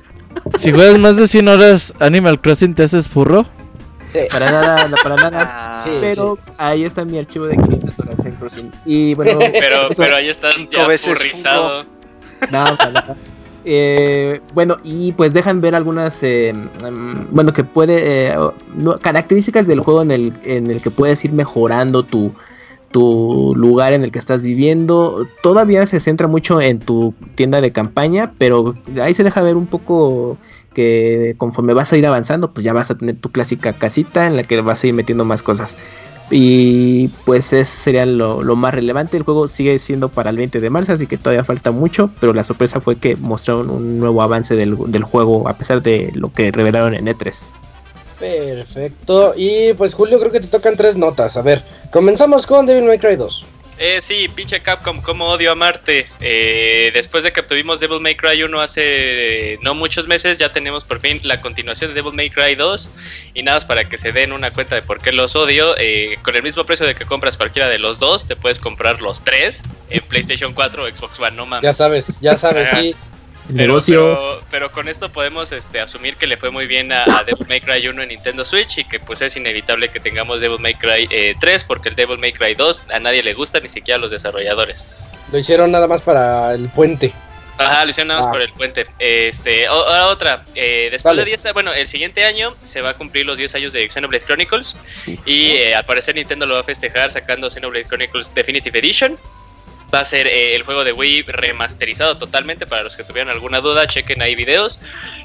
si 0.58 0.72
juegas 0.72 0.98
más 0.98 1.16
de 1.16 1.28
100 1.28 1.48
horas 1.48 1.94
Animal 1.98 2.40
Crossing 2.40 2.74
te 2.74 2.84
haces 2.84 3.08
furro. 3.08 3.44
Sí. 4.12 4.20
Para 4.30 4.50
nada, 4.50 4.88
no, 4.88 4.96
para 5.02 5.16
nada. 5.16 5.66
Ah, 5.82 5.84
pero 5.98 6.38
ahí 6.58 6.84
está 6.84 7.06
mi 7.06 7.18
archivo 7.18 7.46
de 7.46 7.56
500 7.56 7.98
horas 8.00 8.26
en 8.26 8.32
Crossing. 8.32 8.70
Y 8.84 9.14
bueno, 9.14 9.38
pero, 9.38 9.88
pero 9.96 10.16
ahí 10.16 10.28
estás 10.28 10.68
ya 10.68 10.84
furrizado. 10.84 11.86
No, 12.52 12.64
eh, 13.64 14.40
bueno, 14.54 14.78
y 14.82 15.12
pues 15.12 15.32
dejan 15.32 15.60
ver 15.60 15.74
algunas, 15.74 16.22
eh, 16.22 16.52
mm, 16.54 17.26
bueno, 17.30 17.52
que 17.52 17.64
puede, 17.64 18.32
eh, 18.32 18.36
características 19.02 19.66
del 19.66 19.80
juego 19.80 20.02
en 20.02 20.10
el, 20.10 20.32
en 20.44 20.70
el 20.70 20.80
que 20.80 20.90
puedes 20.90 21.24
ir 21.24 21.32
mejorando 21.32 22.02
tu, 22.02 22.32
tu 22.90 23.52
lugar 23.56 23.92
en 23.92 24.02
el 24.02 24.12
que 24.12 24.18
estás 24.18 24.42
viviendo. 24.42 25.26
Todavía 25.42 25.86
se 25.86 26.00
centra 26.00 26.26
mucho 26.26 26.60
en 26.60 26.78
tu 26.78 27.14
tienda 27.34 27.60
de 27.60 27.70
campaña, 27.72 28.32
pero 28.38 28.74
ahí 29.00 29.14
se 29.14 29.24
deja 29.24 29.42
ver 29.42 29.56
un 29.56 29.66
poco 29.66 30.38
que 30.74 31.34
conforme 31.36 31.74
vas 31.74 31.92
a 31.92 31.96
ir 31.96 32.06
avanzando, 32.06 32.52
pues 32.52 32.64
ya 32.64 32.72
vas 32.72 32.90
a 32.90 32.96
tener 32.96 33.16
tu 33.16 33.30
clásica 33.30 33.72
casita 33.72 34.26
en 34.26 34.36
la 34.36 34.44
que 34.44 34.60
vas 34.60 34.82
a 34.82 34.86
ir 34.86 34.94
metiendo 34.94 35.24
más 35.24 35.42
cosas. 35.42 35.76
Y 36.30 37.08
pues 37.24 37.52
eso 37.52 37.72
sería 37.76 38.06
lo, 38.06 38.40
más 38.56 38.72
relevante. 38.74 39.16
El 39.16 39.24
juego 39.24 39.48
sigue 39.48 39.78
siendo 39.78 40.08
para 40.08 40.30
el 40.30 40.36
20 40.36 40.60
de 40.60 40.70
marzo, 40.70 40.92
así 40.92 41.06
que 41.06 41.18
todavía 41.18 41.44
falta 41.44 41.72
mucho. 41.72 42.10
Pero 42.20 42.32
la 42.32 42.44
sorpresa 42.44 42.80
fue 42.80 42.96
que 42.96 43.16
mostraron 43.16 43.70
un 43.70 43.98
nuevo 43.98 44.22
avance 44.22 44.54
del, 44.54 44.76
del 44.86 45.04
juego 45.04 45.48
a 45.48 45.54
pesar 45.54 45.82
de 45.82 46.10
lo 46.14 46.32
que 46.32 46.52
revelaron 46.52 46.94
en 46.94 47.06
E3. 47.06 47.48
Perfecto. 48.20 49.32
Y 49.36 49.72
pues 49.74 49.94
Julio, 49.94 50.18
creo 50.20 50.30
que 50.30 50.40
te 50.40 50.46
tocan 50.46 50.76
tres 50.76 50.96
notas. 50.96 51.36
A 51.36 51.42
ver, 51.42 51.64
comenzamos 51.90 52.46
con 52.46 52.66
Devil 52.66 52.84
May 52.84 52.98
Cry 52.98 53.16
2. 53.16 53.46
Eh, 53.82 54.02
sí, 54.02 54.28
pinche 54.28 54.60
Capcom, 54.60 55.00
como 55.00 55.24
odio 55.24 55.52
a 55.52 55.54
Marte. 55.54 56.06
Eh, 56.20 56.90
después 56.92 57.24
de 57.24 57.32
que 57.32 57.40
obtuvimos 57.40 57.80
Devil 57.80 57.98
May 57.98 58.14
Cry 58.14 58.42
1 58.42 58.60
hace 58.60 58.82
eh, 59.54 59.58
no 59.62 59.74
muchos 59.74 60.06
meses, 60.06 60.36
ya 60.36 60.52
tenemos 60.52 60.84
por 60.84 61.00
fin 61.00 61.18
la 61.22 61.40
continuación 61.40 61.88
de 61.88 61.94
Devil 61.94 62.12
May 62.12 62.28
Cry 62.28 62.56
2. 62.56 62.90
Y 63.32 63.42
nada 63.42 63.56
más 63.56 63.64
para 63.64 63.88
que 63.88 63.96
se 63.96 64.12
den 64.12 64.32
una 64.32 64.50
cuenta 64.50 64.74
de 64.74 64.82
por 64.82 65.00
qué 65.00 65.12
los 65.12 65.34
odio. 65.34 65.74
Eh, 65.78 66.18
con 66.20 66.36
el 66.36 66.42
mismo 66.42 66.66
precio 66.66 66.86
de 66.86 66.94
que 66.94 67.06
compras 67.06 67.38
cualquiera 67.38 67.70
de 67.70 67.78
los 67.78 67.98
dos, 68.00 68.26
te 68.26 68.36
puedes 68.36 68.60
comprar 68.60 69.00
los 69.00 69.24
tres 69.24 69.62
en 69.88 70.02
PlayStation 70.02 70.52
4 70.52 70.84
o 70.84 70.86
Xbox 70.86 71.18
One, 71.18 71.36
no 71.38 71.46
mames. 71.46 71.62
Ya 71.62 71.72
sabes, 71.72 72.12
ya 72.20 72.36
sabes, 72.36 72.68
sí. 72.78 72.94
Pero, 73.54 74.40
pero, 74.50 74.72
con 74.72 74.88
esto 74.88 75.10
podemos 75.10 75.52
este, 75.52 75.80
asumir 75.80 76.16
que 76.16 76.26
le 76.26 76.36
fue 76.36 76.50
muy 76.50 76.66
bien 76.66 76.92
a, 76.92 77.04
Devil 77.24 77.46
May 77.48 77.60
Cry 77.60 77.86
1 77.88 78.02
en 78.02 78.08
Nintendo 78.08 78.44
Switch 78.44 78.78
y 78.78 78.84
que 78.84 79.00
pues 79.00 79.22
es 79.22 79.36
inevitable 79.36 79.88
que 79.88 80.00
tengamos 80.00 80.40
Devil 80.40 80.58
May 80.60 80.74
Cry 80.74 81.08
3 81.40 81.62
eh, 81.62 81.64
porque 81.66 81.88
el 81.88 81.96
Devil 81.96 82.18
May 82.18 82.32
Cry 82.32 82.54
2 82.54 82.84
a 82.92 83.00
nadie 83.00 83.22
le 83.22 83.34
gusta, 83.34 83.60
ni 83.60 83.68
siquiera 83.68 83.96
a 83.96 84.00
los 84.00 84.10
desarrolladores. 84.10 84.88
Lo 85.32 85.38
hicieron 85.38 85.70
nada 85.70 85.86
más 85.86 86.02
para 86.02 86.54
el 86.54 86.68
puente. 86.68 87.12
Ajá, 87.60 87.84
lo 87.84 87.90
hicieron 87.90 88.08
nada 88.08 88.20
más 88.20 88.28
ah. 88.28 88.32
por 88.32 88.40
el 88.40 88.52
puente. 88.54 88.86
Este, 88.98 89.66
ahora 89.66 90.06
otra, 90.06 90.44
eh, 90.54 90.88
después 90.90 91.16
de 91.16 91.24
10, 91.26 91.52
bueno, 91.52 91.72
el 91.74 91.86
siguiente 91.86 92.24
año 92.24 92.56
se 92.62 92.80
va 92.80 92.90
a 92.90 92.94
cumplir 92.94 93.26
los 93.26 93.36
10 93.36 93.54
años 93.54 93.72
de 93.74 93.88
Xenoblade 93.88 94.24
Chronicles 94.24 94.76
y 95.26 95.50
eh, 95.52 95.74
al 95.74 95.84
parecer 95.84 96.14
Nintendo 96.14 96.46
lo 96.46 96.54
va 96.54 96.60
a 96.60 96.64
festejar 96.64 97.10
sacando 97.10 97.50
Xenoblade 97.50 97.84
Chronicles 97.86 98.34
Definitive 98.34 98.78
Edition. 98.78 99.18
Va 99.92 100.00
a 100.00 100.04
ser 100.04 100.26
eh, 100.26 100.54
el 100.54 100.62
juego 100.62 100.84
de 100.84 100.92
Wii 100.92 101.22
remasterizado 101.22 102.16
totalmente. 102.16 102.66
Para 102.66 102.82
los 102.82 102.96
que 102.96 103.04
tuvieran 103.04 103.28
alguna 103.28 103.60
duda, 103.60 103.86
chequen 103.86 104.22
ahí 104.22 104.34
videos. 104.34 104.80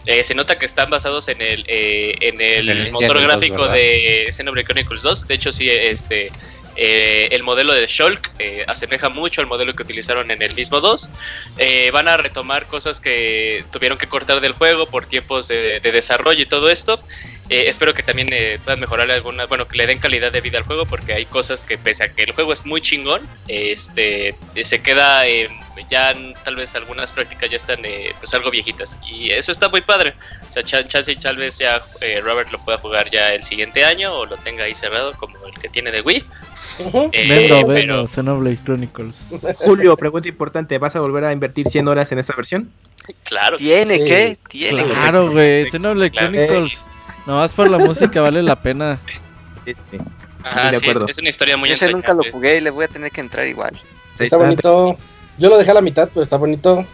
Eh, 0.06 0.24
se 0.24 0.34
nota 0.34 0.58
que 0.58 0.66
están 0.66 0.90
basados 0.90 1.28
en 1.28 1.42
el, 1.42 1.66
eh, 1.68 2.16
en 2.22 2.42
el, 2.42 2.92
motor 2.92 3.22
gráfico 3.22 3.68
de 3.68 4.28
Xenoblade 4.32 4.66
Chronicles 4.66 5.02
2. 5.02 5.28
De 5.28 5.36
hecho, 5.36 5.52
sí, 5.52 5.70
este, 5.70 6.32
el 6.76 7.44
modelo 7.44 7.74
de 7.74 7.86
Shulk 7.86 8.32
asemeja 8.68 9.10
mucho 9.10 9.42
al 9.42 9.48
modelo 9.48 9.74
que 9.74 9.84
utilizaron 9.84 10.32
en 10.32 10.42
el 10.42 10.54
mismo 10.56 10.82
2. 10.82 11.10
van 11.94 12.08
a 12.08 12.18
retomar 12.18 12.68
cosas 12.68 13.00
que 13.00 13.64
tuvieron 13.72 13.98
que 13.98 14.08
cortar 14.08 14.42
del 14.42 14.54
juego 14.54 14.88
por 14.88 15.06
tiempos 15.06 15.48
de, 15.48 15.80
de 15.80 15.92
desarrollo 15.92 16.42
y 16.42 16.48
todo 16.48 16.70
esto. 16.70 17.02
Eh, 17.50 17.66
espero 17.68 17.94
que 17.94 18.02
también 18.02 18.30
eh, 18.32 18.60
puedan 18.64 18.80
mejorarle 18.80 19.14
algunas, 19.14 19.48
bueno, 19.48 19.68
que 19.68 19.78
le 19.78 19.86
den 19.86 20.00
calidad 20.00 20.32
de 20.32 20.42
vida 20.42 20.58
al 20.58 20.64
juego, 20.64 20.86
porque 20.86 21.14
hay 21.14 21.26
cosas 21.26 21.64
que 21.64 21.78
pese 21.78 22.06
a 22.06 22.14
que 22.14 22.24
el 22.24 22.32
juego 22.32 22.54
es 22.54 22.66
muy 22.66 22.82
chingón, 22.82 23.28
este, 23.48 24.36
se 24.64 24.82
queda 24.82 25.24
ya 25.90 26.16
tal 26.44 26.56
vez 26.56 26.74
algunas 26.76 27.12
prácticas 27.12 27.52
ya 27.52 27.58
están 27.58 27.84
eh, 27.84 28.14
pues 28.20 28.34
algo 28.34 28.50
viejitas 28.50 28.98
y 29.08 29.30
eso 29.32 29.52
está 29.52 29.70
muy 29.70 29.82
padre. 29.82 30.16
O 30.48 30.52
sea, 30.52 30.64
chance 30.64 31.12
y 31.12 31.16
tal 31.16 31.38
vez 31.38 31.60
ya 31.60 31.82
Robert 32.24 32.52
lo 32.52 32.60
pueda 32.60 32.78
jugar 32.80 33.12
ya 33.12 33.34
el 33.34 33.44
siguiente 33.44 33.84
año 33.84 34.14
o 34.14 34.26
lo 34.26 34.38
tenga 34.38 34.64
ahí 34.64 34.74
cerrado 34.74 35.14
como 35.18 35.36
el 35.46 35.54
que 35.54 35.70
tiene 35.70 35.92
de 35.92 36.02
Wii. 36.02 36.24
vendo, 37.68 38.08
Xenoblade 38.08 38.58
Chronicles. 38.64 39.18
Julio, 39.58 39.96
pregunta 39.98 40.28
importante, 40.28 40.78
¿vas 40.78 40.96
a 40.96 41.00
volver 41.00 41.26
a 41.26 41.32
invertir 41.32 41.68
100 41.68 41.88
horas 41.88 42.12
en 42.12 42.20
esta 42.20 42.34
versión? 42.36 42.72
Claro. 43.24 43.58
¿Tiene 43.58 44.04
que? 44.04 44.38
¿Tiene 44.50 44.84
Claro, 44.86 45.30
güey, 45.30 45.70
Xenoblade 45.70 46.12
Chronicles. 46.12 46.84
No, 47.26 47.38
más 47.38 47.54
por 47.54 47.70
la 47.70 47.78
música 47.78 48.22
vale 48.22 48.44
la 48.44 48.60
pena. 48.62 49.00
Sí, 49.64 49.74
sí. 49.90 49.98
Ajá, 50.44 50.74
sí, 50.74 50.88
es, 51.08 51.18
una 51.18 51.30
historia 51.30 51.58
muy 51.58 51.72
Ese 51.72 51.90
nunca 51.90 52.14
lo 52.14 52.24
jugué 52.32 52.58
y 52.58 52.62
le 52.62 52.70
voy 52.70 52.86
a 52.86 52.88
tener 52.88 53.12
que 53.12 53.22
entrar 53.22 53.48
igual. 53.48 53.76
está 54.20 54.38
bonito. 54.38 54.96
Yo 55.38 55.50
lo 55.50 55.58
dejé 55.58 55.72
a 55.72 55.74
la 55.74 55.82
mitad, 55.82 56.08
pero 56.14 56.24
está 56.24 56.38
bonito. 56.38 56.86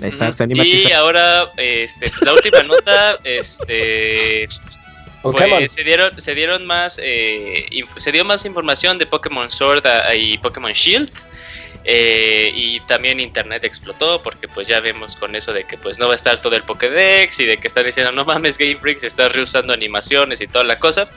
Está, 0.00 0.32
y 0.48 0.92
ahora, 0.92 1.52
este, 1.56 2.08
pues 2.08 2.22
la 2.22 2.32
última 2.32 2.62
nota, 2.64 3.18
este, 3.22 4.48
pues, 5.22 5.72
se 5.72 5.84
dieron, 5.84 6.20
se 6.20 6.34
dieron 6.34 6.66
más, 6.66 7.00
eh, 7.02 7.66
se 7.96 8.10
dio 8.10 8.24
más 8.24 8.44
información 8.44 8.98
de 8.98 9.06
Pokémon 9.06 9.48
Sword 9.48 9.84
y 10.16 10.38
Pokémon 10.38 10.72
Shield. 10.72 11.12
Eh, 11.84 12.52
y 12.54 12.80
también 12.80 13.18
internet 13.18 13.64
explotó 13.64 14.22
porque 14.22 14.46
pues 14.46 14.68
ya 14.68 14.78
vemos 14.78 15.16
con 15.16 15.34
eso 15.34 15.52
de 15.52 15.64
que 15.64 15.76
pues 15.76 15.98
no 15.98 16.06
va 16.06 16.12
a 16.12 16.14
estar 16.14 16.40
todo 16.40 16.54
el 16.54 16.62
Pokédex 16.62 17.40
y 17.40 17.44
de 17.44 17.56
que 17.56 17.66
están 17.66 17.84
diciendo 17.84 18.12
no 18.12 18.24
mames 18.24 18.56
Game 18.56 18.76
Freak 18.76 19.02
estás 19.02 19.32
reusando 19.32 19.72
animaciones 19.72 20.40
y 20.40 20.46
toda 20.46 20.62
la 20.62 20.78
cosa 20.78 21.10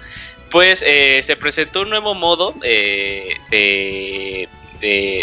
pues 0.50 0.84
eh, 0.88 1.22
se 1.22 1.36
presentó 1.36 1.82
un 1.82 1.92
nuevo 1.92 2.16
modo 2.16 2.56
eh, 2.64 3.38
de, 3.52 4.50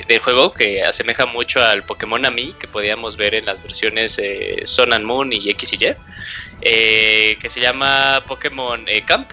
del 0.06 0.18
juego 0.20 0.52
que 0.52 0.84
asemeja 0.84 1.26
mucho 1.26 1.60
al 1.60 1.82
Pokémon 1.82 2.24
Ami 2.24 2.52
que 2.52 2.68
podíamos 2.68 3.16
ver 3.16 3.34
en 3.34 3.44
las 3.44 3.64
versiones 3.64 4.20
Sun 4.62 4.92
and 4.92 5.04
Moon 5.04 5.32
y 5.32 5.50
X 5.50 5.72
y 5.72 5.76
Y 5.76 7.36
que 7.36 7.48
se 7.48 7.60
llama 7.60 8.22
Pokémon 8.28 8.86
Camp 9.06 9.28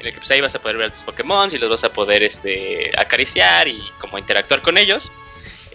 en 0.00 0.08
el 0.08 0.12
que 0.12 0.18
pues 0.18 0.30
ahí 0.32 0.40
vas 0.40 0.54
a 0.56 0.58
poder 0.60 0.78
ver 0.78 0.88
a 0.88 0.92
tus 0.92 1.04
Pokémon 1.04 1.48
y 1.52 1.58
los 1.58 1.70
vas 1.70 1.84
a 1.84 1.92
poder 1.92 2.24
este, 2.24 2.90
acariciar 2.96 3.68
y 3.68 3.80
como 4.00 4.18
interactuar 4.18 4.60
con 4.60 4.78
ellos 4.78 5.12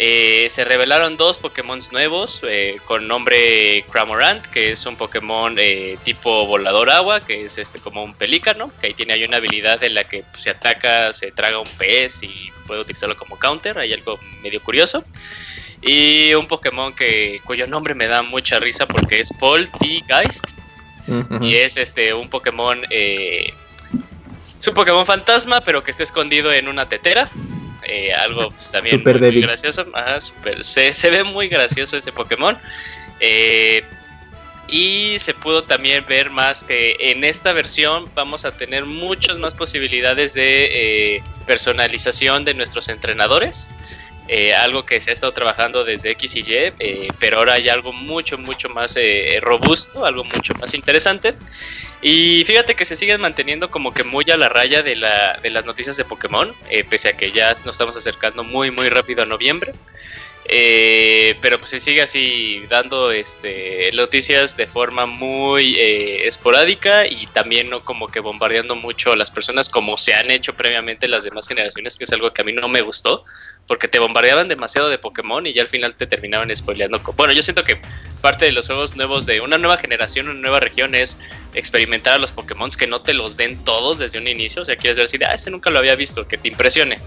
eh, 0.02 0.48
se 0.50 0.64
revelaron 0.64 1.18
dos 1.18 1.40
Pokémon 1.40 1.78
nuevos 1.92 2.40
eh, 2.48 2.78
con 2.86 3.06
nombre 3.06 3.84
Cramorant, 3.92 4.46
que 4.46 4.72
es 4.72 4.86
un 4.86 4.96
Pokémon 4.96 5.54
eh, 5.60 5.98
tipo 6.06 6.46
volador 6.46 6.90
agua, 6.90 7.26
que 7.26 7.44
es 7.44 7.58
este 7.58 7.80
como 7.80 8.02
un 8.06 8.14
pelícano, 8.14 8.72
que 8.80 8.88
ahí 8.88 8.94
tiene 8.94 9.12
hay 9.12 9.26
una 9.26 9.38
habilidad 9.38 9.84
en 9.84 9.96
la 9.96 10.06
que 10.06 10.24
pues, 10.32 10.44
se 10.44 10.52
ataca, 10.52 11.14
se 11.14 11.34
traga 11.34 11.60
un 11.60 11.68
pez 11.78 12.24
y 12.24 12.50
puede 12.66 12.80
utilizarlo 12.80 13.18
como 13.18 13.38
counter, 13.38 13.78
hay 13.78 13.92
algo 13.92 14.18
medio 14.42 14.64
curioso. 14.64 15.04
Y 15.82 16.34
un 16.34 16.48
Pokémon 16.48 16.94
que 16.94 17.42
cuyo 17.44 17.68
nombre 17.68 17.94
me 17.94 18.08
da 18.08 18.22
mucha 18.22 18.58
risa 18.58 18.88
porque 18.88 19.20
es 19.20 19.34
Poltegeist. 19.34 20.58
Y 21.42 21.56
es 21.56 21.76
este 21.76 22.14
un 22.14 22.30
Pokémon 22.30 22.86
es 22.90 24.68
un 24.68 24.74
Pokémon 24.76 25.06
fantasma, 25.06 25.60
pero 25.62 25.84
que 25.84 25.92
está 25.92 26.04
escondido 26.04 26.54
en 26.54 26.70
una 26.70 26.88
tetera. 26.88 27.30
Eh, 27.90 28.14
algo 28.14 28.52
pues, 28.52 28.72
también 28.72 29.02
muy, 29.04 29.42
gracioso. 29.42 29.86
se, 30.62 31.10
ve 31.10 31.24
muy 31.24 31.48
gracioso 31.48 31.98
ese 31.98 32.12
Pokémon. 32.12 32.56
Eh, 33.20 33.84
y 34.68 35.18
se 35.18 35.34
pudo 35.34 35.64
también 35.64 36.06
ver 36.08 36.30
más 36.30 36.64
que 36.64 36.96
en 37.00 37.24
esta 37.24 37.52
versión 37.54 38.08
vamos 38.14 38.46
a 38.46 38.56
tener 38.56 38.86
muchas 38.86 39.40
más 39.40 39.56
posibilidades 39.56 40.36
de 40.36 41.16
eh, 41.16 41.24
personalización 41.48 42.46
de 42.46 42.54
nuestros 42.54 42.88
entrenadores. 42.90 43.72
algo 44.62 44.86
que 44.86 45.02
se 45.02 45.10
ha 45.10 45.14
estado 45.16 45.34
trabajando 45.34 45.84
desde 45.84 46.12
X 46.12 46.36
y 46.36 46.42
Y, 46.42 47.12
pero 47.20 47.38
ahora 47.38 47.54
hay 47.54 47.68
algo 47.70 47.92
mucho, 47.92 48.38
mucho 48.38 48.70
más 48.70 48.96
robusto, 49.42 50.06
algo 50.06 50.24
mucho 50.24 50.54
más 50.54 50.76
interesante. 50.76 51.34
Y 52.02 52.46
fíjate 52.46 52.76
que 52.76 52.86
se 52.86 52.96
siguen 52.96 53.20
manteniendo 53.20 53.70
como 53.70 53.94
que 53.94 54.04
muy 54.04 54.24
a 54.32 54.38
la 54.38 54.48
raya 54.48 54.82
de, 54.82 54.96
la, 54.96 55.38
de 55.42 55.50
las 55.50 55.66
noticias 55.66 55.98
de 55.98 56.06
Pokémon, 56.06 56.56
eh, 56.70 56.86
pese 56.90 57.10
a 57.10 57.18
que 57.18 57.32
ya 57.32 57.50
nos 57.66 57.76
estamos 57.76 57.98
acercando 57.98 58.44
muy 58.44 58.72
muy 58.72 58.88
rápido 58.90 59.24
a 59.24 59.26
noviembre. 59.26 59.74
Eh, 60.52 61.36
pero 61.42 61.60
pues 61.60 61.70
se 61.70 61.80
sigue 61.80 62.02
así 62.02 62.66
dando 62.72 63.12
este, 63.12 63.92
noticias 63.94 64.58
de 64.58 64.66
forma 64.66 65.06
muy 65.06 65.76
eh, 65.76 66.26
esporádica 66.26 67.06
y 67.06 67.28
también 67.28 67.70
no 67.70 67.86
como 67.86 68.08
que 68.08 68.20
bombardeando 68.20 68.76
mucho 68.76 69.12
a 69.12 69.16
las 69.16 69.30
personas 69.30 69.70
como 69.70 69.96
se 69.96 70.16
han 70.16 70.32
hecho 70.32 70.56
previamente 70.56 71.08
las 71.08 71.24
demás 71.24 71.48
generaciones, 71.48 71.98
que 71.98 72.06
es 72.06 72.14
algo 72.14 72.34
que 72.34 72.42
a 72.42 72.46
mí 72.46 72.52
no 72.52 72.68
me 72.68 72.82
gustó, 72.82 73.24
porque 73.68 73.88
te 73.88 74.00
bombardeaban 74.00 74.48
demasiado 74.48 74.90
de 74.90 74.98
Pokémon 74.98 75.46
y 75.46 75.54
ya 75.54 75.62
al 75.62 75.68
final 75.68 75.94
te 75.94 76.08
terminaban 76.08 76.56
spoileando. 76.56 77.00
Bueno, 77.16 77.32
yo 77.34 77.44
siento 77.44 77.64
que 77.64 77.80
parte 78.20 78.46
de 78.46 78.52
los 78.52 78.68
juegos 78.68 78.96
nuevos 78.96 79.26
de 79.26 79.42
una 79.42 79.58
nueva 79.58 79.78
generación, 79.78 80.30
una 80.30 80.40
nueva 80.40 80.60
región 80.60 80.96
es 80.96 81.20
experimentar 81.54 82.14
a 82.14 82.18
los 82.18 82.32
Pokémon 82.32 82.70
que 82.70 82.88
no 82.88 83.02
te 83.02 83.14
los 83.14 83.38
den 83.38 83.64
todos 83.64 84.00
desde 84.00 84.18
un 84.18 84.28
inicio, 84.28 84.62
o 84.62 84.66
sea, 84.66 84.76
quieres 84.76 84.98
ver 84.98 85.08
si, 85.08 85.18
ah, 85.24 85.34
ese 85.34 85.50
nunca 85.50 85.70
lo 85.70 85.80
había 85.80 85.96
visto, 85.96 86.28
que 86.28 86.38
te 86.38 86.48
impresione. 86.48 87.00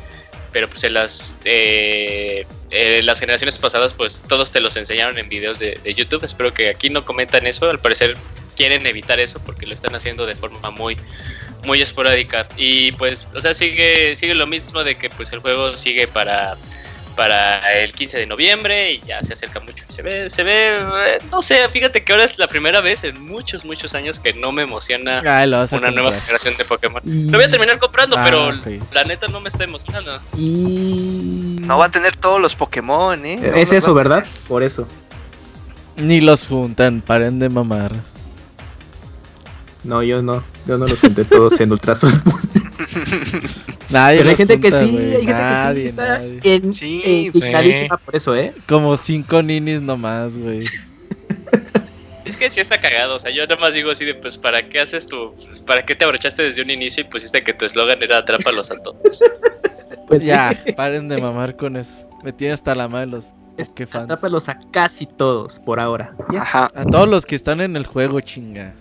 Pero 0.53 0.69
pues 0.69 0.85
en 0.85 0.93
las, 0.95 1.39
eh, 1.45 2.47
eh, 2.71 3.01
las 3.03 3.21
generaciones 3.21 3.59
pasadas 3.59 3.95
pues 3.95 4.23
todos 4.29 4.53
te 4.53 4.61
los 4.61 4.77
enseñaron 4.77 5.17
en 5.19 5.29
videos 5.29 5.59
de, 5.59 5.81
YouTube. 5.97 6.25
Espero 6.25 6.53
que 6.53 6.69
aquí 6.69 6.91
no 6.91 7.07
comentan 7.07 7.47
eso, 7.47 7.71
al 7.71 7.81
parecer 7.81 8.17
quieren 8.55 8.87
evitar 8.87 9.19
eso 9.19 9.41
porque 9.43 9.67
lo 9.67 9.73
están 9.73 9.95
haciendo 9.95 10.27
de 10.27 10.35
forma 10.35 10.71
muy 10.71 10.99
muy 11.65 11.81
esporádica. 11.81 12.49
Y 12.59 12.93
pues 12.93 13.29
o 13.35 13.41
sea 13.41 13.55
sigue 13.55 14.15
sigue 14.15 14.35
lo 14.35 14.47
mismo 14.47 14.85
de 14.85 14.97
que 14.97 15.09
pues 15.09 15.33
el 15.33 15.39
juego 15.39 15.75
sigue 15.79 16.07
para 16.07 16.59
para 17.13 17.73
el 17.81 17.93
15 17.93 18.19
de 18.19 18.27
noviembre 18.27 18.93
y 18.93 19.01
ya 19.07 19.23
se 19.23 19.33
acerca 19.33 19.61
mucho. 19.61 19.85
Se 19.89 20.03
ve, 20.03 20.31
se 20.31 20.43
ve, 20.43 20.79
eh, 20.79 21.19
no 21.31 21.43
sé, 21.43 21.69
fíjate 21.71 22.03
que 22.05 22.13
ahora 22.13 22.25
es 22.25 22.39
la 22.39 22.49
primera 22.49 22.81
vez 22.81 23.05
en 23.05 23.21
muchos, 23.25 23.65
muchos 23.65 23.95
años 23.95 24.21
que 24.21 24.33
no 24.33 24.53
me 24.53 24.63
emociona 24.63 25.21
una 25.21 25.91
nueva 25.91 26.11
generación 26.11 26.55
de 26.57 26.65
Pokémon. 26.65 27.03
Lo 27.05 27.39
voy 27.39 27.45
a 27.45 27.51
terminar 27.51 27.79
comprando, 27.79 28.17
ah, 28.19 28.25
pero 28.25 28.53
la 28.93 29.05
neta 29.05 29.29
no 29.29 29.41
me 29.41 29.49
está 29.49 29.65
emocionando. 29.65 30.21
Y... 30.37 31.59
No 31.61 31.79
va 31.79 31.87
a 31.87 31.91
tener 31.91 32.17
todos 32.17 32.41
los 32.41 32.55
Pokémon, 32.55 33.25
¿eh? 33.25 33.53
Es 33.55 33.73
eso, 33.73 33.95
¿verdad? 33.95 34.27
Por 34.49 34.63
eso. 34.63 34.89
Ni 35.97 36.21
los 36.21 36.47
juntan, 36.47 37.01
paren 37.01 37.39
de 37.39 37.49
mamar. 37.49 37.93
No, 39.85 40.03
yo 40.03 40.23
no. 40.23 40.43
Yo 40.67 40.79
no 40.79 40.87
los 40.87 41.01
junté 41.01 41.25
todos 41.25 41.61
en 41.61 41.73
Ultrason. 41.73 42.23
Nadie 43.93 44.19
Pero 44.19 44.31
hay 44.31 44.37
gente 44.37 44.61
que 44.61 44.71
sí, 44.71 44.77
hay 44.77 45.27
gente 45.27 45.75
que 45.75 45.81
sí 45.81 45.87
está 45.87 46.23
en, 46.25 46.73
sí, 46.73 47.33
por 48.05 48.17
eso, 48.17 48.35
¿eh? 48.35 48.55
Como 48.67 48.97
cinco 48.97 49.43
ninis 49.43 49.81
nomás, 49.81 50.37
güey. 50.37 50.65
Es 52.25 52.37
que 52.37 52.49
sí 52.49 52.61
está 52.61 52.81
cagado, 52.81 53.17
o 53.17 53.19
sea, 53.19 53.31
yo 53.33 53.43
nada 53.43 53.61
más 53.61 53.75
digo 53.75 53.91
así 53.91 54.05
de, 54.05 54.15
pues, 54.15 54.39
¿para 54.39 54.69
qué 54.69 54.81
haces 54.81 55.07
tu, 55.07 55.35
para 55.67 55.85
qué 55.85 55.97
te 55.97 56.05
abrochaste 56.05 56.43
desde 56.43 56.63
un 56.63 56.71
inicio 56.71 57.03
y 57.03 57.05
pusiste 57.05 57.43
que 57.43 57.53
tu 57.53 57.65
eslogan 57.65 58.01
era 58.03 58.19
atrapa 58.19 58.51
a 58.51 58.53
los 58.53 58.69
santos? 58.69 58.97
Pues 60.09 60.25
ya, 60.25 60.53
paren 60.77 61.09
de 61.09 61.17
mamar 61.17 61.57
con 61.57 61.77
eso. 61.77 61.95
Me 62.23 62.33
tiene 62.33 62.53
hasta 62.53 62.75
la 62.75 62.87
mano 62.87 63.23
los 63.57 63.73
que 63.75 63.87
fans. 63.87 64.05
Atrápalos 64.05 64.49
a 64.49 64.59
casi 64.71 65.07
todos, 65.07 65.59
por 65.61 65.81
ahora. 65.81 66.15
Ajá. 66.39 66.69
A 66.75 66.85
todos 66.85 67.09
los 67.09 67.25
que 67.25 67.35
están 67.35 67.63
en 67.63 67.77
el 67.77 67.87
juego, 67.87 68.21
chinga. 68.21 68.75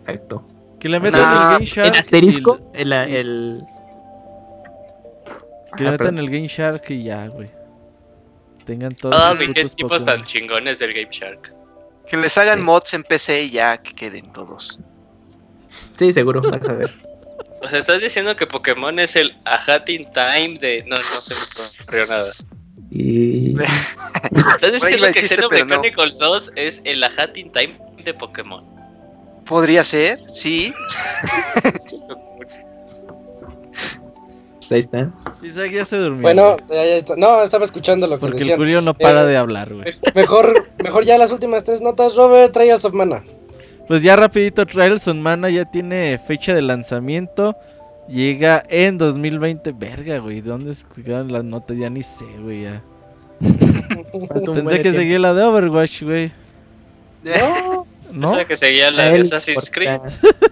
Exacto. 0.00 0.42
Que 0.78 0.88
le 0.88 1.00
metan 1.00 1.20
el 1.20 1.52
Game 1.52 1.64
Shark. 1.66 1.88
En 1.88 1.96
asterisco, 1.96 2.60
el, 2.72 2.92
el... 2.92 3.60
Que 5.76 5.84
metan 5.84 6.18
el 6.18 6.30
Game 6.30 6.48
Shark 6.48 6.84
y 6.90 7.04
ya, 7.04 7.26
güey. 7.28 7.50
Tengan 8.64 8.94
todos 8.94 9.14
Ah, 9.16 9.34
qué 9.38 9.64
tipos 9.64 10.04
tan 10.04 10.22
chingones 10.24 10.80
del 10.80 10.92
Game 10.92 11.08
Shark. 11.10 11.54
Que 12.08 12.16
les 12.16 12.36
hagan 12.38 12.62
mods 12.62 12.94
en 12.94 13.02
PC 13.02 13.44
y 13.44 13.50
ya 13.50 13.78
que 13.78 13.94
queden 13.94 14.32
todos. 14.32 14.80
Sí, 15.98 16.12
seguro, 16.12 16.40
vas 16.40 16.68
a 16.68 16.72
ver. 16.74 16.90
O 17.62 17.68
sea, 17.68 17.78
estás 17.78 18.02
diciendo 18.02 18.36
que 18.36 18.46
Pokémon 18.46 18.98
es 18.98 19.16
el 19.16 19.34
Ahatin 19.46 20.06
Time 20.12 20.54
de. 20.60 20.84
No, 20.86 20.96
no 20.96 21.02
se 21.02 21.34
me 21.34 21.82
ocurrió 21.82 22.06
nada. 22.06 22.32
Y. 22.90 23.56
Estás 24.54 24.72
diciendo 24.72 25.08
que 25.12 25.26
Xenoblade 25.26 25.66
Chronicles 25.66 26.18
2 26.18 26.52
es 26.54 26.82
el 26.84 27.02
Ahatin 27.02 27.50
Time 27.50 27.78
de 28.04 28.14
Pokémon. 28.14 28.64
Podría 29.46 29.82
ser, 29.82 30.20
sí. 30.28 30.72
Pues 34.68 34.72
ahí 34.72 34.78
está. 34.80 35.12
Isaac 35.46 35.70
ya 35.72 35.84
se 35.84 35.96
durmió. 35.96 36.22
Bueno, 36.22 36.56
ya, 36.68 36.82
está. 36.82 37.14
no, 37.16 37.40
estaba 37.42 37.64
escuchando 37.64 38.08
lo 38.08 38.18
que 38.18 38.26
Porque 38.26 38.42
el 38.42 38.56
Curio 38.56 38.80
no 38.80 38.94
para 38.94 39.22
eh, 39.22 39.26
de 39.26 39.36
hablar, 39.36 39.72
güey. 39.72 39.94
Mejor, 40.14 40.68
mejor 40.82 41.04
ya 41.04 41.18
las 41.18 41.30
últimas 41.30 41.62
tres 41.62 41.80
notas. 41.80 42.16
Robert, 42.16 42.52
Trials 42.52 42.84
of 42.84 42.92
Mana. 42.92 43.22
Pues 43.86 44.02
ya 44.02 44.16
rapidito, 44.16 44.66
Trials 44.66 45.06
of 45.06 45.14
Mana 45.14 45.50
ya 45.50 45.64
tiene 45.64 46.18
fecha 46.26 46.52
de 46.52 46.62
lanzamiento. 46.62 47.56
Llega 48.08 48.64
en 48.68 48.98
2020. 48.98 49.70
Verga, 49.72 50.18
güey. 50.18 50.40
¿Dónde 50.40 50.74
quedaron 50.96 51.30
las 51.30 51.44
notas? 51.44 51.76
Ya 51.76 51.88
ni 51.88 52.02
sé, 52.02 52.26
güey. 52.40 52.62
Ya. 52.62 52.82
Pensé 54.52 54.82
que 54.82 54.92
seguía 54.92 55.20
la 55.20 55.32
de 55.32 55.44
Overwatch, 55.44 56.02
güey. 56.02 56.32
No. 57.22 57.86
¿No? 58.10 58.46
que 58.46 58.56
seguía 58.56 58.90
la 58.90 59.10
de 59.10 59.20
Assassin's 59.20 59.70
Creed. 59.70 60.00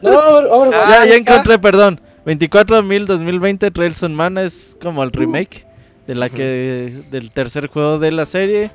no, 0.02 0.70
ya, 0.70 1.06
ya 1.06 1.16
encontré, 1.16 1.58
perdón. 1.58 2.00
24 2.24 2.82
mil 2.82 3.06
2020 3.06 3.70
Trails 3.70 4.02
on 4.02 4.14
Mana 4.14 4.42
es 4.42 4.76
como 4.80 5.02
el 5.02 5.12
remake 5.12 5.66
de 6.06 6.14
la 6.14 6.28
que 6.28 6.92
del 7.10 7.30
tercer 7.30 7.68
juego 7.68 7.98
de 7.98 8.12
la 8.12 8.26
serie. 8.26 8.70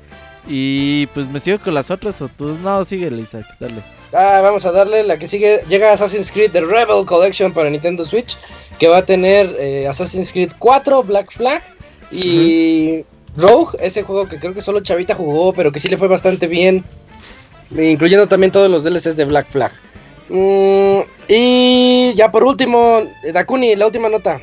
Y 0.48 1.06
pues 1.08 1.28
me 1.28 1.38
sigo 1.38 1.58
con 1.58 1.74
las 1.74 1.90
otras 1.90 2.20
o 2.22 2.28
tú 2.28 2.56
no 2.62 2.84
sigue 2.84 3.08
Isaac, 3.08 3.44
dale. 3.58 3.82
Ah, 4.12 4.40
vamos 4.42 4.64
a 4.64 4.72
darle 4.72 5.04
la 5.04 5.18
que 5.18 5.26
sigue 5.26 5.60
llega 5.68 5.92
Assassin's 5.92 6.32
Creed 6.32 6.50
The 6.52 6.62
Rebel 6.62 7.04
Collection 7.04 7.52
para 7.52 7.68
Nintendo 7.70 8.04
Switch 8.04 8.36
que 8.78 8.88
va 8.88 8.98
a 8.98 9.04
tener 9.04 9.54
eh, 9.58 9.86
Assassin's 9.86 10.32
Creed 10.32 10.52
4 10.58 11.02
Black 11.02 11.30
Flag 11.30 11.62
y 12.10 13.04
Rogue, 13.36 13.78
ese 13.80 14.02
juego 14.02 14.26
que 14.26 14.40
creo 14.40 14.54
que 14.54 14.62
solo 14.62 14.80
Chavita 14.80 15.14
jugó, 15.14 15.52
pero 15.52 15.70
que 15.70 15.78
sí 15.78 15.88
le 15.88 15.98
fue 15.98 16.08
bastante 16.08 16.46
bien 16.46 16.82
incluyendo 17.70 18.26
también 18.26 18.50
todos 18.50 18.68
los 18.68 18.82
DLCs 18.82 19.16
de 19.16 19.26
Black 19.26 19.48
Flag. 19.50 19.70
Mm, 20.30 21.00
y 21.28 22.14
ya 22.14 22.30
por 22.30 22.44
último, 22.44 23.02
Dakuni, 23.32 23.74
la 23.74 23.86
última 23.86 24.08
nota. 24.08 24.40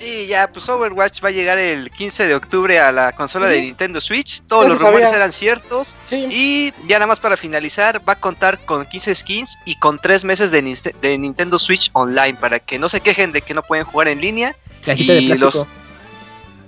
Y 0.00 0.26
ya, 0.26 0.48
pues 0.48 0.68
Overwatch 0.68 1.24
va 1.24 1.28
a 1.28 1.32
llegar 1.32 1.58
el 1.58 1.90
15 1.90 2.28
de 2.28 2.34
octubre 2.36 2.78
a 2.78 2.92
la 2.92 3.10
consola 3.12 3.48
de 3.48 3.60
Nintendo 3.62 4.00
Switch. 4.00 4.42
Todos 4.42 4.68
los 4.68 4.80
rumores 4.80 5.12
eran 5.12 5.32
ciertos. 5.32 5.96
Y 6.12 6.72
ya 6.86 6.98
nada 6.98 7.08
más 7.08 7.18
para 7.18 7.36
finalizar, 7.36 8.00
va 8.08 8.12
a 8.12 8.20
contar 8.20 8.60
con 8.64 8.86
15 8.86 9.14
skins 9.16 9.58
y 9.64 9.74
con 9.76 9.98
3 9.98 10.22
meses 10.22 10.52
de, 10.52 11.18
Nintendo 11.18 11.58
Switch 11.58 11.90
Online 11.94 12.34
para 12.34 12.60
que 12.60 12.78
no 12.78 12.88
se 12.88 13.00
quejen 13.00 13.32
de 13.32 13.42
que 13.42 13.54
no 13.54 13.62
pueden 13.62 13.84
jugar 13.84 14.06
en 14.06 14.20
línea. 14.20 14.54
Cajita 14.84 15.14
de 15.14 15.22
plástico. 15.22 15.66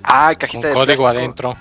Ah, 0.02 0.34
cajita 0.36 0.68
de 0.68 0.74
código 0.74 1.06
adentro. 1.06 1.56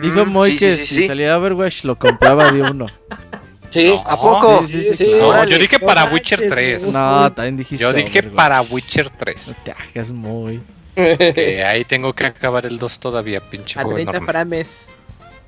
Dijo 0.00 0.24
Moy 0.24 0.56
que 0.56 0.76
si 0.86 1.06
salía 1.06 1.36
Overwatch 1.36 1.84
lo 1.84 1.96
compraba 1.96 2.50
de 2.50 2.62
uno. 2.62 2.86
Sí, 3.76 4.00
¿a 4.04 4.16
poco? 4.16 4.66
Sí, 4.66 4.94
sí, 4.94 5.06
no, 5.18 5.44
yo 5.44 5.58
dije 5.58 5.78
para 5.78 6.04
Witcher 6.06 6.48
3. 6.48 6.88
No, 6.92 7.32
también 7.32 7.56
dijiste. 7.56 7.82
Yo 7.82 7.92
dije 7.92 8.22
para 8.22 8.62
Witcher 8.62 9.10
3. 9.10 9.48
No 9.48 9.54
te 9.64 9.72
hagas 9.72 10.12
muy. 10.12 10.60
ahí 10.96 11.84
tengo 11.84 12.14
que 12.14 12.26
acabar 12.26 12.64
el 12.64 12.78
2 12.78 13.00
todavía, 13.00 13.40
pinche 13.40 13.78
A 13.78 13.84
30 13.84 14.20
frames. 14.22 14.88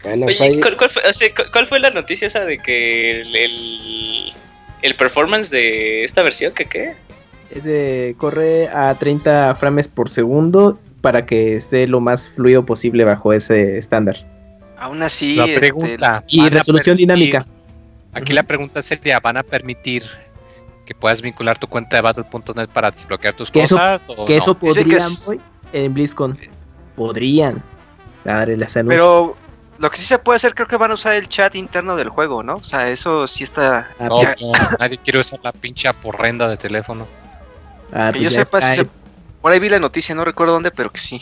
Oye, 0.04 0.60
¿cuál, 0.60 1.66
fue, 1.66 1.80
la 1.80 1.90
noticia 1.90 2.26
esa 2.26 2.44
de 2.44 2.58
que 2.58 3.22
el, 3.22 4.32
el, 4.82 4.94
performance 4.94 5.50
de 5.50 6.04
esta 6.04 6.22
versión, 6.22 6.54
que 6.54 6.66
qué? 6.66 6.94
Es 7.50 7.64
de, 7.64 8.14
corre 8.16 8.68
a 8.68 8.94
30 8.94 9.56
frames 9.56 9.88
por 9.88 10.08
segundo 10.08 10.78
para 11.00 11.26
que 11.26 11.56
esté 11.56 11.86
lo 11.88 12.00
más 12.00 12.28
fluido 12.28 12.64
posible 12.64 13.04
bajo 13.04 13.32
ese 13.32 13.76
estándar. 13.76 14.16
Aún 14.78 15.02
así, 15.02 15.34
la 15.34 15.46
este, 15.46 15.58
pregunta, 15.58 16.24
y 16.28 16.48
resolución 16.48 16.96
dinámica. 16.96 17.44
Aquí 18.12 18.32
la 18.32 18.42
pregunta 18.42 18.82
sería, 18.82 19.20
¿van 19.20 19.36
a 19.36 19.42
permitir 19.42 20.04
que 20.86 20.94
puedas 20.94 21.20
vincular 21.20 21.58
tu 21.58 21.66
cuenta 21.66 21.96
de 21.96 22.02
Battle.net 22.02 22.68
para 22.68 22.90
desbloquear 22.90 23.34
tus 23.34 23.50
cosas? 23.50 24.06
que 24.26 24.36
eso 24.36 24.58
podrían, 24.58 25.10
en 25.72 25.94
BlizzCon. 25.94 26.38
Podrían. 26.96 27.62
Pero 28.24 29.36
lo 29.78 29.90
que 29.90 29.96
sí 29.96 30.04
se 30.04 30.18
puede 30.18 30.36
hacer, 30.36 30.54
creo 30.54 30.66
que 30.66 30.76
van 30.76 30.90
a 30.90 30.94
usar 30.94 31.14
el 31.14 31.28
chat 31.28 31.54
interno 31.54 31.96
del 31.96 32.08
juego, 32.08 32.42
¿no? 32.42 32.56
O 32.56 32.64
sea, 32.64 32.90
eso 32.90 33.26
sí 33.26 33.44
está. 33.44 33.88
No, 34.00 34.20
nadie 34.78 34.98
quiere 34.98 35.20
usar 35.20 35.40
la 35.42 35.52
pinche 35.52 35.92
porrenda 35.94 36.48
de 36.48 36.56
teléfono. 36.56 37.06
Ah, 37.92 38.10
que 38.12 38.20
pues 38.20 38.34
yo 38.34 38.44
sepa, 38.44 38.60
si 38.60 38.82
por 39.40 39.52
ahí 39.52 39.60
vi 39.60 39.68
la 39.68 39.78
noticia, 39.78 40.14
no 40.14 40.24
recuerdo 40.24 40.54
dónde, 40.54 40.70
pero 40.70 40.90
que 40.90 41.00
sí. 41.00 41.20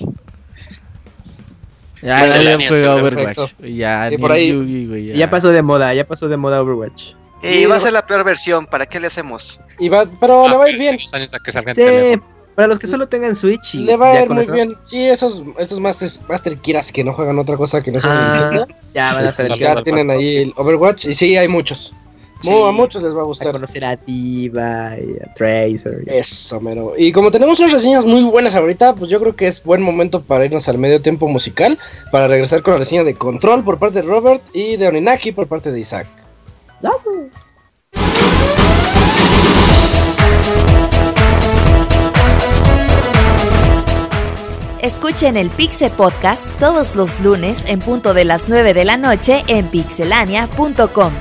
Ya, 2.07 2.25
ya, 2.25 2.59
ya 2.59 2.95
Overwatch. 2.95 3.55
Ya, 3.59 4.11
por 4.21 4.31
ahí, 4.31 5.13
ya. 5.15 5.29
pasó 5.29 5.49
de 5.49 5.61
moda, 5.61 5.93
ya 5.93 6.07
pasó 6.07 6.29
de 6.29 6.37
moda 6.37 6.63
Overwatch. 6.63 7.15
Y 7.43 7.67
va 7.67 7.77
a 7.77 7.81
ser 7.81 7.93
la 7.93 8.07
peor 8.07 8.25
versión, 8.25 8.67
¿para 8.67 8.87
qué 8.87 9.01
le 9.01 9.09
hacemos? 9.09 9.61
Y 9.79 9.89
va, 9.89 10.07
pero 10.21 10.49
le 10.49 10.57
va 10.57 10.65
a 10.67 10.71
ir 10.71 10.79
bien. 10.79 10.99
sí, 10.99 12.21
para 12.55 12.69
los 12.69 12.79
que 12.79 12.87
solo 12.87 13.09
tengan 13.09 13.35
Switch. 13.35 13.75
Y 13.75 13.79
le 13.81 13.97
va 13.97 14.13
a 14.13 14.23
ir 14.23 14.31
muy 14.31 14.47
bien. 14.47 14.77
Sí, 14.87 15.09
esos, 15.09 15.43
esos 15.59 15.81
Master, 15.81 16.09
Master 16.29 16.57
Kiras 16.59 16.93
que 16.93 17.03
no 17.03 17.13
juegan 17.13 17.39
otra 17.41 17.57
cosa 17.57 17.83
que 17.83 17.91
no 17.91 17.99
sea 17.99 18.11
ah, 18.13 18.67
Ya 18.95 19.13
van 19.13 19.27
a 19.27 19.33
ser 19.33 19.53
Ya 19.59 19.83
tienen 19.83 20.09
ahí 20.11 20.37
el 20.39 20.53
Overwatch 20.57 21.07
y 21.07 21.15
sí, 21.15 21.37
hay 21.37 21.49
muchos. 21.49 21.93
A 22.45 22.73
muchos 22.73 23.03
les 23.03 23.17
va 23.17 23.23
a 23.23 23.25
gustar. 23.25 23.49
A 23.49 23.53
conocer 23.53 23.85
a 23.85 23.97
Diva 23.97 24.95
y 24.99 25.17
a 25.23 25.35
Tracer. 25.35 26.05
Eso, 26.07 26.61
mero. 26.61 26.95
Y 26.97 27.13
como 27.13 27.31
tenemos 27.31 27.59
unas 27.61 27.73
reseñas 27.73 28.05
muy 28.05 28.23
buenas 28.23 28.55
ahorita, 28.55 28.95
pues 28.95 29.11
yo 29.11 29.21
creo 29.21 29.35
que 29.37 29.49
es 29.49 29.63
buen 29.63 29.83
momento 29.83 30.23
para 30.23 30.45
irnos 30.45 30.69
al 30.69 30.79
medio 30.79 31.03
tiempo 31.03 31.29
musical. 31.29 31.79
Para 32.13 32.29
regresar 32.29 32.63
con 32.63 32.75
la 32.75 32.79
reseña 32.79 33.05
de 33.05 33.15
Control 33.15 33.65
por 33.65 33.79
parte 33.79 34.03
de 34.03 34.09
Robert 34.09 34.43
y 34.53 34.77
de 34.77 34.89
Oninaki 34.89 35.33
por 35.33 35.47
parte 35.47 35.73
de 35.73 35.81
Isaac. 35.81 36.07
Escuchen 44.87 45.37
el 45.37 45.51
Pixel 45.51 45.91
Podcast 45.91 46.47
todos 46.61 46.95
los 46.95 47.19
lunes 47.19 47.65
en 47.67 47.81
punto 47.81 48.15
de 48.15 48.25
las 48.25 48.49
9 48.49 48.73
de 48.73 48.85
la 48.85 48.97
noche 48.97 49.43
en 49.49 49.67
pixelania.com. 49.67 51.13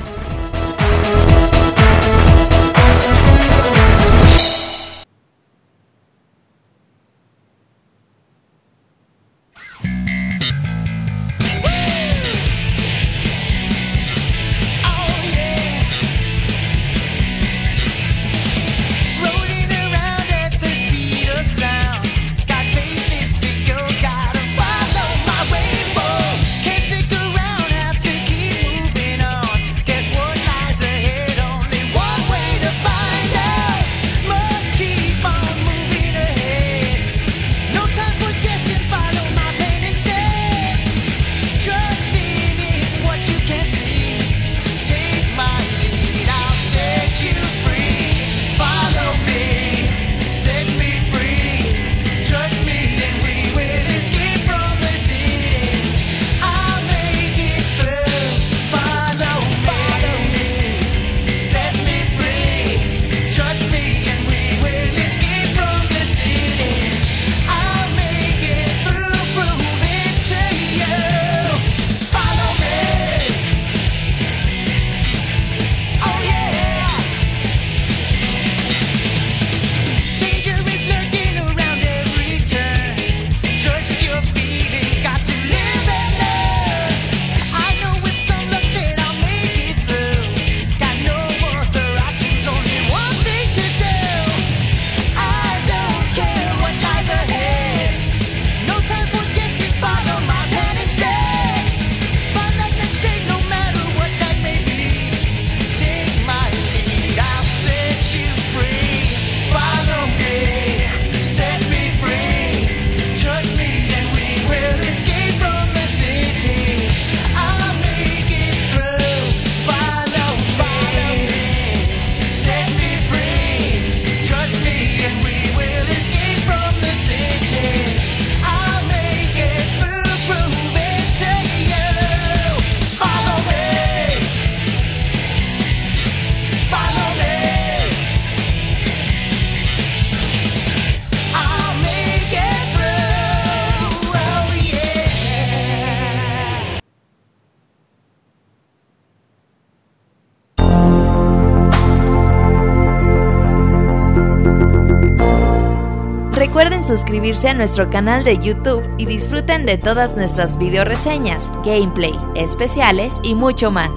suscribirse 157.46 157.48
a 157.48 157.54
nuestro 157.54 157.90
canal 157.90 158.24
de 158.24 158.38
YouTube 158.38 158.82
y 158.98 159.06
disfruten 159.06 159.66
de 159.66 159.78
todas 159.78 160.16
nuestras 160.16 160.58
video 160.58 160.84
reseñas, 160.84 161.50
gameplay, 161.64 162.14
especiales 162.34 163.14
y 163.22 163.34
mucho 163.34 163.70
más. 163.70 163.90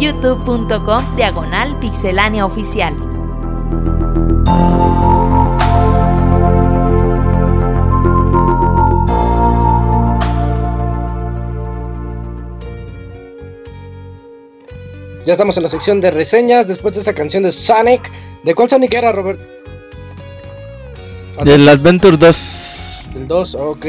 youtube.com 0.00 1.16
diagonal 1.16 1.78
pixelania 1.80 2.46
oficial. 2.46 2.94
Ya 15.26 15.34
estamos 15.34 15.58
en 15.58 15.62
la 15.62 15.68
sección 15.68 16.00
de 16.00 16.10
reseñas 16.10 16.66
después 16.66 16.94
de 16.94 17.00
esa 17.00 17.12
canción 17.12 17.42
de 17.42 17.52
Sonic. 17.52 18.10
¿De 18.44 18.54
cuál 18.54 18.70
Sonic 18.70 18.94
era, 18.94 19.12
Robert? 19.12 19.40
Del 21.44 21.68
Adventure 21.68 22.16
2. 22.16 22.57
Del 23.28 23.36
2, 23.36 23.54
ok. 23.56 23.86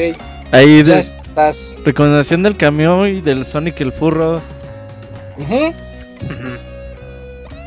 Ahí 0.52 0.80
estás? 0.80 1.78
Recomendación 1.86 2.44
del 2.44 2.58
camión 2.58 3.08
y 3.08 3.22
del 3.22 3.46
Sonic 3.46 3.80
el 3.80 3.94
Furro. 3.94 4.42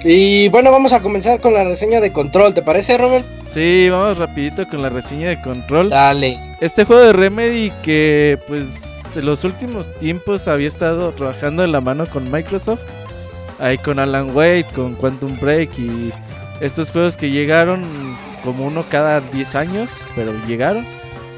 Y 0.05 0.49
bueno, 0.49 0.70
vamos 0.70 0.93
a 0.93 1.01
comenzar 1.01 1.40
con 1.40 1.55
la 1.55 1.65
reseña 1.65 2.01
de 2.01 2.12
Control, 2.12 2.53
¿te 2.53 2.61
parece, 2.61 2.99
Robert? 2.99 3.24
Sí, 3.49 3.89
vamos 3.89 4.19
rapidito 4.19 4.69
con 4.69 4.82
la 4.82 4.90
reseña 4.90 5.31
de 5.31 5.40
Control. 5.40 5.89
Dale. 5.89 6.39
Este 6.61 6.85
juego 6.85 7.03
de 7.03 7.15
Remedy 7.15 7.73
que 7.82 8.39
pues 8.47 8.66
en 9.16 9.24
los 9.24 9.43
últimos 9.44 9.90
tiempos 9.94 10.49
había 10.49 10.69
estado 10.69 11.12
trabajando 11.12 11.65
en 11.65 11.73
la 11.73 11.81
mano 11.81 12.05
con 12.07 12.31
Microsoft. 12.31 12.82
Ahí 13.59 13.78
con 13.78 13.99
Alan 13.99 14.36
Wake, 14.36 14.66
con 14.74 14.94
Quantum 14.94 15.39
Break 15.40 15.78
y 15.78 16.12
estos 16.61 16.90
juegos 16.90 17.16
que 17.16 17.31
llegaron 17.31 17.82
como 18.44 18.66
uno 18.66 18.85
cada 18.90 19.20
10 19.20 19.55
años, 19.55 19.93
pero 20.15 20.35
llegaron. 20.47 20.85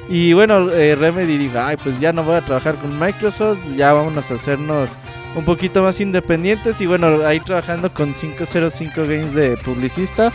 Y 0.09 0.35
bueno, 0.35 0.71
eh, 0.71 0.97
Remedy 0.97 1.39
dijo, 1.39 1.59
ay, 1.59 1.77
pues 1.83 1.99
ya 1.99 2.13
no 2.13 2.23
voy 2.25 2.37
a 2.37 2.45
trabajar 2.45 2.75
con 2.77 2.99
Microsoft, 2.99 3.59
ya 3.75 3.93
vamos 3.95 4.31
a 4.31 4.35
hacernos 4.35 4.97
un 5.35 5.45
poquito 5.45 5.83
más 5.83 6.01
independientes. 6.01 6.81
Y 6.81 6.87
bueno, 6.87 7.25
ahí 7.25 7.41
trabajando 7.41 7.93
con 7.93 8.13
505 8.13 9.03
Games 9.03 9.35
de 9.35 9.57
publicista. 9.57 10.33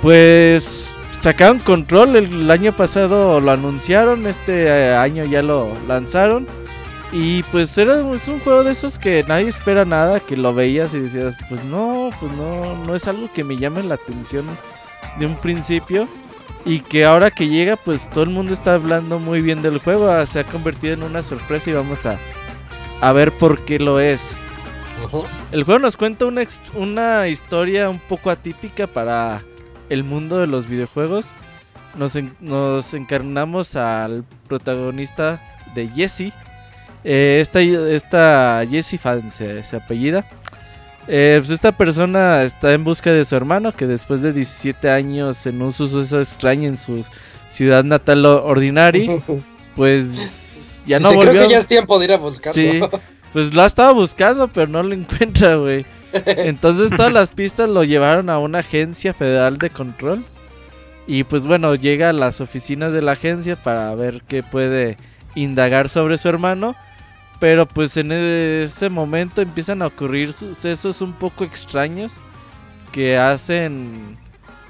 Pues 0.00 0.90
sacaron 1.20 1.58
Control 1.58 2.16
el, 2.16 2.50
año 2.50 2.72
pasado, 2.72 3.40
lo 3.40 3.50
anunciaron, 3.50 4.26
este 4.26 4.64
eh, 4.64 4.94
año 4.94 5.24
ya 5.24 5.42
lo 5.42 5.72
lanzaron. 5.86 6.46
Y 7.12 7.42
pues 7.44 7.76
era 7.78 8.00
es 8.14 8.28
un 8.28 8.40
juego 8.40 8.64
de 8.64 8.72
esos 8.72 8.98
que 8.98 9.24
nadie 9.28 9.48
espera 9.48 9.84
nada, 9.84 10.18
que 10.18 10.36
lo 10.36 10.52
veías 10.52 10.92
y 10.92 11.00
decías, 11.00 11.36
pues 11.48 11.62
no, 11.64 12.10
pues 12.20 12.32
no, 12.32 12.84
no 12.84 12.94
es 12.94 13.06
algo 13.06 13.30
que 13.32 13.44
me 13.44 13.56
llame 13.56 13.82
la 13.82 13.94
atención 13.94 14.46
de 15.18 15.26
un 15.26 15.36
principio. 15.36 16.08
Y 16.66 16.80
que 16.80 17.04
ahora 17.04 17.30
que 17.30 17.48
llega, 17.48 17.76
pues 17.76 18.10
todo 18.10 18.24
el 18.24 18.30
mundo 18.30 18.52
está 18.52 18.74
hablando 18.74 19.20
muy 19.20 19.40
bien 19.40 19.62
del 19.62 19.78
juego. 19.78 20.10
Ah, 20.10 20.26
se 20.26 20.40
ha 20.40 20.44
convertido 20.44 20.94
en 20.94 21.04
una 21.04 21.22
sorpresa 21.22 21.70
y 21.70 21.74
vamos 21.74 22.04
a, 22.04 22.18
a 23.00 23.12
ver 23.12 23.30
por 23.32 23.64
qué 23.64 23.78
lo 23.78 24.00
es. 24.00 24.20
El 25.52 25.62
juego 25.62 25.78
nos 25.78 25.96
cuenta 25.96 26.26
una, 26.26 26.42
una 26.74 27.28
historia 27.28 27.88
un 27.88 28.00
poco 28.00 28.30
atípica 28.30 28.88
para 28.88 29.42
el 29.88 30.02
mundo 30.02 30.38
de 30.38 30.48
los 30.48 30.66
videojuegos. 30.66 31.32
Nos, 31.94 32.14
nos 32.40 32.94
encarnamos 32.94 33.76
al 33.76 34.24
protagonista 34.48 35.40
de 35.74 35.88
Jesse. 35.88 36.32
Eh, 37.04 37.38
esta, 37.40 37.60
esta 37.60 38.64
Jessie 38.68 38.98
Fan 38.98 39.30
se, 39.30 39.62
apellida. 39.76 40.26
Eh, 41.08 41.36
pues 41.38 41.50
esta 41.50 41.72
persona 41.72 42.42
está 42.42 42.72
en 42.72 42.82
busca 42.82 43.12
de 43.12 43.24
su 43.24 43.36
hermano 43.36 43.72
que 43.72 43.86
después 43.86 44.22
de 44.22 44.32
17 44.32 44.90
años 44.90 45.46
en 45.46 45.62
un 45.62 45.72
suceso 45.72 46.20
extraño 46.20 46.68
en 46.68 46.76
su 46.76 47.04
ciudad 47.48 47.84
natal 47.84 48.26
ordinaria, 48.26 49.22
pues 49.76 50.82
ya 50.86 50.98
no 50.98 51.12
volvió. 51.12 51.32
Creo 51.32 51.44
que 51.44 51.50
ya 51.50 51.58
es 51.58 51.66
tiempo 51.66 51.98
de 51.98 52.06
ir 52.06 52.12
a 52.12 52.16
buscarlo. 52.16 52.54
Sí, 52.54 52.80
pues 53.32 53.54
lo 53.54 53.62
ha 53.62 53.66
estado 53.66 53.94
buscando, 53.94 54.48
pero 54.48 54.66
no 54.66 54.82
lo 54.82 54.94
encuentra, 54.94 55.56
güey. 55.56 55.86
Entonces 56.24 56.90
todas 56.96 57.12
las 57.12 57.30
pistas 57.30 57.68
lo 57.68 57.84
llevaron 57.84 58.30
a 58.30 58.38
una 58.38 58.60
agencia 58.60 59.12
federal 59.12 59.58
de 59.58 59.70
control. 59.70 60.24
Y 61.06 61.24
pues 61.24 61.46
bueno, 61.46 61.74
llega 61.76 62.10
a 62.10 62.12
las 62.12 62.40
oficinas 62.40 62.92
de 62.92 63.02
la 63.02 63.12
agencia 63.12 63.54
para 63.54 63.94
ver 63.94 64.22
qué 64.26 64.42
puede 64.42 64.96
indagar 65.34 65.88
sobre 65.88 66.18
su 66.18 66.28
hermano. 66.28 66.74
Pero 67.38 67.66
pues 67.66 67.96
en 67.96 68.12
ese 68.12 68.88
momento 68.88 69.42
empiezan 69.42 69.82
a 69.82 69.88
ocurrir 69.88 70.32
sucesos 70.32 71.02
un 71.02 71.12
poco 71.12 71.44
extraños 71.44 72.20
que 72.92 73.18
hacen 73.18 74.16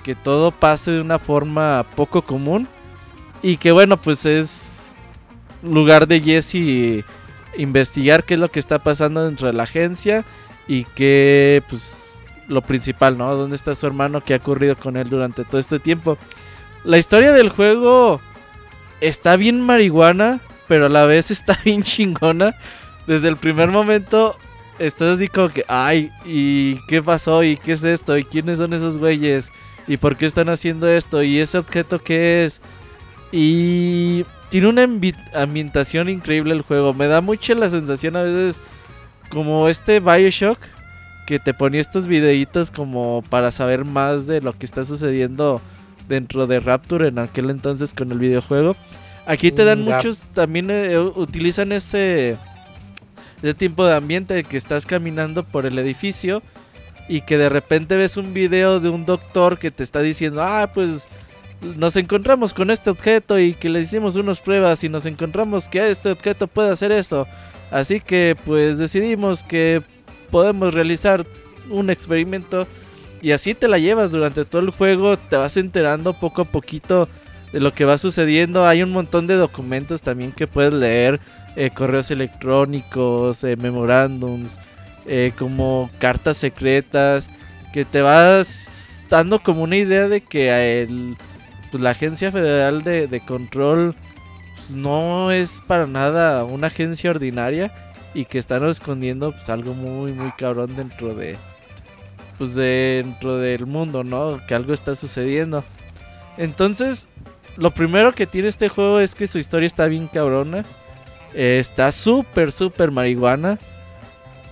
que 0.03 0.15
todo 0.15 0.51
pase 0.51 0.91
de 0.91 1.01
una 1.01 1.19
forma 1.19 1.85
poco 1.95 2.23
común. 2.23 2.67
Y 3.43 3.57
que 3.57 3.73
bueno, 3.73 3.97
pues 3.97 4.25
es 4.27 4.95
lugar 5.63 6.07
de 6.09 6.21
Jesse 6.21 7.05
investigar 7.57 8.25
qué 8.25 8.35
es 8.35 8.41
lo 8.41 8.51
que 8.51 8.61
está 8.61 8.79
pasando 8.79 9.25
dentro 9.25 9.47
de 9.47 9.53
la 9.53 9.65
agencia 9.65 10.25
y 10.69 10.85
que 10.85 11.63
pues 11.69 12.05
lo 12.49 12.63
principal, 12.63 13.19
¿no? 13.19 13.35
¿Dónde 13.35 13.57
está 13.57 13.75
su 13.75 13.87
hermano? 13.87 14.21
¿Qué 14.21 14.35
ha 14.35 14.39
ocurrido 14.39 14.77
con 14.77 14.97
él 14.97 15.09
durante 15.09 15.45
todo 15.45 15.59
este 15.59 15.79
tiempo? 15.79 16.19
La 16.85 16.99
historia 16.99 17.33
del 17.33 17.49
juego 17.49 18.21
está 19.01 19.37
bien 19.37 19.61
marihuana, 19.61 20.41
pero 20.69 20.87
a 20.87 20.91
la 20.91 21.05
vez 21.05 21.31
está 21.31 21.59
bien 21.65 21.83
chingona. 21.83 22.55
Desde 23.07 23.29
el 23.29 23.37
primer 23.37 23.71
momento 23.71 24.37
estás 24.79 25.17
así 25.17 25.29
como 25.29 25.49
que, 25.49 25.65
ay, 25.69 26.11
¿y 26.25 26.81
qué 26.89 27.03
pasó? 27.03 27.43
¿Y 27.43 27.57
qué 27.57 27.73
es 27.73 27.85
esto? 27.85 28.17
¿Y 28.17 28.25
quiénes 28.25 28.59
son 28.59 28.73
esos 28.73 28.99
güeyes? 28.99 29.51
¿Y 29.87 29.97
por 29.97 30.17
qué 30.17 30.27
están 30.27 30.49
haciendo 30.49 30.89
esto? 30.89 31.23
¿Y 31.23 31.39
ese 31.39 31.59
objeto 31.59 32.01
qué 32.01 32.45
es? 32.45 32.61
Y 33.31 34.25
tiene 34.49 34.69
una 34.69 34.87
ambientación 35.35 36.09
increíble 36.09 36.55
el 36.55 36.63
juego. 36.63 36.95
Me 36.95 37.07
da 37.07 37.21
mucha 37.21 37.55
la 37.55 37.71
sensación 37.71 38.17
a 38.17 38.23
veces 38.23 38.61
como 39.31 39.69
este 39.69 40.01
Bioshock 40.01 40.59
que 41.27 41.39
te 41.41 41.53
ponía 41.53 41.81
estos 41.81 42.07
videitos 42.07 42.71
como 42.71 43.23
para 43.29 43.51
saber 43.51 43.85
más 43.85 44.27
de 44.27 44.41
lo 44.41 44.57
que 44.57 44.65
está 44.65 44.85
sucediendo 44.85 45.61
dentro 46.09 46.47
de 46.47 46.61
Rapture 46.61 47.09
en 47.09 47.19
aquel 47.19 47.51
entonces 47.51 47.93
con 47.93 48.13
el 48.13 48.19
videojuego. 48.19 48.77
Aquí 49.27 49.51
te 49.51 49.65
dan 49.65 49.83
mm, 49.83 49.85
muchos, 49.85 50.23
también 50.35 50.71
eh, 50.71 50.99
utilizan 50.99 51.73
ese, 51.73 52.37
ese 53.43 53.55
tiempo 53.55 53.85
de 53.85 53.97
ambiente 53.97 54.35
de 54.35 54.45
que 54.45 54.57
estás 54.57 54.87
caminando 54.87 55.43
por 55.43 55.67
el 55.67 55.79
edificio 55.79 56.43
y 57.09 57.23
que 57.23 57.37
de 57.37 57.49
repente 57.49 57.97
ves 57.97 58.17
un 58.17 58.33
video 58.33 58.79
de 58.81 58.89
un 58.89 59.05
doctor 59.05 59.59
que 59.59 59.71
te 59.71 59.83
está 59.83 60.01
diciendo, 60.01 60.43
ah, 60.43 60.71
pues 60.73 61.09
nos 61.61 61.97
encontramos 61.97 62.55
con 62.55 62.71
este 62.71 62.91
objeto 62.91 63.39
y 63.39 63.55
que 63.55 63.69
le 63.69 63.81
hicimos 63.81 64.17
unas 64.17 64.41
pruebas 64.41 64.85
y 64.85 64.89
nos 64.89 65.07
encontramos 65.07 65.69
que 65.69 65.91
este 65.91 66.11
objeto 66.11 66.47
puede 66.47 66.71
hacer 66.71 66.93
esto. 66.93 67.27
Así 67.71 68.01
que 68.01 68.37
pues 68.45 68.79
decidimos 68.79 69.43
que 69.43 69.83
podemos 70.31 70.73
realizar 70.73 71.27
un 71.69 71.91
experimento 71.91 72.67
y 73.23 73.33
así 73.33 73.55
te 73.55 73.67
la 73.67 73.79
llevas 73.79 74.13
durante 74.13 74.45
todo 74.45 74.63
el 74.63 74.71
juego, 74.71 75.17
te 75.17 75.37
vas 75.37 75.57
enterando 75.57 76.13
poco 76.13 76.43
a 76.43 76.45
poquito 76.45 77.09
de 77.57 77.61
lo 77.61 77.73
que 77.73 77.87
va 77.87 77.97
sucediendo. 77.97 78.67
Hay 78.67 78.83
un 78.83 78.91
montón 78.91 79.27
de 79.27 79.35
documentos 79.35 80.03
también 80.03 80.31
que 80.31 80.47
puedes 80.47 80.75
leer, 80.75 81.21
eh, 81.57 81.71
correos 81.71 82.11
electrónicos, 82.11 83.43
eh, 83.45 83.57
memorándums, 83.57 84.59
eh, 85.07 85.33
como 85.39 85.89
cartas 85.99 86.37
secretas, 86.37 87.31
que 87.73 87.87
te 87.87 88.03
vas 88.03 89.03
dando 89.09 89.43
como 89.43 89.63
una 89.63 89.79
idea 89.79 90.07
de 90.07 90.21
que 90.21 90.83
el, 90.83 91.17
pues, 91.71 91.83
la 91.83 91.91
Agencia 91.91 92.31
Federal 92.31 92.83
de, 92.83 93.07
de 93.07 93.21
Control 93.21 93.95
pues, 94.55 94.73
no 94.73 95.33
es 95.33 95.63
para 95.67 95.87
nada 95.87 96.45
una 96.45 96.67
agencia 96.67 97.09
ordinaria 97.09 97.73
y 98.13 98.27
que 98.27 98.39
están 98.39 98.69
escondiendo 98.69 99.33
pues 99.33 99.49
algo 99.49 99.73
muy 99.73 100.13
muy 100.13 100.33
cabrón 100.33 100.77
dentro 100.77 101.15
de 101.15 101.39
pues 102.37 102.55
dentro 102.55 103.39
del 103.39 103.65
mundo, 103.65 104.05
¿no? 104.05 104.41
Que 104.47 104.55
algo 104.55 104.75
está 104.75 104.95
sucediendo. 104.95 105.65
Entonces, 106.37 107.09
lo 107.57 107.71
primero 107.71 108.13
que 108.13 108.27
tiene 108.27 108.49
este 108.49 108.69
juego 108.69 109.01
es 109.01 109.15
que 109.15 109.27
su 109.27 109.39
historia 109.39 109.67
está 109.67 109.87
bien 109.87 110.09
cabrona. 110.09 110.65
está 111.35 111.93
súper, 111.93 112.53
súper 112.53 112.91
marihuana. 112.91 113.59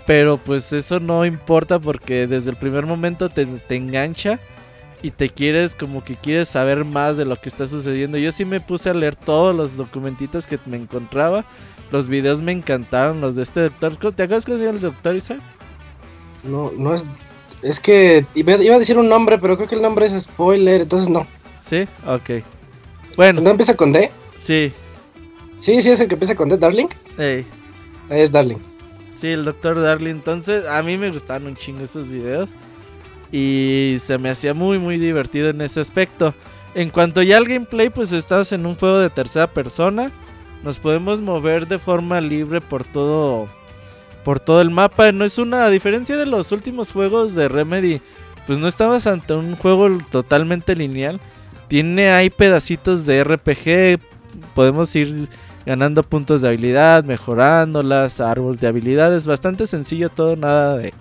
Pero 0.07 0.37
pues 0.37 0.73
eso 0.73 1.01
no 1.01 1.25
importa 1.25 1.79
porque 1.79 2.27
desde 2.27 2.51
el 2.51 2.57
primer 2.57 2.85
momento 2.85 3.31
te, 3.31 3.47
te 3.47 3.77
engancha 3.77 4.39
y 5.05 5.11
te 5.11 5.31
quieres 5.31 5.75
como 5.75 6.05
que 6.05 6.17
quieres 6.17 6.49
saber 6.49 6.85
más 6.85 7.17
de 7.17 7.25
lo 7.25 7.37
que 7.37 7.49
está 7.49 7.67
sucediendo. 7.67 8.19
Yo 8.19 8.33
sí 8.33 8.45
me 8.45 8.61
puse 8.61 8.91
a 8.91 8.95
leer 8.95 9.17
todos 9.17 9.55
los 9.55 9.77
documentitos 9.77 10.47
que 10.47 10.59
me 10.67 10.77
encontraba. 10.77 11.45
Los 11.91 12.09
videos 12.09 12.43
me 12.43 12.53
encantaron, 12.53 13.21
los 13.21 13.37
de 13.37 13.43
este 13.43 13.61
doctor. 13.61 13.97
¿Te 13.97 14.23
acuerdas 14.23 14.45
cómo 14.45 14.59
se 14.59 14.65
llama 14.65 14.77
el 14.77 14.83
doctor 14.83 15.15
Isaac? 15.15 15.41
No, 16.43 16.73
no 16.77 16.95
es. 16.95 17.07
Es 17.63 17.81
que 17.81 18.27
iba, 18.35 18.55
a 18.55 18.79
decir 18.79 18.99
un 18.99 19.09
nombre, 19.09 19.39
pero 19.39 19.57
creo 19.57 19.69
que 19.69 19.75
el 19.75 19.83
nombre 19.83 20.07
es 20.07 20.23
spoiler, 20.23 20.83
entonces 20.83 21.09
no. 21.09 21.27
¿Sí? 21.65 21.87
Ok. 22.07 22.45
Bueno. 23.17 23.41
¿No 23.41 23.51
empieza 23.51 23.77
con 23.77 23.93
D? 23.93 24.11
Sí. 24.39 24.73
Sí, 25.57 25.83
sí, 25.83 25.91
es 25.91 26.01
el 26.01 26.09
que 26.09 26.15
empieza 26.15 26.35
con 26.35 26.49
D, 26.49 26.57
Darling. 26.57 26.89
Ahí 27.19 27.47
Es 28.11 28.33
Darling. 28.33 28.59
Sí, 29.15 29.29
el 29.29 29.45
doctor 29.45 29.81
Darling. 29.81 30.11
Entonces, 30.11 30.67
a 30.67 30.83
mí 30.83 30.97
me 30.97 31.11
gustaron 31.11 31.47
un 31.47 31.57
chingo 31.57 31.85
esos 31.85 32.09
videos. 32.09 32.51
Y 33.33 33.97
se 34.05 34.19
me 34.19 34.31
hacía 34.31 34.55
muy 34.55 34.79
muy 34.79 34.99
divertido 34.99 35.51
en 35.51 35.61
ese 35.61 35.81
aspecto. 35.81 36.35
En 36.75 36.91
cuanto 36.91 37.23
ya 37.23 37.37
al 37.37 37.47
gameplay, 37.47 37.89
pues 37.89 38.13
estás 38.13 38.53
en 38.53 38.67
un 38.67 38.75
juego 38.75 38.99
de 38.99 39.11
tercera 39.11 39.47
persona. 39.47 40.11
Nos 40.63 40.79
podemos 40.79 41.21
mover 41.21 41.69
de 41.69 41.79
forma 41.79 42.21
libre 42.21 42.61
por 42.61 42.85
todo 42.85 43.49
por 44.25 44.41
todo 44.41 44.61
el 44.61 44.71
mapa. 44.71 45.13
No 45.13 45.25
es 45.25 45.39
una 45.39 45.67
a 45.67 45.71
diferencia 45.71 46.17
de 46.17 46.27
los 46.27 46.51
últimos 46.51 46.91
juegos 46.91 47.35
de 47.35 47.49
Remedy, 47.49 48.01
pues 48.47 48.59
no 48.59 48.67
estamos 48.67 49.07
ante 49.07 49.35
un 49.35 49.55
juego 49.57 49.89
totalmente 50.11 50.75
lineal. 50.75 51.21
Tiene 51.69 52.11
ahí 52.11 52.31
pedacitos 52.31 53.07
de 53.07 53.25
RPG, 53.25 54.01
podemos 54.55 54.95
ir 54.97 55.29
ganando 55.67 56.03
puntos 56.03 56.43
de 56.43 56.49
habilidad, 56.49 57.05
mejorándolas, 57.05 58.21
árbol 58.21 58.59
de 58.59 58.67
habilidades, 58.67 59.27
bastante 59.27 59.67
sencillo 59.67 60.11
todo, 60.11 60.37
nada 60.37 60.77
de 60.77 60.93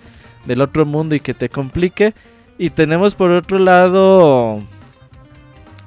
del 0.44 0.60
otro 0.60 0.84
mundo 0.84 1.14
y 1.14 1.20
que 1.20 1.34
te 1.34 1.48
complique. 1.48 2.14
Y 2.58 2.70
tenemos 2.70 3.14
por 3.14 3.30
otro 3.30 3.58
lado 3.58 4.60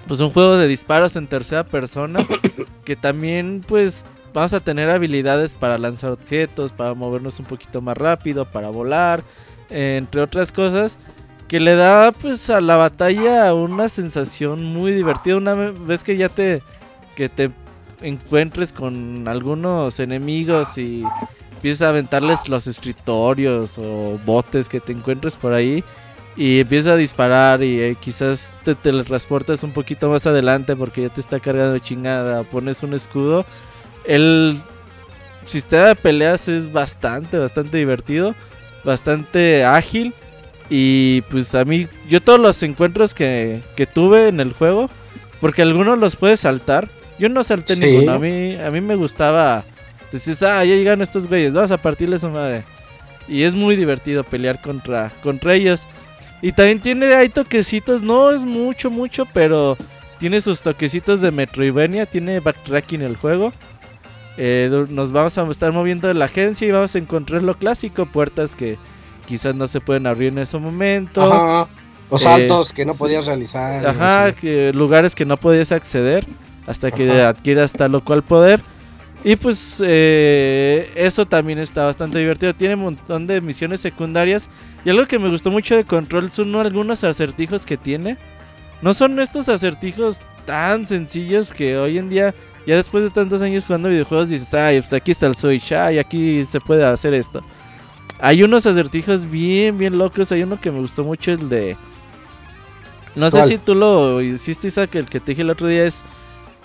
pues 0.07 0.19
un 0.19 0.29
juego 0.29 0.57
de 0.57 0.67
disparos 0.67 1.15
en 1.15 1.27
tercera 1.27 1.65
persona 1.65 2.25
que 2.85 2.95
también 2.95 3.63
pues 3.67 4.05
vamos 4.33 4.53
a 4.53 4.59
tener 4.59 4.89
habilidades 4.89 5.53
para 5.53 5.77
lanzar 5.77 6.11
objetos, 6.11 6.71
para 6.71 6.93
movernos 6.93 7.39
un 7.39 7.45
poquito 7.45 7.81
más 7.81 7.97
rápido, 7.97 8.45
para 8.45 8.69
volar, 8.69 9.21
entre 9.69 10.21
otras 10.21 10.51
cosas 10.51 10.97
que 11.47 11.59
le 11.59 11.75
da 11.75 12.11
pues 12.11 12.49
a 12.49 12.61
la 12.61 12.75
batalla 12.75 13.53
una 13.53 13.89
sensación 13.89 14.63
muy 14.63 14.91
divertida 14.91 15.37
una 15.37 15.53
vez 15.53 16.03
que 16.03 16.17
ya 16.17 16.29
te 16.29 16.61
que 17.15 17.29
te 17.29 17.51
encuentres 18.01 18.73
con 18.73 19.27
algunos 19.27 19.99
enemigos 19.99 20.77
y 20.77 21.03
empiezas 21.53 21.83
a 21.83 21.89
aventarles 21.89 22.47
los 22.47 22.67
escritorios 22.67 23.77
o 23.77 24.19
botes 24.25 24.69
que 24.69 24.79
te 24.79 24.91
encuentres 24.91 25.35
por 25.35 25.53
ahí 25.53 25.83
y 26.35 26.59
empiezas 26.59 26.93
a 26.93 26.95
disparar 26.97 27.63
y 27.63 27.81
eh, 27.81 27.97
quizás 27.99 28.53
te 28.63 28.75
teletransportas 28.75 29.63
un 29.63 29.71
poquito 29.71 30.09
más 30.09 30.27
adelante 30.27 30.75
porque 30.75 31.01
ya 31.01 31.09
te 31.09 31.19
está 31.19 31.39
cargando 31.39 31.79
chingada, 31.79 32.43
pones 32.43 32.83
un 32.83 32.93
escudo. 32.93 33.43
El 34.05 34.61
sistema 35.45 35.85
de 35.87 35.95
peleas 35.95 36.47
es 36.47 36.71
bastante, 36.71 37.39
bastante 37.39 37.77
divertido, 37.77 38.35
bastante 38.83 39.65
ágil 39.65 40.13
y 40.69 41.21
pues 41.29 41.55
a 41.55 41.65
mí, 41.65 41.87
yo 42.09 42.21
todos 42.21 42.39
los 42.39 42.61
encuentros 42.63 43.13
que, 43.13 43.61
que 43.75 43.85
tuve 43.85 44.27
en 44.27 44.39
el 44.39 44.53
juego, 44.53 44.89
porque 45.39 45.61
algunos 45.61 45.97
los 45.97 46.15
puedes 46.15 46.41
saltar, 46.41 46.89
yo 47.19 47.29
no 47.29 47.43
salté 47.43 47.75
ninguno, 47.75 48.13
a 48.13 48.19
mí, 48.19 48.55
a 48.55 48.69
mí 48.69 48.81
me 48.81 48.95
gustaba, 48.95 49.63
decís, 50.11 50.43
ah, 50.43 50.63
ya 50.63 50.75
llegaron 50.75 51.01
estos 51.01 51.27
güeyes, 51.27 51.53
vas 51.53 51.71
a 51.71 51.77
partirles 51.77 52.21
su 52.21 52.29
madre. 52.29 52.63
Y 53.27 53.43
es 53.43 53.55
muy 53.55 53.75
divertido 53.75 54.23
pelear 54.23 54.61
contra, 54.61 55.11
contra 55.21 55.53
ellos. 55.53 55.87
Y 56.41 56.51
también 56.51 56.79
tiene 56.79 57.13
hay 57.13 57.29
toquecitos, 57.29 58.01
no 58.01 58.31
es 58.31 58.45
mucho, 58.45 58.89
mucho, 58.89 59.25
pero 59.33 59.77
tiene 60.19 60.39
sus 60.41 60.61
toquecitos 60.61 61.21
de 61.21 61.31
Metroidvania, 61.31 62.05
tiene 62.05 62.39
backtracking 62.39 63.01
el 63.01 63.17
juego. 63.17 63.51
Eh, 64.37 64.85
nos 64.89 65.11
vamos 65.11 65.37
a 65.37 65.49
estar 65.49 65.71
moviendo 65.71 66.07
de 66.07 66.13
la 66.13 66.25
agencia 66.25 66.67
y 66.67 66.71
vamos 66.71 66.93
a 66.93 66.99
encontrar 66.99 67.41
lo 67.41 67.57
clásico, 67.57 68.05
puertas 68.05 68.55
que 68.55 68.77
quizás 69.27 69.53
no 69.53 69.67
se 69.67 69.79
pueden 69.79 70.07
abrir 70.07 70.29
en 70.29 70.39
ese 70.39 70.57
momento. 70.57 71.21
Ajá. 71.21 71.67
O 72.09 72.17
saltos 72.17 72.71
eh, 72.71 72.73
que 72.73 72.85
no 72.85 72.93
podías 72.93 73.25
realizar. 73.25 73.85
Ajá, 73.85 74.31
que 74.31 74.71
lugares 74.73 75.13
que 75.13 75.25
no 75.25 75.37
podías 75.37 75.71
acceder 75.71 76.25
hasta 76.65 76.89
que 76.89 77.21
adquieras 77.21 77.73
tal 77.73 77.95
o 77.95 78.03
cual 78.03 78.23
poder. 78.23 78.61
Y 79.23 79.35
pues 79.35 79.83
eh, 79.85 80.89
eso 80.95 81.25
también 81.25 81.59
está 81.59 81.85
bastante 81.85 82.17
divertido. 82.17 82.53
Tiene 82.53 82.75
un 82.75 82.81
montón 82.81 83.27
de 83.27 83.41
misiones 83.41 83.81
secundarias. 83.81 84.47
Y 84.85 84.89
algo 84.89 85.05
que 85.05 85.19
me 85.19 85.29
gustó 85.29 85.51
mucho 85.51 85.75
de 85.75 85.83
Control 85.83 86.31
son 86.31 86.55
algunos 86.55 87.03
acertijos 87.03 87.65
que 87.65 87.77
tiene. 87.77 88.17
No 88.81 88.93
son 88.93 89.19
estos 89.19 89.49
acertijos 89.49 90.21
tan 90.45 90.85
sencillos 90.85 91.51
que 91.51 91.77
hoy 91.77 91.97
en 91.97 92.09
día, 92.09 92.33
ya 92.65 92.75
después 92.75 93.03
de 93.03 93.09
tantos 93.09 93.41
años 93.41 93.65
jugando 93.65 93.89
videojuegos, 93.89 94.29
dices, 94.29 94.53
ay, 94.53 94.79
pues 94.79 94.93
aquí 94.93 95.11
está 95.11 95.27
el 95.27 95.35
Switch, 95.35 95.73
ay, 95.73 95.99
aquí 95.99 96.45
se 96.45 96.61
puede 96.61 96.85
hacer 96.85 97.13
esto. 97.13 97.43
Hay 98.19 98.43
unos 98.43 98.65
acertijos 98.65 99.29
bien, 99.29 99.77
bien 99.77 99.97
locos. 99.97 100.31
Hay 100.31 100.43
uno 100.43 100.59
que 100.59 100.71
me 100.71 100.79
gustó 100.79 101.03
mucho, 101.03 101.31
el 101.31 101.49
de... 101.49 101.75
No 103.15 103.31
sé 103.31 103.47
si 103.47 103.57
tú 103.57 103.73
lo 103.73 104.21
hiciste, 104.21 104.67
Isaac, 104.67 104.93
el 104.95 105.07
que 105.07 105.19
te 105.19 105.31
dije 105.31 105.41
el 105.41 105.49
otro 105.49 105.67
día 105.67 105.85
es 105.85 106.01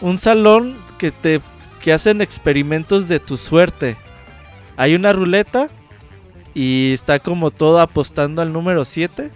un 0.03 0.19
salón 0.19 0.77
que 0.99 1.11
te 1.11 1.41
que 1.83 1.93
hacen 1.93 2.23
experimentos 2.23 3.09
de 3.09 3.19
tu 3.19 3.37
suerte. 3.37 3.97
Hay 4.77 4.95
una 4.95 5.13
ruleta 5.13 5.69
y 6.55 6.93
está 6.93 7.19
como 7.19 7.51
todo 7.51 7.81
apostando 7.81 8.41
al 8.41 8.53
número 8.53 8.85
7. 8.85 9.31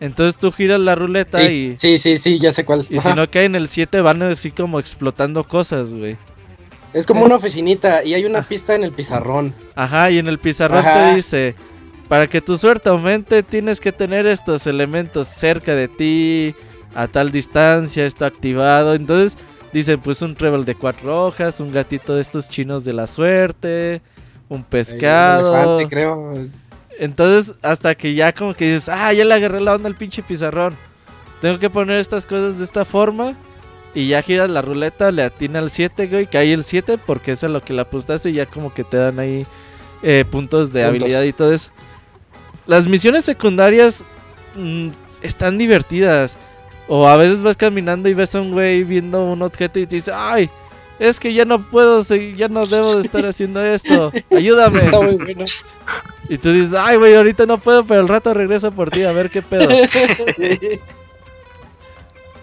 Entonces 0.00 0.38
tú 0.40 0.50
giras 0.52 0.80
la 0.80 0.94
ruleta 0.94 1.42
y. 1.50 1.76
Sí, 1.78 1.98
sí, 1.98 2.16
sí, 2.16 2.38
ya 2.38 2.52
sé 2.52 2.64
cuál. 2.64 2.86
Y 2.88 2.98
si 2.98 3.12
no 3.14 3.30
cae 3.30 3.44
en 3.44 3.54
el 3.54 3.68
7, 3.68 4.00
van 4.00 4.22
así 4.22 4.50
como 4.50 4.78
explotando 4.80 5.44
cosas, 5.44 5.92
güey. 5.92 6.16
Es 6.92 7.06
como 7.06 7.24
una 7.24 7.36
oficinita 7.36 8.04
y 8.04 8.14
hay 8.14 8.24
una 8.24 8.40
ah. 8.40 8.46
pista 8.48 8.74
en 8.74 8.84
el 8.84 8.92
pizarrón. 8.92 9.54
Ajá, 9.74 10.10
y 10.10 10.18
en 10.18 10.28
el 10.28 10.38
pizarrón 10.38 10.84
te 10.84 11.14
dice: 11.14 11.54
Para 12.08 12.26
que 12.26 12.40
tu 12.40 12.58
suerte 12.58 12.88
aumente, 12.88 13.42
tienes 13.42 13.80
que 13.80 13.92
tener 13.92 14.26
estos 14.26 14.66
elementos 14.66 15.28
cerca 15.28 15.74
de 15.74 15.88
ti, 15.88 16.54
a 16.94 17.08
tal 17.08 17.32
distancia, 17.32 18.04
está 18.04 18.26
activado. 18.26 18.94
Entonces 18.94 19.36
Dicen, 19.72 20.00
pues 20.00 20.20
un 20.20 20.34
treble 20.34 20.64
de 20.64 20.74
cuatro 20.74 21.24
hojas, 21.24 21.58
un 21.58 21.72
gatito 21.72 22.14
de 22.14 22.20
estos 22.20 22.48
chinos 22.48 22.84
de 22.84 22.92
la 22.92 23.06
suerte, 23.06 24.02
un 24.50 24.62
pescado. 24.62 25.78
creo. 25.88 26.34
Entonces, 26.98 27.54
hasta 27.62 27.94
que 27.94 28.14
ya 28.14 28.32
como 28.34 28.52
que 28.52 28.74
dices, 28.74 28.90
ah, 28.90 29.12
ya 29.14 29.24
le 29.24 29.32
agarré 29.32 29.60
la 29.60 29.74
onda 29.74 29.88
al 29.88 29.96
pinche 29.96 30.22
pizarrón. 30.22 30.76
Tengo 31.40 31.58
que 31.58 31.70
poner 31.70 31.96
estas 31.96 32.26
cosas 32.26 32.58
de 32.58 32.64
esta 32.64 32.84
forma. 32.84 33.34
Y 33.94 34.08
ya 34.08 34.22
giras 34.22 34.50
la 34.50 34.62
ruleta, 34.62 35.12
le 35.12 35.22
atina 35.22 35.58
al 35.58 35.70
7, 35.70 36.06
güey, 36.06 36.26
que 36.26 36.38
hay 36.38 36.52
el 36.52 36.64
7 36.64 36.98
porque 36.98 37.32
es 37.32 37.42
lo 37.42 37.60
que 37.60 37.74
la 37.74 37.82
apostaste 37.82 38.30
y 38.30 38.34
ya 38.34 38.46
como 38.46 38.72
que 38.72 38.84
te 38.84 38.96
dan 38.96 39.18
ahí 39.18 39.46
eh, 40.02 40.24
puntos 40.30 40.72
de 40.72 40.84
habilidad 40.84 41.22
y 41.22 41.32
todo 41.32 41.52
eso. 41.52 41.70
Las 42.66 42.88
misiones 42.88 43.24
secundarias 43.24 44.04
mm, 44.56 44.88
están 45.22 45.58
divertidas. 45.58 46.36
O 46.88 47.06
a 47.06 47.16
veces 47.16 47.42
vas 47.42 47.56
caminando 47.56 48.08
y 48.08 48.14
ves 48.14 48.34
a 48.34 48.40
un 48.40 48.52
güey 48.52 48.82
viendo 48.82 49.24
un 49.24 49.40
objeto 49.42 49.78
y 49.78 49.86
te 49.86 49.96
dice, 49.96 50.10
ay, 50.14 50.50
es 50.98 51.18
que 51.18 51.32
ya 51.32 51.44
no 51.44 51.62
puedo 51.70 52.02
ya 52.02 52.48
no 52.48 52.66
debo 52.66 52.96
de 52.96 53.02
estar 53.04 53.24
haciendo 53.24 53.64
esto, 53.64 54.12
ayúdame. 54.30 54.80
Y 56.28 56.38
tú 56.38 56.52
dices, 56.52 56.74
ay, 56.76 56.96
güey, 56.96 57.14
ahorita 57.14 57.46
no 57.46 57.58
puedo, 57.58 57.84
pero 57.84 58.00
al 58.00 58.08
rato 58.08 58.34
regreso 58.34 58.72
por 58.72 58.90
ti 58.90 59.04
a 59.04 59.12
ver 59.12 59.30
qué 59.30 59.42
pedo. 59.42 59.68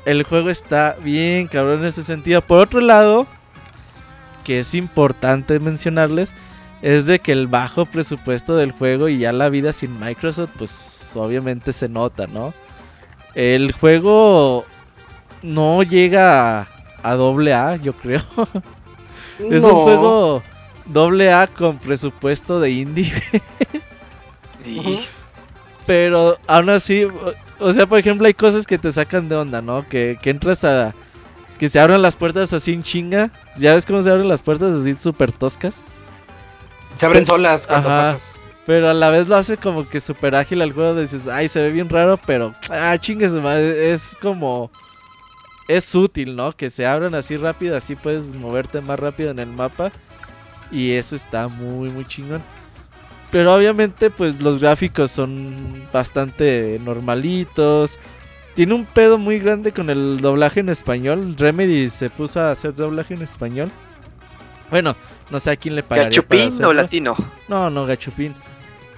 El 0.10 0.24
juego 0.24 0.50
está 0.50 0.98
bien 1.04 1.48
cabrón 1.48 1.82
en 1.82 1.86
ese 1.86 2.04
sentido. 2.04 2.42
Por 2.42 2.62
otro 2.62 2.82
lado, 2.82 3.28
que 4.44 4.62
es 4.62 4.74
importante 4.74 5.60
mencionarles, 5.60 6.34
es 6.82 7.06
de 7.06 7.20
que 7.20 7.32
el 7.32 7.46
bajo 7.46 7.86
presupuesto 7.86 8.56
del 8.56 8.72
juego 8.72 9.08
y 9.08 9.20
ya 9.20 9.32
la 9.32 9.50
vida 9.50 9.72
sin 9.72 10.00
Microsoft, 10.00 10.50
pues 10.58 11.12
obviamente 11.16 11.74
se 11.74 11.90
nota, 11.90 12.26
¿no? 12.26 12.56
El 13.36 13.72
juego 13.72 14.66
no 15.44 15.84
llega 15.84 16.68
a, 17.04 17.14
doble 17.14 17.54
A, 17.54 17.76
yo 17.76 17.94
creo. 17.94 18.24
es 19.38 19.64
un 19.64 19.84
juego 19.84 20.42
doble 20.88 21.32
A 21.32 21.46
con 21.46 21.78
presupuesto 21.78 22.60
de 22.60 22.72
indie. 22.72 23.14
Pero 25.86 26.40
aún 26.48 26.72
así, 26.72 27.06
o 27.60 27.74
sea, 27.74 27.88
por 27.88 28.00
ejemplo, 28.00 28.28
hay 28.28 28.34
cosas 28.34 28.66
que 28.66 28.78
te 28.78 28.92
sacan 28.92 29.30
de 29.30 29.36
onda, 29.36 29.62
¿no? 29.62 29.88
Que, 29.88 30.18
que 30.22 30.30
entras 30.30 30.64
a... 30.64 30.94
Que 31.58 31.70
se 31.70 31.80
abran 31.80 32.02
las 32.02 32.16
puertas 32.16 32.54
así 32.54 32.72
en 32.72 32.84
chinga. 32.84 33.32
¿Ya 33.58 33.76
ves 33.76 33.86
cómo 33.86 34.02
se 34.02 34.10
abren 34.10 34.30
las 34.30 34.42
puertas 34.42 34.74
así 34.74 34.94
súper 34.94 35.32
toscas? 35.34 35.82
Se 36.96 37.06
abren 37.06 37.26
solas 37.26 37.68
cuando 37.68 37.90
pasas. 37.90 38.40
Pero 38.66 38.88
a 38.88 38.94
la 38.94 39.10
vez 39.10 39.28
lo 39.28 39.36
hace 39.36 39.58
como 39.58 39.90
que 39.90 40.00
súper 40.00 40.36
ágil 40.36 40.62
al 40.62 40.72
juego. 40.72 41.00
Dices, 41.00 41.28
ay, 41.28 41.50
se 41.50 41.62
ve 41.62 41.72
bien 41.72 41.90
raro, 41.90 42.18
pero. 42.26 42.54
Ah, 42.70 42.98
chingues, 42.98 43.34
es 43.34 44.16
como. 44.22 44.72
Es 45.68 45.94
útil, 45.96 46.36
¿no? 46.36 46.56
Que 46.56 46.70
se 46.70 46.86
abran 46.86 47.14
así 47.14 47.36
rápido, 47.36 47.76
así 47.76 47.96
puedes 47.96 48.34
moverte 48.34 48.80
más 48.80 49.00
rápido 49.00 49.32
en 49.32 49.40
el 49.40 49.50
mapa. 49.50 49.92
Y 50.72 50.92
eso 50.92 51.16
está 51.16 51.48
muy, 51.48 51.90
muy 51.90 52.06
chingón. 52.06 52.42
Pero 53.32 53.54
obviamente, 53.54 54.10
pues 54.10 54.40
los 54.42 54.60
gráficos 54.60 55.12
son 55.12 55.88
bastante 55.94 56.80
normalitos. 56.84 58.00
Tiene 58.56 58.74
un 58.74 58.86
pedo 58.86 59.18
muy 59.18 59.40
grande 59.40 59.72
con 59.72 59.90
el 59.90 60.20
doblaje 60.22 60.62
en 60.62 60.70
español. 60.70 61.36
Remedy 61.38 61.90
se 61.90 62.10
puso 62.10 62.42
a 62.42 62.52
hacer 62.52 62.76
doblaje 62.76 63.14
en 63.14 63.22
español. 63.22 63.72
Bueno, 64.72 64.96
no 65.30 65.40
sé 65.40 65.52
a 65.52 65.56
quién 65.56 65.76
le 65.76 65.84
pagaría. 65.84 66.10
¿Gachupín 66.10 66.64
o 66.64 66.74
latino? 66.74 67.16
No, 67.48 67.70
no, 67.70 67.86
Gachupín. 67.86 68.34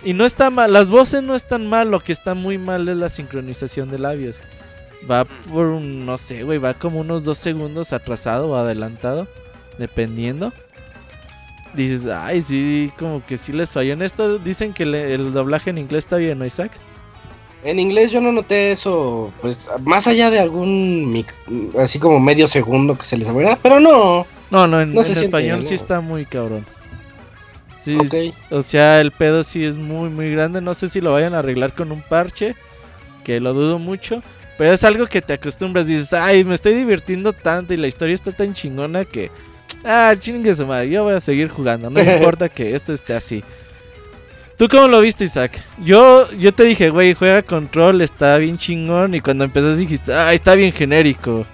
Y 0.03 0.13
no 0.13 0.25
está 0.25 0.49
mal, 0.49 0.73
las 0.73 0.89
voces 0.89 1.21
no 1.21 1.35
están 1.35 1.67
mal, 1.67 1.91
lo 1.91 1.99
que 1.99 2.11
está 2.11 2.33
muy 2.33 2.57
mal 2.57 2.89
es 2.89 2.97
la 2.97 3.09
sincronización 3.09 3.89
de 3.89 3.99
labios. 3.99 4.39
Va 5.09 5.25
por 5.25 5.67
un, 5.67 6.05
no 6.05 6.17
sé, 6.17 6.43
güey, 6.43 6.57
va 6.57 6.73
como 6.73 6.99
unos 6.99 7.23
dos 7.23 7.37
segundos 7.37 7.93
atrasado 7.93 8.49
o 8.49 8.55
adelantado, 8.55 9.27
dependiendo. 9.77 10.53
Dices, 11.73 12.06
ay, 12.07 12.41
sí, 12.41 12.91
como 12.99 13.26
que 13.26 13.38
sí 13.38 13.53
les 13.53 13.69
falló 13.69 13.93
en 13.93 14.02
esto. 14.02 14.39
Dicen 14.39 14.73
que 14.73 14.84
el 14.84 15.31
doblaje 15.31 15.69
en 15.69 15.77
inglés 15.77 16.06
está 16.06 16.18
bien, 16.18 16.39
¿no, 16.39 16.45
Isaac? 16.45 16.72
En 17.64 17.80
inglés 17.80 18.11
yo 18.11 18.22
no 18.22 18.31
noté 18.31 18.72
eso, 18.72 19.31
pues 19.39 19.69
más 19.84 20.07
allá 20.07 20.31
de 20.31 20.39
algún, 20.39 21.23
así 21.77 21.99
como 21.99 22.19
medio 22.19 22.48
segundo 22.48 22.98
que 22.98 23.06
se 23.06 23.18
les 23.18 23.30
abriera, 23.30 23.57
pero 23.61 23.80
no. 23.80 24.26
No, 24.49 24.65
no, 24.65 24.81
en, 24.81 24.98
español 24.98 25.64
sí 25.64 25.76
está 25.76 26.02
muy 26.02 26.26
cabrón. 26.26 26.65
Sí, 27.84 27.98
o 28.49 28.61
sea, 28.61 28.99
el 28.99 29.11
pedo 29.11 29.43
sí 29.43 29.64
es 29.64 29.77
muy, 29.77 30.10
muy 30.10 30.31
grande. 30.31 30.61
No 30.61 30.73
sé 30.73 30.89
si 30.89 31.02
lo 31.02 31.14
vayan 31.14 31.34
a 31.34 31.39
arreglar 31.39 31.73
con 31.73 31.91
un 31.91 32.02
parche, 32.02 32.56
que 33.23 33.39
lo 33.39 33.53
dudo 33.53 33.80
mucho. 33.80 34.22
Pero 34.57 34.73
es 34.73 34.84
algo 34.84 35.07
que 35.07 35.22
te 35.22 35.34
acostumbras. 35.34 35.88
Dices, 35.88 36.14
ay, 36.14 36.43
me 36.43 36.53
estoy 36.53 36.73
divirtiendo 36.73 37.34
tanto 37.34 37.73
y 37.73 37.77
la 37.77 37.88
historia 37.88 38.14
está 38.14 38.31
tan 38.31 38.53
chingona 38.53 39.06
que. 39.06 39.31
Ah, 39.83 40.15
chingue 40.19 40.55
su 40.55 40.65
madre, 40.65 40.89
yo 40.89 41.03
voy 41.03 41.13
a 41.13 41.19
seguir 41.19 41.49
jugando. 41.49 41.89
No 41.89 42.01
importa 42.13 42.49
que 42.49 42.75
esto 42.75 42.93
esté 42.93 43.13
así. 43.13 43.43
¿Tú 44.61 44.67
cómo 44.69 44.87
lo 44.87 45.01
viste, 45.01 45.23
Isaac? 45.23 45.59
Yo, 45.83 46.29
yo 46.33 46.53
te 46.53 46.63
dije, 46.63 46.91
güey, 46.91 47.15
juega 47.15 47.41
control, 47.41 48.01
está 48.01 48.37
bien 48.37 48.57
chingón. 48.57 49.15
Y 49.15 49.19
cuando 49.19 49.43
empezaste 49.43 49.77
dijiste, 49.77 50.13
ay, 50.13 50.35
está 50.35 50.53
bien 50.53 50.71
genérico. 50.71 51.47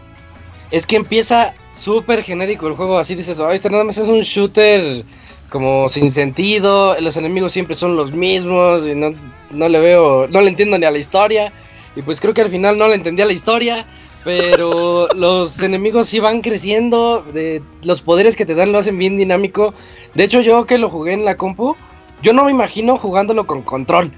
Es 0.71 0.85
que 0.85 0.97
empieza 0.97 1.53
súper 1.71 2.21
genérico 2.21 2.67
el 2.67 2.73
juego. 2.73 2.99
Así 2.99 3.15
dices, 3.15 3.39
ay, 3.39 3.55
este 3.55 3.69
nada 3.69 3.85
más 3.85 3.97
es 3.97 4.09
un 4.09 4.19
shooter 4.23 5.05
como 5.49 5.87
sin 5.87 6.11
sentido. 6.11 6.97
Los 6.99 7.15
enemigos 7.15 7.53
siempre 7.53 7.77
son 7.77 7.95
los 7.95 8.11
mismos. 8.11 8.85
Y 8.85 8.93
no, 8.93 9.13
no 9.51 9.69
le 9.69 9.79
veo, 9.79 10.27
no 10.27 10.41
le 10.41 10.49
entiendo 10.49 10.77
ni 10.77 10.85
a 10.85 10.91
la 10.91 10.97
historia. 10.97 11.53
Y 11.95 12.01
pues 12.01 12.19
creo 12.19 12.33
que 12.33 12.41
al 12.41 12.49
final 12.49 12.77
no 12.77 12.89
le 12.89 12.95
entendía 12.95 13.25
la 13.25 13.31
historia. 13.31 13.85
Pero 14.27 15.07
los 15.15 15.63
enemigos 15.63 16.09
sí 16.09 16.19
van 16.19 16.41
creciendo. 16.41 17.23
De, 17.33 17.61
los 17.83 18.01
poderes 18.01 18.35
que 18.35 18.45
te 18.45 18.55
dan 18.55 18.73
lo 18.73 18.79
hacen 18.79 18.97
bien 18.97 19.17
dinámico. 19.17 19.73
De 20.15 20.25
hecho, 20.25 20.41
yo 20.41 20.65
que 20.65 20.77
lo 20.77 20.89
jugué 20.89 21.13
en 21.13 21.23
la 21.23 21.37
compu, 21.37 21.77
yo 22.21 22.33
no 22.33 22.43
me 22.43 22.51
imagino 22.51 22.97
jugándolo 22.97 23.47
con 23.47 23.61
control. 23.61 24.11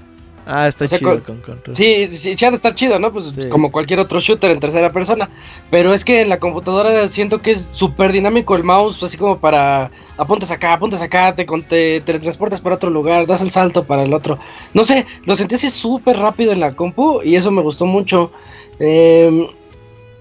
Ah, 0.46 0.66
está 0.66 0.88
chido 0.88 1.22
con, 1.22 1.36
control. 1.36 1.76
Sí, 1.76 2.08
sí, 2.10 2.34
sí, 2.36 2.44
ha 2.44 2.50
de 2.50 2.56
estar 2.56 2.74
chido, 2.74 2.98
¿no? 2.98 3.12
Pues 3.12 3.32
como 3.50 3.70
cualquier 3.70 4.00
otro 4.00 4.18
shooter 4.18 4.50
en 4.50 4.58
tercera 4.58 4.90
persona. 4.90 5.30
Pero 5.70 5.94
es 5.94 6.04
que 6.04 6.22
en 6.22 6.28
la 6.28 6.40
computadora 6.40 7.06
siento 7.06 7.40
que 7.40 7.52
es 7.52 7.68
súper 7.72 8.10
dinámico 8.10 8.56
el 8.56 8.64
mouse, 8.64 9.00
así 9.04 9.16
como 9.16 9.38
para 9.38 9.92
apuntas 10.16 10.50
acá, 10.50 10.72
apuntas 10.72 11.02
acá, 11.02 11.36
te, 11.36 11.44
te 11.44 12.00
teletransportas 12.00 12.60
para 12.60 12.74
otro 12.74 12.90
lugar, 12.90 13.28
das 13.28 13.42
el 13.42 13.52
salto 13.52 13.84
para 13.84 14.02
el 14.02 14.12
otro. 14.12 14.40
No 14.74 14.84
sé, 14.84 15.06
lo 15.24 15.36
sentí 15.36 15.54
así 15.54 15.70
súper 15.70 16.16
rápido 16.16 16.50
en 16.50 16.58
la 16.58 16.74
compu 16.74 17.22
y 17.22 17.36
eso 17.36 17.52
me 17.52 17.62
gustó 17.62 17.86
mucho. 17.86 18.32
Eh, 18.80 19.50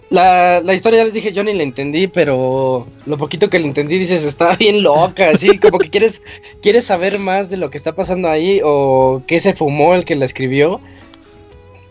la, 0.09 0.61
la, 0.61 0.73
historia 0.73 0.99
ya 0.99 1.05
les 1.05 1.13
dije, 1.13 1.31
yo 1.31 1.43
ni 1.43 1.53
la 1.53 1.61
entendí, 1.61 2.07
pero 2.07 2.87
lo 3.05 3.17
poquito 3.17 3.49
que 3.49 3.59
le 3.59 3.67
entendí, 3.67 3.99
dices, 3.99 4.23
está 4.23 4.55
bien 4.59 4.81
loca, 4.81 5.29
así 5.29 5.59
como 5.59 5.77
que 5.77 5.89
quieres, 5.89 6.23
quieres 6.61 6.85
saber 6.85 7.19
más 7.19 7.49
de 7.49 7.57
lo 7.57 7.69
que 7.69 7.77
está 7.77 7.93
pasando 7.93 8.27
ahí 8.27 8.59
o 8.63 9.21
qué 9.27 9.39
se 9.39 9.53
fumó 9.53 9.93
el 9.93 10.05
que 10.05 10.15
la 10.15 10.25
escribió. 10.25 10.81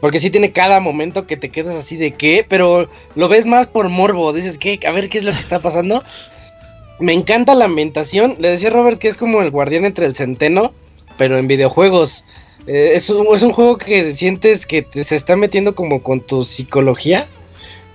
Porque 0.01 0.21
sí 0.21 0.31
tiene 0.31 0.53
cada 0.53 0.79
momento 0.79 1.27
que 1.27 1.37
te 1.37 1.49
quedas 1.49 1.75
así 1.75 1.97
de 1.97 2.13
qué, 2.13 2.47
pero 2.49 2.89
lo 3.17 3.29
ves 3.29 3.47
más 3.47 3.67
por 3.67 3.89
morbo, 3.89 4.33
dices, 4.33 4.57
¿qué? 4.57 4.79
A 4.87 4.93
ver 4.93 5.09
qué 5.09 5.19
es 5.19 5.25
lo 5.25 5.33
que 5.33 5.41
está 5.41 5.59
pasando. 5.59 6.05
Me 7.01 7.13
encanta 7.13 7.57
la 7.57 7.65
ambientación, 7.65 8.37
le 8.39 8.49
decía 8.49 8.71
Robert 8.71 8.99
que 8.99 9.09
es 9.09 9.17
como 9.17 9.43
el 9.43 9.51
guardián 9.51 9.85
entre 9.85 10.07
el 10.07 10.15
centeno, 10.15 10.73
pero 11.17 11.37
en 11.37 11.49
videojuegos. 11.49 12.25
Eh, 12.69 12.93
es, 12.95 13.11
un, 13.11 13.27
es 13.35 13.43
un 13.43 13.53
juego 13.53 13.77
que 13.77 14.13
sientes 14.13 14.67
que 14.67 14.87
se 14.91 15.17
está 15.17 15.35
metiendo 15.35 15.75
como 15.75 16.01
con 16.01 16.21
tu 16.21 16.45
psicología 16.45 17.27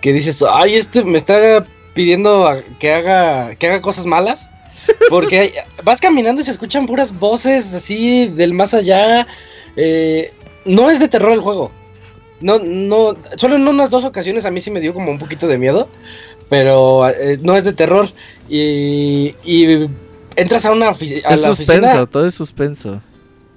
que 0.03 0.11
dices, 0.11 0.43
ay, 0.47 0.75
este 0.75 1.01
me 1.05 1.17
está 1.17 1.65
pidiendo 1.93 2.45
que 2.77 2.91
haga, 2.91 3.55
que 3.55 3.67
haga 3.67 3.81
cosas 3.81 4.05
malas. 4.05 4.51
Porque 5.09 5.53
vas 5.85 6.01
caminando 6.01 6.41
y 6.41 6.43
se 6.43 6.51
escuchan 6.51 6.85
puras 6.85 7.17
voces 7.17 7.73
así 7.73 8.27
del 8.27 8.53
más 8.53 8.73
allá. 8.73 9.25
Eh, 9.77 10.33
no 10.65 10.91
es 10.91 10.99
de 10.99 11.07
terror 11.07 11.31
el 11.31 11.39
juego. 11.39 11.71
No, 12.41 12.59
no, 12.59 13.15
solo 13.37 13.55
en 13.55 13.65
unas 13.65 13.89
dos 13.89 14.03
ocasiones 14.03 14.43
a 14.43 14.51
mí 14.51 14.59
sí 14.59 14.71
me 14.71 14.81
dio 14.81 14.93
como 14.93 15.09
un 15.09 15.17
poquito 15.17 15.47
de 15.47 15.57
miedo. 15.57 15.87
Pero 16.49 17.07
eh, 17.07 17.39
no 17.41 17.55
es 17.55 17.63
de 17.63 17.71
terror. 17.71 18.11
Y, 18.49 19.35
y 19.45 19.87
entras 20.35 20.65
a 20.65 20.73
una 20.73 20.89
a 20.89 21.33
es 21.33 21.41
suspenso, 21.41 22.07
todo 22.07 22.27
es 22.27 22.35
suspenso. 22.35 23.01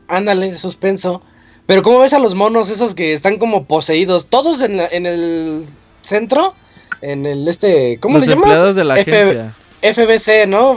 Ándale, 0.06 0.54
suspenso. 0.54 1.22
Pero 1.66 1.82
¿cómo 1.82 1.98
ves 1.98 2.14
a 2.14 2.20
los 2.20 2.36
monos 2.36 2.70
esos 2.70 2.94
que 2.94 3.14
están 3.14 3.36
como 3.38 3.64
poseídos? 3.64 4.26
Todos 4.26 4.62
en, 4.62 4.78
en 4.78 5.06
el 5.06 5.64
centro, 6.06 6.54
en 7.02 7.26
el 7.26 7.46
este, 7.48 7.98
¿cómo 8.00 8.20
se 8.20 8.26
llama? 8.26 8.72
de 8.72 8.84
la 8.84 8.94
agencia. 8.94 9.56
FBC, 9.82 10.46
¿no? 10.46 10.76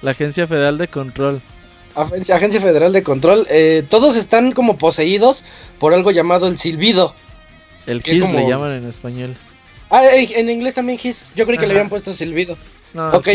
La 0.00 0.10
Agencia 0.10 0.46
Federal 0.46 0.78
de 0.78 0.88
Control. 0.88 1.40
Agencia 1.94 2.60
Federal 2.60 2.92
de 2.92 3.02
Control. 3.02 3.46
Eh, 3.50 3.84
todos 3.88 4.16
están 4.16 4.52
como 4.52 4.78
poseídos 4.78 5.44
por 5.78 5.94
algo 5.94 6.10
llamado 6.10 6.48
el 6.48 6.58
silbido. 6.58 7.14
El 7.86 8.02
His 8.04 8.28
le 8.30 8.48
llaman 8.48 8.72
en 8.72 8.88
español. 8.88 9.34
Ah, 9.90 10.02
en 10.12 10.48
inglés 10.48 10.74
también 10.74 10.98
His. 11.02 11.32
Yo 11.36 11.46
creí 11.46 11.58
que 11.58 11.66
le 11.66 11.72
habían 11.72 11.88
puesto 11.88 12.12
silbido. 12.14 12.56
No, 12.94 13.10
ok. 13.10 13.28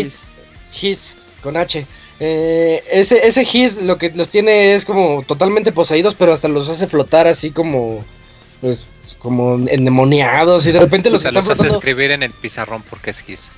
His. 0.81 1.17
con 1.41 1.55
H. 1.55 1.85
Eh, 2.19 2.83
ese, 2.89 3.25
ese 3.27 3.43
His 3.43 3.81
lo 3.81 3.97
que 3.97 4.09
los 4.09 4.29
tiene 4.29 4.73
es 4.73 4.85
como 4.85 5.23
totalmente 5.23 5.71
poseídos, 5.71 6.15
pero 6.15 6.33
hasta 6.33 6.47
los 6.47 6.67
hace 6.67 6.87
flotar 6.87 7.27
así 7.27 7.51
como 7.51 8.03
pues 8.59 8.89
como 9.15 9.55
endemoniados 9.67 10.67
y 10.67 10.71
de 10.71 10.79
repente 10.79 11.09
los, 11.09 11.19
o 11.19 11.21
sea, 11.21 11.39
están 11.39 11.57
los 11.57 11.75
escribir 11.75 12.11
en 12.11 12.23
el 12.23 12.31
pizarrón 12.31 12.83
porque 12.89 13.11
es 13.11 13.23
His. 13.27 13.51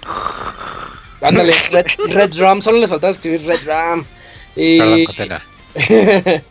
Ándale, 1.21 1.53
Red, 1.71 1.85
Red 2.09 2.29
Drum, 2.31 2.61
solo 2.61 2.79
les 2.79 2.89
faltaba 2.89 3.11
escribir 3.11 3.45
Red 3.45 3.61
Drum. 3.61 4.05
Y... 4.55 5.07
Perdón, 5.07 5.41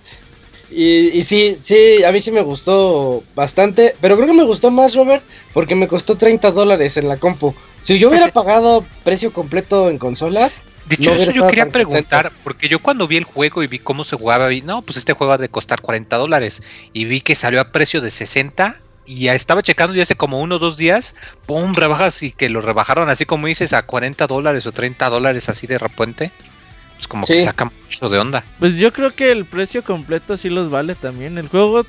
y, 0.71 1.19
y 1.19 1.23
sí, 1.23 1.57
sí, 1.61 2.05
a 2.05 2.13
mí 2.13 2.21
sí 2.21 2.31
me 2.31 2.43
gustó 2.43 3.23
bastante, 3.35 3.95
pero 4.01 4.17
creo 4.17 4.29
que 4.29 4.35
me 4.35 4.45
gustó 4.45 4.71
más, 4.71 4.95
Robert, 4.95 5.25
porque 5.53 5.75
me 5.75 5.89
costó 5.89 6.17
30 6.17 6.51
dólares 6.53 6.97
en 6.97 7.09
la 7.09 7.17
compu. 7.17 7.55
Si 7.81 7.99
yo 7.99 8.09
hubiera 8.09 8.29
pagado 8.33 8.85
precio 9.05 9.33
completo 9.33 9.91
en 9.91 9.99
consolas, 9.99 10.61
de 10.89 10.95
hecho, 10.95 11.15
eso 11.15 11.31
yo 11.31 11.47
quería 11.47 11.67
preguntar, 11.67 12.33
porque 12.43 12.69
yo 12.69 12.79
cuando 12.79 13.07
vi 13.07 13.19
el 13.19 13.25
juego 13.25 13.63
y 13.63 13.67
vi 13.67 13.79
cómo 13.79 14.05
se 14.05 14.17
jugaba, 14.17 14.49
vi, 14.49 14.63
no, 14.63 14.81
pues 14.83 14.97
este 14.97 15.13
juego 15.13 15.35
ha 15.35 15.39
de 15.39 15.51
costar 15.51 15.83
40 15.83 16.17
dólares. 16.17 16.63
Y 16.95 17.05
vi 17.05 17.21
que 17.21 17.35
salió 17.35 17.61
a 17.61 17.73
precio 17.73 18.01
de 18.01 18.11
60 18.11 18.81
y 19.09 19.21
ya 19.21 19.35
estaba 19.35 19.63
checando 19.63 19.97
ya 19.97 20.03
hace 20.03 20.17
como 20.17 20.39
uno 20.39 20.57
o 20.57 20.59
dos 20.59 20.77
días, 20.77 21.15
¡pum! 21.47 21.73
Rebajas 21.73 22.23
y 22.23 22.31
que 22.31 22.51
lo 22.51 22.61
rebajaron 22.61 23.09
así 23.09 23.25
como 23.25 23.47
dices 23.47 23.73
a 23.73 23.83
40 23.83 24.27
dólares 24.27 24.67
o 24.67 24.73
30 24.73 25.09
dólares 25.09 25.49
así 25.49 25.67
de 25.67 25.79
repente. 25.79 26.31
Pues 26.97 27.09
como 27.09 27.27
que 27.27 27.43
saca 27.43 27.65
mucho 27.65 28.11
de 28.11 28.19
onda. 28.19 28.45
Pues 28.59 28.77
yo 28.77 28.93
creo 28.93 29.15
que 29.15 29.31
el 29.31 29.47
precio 29.47 29.83
completo 29.83 30.37
sí 30.37 30.51
los 30.51 30.69
vale 30.69 30.95
también. 30.95 31.39
El 31.39 31.49
juego 31.49 31.87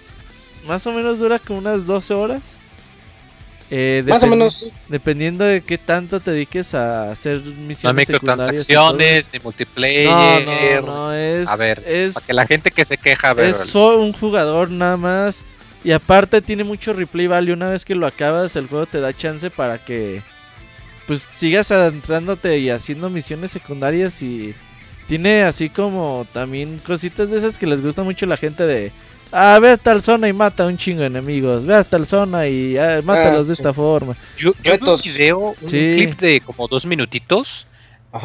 más 0.66 0.88
o 0.88 0.94
menos 0.94 1.20
dura 1.20 1.40
como 1.40 1.60
unas 1.60 1.86
12 1.86 2.14
horas. 2.14 2.56
Eh, 3.72 4.04
Más 4.08 4.24
o 4.24 4.28
menos. 4.28 4.72
Dependiendo 4.88 5.44
de 5.44 5.62
qué 5.62 5.78
tanto 5.78 6.20
te 6.20 6.32
dediques 6.32 6.74
a 6.74 7.12
hacer 7.12 7.42
misiones. 7.42 7.84
No 7.84 7.94
microtransacciones, 8.14 9.30
ni 9.32 9.40
multiplayer. 9.40 10.06
No, 10.06 10.40
no, 10.40 10.82
no, 10.82 11.14
es. 11.14 11.48
A 11.48 11.56
ver, 11.56 11.84
es, 11.86 12.14
para 12.14 12.26
que 12.26 12.34
la 12.34 12.48
gente 12.48 12.72
que 12.72 12.86
se 12.86 12.98
queja. 12.98 13.34
Es 13.34 13.58
solo 13.58 14.02
un 14.02 14.14
jugador 14.14 14.72
nada 14.72 14.98
más. 14.98 15.44
Y 15.84 15.92
aparte 15.92 16.42
tiene 16.42 16.64
mucho 16.64 16.94
replay 16.94 17.28
value. 17.28 17.54
Una 17.54 17.70
vez 17.70 17.86
que 17.86 17.96
lo 17.96 18.08
acabas, 18.08 18.56
el 18.56 18.68
juego 18.68 18.86
te 18.86 19.00
da 19.00 19.14
chance 19.14 19.50
para 19.50 19.84
que. 19.84 20.22
Pues 21.08 21.28
sigas 21.36 21.72
adentrándote 21.72 22.60
y 22.60 22.70
haciendo 22.70 23.10
misiones 23.10 23.52
secundarias. 23.52 24.22
Y 24.22 24.54
tiene 25.08 25.44
así 25.44 25.70
como 25.70 26.28
también 26.34 26.80
cositas 26.86 27.30
de 27.32 27.38
esas 27.38 27.58
que 27.58 27.68
les 27.68 27.82
gusta 27.82 28.04
mucho 28.04 28.26
a 28.26 28.30
la 28.30 28.38
gente 28.38 28.66
de 28.66 28.92
Ah, 29.32 29.60
ve 29.62 29.72
a 29.72 29.78
tal 29.78 30.02
zona 30.02 30.28
y 30.28 30.34
mata 30.34 30.64
a 30.64 30.68
un 30.68 30.78
chingo 30.78 31.02
de 31.02 31.08
enemigos. 31.08 31.66
Ve 31.66 31.76
a 31.76 31.84
tal 31.84 32.06
zona 32.06 32.48
y 32.48 32.78
ah, 32.78 33.02
mátalos 33.04 33.48
de 33.48 33.52
ah, 33.52 33.58
esta 33.58 33.74
forma. 33.74 34.16
Yo, 34.38 34.54
yo 34.64 34.78
vi 34.78 34.90
un 34.90 35.02
video, 35.02 35.56
un 35.62 35.68
clip 35.68 36.20
de 36.20 36.42
como 36.42 36.68
dos 36.68 36.86
minutitos 36.86 37.68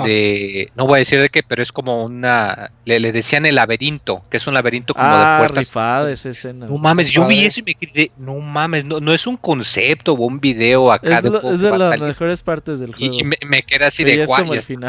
de 0.05 0.71
no 0.77 0.87
voy 0.87 0.97
a 0.97 0.99
decir 0.99 1.21
de 1.21 1.29
qué, 1.29 1.43
pero 1.43 1.63
es 1.63 1.71
como 1.71 2.05
una 2.05 2.71
le, 2.85 3.13
decían 3.13 3.45
el 3.45 3.57
laberinto, 3.57 4.23
que 4.31 4.39
es 4.39 4.47
un 4.47 4.55
laberinto 4.55 4.95
como 4.95 5.07
de 5.07 5.15
ah, 5.25 5.37
puertas. 5.39 6.25
escena. 6.25 6.67
No 6.67 6.79
mames, 6.79 7.11
yo 7.11 7.27
vi 7.27 7.45
eso 7.45 7.61
y 7.61 7.65
me 7.65 7.75
quedé, 7.75 8.11
no 8.17 8.39
mames, 8.41 8.85
no, 8.85 9.01
no 9.01 9.13
es 9.13 9.27
un 9.27 9.37
concepto 9.37 10.15
o 10.15 10.27
un 10.27 10.41
video 10.41 10.91
acá 10.91 11.19
es 11.19 11.23
de, 11.25 11.39
es 11.39 11.61
de 11.61 11.79
las 11.79 12.01
mejores 12.01 12.43
partes 12.43 12.81
del 12.81 12.95
juego. 12.95 13.15
Y, 13.15 13.25
me, 13.25 13.63
quedé 13.63 13.85
así 13.85 14.05
de 14.05 14.25
guay, 14.25 14.45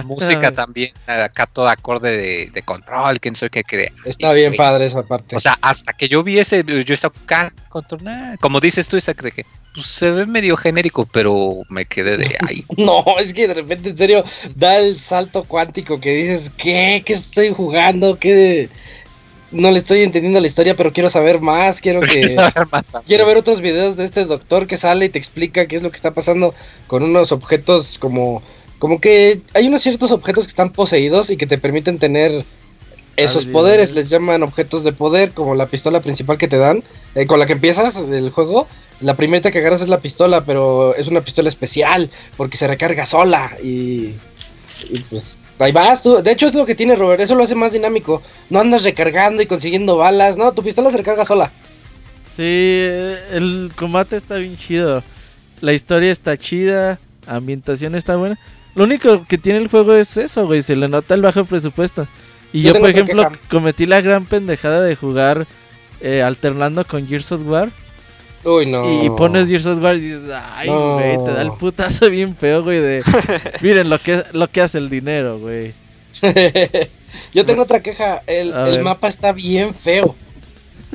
música 0.05 0.51
también, 0.53 0.93
acá 1.07 1.45
todo 1.45 1.67
acorde 1.67 2.49
de, 2.51 2.61
control, 2.63 3.19
que 3.19 3.29
no 3.29 3.35
sé 3.35 3.49
qué 3.49 3.63
cree. 3.63 3.91
Está 4.05 4.33
bien 4.33 4.55
padre 4.55 4.85
esa 4.85 5.03
parte. 5.03 5.35
O 5.35 5.39
sea, 5.39 5.57
hasta 5.61 5.93
que 5.93 6.07
yo 6.07 6.23
vi 6.23 6.39
ese, 6.39 6.63
yo 6.63 6.93
estaba 6.93 7.13
como 8.39 8.59
dices 8.59 8.87
tú, 8.87 8.97
esa 8.97 9.13
de 9.13 9.31
que 9.31 9.45
pues, 9.73 9.87
se 9.87 10.09
ve 10.11 10.25
medio 10.25 10.55
genérico, 10.57 11.05
pero 11.05 11.61
me 11.69 11.85
quedé 11.85 12.17
de 12.17 12.37
ahí. 12.47 12.63
no, 12.77 13.03
es 13.19 13.33
que 13.33 13.47
de 13.47 13.53
repente, 13.55 13.89
en 13.89 13.97
serio, 13.97 14.23
da 14.55 14.77
el 14.77 14.97
salto 14.97 15.43
cuántico 15.43 15.99
que 15.99 16.13
dices, 16.15 16.51
¿qué? 16.55 17.03
¿Qué 17.05 17.13
estoy 17.13 17.53
jugando? 17.53 18.17
¿Qué? 18.17 18.69
No 19.51 19.71
le 19.71 19.77
estoy 19.77 20.03
entendiendo 20.03 20.41
la 20.41 20.47
historia, 20.47 20.75
pero 20.75 20.91
quiero 20.91 21.09
saber 21.09 21.39
más. 21.39 21.79
Quiero 21.79 22.01
que. 22.01 22.27
quiero 23.05 23.25
ver 23.25 23.37
otros 23.37 23.61
videos 23.61 23.95
de 23.95 24.05
este 24.05 24.25
doctor 24.25 24.67
que 24.67 24.77
sale 24.77 25.05
y 25.05 25.09
te 25.09 25.19
explica 25.19 25.67
qué 25.67 25.75
es 25.75 25.83
lo 25.83 25.91
que 25.91 25.95
está 25.95 26.13
pasando 26.13 26.53
con 26.87 27.03
unos 27.03 27.31
objetos 27.31 27.97
como. 27.97 28.41
Como 28.79 28.99
que 28.99 29.39
hay 29.53 29.67
unos 29.67 29.81
ciertos 29.81 30.11
objetos 30.11 30.45
que 30.45 30.49
están 30.49 30.71
poseídos 30.71 31.29
y 31.29 31.37
que 31.37 31.47
te 31.47 31.57
permiten 31.57 31.97
tener 31.97 32.43
esos 33.17 33.45
poderes. 33.45 33.93
Les 33.93 34.09
llaman 34.09 34.43
objetos 34.43 34.83
de 34.83 34.93
poder, 34.93 35.31
como 35.31 35.55
la 35.55 35.67
pistola 35.67 36.01
principal 36.01 36.37
que 36.37 36.47
te 36.47 36.57
dan, 36.57 36.83
eh, 37.15 37.25
con 37.25 37.39
la 37.39 37.45
que 37.45 37.53
empiezas 37.53 37.95
el 38.09 38.29
juego 38.29 38.67
la 39.01 39.15
primera 39.15 39.51
que 39.51 39.59
agarras 39.59 39.81
es 39.81 39.89
la 39.89 39.99
pistola, 39.99 40.45
pero 40.45 40.95
es 40.95 41.07
una 41.07 41.21
pistola 41.21 41.49
especial 41.49 42.09
porque 42.37 42.57
se 42.57 42.67
recarga 42.67 43.05
sola 43.05 43.55
y, 43.61 44.13
pues 45.09 45.37
ahí 45.59 45.71
vas 45.71 46.03
tú. 46.03 46.21
De 46.21 46.31
hecho 46.31 46.47
es 46.47 46.55
lo 46.55 46.65
que 46.65 46.75
tiene 46.75 46.95
Robert, 46.95 47.21
eso 47.21 47.35
lo 47.35 47.43
hace 47.43 47.55
más 47.55 47.73
dinámico. 47.73 48.21
No 48.49 48.59
andas 48.59 48.83
recargando 48.83 49.41
y 49.41 49.47
consiguiendo 49.47 49.97
balas, 49.97 50.37
no, 50.37 50.53
tu 50.53 50.63
pistola 50.63 50.89
se 50.91 50.97
recarga 50.97 51.25
sola. 51.25 51.51
Sí, 52.35 52.81
el 53.31 53.71
combate 53.75 54.17
está 54.17 54.35
bien 54.35 54.57
chido. 54.57 55.03
La 55.61 55.73
historia 55.73 56.11
está 56.11 56.37
chida, 56.37 56.99
ambientación 57.27 57.95
está 57.95 58.15
buena. 58.15 58.39
Lo 58.75 58.83
único 58.83 59.25
que 59.25 59.37
tiene 59.37 59.59
el 59.59 59.69
juego 59.69 59.95
es 59.95 60.17
eso, 60.17 60.45
güey, 60.45 60.61
se 60.61 60.75
le 60.75 60.87
nota 60.87 61.15
el 61.15 61.21
bajo 61.21 61.45
presupuesto. 61.45 62.07
Y 62.55 62.61
yo, 62.61 62.73
por 62.73 62.89
ejemplo, 62.89 63.29
cometí 63.49 63.85
la 63.85 63.99
gran 63.99 64.25
pendejada 64.25 64.81
de 64.81 64.95
jugar 64.95 65.45
eh, 65.99 66.21
alternando 66.21 66.85
con 66.85 67.05
Gears 67.05 67.33
of 67.33 67.41
War 67.45 67.71
Uy, 68.45 68.65
no. 68.67 69.03
Y 69.03 69.09
pones 69.09 69.49
Gears 69.49 69.65
of 69.65 69.81
War 69.81 69.95
y 69.95 69.99
dices, 69.99 70.31
ay, 70.31 70.69
güey, 70.69 71.17
te 71.25 71.33
da 71.33 71.41
el 71.41 71.51
putazo 71.53 72.09
bien 72.09 72.35
feo, 72.35 72.63
güey, 72.63 72.79
de... 72.79 73.03
Miren 73.61 73.89
lo 73.89 73.99
que, 73.99 74.23
lo 74.31 74.49
que 74.49 74.61
hace 74.61 74.77
el 74.77 74.89
dinero, 74.89 75.39
güey. 75.39 75.73
Yo 77.33 77.43
tengo 77.43 77.63
otra 77.63 77.81
queja, 77.81 78.21
el, 78.27 78.53
el 78.53 78.83
mapa 78.83 79.09
está 79.09 79.33
bien 79.33 79.73
feo. 79.73 80.15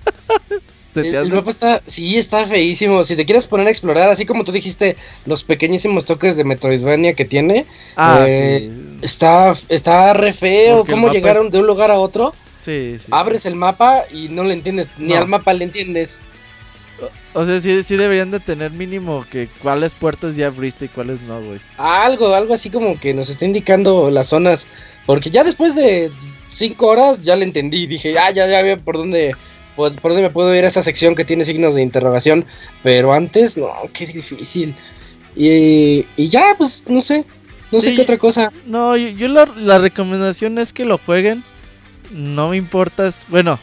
el, 0.95 1.33
mapa 1.33 1.51
está, 1.51 1.83
sí, 1.87 2.19
está 2.19 2.47
feísimo. 2.47 3.05
Si 3.05 3.17
te 3.17 3.25
quieres 3.25 3.47
poner 3.47 3.67
a 3.67 3.71
explorar, 3.71 4.09
así 4.09 4.27
como 4.27 4.45
tú 4.45 4.53
dijiste, 4.53 4.97
los 5.27 5.45
pequeñísimos 5.45 6.05
toques 6.05 6.37
de 6.37 6.45
Metroidvania 6.45 7.15
que 7.15 7.25
tiene, 7.25 7.67
ah, 7.97 8.25
eh, 8.27 8.71
está, 9.03 9.53
está 9.69 10.13
re 10.15 10.33
feo. 10.33 10.85
¿Cómo 10.85 11.11
llegaron 11.11 11.51
de 11.51 11.59
un 11.59 11.67
lugar 11.67 11.91
a 11.91 11.99
otro? 11.99 12.35
Sí, 12.63 12.97
sí. 12.99 13.07
Abres 13.11 13.47
el 13.47 13.57
mapa 13.57 14.05
y 14.13 14.29
no 14.29 14.45
le 14.45 14.55
entiendes, 14.55 14.91
ni 14.99 15.15
al 15.15 15.27
mapa 15.27 15.53
le 15.53 15.65
entiendes. 15.65 16.21
O 17.33 17.47
sea, 17.47 17.61
sí, 17.61 17.83
sí 17.83 17.97
deberían 17.97 18.31
de 18.31 18.41
tener 18.41 18.73
mínimo 18.73 19.25
que 19.31 19.49
cuáles 19.63 19.95
puertos 19.95 20.37
ya 20.37 20.49
abriste 20.49 20.87
y 20.87 20.89
cuáles 20.89 21.21
no, 21.23 21.41
güey. 21.41 21.61
Algo, 21.79 22.35
algo 22.35 22.55
así 22.55 22.71
como 22.71 22.99
que 22.99 23.15
nos 23.15 23.31
está 23.31 23.45
indicando 23.45 24.11
las 24.11 24.29
zonas. 24.29 24.67
Porque 25.07 25.31
ya 25.31 25.45
después 25.45 25.75
de 25.75 26.11
cinco 26.49 26.89
horas 26.89 27.23
ya 27.23 27.37
le 27.37 27.45
entendí. 27.45 27.87
Dije, 27.87 28.19
ah, 28.19 28.31
ya, 28.31 28.47
ya 28.49 28.63
veo 28.63 28.77
por 28.79 28.97
dónde, 28.97 29.35
por, 29.77 29.95
dónde 30.01 30.23
me 30.23 30.31
puedo 30.31 30.55
ir 30.55 30.65
a 30.65 30.69
esa 30.69 30.83
sección 30.83 31.15
que 31.15 31.25
tiene 31.25 31.45
signos 31.45 31.75
de 31.75 31.83
interrogación. 31.83 32.45
Pero 32.83 33.13
antes, 33.13 33.57
no, 33.57 33.73
qué 33.93 34.07
difícil. 34.07 34.75
Y, 35.37 36.07
y 36.17 36.29
ya, 36.29 36.55
pues, 36.57 36.85
no 36.89 37.01
sé. 37.01 37.25
No 37.73 37.81
sé 37.81 37.95
qué 37.95 38.03
otra 38.03 38.19
cosa. 38.19 38.53
No, 38.67 38.97
yo, 38.97 39.29
la 39.29 39.79
recomendación 39.79 40.59
es 40.59 40.73
que 40.73 40.85
lo 40.85 40.99
jueguen. 40.99 41.45
No 42.11 42.49
me 42.49 42.57
importa. 42.57 43.11
Bueno, 43.29 43.61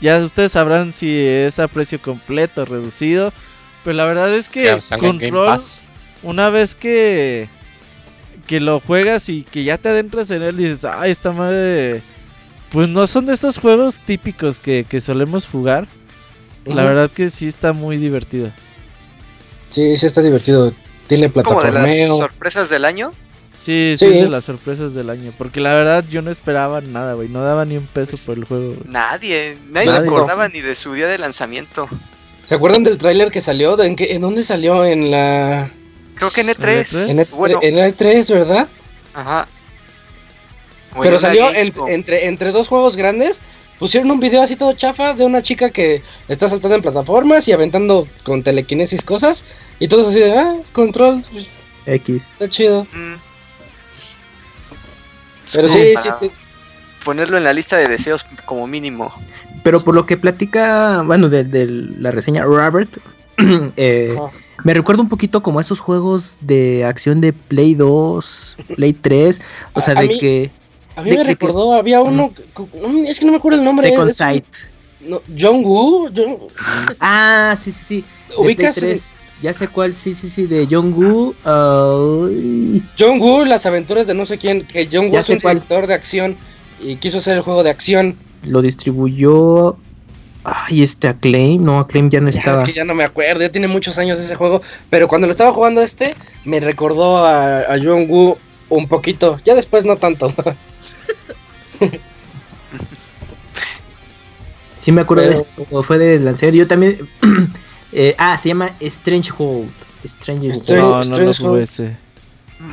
ya 0.00 0.18
ustedes 0.18 0.52
sabrán 0.52 0.92
si 0.92 1.18
es 1.18 1.58
a 1.58 1.68
precio 1.68 2.00
completo, 2.02 2.64
reducido. 2.64 3.32
Pero 3.84 3.96
la 3.96 4.06
verdad 4.06 4.34
es 4.34 4.48
que 4.48 4.78
Control, 4.98 5.60
una 6.22 6.50
vez 6.50 6.74
que, 6.74 7.48
que 8.46 8.60
lo 8.60 8.80
juegas 8.80 9.28
y 9.28 9.42
que 9.44 9.62
ya 9.64 9.78
te 9.78 9.90
adentras 9.90 10.30
en 10.30 10.42
él, 10.42 10.56
dices, 10.56 10.84
ay, 10.84 11.10
esta 11.10 11.32
madre. 11.32 12.02
Pues 12.74 12.88
no 12.88 13.06
son 13.06 13.26
de 13.26 13.34
estos 13.34 13.58
juegos 13.58 13.98
típicos 13.98 14.58
que, 14.58 14.84
solemos 15.00 15.46
jugar. 15.46 15.86
La 16.64 16.82
verdad 16.82 17.08
que 17.08 17.30
sí 17.30 17.46
está 17.46 17.72
muy 17.72 17.98
divertido. 17.98 18.50
Sí, 19.70 19.96
sí 19.96 20.06
está 20.06 20.20
divertido. 20.20 20.72
Tiene 21.06 21.28
plataformeo. 21.28 21.70
Como 21.70 21.86
de 21.86 22.08
las 22.08 22.18
sorpresas 22.18 22.68
del 22.68 22.84
año. 22.84 23.12
Sí, 23.60 23.94
sí, 23.96 24.06
es 24.06 24.22
de 24.22 24.28
las 24.28 24.46
sorpresas 24.46 24.92
del 24.92 25.08
año. 25.08 25.32
Porque 25.38 25.60
la 25.60 25.72
verdad 25.72 26.04
yo 26.10 26.20
no 26.20 26.32
esperaba 26.32 26.80
nada, 26.80 27.14
güey. 27.14 27.28
No 27.28 27.44
daba 27.44 27.64
ni 27.64 27.76
un 27.76 27.86
peso 27.86 28.10
pues, 28.10 28.24
por 28.24 28.38
el 28.38 28.44
juego. 28.44 28.74
Nadie, 28.86 29.56
nadie, 29.70 29.90
se 29.90 29.96
acordaba 29.96 30.48
ni 30.48 30.60
de 30.60 30.74
su 30.74 30.94
día 30.94 31.06
de 31.06 31.18
lanzamiento. 31.18 31.88
¿Se 32.44 32.56
acuerdan 32.56 32.82
del 32.82 32.98
tráiler 32.98 33.30
que 33.30 33.40
salió? 33.40 33.80
¿En, 33.80 33.94
qué, 33.94 34.14
¿En 34.14 34.22
dónde 34.22 34.42
salió? 34.42 34.84
En 34.84 35.12
la... 35.12 35.70
Creo 36.16 36.32
que 36.32 36.40
en 36.40 36.48
E3. 36.48 37.10
En 37.10 37.18
E3, 37.18 37.58
en 37.62 37.76
E3 37.76 38.34
¿verdad? 38.34 38.66
Ajá. 39.14 39.46
Pero 41.00 41.18
salió 41.18 41.52
entre, 41.54 42.26
entre 42.26 42.52
dos 42.52 42.68
juegos 42.68 42.96
grandes. 42.96 43.40
Pusieron 43.78 44.10
un 44.10 44.20
video 44.20 44.40
así 44.42 44.54
todo 44.54 44.72
chafa 44.72 45.14
de 45.14 45.24
una 45.24 45.42
chica 45.42 45.70
que 45.70 46.00
está 46.28 46.48
saltando 46.48 46.76
en 46.76 46.82
plataformas 46.82 47.48
y 47.48 47.52
aventando 47.52 48.06
con 48.22 48.42
telequinesis 48.42 49.02
cosas. 49.02 49.44
Y 49.80 49.88
todos 49.88 50.08
así 50.08 50.20
de, 50.20 50.38
ah, 50.38 50.56
control. 50.72 51.24
Pues, 51.32 51.48
X. 51.86 52.30
Está 52.32 52.48
chido. 52.48 52.84
Mm. 52.84 53.14
Pero 55.52 55.68
sí, 55.68 55.94
sí. 56.02 56.30
Ponerlo 57.04 57.36
en 57.36 57.44
la 57.44 57.52
lista 57.52 57.76
de 57.76 57.88
deseos 57.88 58.24
como 58.46 58.66
mínimo. 58.66 59.12
Pero 59.62 59.80
por 59.80 59.94
lo 59.94 60.06
que 60.06 60.16
platica, 60.16 61.02
bueno, 61.04 61.28
de, 61.28 61.66
la 61.98 62.10
reseña 62.10 62.44
Robert, 62.44 62.96
eh, 63.76 64.16
me 64.62 64.74
recuerda 64.74 65.02
un 65.02 65.08
poquito 65.08 65.42
como 65.42 65.58
a 65.58 65.62
esos 65.62 65.80
juegos 65.80 66.36
de 66.40 66.84
acción 66.84 67.20
de 67.20 67.32
Play 67.32 67.74
2, 67.74 68.56
Play 68.76 68.92
3, 68.92 69.40
o 69.74 69.80
sea, 69.80 69.94
de 69.94 70.08
que... 70.08 70.50
A 70.96 71.02
mí 71.02 71.10
me 71.10 71.24
recordó, 71.24 71.74
había 71.74 72.00
uno, 72.02 72.32
es 73.06 73.18
que 73.18 73.26
no 73.26 73.32
me 73.32 73.38
acuerdo 73.38 73.58
el 73.58 73.64
nombre. 73.64 73.88
Second 73.88 74.12
Sight. 74.12 74.44
No, 75.00 75.20
John 75.38 75.62
Woo. 75.64 76.08
Ah, 77.00 77.56
sí, 77.58 77.72
sí, 77.72 77.84
sí. 77.84 78.04
¿Ubicas? 78.36 78.80
Ya 79.42 79.52
sé 79.52 79.68
cuál, 79.68 79.94
sí, 79.94 80.14
sí, 80.14 80.28
sí, 80.28 80.46
de 80.46 80.66
John 80.70 80.94
Woo. 80.94 81.34
John 82.98 83.20
Woo, 83.20 83.44
las 83.44 83.66
aventuras 83.66 84.06
de 84.06 84.14
no 84.14 84.24
sé 84.24 84.38
quién. 84.38 84.66
Que 84.66 84.88
John 84.90 85.10
Woo 85.10 85.18
es 85.18 85.28
un 85.28 85.38
director 85.38 85.86
de 85.86 85.94
acción 85.94 86.36
y 86.80 86.96
quiso 86.96 87.18
hacer 87.18 87.36
el 87.36 87.42
juego 87.42 87.62
de 87.62 87.70
acción. 87.70 88.16
Lo 88.42 88.62
distribuyó. 88.62 89.76
Ay, 90.44 90.82
este 90.82 91.08
Acclaim, 91.08 91.64
no, 91.64 91.80
Acclaim 91.80 92.10
ya 92.10 92.20
no 92.20 92.28
estaba. 92.28 92.58
Es 92.58 92.64
que 92.64 92.72
ya 92.72 92.84
no 92.84 92.94
me 92.94 93.02
acuerdo, 93.02 93.40
ya 93.40 93.50
tiene 93.50 93.66
muchos 93.66 93.96
años 93.96 94.20
ese 94.20 94.34
juego. 94.34 94.60
Pero 94.90 95.08
cuando 95.08 95.26
lo 95.26 95.30
estaba 95.30 95.52
jugando 95.52 95.80
este, 95.80 96.14
me 96.44 96.60
recordó 96.60 97.24
a, 97.24 97.64
John 97.82 98.06
Woo 98.08 98.36
un 98.68 98.86
poquito. 98.88 99.40
Ya 99.44 99.54
después 99.54 99.84
no 99.84 99.96
tanto. 99.96 100.32
sí 104.80 104.92
me 104.92 105.00
acuerdo 105.02 105.24
de 105.24 105.34
eso, 105.34 105.82
fue 105.82 105.98
de 105.98 106.18
lanzamiento. 106.20 106.58
Yo 106.58 106.68
también 106.68 107.08
Eh, 107.94 108.14
ah, 108.18 108.36
se 108.36 108.48
llama 108.48 108.74
Strangehold. 108.82 109.70
Strangehold. 110.04 110.68
No, 110.68 111.04
no 111.04 111.18
lo 111.18 111.58
ese. 111.58 111.96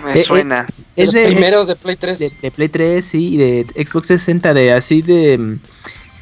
Me 0.03 0.13
eh, 0.13 0.23
suena. 0.23 0.65
Eh, 0.95 1.03
es 1.03 1.11
de, 1.11 1.27
primeros 1.27 1.67
de 1.67 1.75
Play 1.75 1.95
3. 1.95 2.19
De, 2.41 2.51
Play 2.51 2.69
3, 2.69 3.05
sí, 3.05 3.37
de 3.37 3.67
Xbox 3.75 4.07
60, 4.07 4.53
de 4.53 4.73
así 4.73 5.01
de... 5.01 5.37
Mm, 5.37 5.59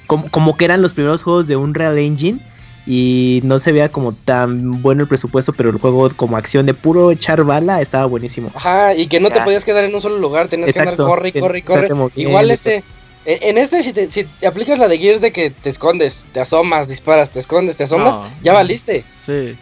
como, 0.07 0.57
que 0.57 0.65
eran 0.65 0.81
los 0.81 0.93
primeros 0.93 1.23
juegos 1.23 1.47
de 1.47 1.55
Unreal 1.55 1.97
Engine 1.97 2.41
y 2.85 3.41
no 3.43 3.59
se 3.59 3.71
veía 3.71 3.89
como 3.89 4.13
tan 4.13 4.81
bueno 4.81 5.03
el 5.03 5.07
presupuesto, 5.07 5.53
pero 5.53 5.69
el 5.69 5.77
juego 5.77 6.09
como 6.15 6.37
acción 6.37 6.65
de 6.65 6.73
puro 6.73 7.11
echar 7.11 7.43
bala 7.43 7.81
estaba 7.81 8.05
buenísimo. 8.05 8.51
Ajá, 8.55 8.95
y 8.95 9.07
que 9.07 9.19
no 9.19 9.29
te 9.29 9.41
podías 9.41 9.65
quedar 9.65 9.83
en 9.83 9.93
un 9.93 10.01
solo 10.01 10.17
lugar, 10.17 10.47
tenías 10.47 10.73
que 10.73 10.79
andar 10.79 10.97
corre, 10.97 11.31
corre, 11.33 11.63
corre. 11.63 11.89
Igual 12.15 12.51
este, 12.51 12.83
en 13.25 13.57
este, 13.57 13.83
si, 13.83 13.93
te, 13.93 14.09
si 14.09 14.27
aplicas 14.45 14.79
la 14.79 14.87
de 14.87 14.97
Gears 14.97 15.21
de 15.21 15.31
que 15.31 15.51
te 15.51 15.69
escondes, 15.69 16.25
te 16.33 16.39
asomas, 16.39 16.87
disparas, 16.87 17.31
te 17.31 17.39
escondes, 17.39 17.75
te 17.75 17.83
asomas, 17.83 18.19
ya 18.41 18.53
valiste. 18.53 19.03
Sí. 19.23 19.57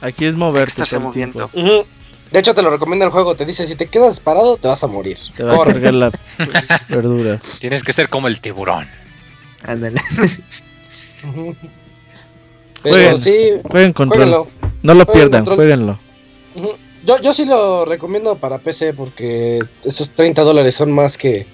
Aquí 0.00 0.24
es 0.24 0.34
moverte. 0.34 0.82
De 2.30 2.38
hecho, 2.40 2.54
te 2.54 2.62
lo 2.62 2.70
recomienda 2.70 3.06
el 3.06 3.10
juego. 3.10 3.34
Te 3.34 3.44
dice: 3.44 3.66
si 3.66 3.74
te 3.74 3.86
quedas 3.86 4.20
parado, 4.20 4.56
te 4.58 4.68
vas 4.68 4.84
a 4.84 4.86
morir. 4.86 5.18
Te 5.34 5.42
va 5.42 5.54
a 5.54 5.64
cargar 5.64 5.94
la 5.94 6.12
verdura. 6.88 7.40
Tienes 7.58 7.82
que 7.82 7.92
ser 7.92 8.08
como 8.08 8.28
el 8.28 8.40
tiburón. 8.40 8.86
Ándale. 9.64 10.00
Jueguen, 12.82 13.18
sí, 13.18 13.50
jueguen 13.68 13.92
control. 13.92 14.46
No 14.82 14.94
lo 14.94 15.06
pierdan, 15.06 15.44
jueguenlo. 15.44 15.98
Yo, 17.04 17.20
yo 17.20 17.32
sí 17.32 17.44
lo 17.44 17.84
recomiendo 17.84 18.36
para 18.36 18.58
PC 18.58 18.92
porque 18.92 19.60
esos 19.84 20.10
30 20.10 20.42
dólares 20.42 20.74
son 20.74 20.92
más 20.92 21.16
que 21.16 21.46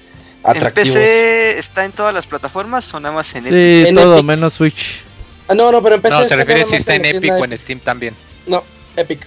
¿En 0.44 0.72
PC 0.72 1.58
está 1.58 1.84
en 1.84 1.92
todas 1.92 2.12
las 2.12 2.26
plataformas 2.26 2.92
o 2.92 3.00
nada 3.00 3.14
más 3.14 3.34
en 3.34 3.46
Epic? 3.46 3.88
Sí, 3.88 3.94
todo 3.94 4.22
menos 4.22 4.52
Switch. 4.52 5.02
Ah, 5.48 5.54
no, 5.54 5.72
no, 5.72 5.82
pero 5.82 5.94
en 5.94 6.02
PC. 6.02 6.14
No, 6.14 6.24
se 6.24 6.36
refiere 6.36 6.64
si 6.64 6.76
está 6.76 6.94
en 6.94 7.04
Epic 7.06 7.32
o 7.32 7.44
en 7.44 7.56
Steam 7.56 7.80
también. 7.80 8.14
No, 8.46 8.62
Epic. 8.96 9.26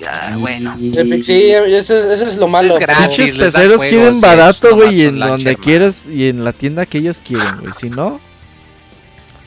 Ya, 0.00 0.34
bueno. 0.36 0.76
Epic, 0.80 1.22
sí, 1.22 1.52
ese, 1.52 2.12
es 2.12 2.36
lo 2.36 2.48
malo. 2.48 2.76
Muchos 2.76 3.32
peceros 3.32 3.80
quieren 3.82 4.20
barato, 4.20 4.74
güey, 4.74 5.02
y 5.02 5.06
en 5.06 5.20
donde 5.20 5.54
quieras 5.54 6.04
y 6.06 6.28
en 6.28 6.42
la 6.42 6.52
tienda 6.52 6.86
que 6.86 6.98
ellos 6.98 7.22
quieren, 7.24 7.60
güey. 7.60 7.72
Si 7.72 7.88
no, 7.88 8.20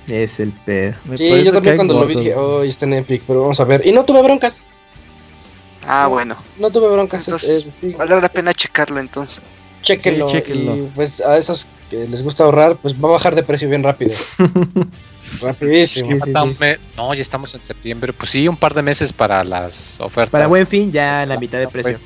es 0.10 0.40
el 0.40 0.52
pedo. 0.52 0.96
Sí, 1.18 1.44
yo 1.44 1.52
también 1.52 1.76
cuando 1.76 2.00
lo 2.00 2.06
vi 2.06 2.16
dije, 2.16 2.36
oh, 2.36 2.64
está 2.64 2.86
en 2.86 2.94
Epic, 2.94 3.24
pero 3.28 3.42
vamos 3.42 3.60
a 3.60 3.64
ver. 3.64 3.86
Y 3.86 3.92
no 3.92 4.06
tuve 4.06 4.22
broncas. 4.22 4.64
Ah, 5.88 6.08
bueno. 6.08 6.38
No 6.58 6.72
tuve 6.72 6.90
broncas. 6.90 7.30
Vale 7.98 8.22
la 8.22 8.30
pena 8.30 8.54
checarlo 8.54 9.00
entonces 9.00 9.42
chequenlo. 9.86 10.30
Y 10.76 10.90
pues 10.94 11.22
a 11.22 11.38
esos 11.38 11.66
que 11.90 12.08
les 12.08 12.24
gusta 12.24 12.44
ahorrar, 12.44 12.76
pues 12.78 12.94
va 12.94 13.10
a 13.10 13.12
bajar 13.14 13.36
de 13.36 13.44
precio 13.44 13.70
bien 13.70 13.84
rápido. 13.84 14.14
Rapidísimo. 15.42 16.18
no, 16.98 17.14
ya 17.14 17.22
estamos 17.22 17.54
en 17.56 17.64
septiembre. 17.64 18.14
Pues 18.14 18.32
sí, 18.32 18.48
un 18.48 18.58
par 18.58 18.74
de 18.74 18.82
meses 18.82 19.14
para 19.14 19.44
las 19.44 20.00
ofertas. 20.00 20.32
Para 20.32 20.48
buen 20.48 20.68
fin, 20.68 20.92
ya 20.92 21.26
la 21.26 21.40
mitad 21.40 21.60
de 21.60 21.68
precio. 21.68 22.00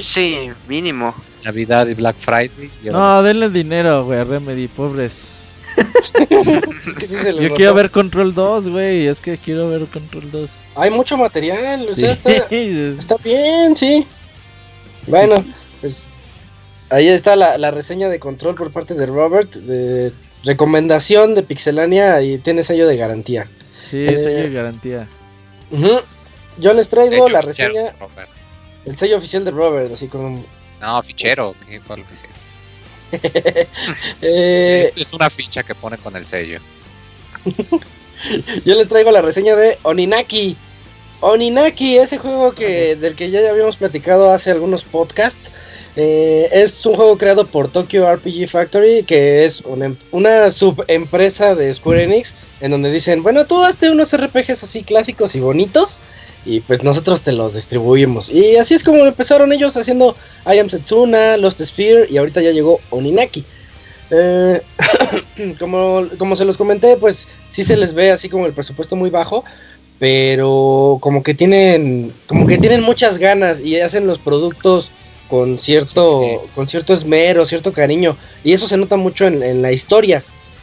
sí, 0.00 0.50
mínimo. 0.68 1.14
Navidad 1.44 1.86
y 1.86 1.94
Black 1.94 2.16
Friday. 2.18 2.70
no, 2.84 3.22
denle 3.22 3.50
dinero, 3.50 4.04
güey, 4.04 4.24
Remedy, 4.24 4.68
pobres. 4.68 5.35
Yo 7.40 7.54
quiero 7.54 7.74
ver 7.74 7.90
Control 7.90 8.34
2, 8.34 8.68
güey. 8.68 9.06
Es 9.06 9.20
que 9.20 9.36
quiero 9.38 9.68
ver 9.68 9.86
Control 9.86 10.30
2. 10.30 10.50
Hay 10.76 10.90
mucho 10.90 11.16
material, 11.16 11.86
o 11.90 11.94
sea, 11.94 12.12
está, 12.12 12.30
está 12.50 13.16
bien, 13.16 13.76
sí. 13.76 14.06
Bueno, 15.06 15.44
pues 15.80 16.04
Ahí 16.88 17.08
está 17.08 17.34
la, 17.34 17.70
reseña 17.70 18.08
de 18.08 18.20
control 18.20 18.54
por 18.54 18.70
parte 18.70 18.94
de 18.94 19.06
Robert, 19.06 19.52
de 19.54 20.12
recomendación 20.44 21.34
de 21.34 21.42
Pixelania 21.42 22.22
y 22.22 22.38
tiene 22.38 22.62
sello 22.62 22.86
de 22.86 22.96
garantía. 22.96 23.48
Sí, 23.84 24.06
eh, 24.06 24.16
sello 24.16 24.42
de 24.42 24.52
garantía. 24.52 25.08
Yo 26.58 26.74
les 26.74 26.88
traigo 26.88 27.28
la 27.28 27.42
reseña, 27.42 27.92
el 28.84 28.96
sello 28.96 29.18
oficial 29.18 29.44
de 29.44 29.50
Robert, 29.50 29.92
así 29.92 30.06
como... 30.06 30.44
No, 30.80 31.02
fichero, 31.02 31.56
¿qué 31.68 31.80
fue 31.80 32.00
oficial? 32.00 32.30
eh, 34.22 34.84
es, 34.86 34.96
es, 34.96 35.12
una 35.12 35.30
ficha 35.30 35.62
que 35.62 35.74
pone 35.74 35.98
con 35.98 36.16
el 36.16 36.26
sello. 36.26 36.60
Yo 38.64 38.74
les 38.74 38.88
traigo 38.88 39.10
la 39.10 39.22
reseña 39.22 39.54
de 39.56 39.78
Oninaki. 39.82 40.56
Oninaki, 41.20 41.96
ese 41.96 42.18
juego 42.18 42.52
que, 42.52 42.96
del 42.96 43.14
que 43.16 43.30
ya 43.30 43.48
habíamos 43.48 43.76
platicado 43.76 44.32
hace 44.32 44.50
algunos 44.50 44.84
podcasts. 44.84 45.50
Eh, 45.98 46.50
es 46.52 46.84
un 46.84 46.94
juego 46.94 47.16
creado 47.16 47.46
por 47.46 47.68
Tokyo 47.68 48.14
RPG 48.14 48.48
Factory, 48.48 49.02
que 49.02 49.46
es 49.46 49.62
una, 49.62 49.94
una 50.10 50.50
subempresa 50.50 51.54
de 51.54 51.72
Square 51.72 52.02
Enix, 52.02 52.34
en 52.60 52.70
donde 52.70 52.92
dicen, 52.92 53.22
bueno, 53.22 53.46
tú 53.46 53.64
hazte 53.64 53.90
unos 53.90 54.14
RPGs 54.14 54.62
así 54.62 54.82
clásicos 54.82 55.34
y 55.34 55.40
bonitos, 55.40 56.00
y 56.46 56.60
pues 56.60 56.82
nosotros 56.82 57.22
te 57.22 57.32
los 57.32 57.54
distribuimos. 57.54 58.30
Y 58.30 58.56
así 58.56 58.74
es 58.74 58.84
como 58.84 59.04
empezaron 59.04 59.52
ellos 59.52 59.76
haciendo 59.76 60.16
I 60.46 60.58
Am 60.58 60.70
Setsuna, 60.70 61.36
Lost 61.36 61.60
Sphere, 61.60 62.06
y 62.08 62.16
ahorita 62.16 62.40
ya 62.40 62.52
llegó 62.52 62.80
Oninaki. 62.90 63.44
Eh, 64.10 64.62
como, 65.58 66.06
como 66.16 66.36
se 66.36 66.44
los 66.44 66.56
comenté, 66.56 66.96
pues 66.96 67.26
sí 67.50 67.64
se 67.64 67.76
les 67.76 67.92
ve 67.92 68.12
así 68.12 68.28
como 68.28 68.46
el 68.46 68.52
presupuesto 68.52 68.94
muy 68.94 69.10
bajo, 69.10 69.44
pero 69.98 70.98
como 71.00 71.24
que 71.24 71.34
tienen, 71.34 72.12
como 72.28 72.46
que 72.46 72.58
tienen 72.58 72.82
muchas 72.82 73.18
ganas 73.18 73.58
y 73.58 73.80
hacen 73.80 74.06
los 74.06 74.20
productos 74.20 74.92
con 75.28 75.58
cierto, 75.58 76.46
con 76.54 76.68
cierto 76.68 76.92
esmero, 76.92 77.44
cierto 77.44 77.72
cariño. 77.72 78.16
Y 78.44 78.52
eso 78.52 78.68
se 78.68 78.76
nota 78.76 78.96
mucho 78.96 79.26
en, 79.26 79.62
la 79.62 79.72
historia. 79.72 80.22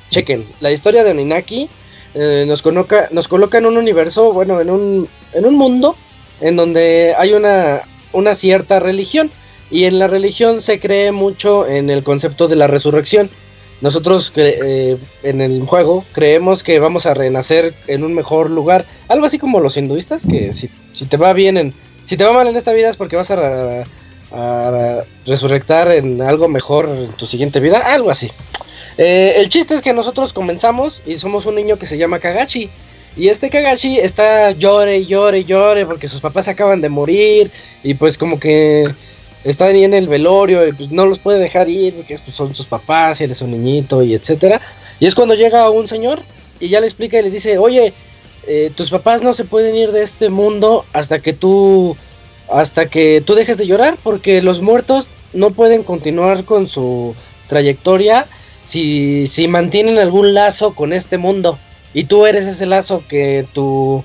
Chequen, 0.10 0.46
la 0.62 0.72
historia 0.72 1.04
de 1.04 1.12
Oninaki 1.12 1.68
eh, 2.14 2.46
nos, 2.48 2.62
coloca, 2.62 3.10
nos 3.12 3.28
coloca 3.28 3.58
en 3.58 3.66
un 3.66 3.78
universo, 3.78 4.32
bueno, 4.32 4.62
en 4.62 4.70
un, 4.70 5.10
en 5.34 5.46
un 5.46 5.56
mundo 5.56 5.96
en 6.42 6.56
donde 6.56 7.14
hay 7.18 7.34
una, 7.34 7.84
una 8.12 8.36
cierta 8.36 8.80
religión. 8.80 9.32
Y 9.72 9.86
en 9.86 9.98
la 9.98 10.08
religión 10.08 10.62
se 10.62 10.80
cree 10.80 11.12
mucho 11.12 11.68
en 11.68 11.90
el 11.90 12.04
concepto 12.04 12.48
de 12.48 12.56
la 12.56 12.68
resurrección. 12.68 13.30
Nosotros 13.82 14.32
eh, 14.36 14.98
en 15.24 15.42
el 15.42 15.62
juego 15.66 16.06
creemos 16.14 16.64
que 16.64 16.80
vamos 16.80 17.06
a 17.06 17.14
renacer 17.14 17.74
en 17.88 18.04
un 18.04 18.14
mejor 18.14 18.50
lugar. 18.50 18.86
Algo 19.08 19.26
así 19.26 19.40
como 19.40 19.60
los 19.60 19.76
hinduistas, 19.76 20.28
que 20.28 20.54
si, 20.54 20.70
si 20.92 21.06
te 21.06 21.18
va 21.18 21.34
bien 21.34 21.58
en... 21.58 21.74
Si 22.04 22.18
te 22.18 22.24
va 22.24 22.34
mal 22.34 22.48
en 22.48 22.56
esta 22.56 22.74
vida 22.74 22.90
es 22.90 22.98
porque 22.98 23.16
vas 23.16 23.32
a 23.32 23.84
a 24.34 25.04
resurrectar 25.26 25.92
en 25.92 26.22
algo 26.22 26.48
mejor 26.48 26.90
en 26.90 27.12
tu 27.14 27.28
siguiente 27.28 27.60
vida, 27.60 27.80
algo 27.80 28.10
así. 28.10 28.32
Eh, 28.98 29.36
el 29.38 29.50
chiste 29.50 29.76
es 29.76 29.82
que 29.82 29.94
nosotros 29.94 30.34
comenzamos 30.34 31.02
y 31.06 31.18
somos 31.18 31.46
un 31.46 31.56
niño 31.56 31.78
que 31.78 31.88
se 31.88 31.98
llama 31.98 32.20
Kagachi. 32.20 32.70
Y 33.16 33.28
este 33.28 33.50
Kagachi 33.50 34.00
está 34.00 34.52
llore, 34.52 35.06
llore, 35.06 35.44
llore 35.44 35.86
porque 35.86 36.08
sus 36.08 36.20
papás 36.20 36.48
acaban 36.48 36.82
de 36.82 36.90
morir 36.90 37.52
y 37.84 37.94
pues 37.94 38.18
como 38.18 38.40
que 38.40 38.92
está 39.44 39.66
ahí 39.66 39.84
en 39.84 39.94
el 39.94 40.08
velorio 40.08 40.68
y 40.68 40.72
pues 40.72 40.92
no 40.92 41.06
los 41.06 41.20
puede 41.20 41.40
dejar 41.40 41.70
ir 41.70 41.94
porque 41.94 42.18
pues, 42.18 42.36
son 42.36 42.56
sus 42.56 42.66
papás 42.66 43.22
y 43.22 43.26
él 43.26 43.32
es 43.32 43.42
un 43.42 43.52
niñito 43.52 44.02
y 44.02 44.16
etcétera. 44.16 44.62
Y 45.00 45.06
es 45.06 45.14
cuando 45.14 45.36
llega 45.36 45.70
un 45.70 45.88
señor 45.88 46.22
y 46.60 46.70
ya 46.70 46.80
le 46.80 46.88
explica 46.88 47.20
y 47.20 47.24
le 47.24 47.30
dice, 47.30 47.58
oye, 47.58 47.94
eh, 48.48 48.72
tus 48.76 48.90
papás 48.90 49.22
no 49.22 49.34
se 49.34 49.46
pueden 49.46 49.76
ir 49.76 49.92
de 49.92 50.02
este 50.02 50.30
mundo 50.30 50.86
hasta 50.94 51.20
que 51.20 51.34
tú 51.34 51.96
hasta 52.50 52.88
que 52.88 53.22
tú 53.26 53.36
dejes 53.36 53.58
de 53.58 53.66
llorar, 53.66 53.98
porque 54.04 54.42
los 54.42 54.62
muertos 54.62 55.08
no 55.34 55.52
pueden 55.52 55.84
continuar 55.84 56.46
con 56.46 56.68
su 56.68 57.16
trayectoria 57.48 58.28
si, 58.64 59.28
si 59.28 59.48
mantienen 59.48 59.98
algún 59.98 60.34
lazo 60.34 60.76
con 60.76 60.94
este 60.94 61.18
mundo. 61.18 61.58
Y 61.94 62.06
tú 62.06 62.26
eres 62.26 62.46
ese 62.46 62.66
lazo 62.66 63.04
que 63.08 63.46
tu, 63.54 64.04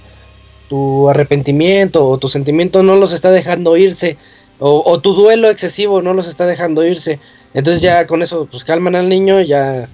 tu 0.68 1.08
arrepentimiento 1.08 2.06
o 2.06 2.18
tu 2.18 2.28
sentimiento 2.28 2.82
no 2.82 2.96
los 2.96 3.12
está 3.12 3.30
dejando 3.30 3.76
irse. 3.76 4.16
O, 4.60 5.00
tu 5.00 5.14
duelo 5.14 5.48
excesivo 5.50 6.02
no 6.02 6.14
los 6.14 6.26
está 6.26 6.46
dejando 6.46 6.84
irse. 6.84 7.20
Entonces 7.54 7.80
ya 7.80 8.06
con 8.06 8.22
eso 8.22 8.46
pues 8.50 8.64
calman 8.64 8.96
al 8.96 9.08
niño, 9.08 9.40
ya, 9.40 9.88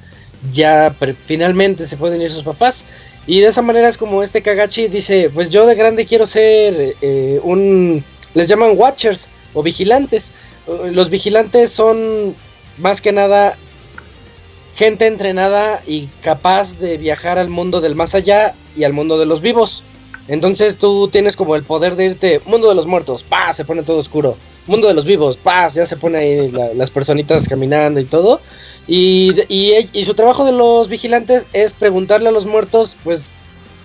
ya 0.51 0.97
finalmente 1.27 1.87
se 1.87 1.97
pueden 1.97 2.23
ir 2.23 2.31
sus 2.31 2.43
papás. 2.43 2.85
Y 3.27 3.41
de 3.41 3.49
esa 3.49 3.62
manera 3.62 3.89
es 3.89 3.99
como 3.99 4.23
este 4.23 4.43
Kagachi 4.43 4.89
dice, 4.89 5.31
pues 5.33 5.51
yo 5.51 5.66
de 5.66 5.75
grande 5.75 6.07
quiero 6.07 6.27
ser 6.27 6.95
eh, 7.01 7.41
un 7.43 8.03
les 8.35 8.49
llaman 8.49 8.73
watchers 8.77 9.29
o 9.55 9.62
vigilantes. 9.62 10.33
Los 10.66 11.11
vigilantes 11.11 11.71
son 11.71 12.35
más 12.79 13.01
que 13.01 13.12
nada 13.12 13.57
gente 14.74 15.06
entrenada 15.06 15.82
y 15.86 16.06
capaz 16.20 16.78
de 16.78 16.98
viajar 16.98 17.38
al 17.38 17.48
mundo 17.48 17.80
del 17.80 17.94
más 17.94 18.14
allá 18.14 18.55
y 18.76 18.84
al 18.84 18.92
mundo 18.92 19.18
de 19.18 19.26
los 19.26 19.40
vivos. 19.40 19.84
Entonces 20.26 20.78
tú 20.78 21.09
tienes 21.09 21.36
como 21.36 21.55
el 21.55 21.64
poder 21.64 21.96
de 21.96 22.06
irte, 22.06 22.40
mundo 22.46 22.68
de 22.68 22.74
los 22.74 22.86
muertos, 22.86 23.22
pa, 23.22 23.52
se 23.52 23.64
pone 23.64 23.82
todo 23.82 23.98
oscuro. 23.98 24.36
Mundo 24.66 24.88
de 24.88 24.94
los 24.94 25.05
vivos, 25.05 25.36
paz, 25.36 25.74
ya 25.74 25.84
se 25.84 25.98
pone 25.98 26.18
ahí 26.18 26.51
las 26.74 26.90
personitas 26.90 27.46
caminando 27.46 28.01
y 28.01 28.06
todo. 28.06 28.40
Y, 28.86 29.34
y, 29.48 30.05
su 30.05 30.14
trabajo 30.14 30.44
de 30.44 30.52
los 30.52 30.88
vigilantes 30.88 31.46
es 31.52 31.74
preguntarle 31.74 32.30
a 32.30 32.32
los 32.32 32.46
muertos, 32.46 32.96
pues, 33.05 33.30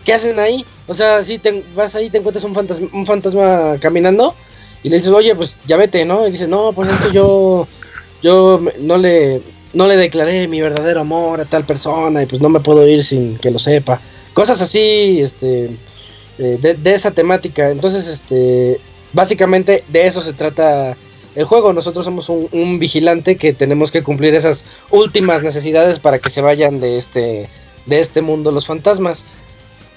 ¿qué 0.05 0.13
hacen 0.13 0.39
ahí? 0.39 0.65
O 0.87 0.93
sea, 0.93 1.21
si 1.21 1.39
vas 1.75 1.95
ahí, 1.95 2.09
te 2.09 2.17
encuentras 2.17 2.45
un 2.45 2.55
fantasma, 2.55 2.87
un 2.93 3.05
fantasma 3.05 3.75
caminando 3.81 4.35
y 4.81 4.89
le 4.89 4.97
dices, 4.97 5.11
oye, 5.11 5.35
pues 5.35 5.55
ya 5.67 5.75
vete, 5.75 6.05
¿no? 6.05 6.25
Y 6.27 6.31
dice, 6.31 6.47
no, 6.47 6.71
pues 6.71 6.89
es 6.89 6.97
que 6.99 7.11
yo, 7.11 7.67
yo 8.21 8.61
no 8.79 8.97
le, 8.97 9.41
no 9.73 9.87
le 9.87 9.95
declaré 9.97 10.47
mi 10.47 10.61
verdadero 10.61 11.01
amor 11.01 11.41
a 11.41 11.45
tal 11.45 11.65
persona 11.65 12.23
y 12.23 12.25
pues 12.25 12.41
no 12.41 12.49
me 12.49 12.59
puedo 12.59 12.87
ir 12.87 13.03
sin 13.03 13.37
que 13.37 13.51
lo 13.51 13.59
sepa. 13.59 14.01
Cosas 14.33 14.61
así, 14.61 15.19
este, 15.21 15.69
eh, 16.37 16.57
de, 16.59 16.93
esa 16.93 17.11
temática. 17.11 17.69
Entonces, 17.69 18.07
este, 18.07 18.79
básicamente 19.13 19.83
de 19.89 20.07
eso 20.07 20.21
se 20.21 20.33
trata 20.33 20.95
el 21.35 21.45
juego. 21.45 21.73
Nosotros 21.73 22.05
somos 22.05 22.29
un, 22.29 22.79
vigilante 22.79 23.35
que 23.37 23.53
tenemos 23.53 23.91
que 23.91 24.03
cumplir 24.03 24.33
esas 24.33 24.65
últimas 24.89 25.43
necesidades 25.43 25.99
para 25.99 26.19
que 26.19 26.29
se 26.29 26.41
vayan 26.41 26.79
de 26.79 26.97
este, 26.97 27.49
de 27.85 27.99
este 27.99 28.21
mundo 28.21 28.51
los 28.51 28.65
fantasmas. 28.65 29.25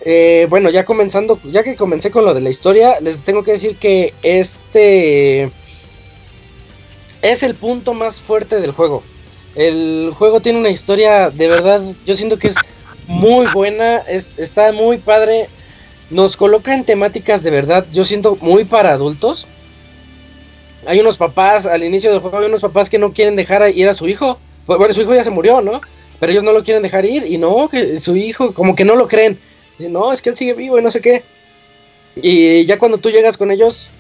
Eh, 0.05 0.47
bueno, 0.51 0.69
ya 0.69 0.85
comenzando, 0.85 1.39
ya 1.45 1.63
que 1.63 1.77
comencé 1.77 2.11
con 2.11 2.25
lo 2.25 2.35
de 2.35 2.41
la 2.41 2.51
historia, 2.51 2.99
les 3.01 3.21
tengo 3.21 3.45
que 3.45 3.53
decir 3.53 3.77
que 3.77 4.13
este 4.23 5.51
es 7.23 7.43
el 7.45 7.55
punto 7.55 7.95
más 7.95 8.21
fuerte 8.21 8.61
del 8.61 8.73
juego. 8.73 9.05
El 9.55 10.13
juego 10.15 10.41
tiene 10.41 10.59
una 10.59 10.71
historia 10.71 11.31
de 11.31 11.49
verdad, 11.49 11.83
yo 12.07 12.15
siento 12.15 12.39
que 12.39 12.49
es 12.49 12.57
muy 13.07 13.47
buena, 13.53 13.99
es, 13.99 14.39
está 14.39 14.73
muy 14.73 14.99
padre. 14.99 15.49
Nos 16.11 16.37
coloca 16.37 16.75
en 16.75 16.85
temáticas 16.85 17.43
de 17.43 17.51
verdad, 17.51 17.87
yo 17.93 18.05
siento 18.05 18.37
muy 18.41 18.65
para 18.65 18.93
adultos. 18.93 19.47
Hay 20.87 21.01
unos 21.01 21.17
papás, 21.17 21.67
al 21.67 21.85
inicio 21.85 22.11
del 22.11 22.21
juego 22.21 22.39
hay 22.39 22.47
unos 22.47 22.61
papás 22.61 22.91
que 22.91 22.99
no 22.99 23.13
quieren 23.13 23.37
dejar 23.37 23.71
ir 23.75 23.89
a 23.89 23.95
su 23.95 24.09
hijo. 24.09 24.39
Bueno, 24.67 24.93
su 24.95 25.03
hijo 25.03 25.15
ya 25.15 25.25
se 25.25 25.31
murió, 25.31 25.61
¿no? 25.61 25.81
Pero 26.19 26.33
ellos 26.33 26.45
no 26.45 26.53
lo 26.53 26.63
quieren 26.63 26.83
dejar 26.83 27.05
ir 27.05 27.27
y 27.27 27.39
no, 27.39 27.69
que 27.69 27.97
su 27.97 28.17
hijo 28.17 28.55
como 28.55 28.75
que 28.75 28.85
no 28.85 28.95
lo 28.97 29.09
creen 29.09 29.39
no, 29.89 30.13
es 30.13 30.23
que 30.23 30.31
él 30.31 30.37
sigue 30.37 30.55
vivo 30.55 30.79
y 30.79 30.83
no 30.83 30.91
sé 30.91 31.01
qué. 31.01 31.23
Y 32.17 32.65
ya 32.67 32.79
cuando 32.79 32.99
tú 32.99 33.11
llegas 33.11 33.37
con 33.37 33.51
ellos 33.51 33.91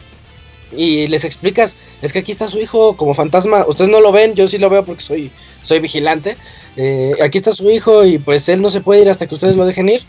y 0.76 1.06
les 1.06 1.24
explicas, 1.24 1.76
es 2.00 2.12
que 2.12 2.20
aquí 2.20 2.32
está 2.32 2.48
su 2.48 2.58
hijo 2.58 2.96
como 2.96 3.14
fantasma, 3.14 3.64
ustedes 3.66 3.90
no 3.90 4.00
lo 4.00 4.12
ven, 4.12 4.34
yo 4.34 4.46
sí 4.46 4.58
lo 4.58 4.70
veo 4.70 4.84
porque 4.84 5.02
soy, 5.02 5.30
soy 5.62 5.80
vigilante. 5.80 6.36
Eh, 6.76 7.12
aquí 7.22 7.38
está 7.38 7.52
su 7.52 7.70
hijo 7.70 8.04
y 8.04 8.18
pues 8.18 8.48
él 8.48 8.62
no 8.62 8.70
se 8.70 8.80
puede 8.80 9.02
ir 9.02 9.10
hasta 9.10 9.26
que 9.26 9.34
ustedes 9.34 9.56
lo 9.56 9.66
dejen 9.66 9.88
ir. 9.88 10.02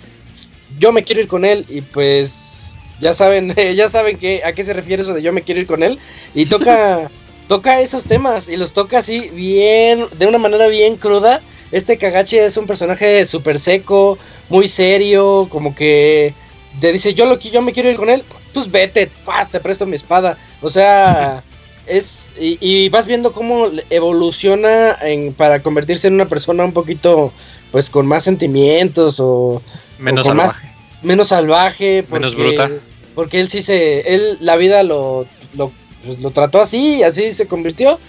Yo 0.79 0.91
me 0.91 1.03
quiero 1.03 1.21
ir 1.21 1.27
con 1.27 1.45
él 1.45 1.65
y 1.69 1.81
pues 1.81 2.77
ya 2.99 3.13
saben, 3.13 3.53
ya 3.75 3.89
saben 3.89 4.17
que, 4.17 4.41
a 4.43 4.53
qué 4.53 4.63
se 4.63 4.73
refiere 4.73 5.03
eso 5.03 5.13
de 5.13 5.21
yo 5.21 5.33
me 5.33 5.41
quiero 5.41 5.61
ir 5.61 5.67
con 5.67 5.83
él. 5.83 5.99
Y 6.33 6.45
toca, 6.47 7.09
toca 7.47 7.81
esos 7.81 8.03
temas 8.03 8.49
y 8.49 8.57
los 8.57 8.73
toca 8.73 8.99
así 8.99 9.29
bien, 9.29 10.05
de 10.17 10.27
una 10.27 10.37
manera 10.37 10.67
bien 10.67 10.95
cruda. 10.95 11.41
Este 11.71 11.97
Kagachi 11.97 12.37
es 12.37 12.55
un 12.57 12.67
personaje 12.67 13.25
súper 13.25 13.57
seco, 13.57 14.19
muy 14.49 14.67
serio, 14.67 15.47
como 15.49 15.73
que 15.73 16.33
te 16.79 16.91
dice, 16.91 17.13
yo, 17.13 17.25
lo, 17.25 17.39
yo 17.39 17.61
me 17.61 17.71
quiero 17.71 17.89
ir 17.89 17.97
con 17.97 18.09
él, 18.09 18.23
pues 18.53 18.69
vete, 18.69 19.09
te 19.51 19.59
presto 19.59 19.85
mi 19.85 19.95
espada. 19.95 20.37
O 20.63 20.69
sea, 20.69 21.43
es... 21.85 22.31
Y, 22.39 22.89
vas 22.89 23.05
viendo 23.05 23.31
cómo 23.31 23.67
evoluciona 23.89 24.97
en, 25.01 25.33
para 25.33 25.61
convertirse 25.61 26.07
en 26.07 26.15
una 26.15 26.27
persona 26.27 26.65
un 26.65 26.73
poquito, 26.73 27.31
pues, 27.71 27.89
con 27.89 28.07
más 28.07 28.23
sentimientos 28.23 29.19
o... 29.19 29.61
Menos 29.99 30.25
salvaje. 30.25 30.71
menos 31.03 31.27
salvaje. 31.27 32.03
Porque, 32.03 32.25
menos 32.25 32.35
bruta. 32.35 32.71
Porque 33.13 33.39
él 33.39 33.49
sí 33.49 33.61
se... 33.61 33.99
Él, 34.01 34.37
la 34.39 34.55
vida 34.55 34.81
lo, 34.81 35.27
lo, 35.53 35.71
pues, 36.03 36.19
lo 36.19 36.31
trató 36.31 36.59
así, 36.59 37.03
así 37.03 37.31
se 37.31 37.47
convirtió. 37.47 37.99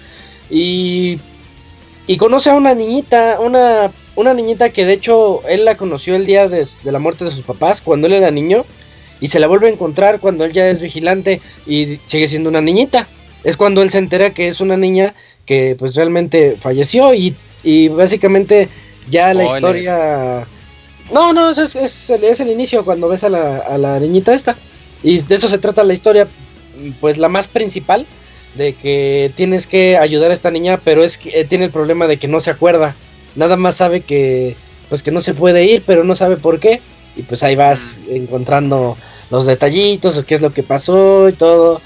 Y... 0.48 1.18
Y 2.06 2.18
conoce 2.18 2.51
a 2.51 2.55
una 2.55 2.74
niñita, 2.74 3.40
una 3.40 3.90
una 4.16 4.35
niñita 4.35 4.70
que 4.70 4.85
de 4.85 4.93
hecho 4.93 5.43
él 5.48 5.64
la 5.64 5.76
conoció 5.76 6.14
el 6.14 6.26
día 6.26 6.48
de, 6.48 6.66
la 6.85 6.98
muerte 6.98 7.24
de 7.24 7.31
sus 7.31 7.43
papás, 7.43 7.81
cuando 7.81 8.06
él 8.06 8.12
era 8.12 8.31
niño, 8.31 8.64
y 9.20 9.28
se 9.28 9.39
la 9.39 9.47
vuelve 9.47 9.69
a 9.69 9.73
encontrar 9.73 10.20
cuando 10.20 10.45
él 10.45 10.53
ya 10.53 10.69
es 10.69 10.81
vigilante 10.81 11.41
y 11.66 11.99
sigue 12.07 12.28
siendo 12.28 12.49
una 12.49 12.61
niñita. 12.61 13.09
Es 13.43 13.57
cuando 13.57 13.82
él 13.82 13.91
se 13.91 13.99
entera 13.99 14.31
que 14.31 14.49
es 14.49 14.61
una 14.61 14.77
niña 14.77 15.15
que 15.47 15.77
pues 15.78 15.95
realmente 15.95 16.57
falleció 16.61 17.12
y, 17.15 17.35
básicamente 17.89 18.69
ya 19.09 19.35
la 19.35 19.45
historia... 19.45 20.47
No, 21.12 21.35
no, 21.35 21.51
es, 21.51 21.59
es, 21.59 22.11
es, 22.11 22.41
el 22.41 22.51
inicio 22.51 22.85
cuando 22.85 23.09
ves 23.09 23.24
a 23.24 23.28
la, 23.28 23.59
a 23.59 23.77
la 23.77 24.01
niñita 24.01 24.32
esta. 24.32 24.57
Y 25.03 25.19
de 25.19 25.35
eso 25.35 25.49
se 25.49 25.59
trata 25.59 25.85
la 25.85 25.93
historia, 25.93 26.27
pues 27.01 27.19
la 27.19 27.28
más 27.28 27.47
principal, 27.47 28.07
de 28.55 28.73
que 28.73 29.31
tienes 29.35 29.66
que 29.66 29.99
ayudar 29.99 30.31
a 30.31 30.35
esta 30.35 30.51
niña, 30.51 30.81
pero 30.82 31.05
es 31.05 31.19
que 31.19 31.41
eh, 31.41 31.45
tiene 31.45 31.66
el 31.66 31.70
problema 31.70 32.07
de 32.07 32.19
que 32.19 32.28
no 32.28 32.41
se 32.41 32.51
acuerda 32.51 32.95
nada 33.35 33.57
más 33.57 33.77
sabe 33.77 34.01
que 34.01 34.57
pues 34.89 35.03
que 35.03 35.11
no 35.11 35.20
se 35.20 35.35
puede 35.35 35.65
ir, 35.65 35.82
pero 35.86 36.05
no 36.05 36.15
sabe 36.15 36.36
por 36.36 36.61
qué. 36.61 36.81
Y 37.16 37.23
pues 37.23 37.43
ahí 37.43 37.57
vas 37.57 38.01
encontrando 38.09 38.97
los 39.31 39.47
detallitos 39.47 40.19
o 40.19 40.24
qué 40.24 40.35
es 40.35 40.43
lo 40.43 40.53
que 40.53 40.62
pasó 40.62 41.28
y 41.28 41.32
todo. 41.32 41.81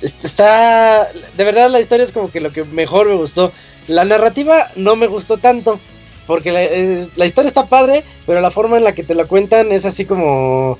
Está, 0.00 1.08
de 1.36 1.44
verdad 1.44 1.70
la 1.70 1.80
historia 1.80 2.04
es 2.04 2.12
como 2.12 2.30
que 2.30 2.40
lo 2.40 2.52
que 2.52 2.64
mejor 2.64 3.08
me 3.08 3.14
gustó. 3.14 3.52
La 3.86 4.04
narrativa 4.04 4.68
no 4.76 4.96
me 4.96 5.06
gustó 5.06 5.38
tanto, 5.38 5.78
porque 6.26 6.52
la, 6.52 7.26
historia 7.26 7.48
está 7.48 7.68
padre, 7.68 8.04
pero 8.26 8.40
la 8.40 8.50
forma 8.50 8.78
en 8.78 8.84
la 8.84 8.94
que 8.94 9.04
te 9.04 9.14
la 9.14 9.26
cuentan 9.26 9.72
es 9.72 9.84
así 9.84 10.04
como... 10.04 10.78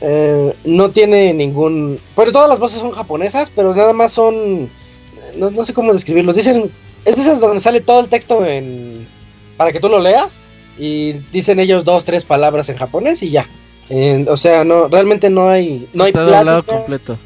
Eh, 0.00 0.52
no 0.64 0.90
tiene 0.90 1.32
ningún... 1.32 2.00
Pero 2.16 2.32
todas 2.32 2.48
las 2.48 2.58
voces 2.58 2.80
son 2.80 2.90
japonesas, 2.90 3.52
pero 3.54 3.74
nada 3.74 3.92
más 3.92 4.12
son... 4.12 4.68
No, 5.36 5.50
no 5.50 5.64
sé 5.64 5.72
cómo 5.72 5.92
describirlos. 5.92 6.34
Dicen... 6.34 6.70
Es 7.04 7.18
esas 7.18 7.40
donde 7.40 7.60
sale 7.60 7.80
todo 7.80 8.00
el 8.00 8.08
texto 8.08 8.44
en... 8.44 9.06
Para 9.56 9.70
que 9.70 9.80
tú 9.80 9.88
lo 9.88 10.00
leas. 10.00 10.40
Y 10.78 11.12
dicen 11.32 11.60
ellos 11.60 11.84
dos, 11.84 12.04
tres 12.04 12.24
palabras 12.24 12.68
en 12.68 12.76
japonés 12.76 13.22
y 13.22 13.30
ya. 13.30 13.46
o 14.28 14.36
sea, 14.36 14.64
no, 14.64 14.88
realmente 14.88 15.30
no 15.30 15.48
hay... 15.48 15.88
No 15.92 16.04
hay 16.04 16.12
completo 16.12 17.18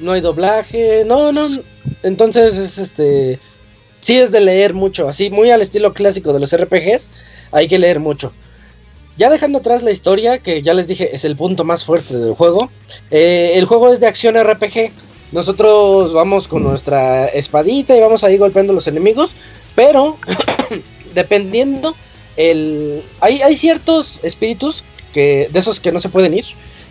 no 0.00 0.12
hay 0.12 0.20
doblaje, 0.20 1.04
no, 1.04 1.32
no. 1.32 1.46
Entonces, 2.02 2.56
es 2.56 2.78
este. 2.78 3.38
Sí 4.00 4.18
es 4.18 4.30
de 4.30 4.40
leer 4.40 4.74
mucho, 4.74 5.08
así, 5.08 5.28
muy 5.28 5.50
al 5.50 5.60
estilo 5.60 5.92
clásico 5.92 6.32
de 6.32 6.38
los 6.38 6.56
RPGs, 6.56 7.10
hay 7.50 7.66
que 7.66 7.80
leer 7.80 7.98
mucho. 7.98 8.32
Ya 9.16 9.28
dejando 9.28 9.58
atrás 9.58 9.82
la 9.82 9.90
historia, 9.90 10.38
que 10.38 10.62
ya 10.62 10.72
les 10.72 10.86
dije 10.86 11.10
es 11.12 11.24
el 11.24 11.36
punto 11.36 11.64
más 11.64 11.84
fuerte 11.84 12.16
del 12.16 12.34
juego, 12.34 12.70
eh, 13.10 13.52
el 13.54 13.64
juego 13.64 13.92
es 13.92 13.98
de 13.98 14.06
acción 14.06 14.36
RPG. 14.36 14.92
Nosotros 15.32 16.14
vamos 16.14 16.46
con 16.46 16.62
nuestra 16.62 17.26
espadita 17.26 17.96
y 17.96 18.00
vamos 18.00 18.22
ahí 18.22 18.38
golpeando 18.38 18.72
a 18.72 18.74
los 18.74 18.86
enemigos, 18.86 19.34
pero 19.74 20.16
dependiendo, 21.14 21.96
hay, 22.38 23.42
hay 23.42 23.56
ciertos 23.56 24.20
espíritus 24.22 24.84
que, 25.12 25.48
de 25.52 25.58
esos 25.58 25.80
que 25.80 25.92
no 25.92 25.98
se 25.98 26.08
pueden 26.08 26.34
ir, 26.34 26.44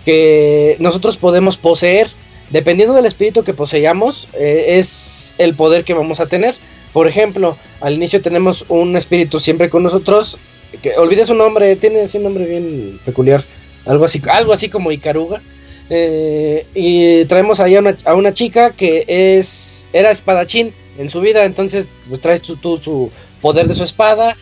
que 0.05 0.75
nosotros 0.79 1.17
podemos 1.17 1.57
poseer 1.57 2.09
Dependiendo 2.49 2.95
del 2.95 3.05
espíritu 3.05 3.43
que 3.43 3.53
poseyamos, 3.53 4.29
eh, 4.33 4.77
es 4.77 5.35
el 5.37 5.53
poder 5.53 5.83
que 5.83 5.93
vamos 5.93 6.19
a 6.19 6.27
tener. 6.27 6.55
Por 6.93 7.07
ejemplo, 7.07 7.57
al 7.81 7.93
inicio 7.93 8.21
tenemos 8.21 8.65
un 8.69 8.95
espíritu 8.95 9.39
siempre 9.39 9.69
con 9.69 9.83
nosotros, 9.83 10.37
que 10.81 10.95
olvide 10.97 11.25
su 11.25 11.33
nombre, 11.33 11.75
tiene 11.75 12.01
ese 12.01 12.19
nombre 12.19 12.45
bien 12.45 12.99
peculiar, 13.05 13.43
algo 13.85 14.05
así, 14.05 14.21
algo 14.29 14.53
así 14.53 14.69
como 14.69 14.91
Icaruga. 14.91 15.41
Eh, 15.89 16.65
y 16.73 17.25
traemos 17.25 17.59
ahí 17.59 17.75
a 17.75 18.13
una, 18.13 18.33
chica 18.33 18.71
que 18.71 19.05
es 19.07 19.85
era 19.93 20.11
espadachín 20.11 20.73
en 20.97 21.09
su 21.09 21.21
vida, 21.21 21.45
entonces 21.45 21.87
pues, 22.09 22.19
traes 22.19 22.41
tú 22.41 22.77
su 22.77 23.09
poder 23.41 23.67
de 23.67 23.73
su 23.73 23.83
espada 23.83 24.35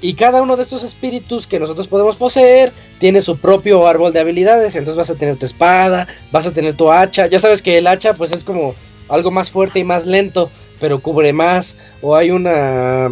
y 0.00 0.14
cada 0.14 0.42
uno 0.42 0.56
de 0.56 0.62
estos 0.62 0.82
espíritus 0.82 1.46
que 1.46 1.58
nosotros 1.58 1.88
podemos 1.88 2.16
poseer 2.16 2.72
tiene 2.98 3.20
su 3.20 3.38
propio 3.38 3.86
árbol 3.86 4.12
de 4.12 4.20
habilidades. 4.20 4.76
Entonces 4.76 4.96
vas 4.96 5.10
a 5.10 5.14
tener 5.14 5.36
tu 5.36 5.46
espada, 5.46 6.06
vas 6.32 6.46
a 6.46 6.52
tener 6.52 6.74
tu 6.74 6.90
hacha. 6.92 7.26
Ya 7.26 7.38
sabes 7.38 7.62
que 7.62 7.78
el 7.78 7.86
hacha 7.86 8.14
pues 8.14 8.32
es 8.32 8.44
como 8.44 8.74
algo 9.08 9.30
más 9.30 9.50
fuerte 9.50 9.78
y 9.78 9.84
más 9.84 10.06
lento, 10.06 10.50
pero 10.80 11.00
cubre 11.00 11.32
más. 11.32 11.78
O 12.02 12.14
hay 12.14 12.30
una 12.30 13.10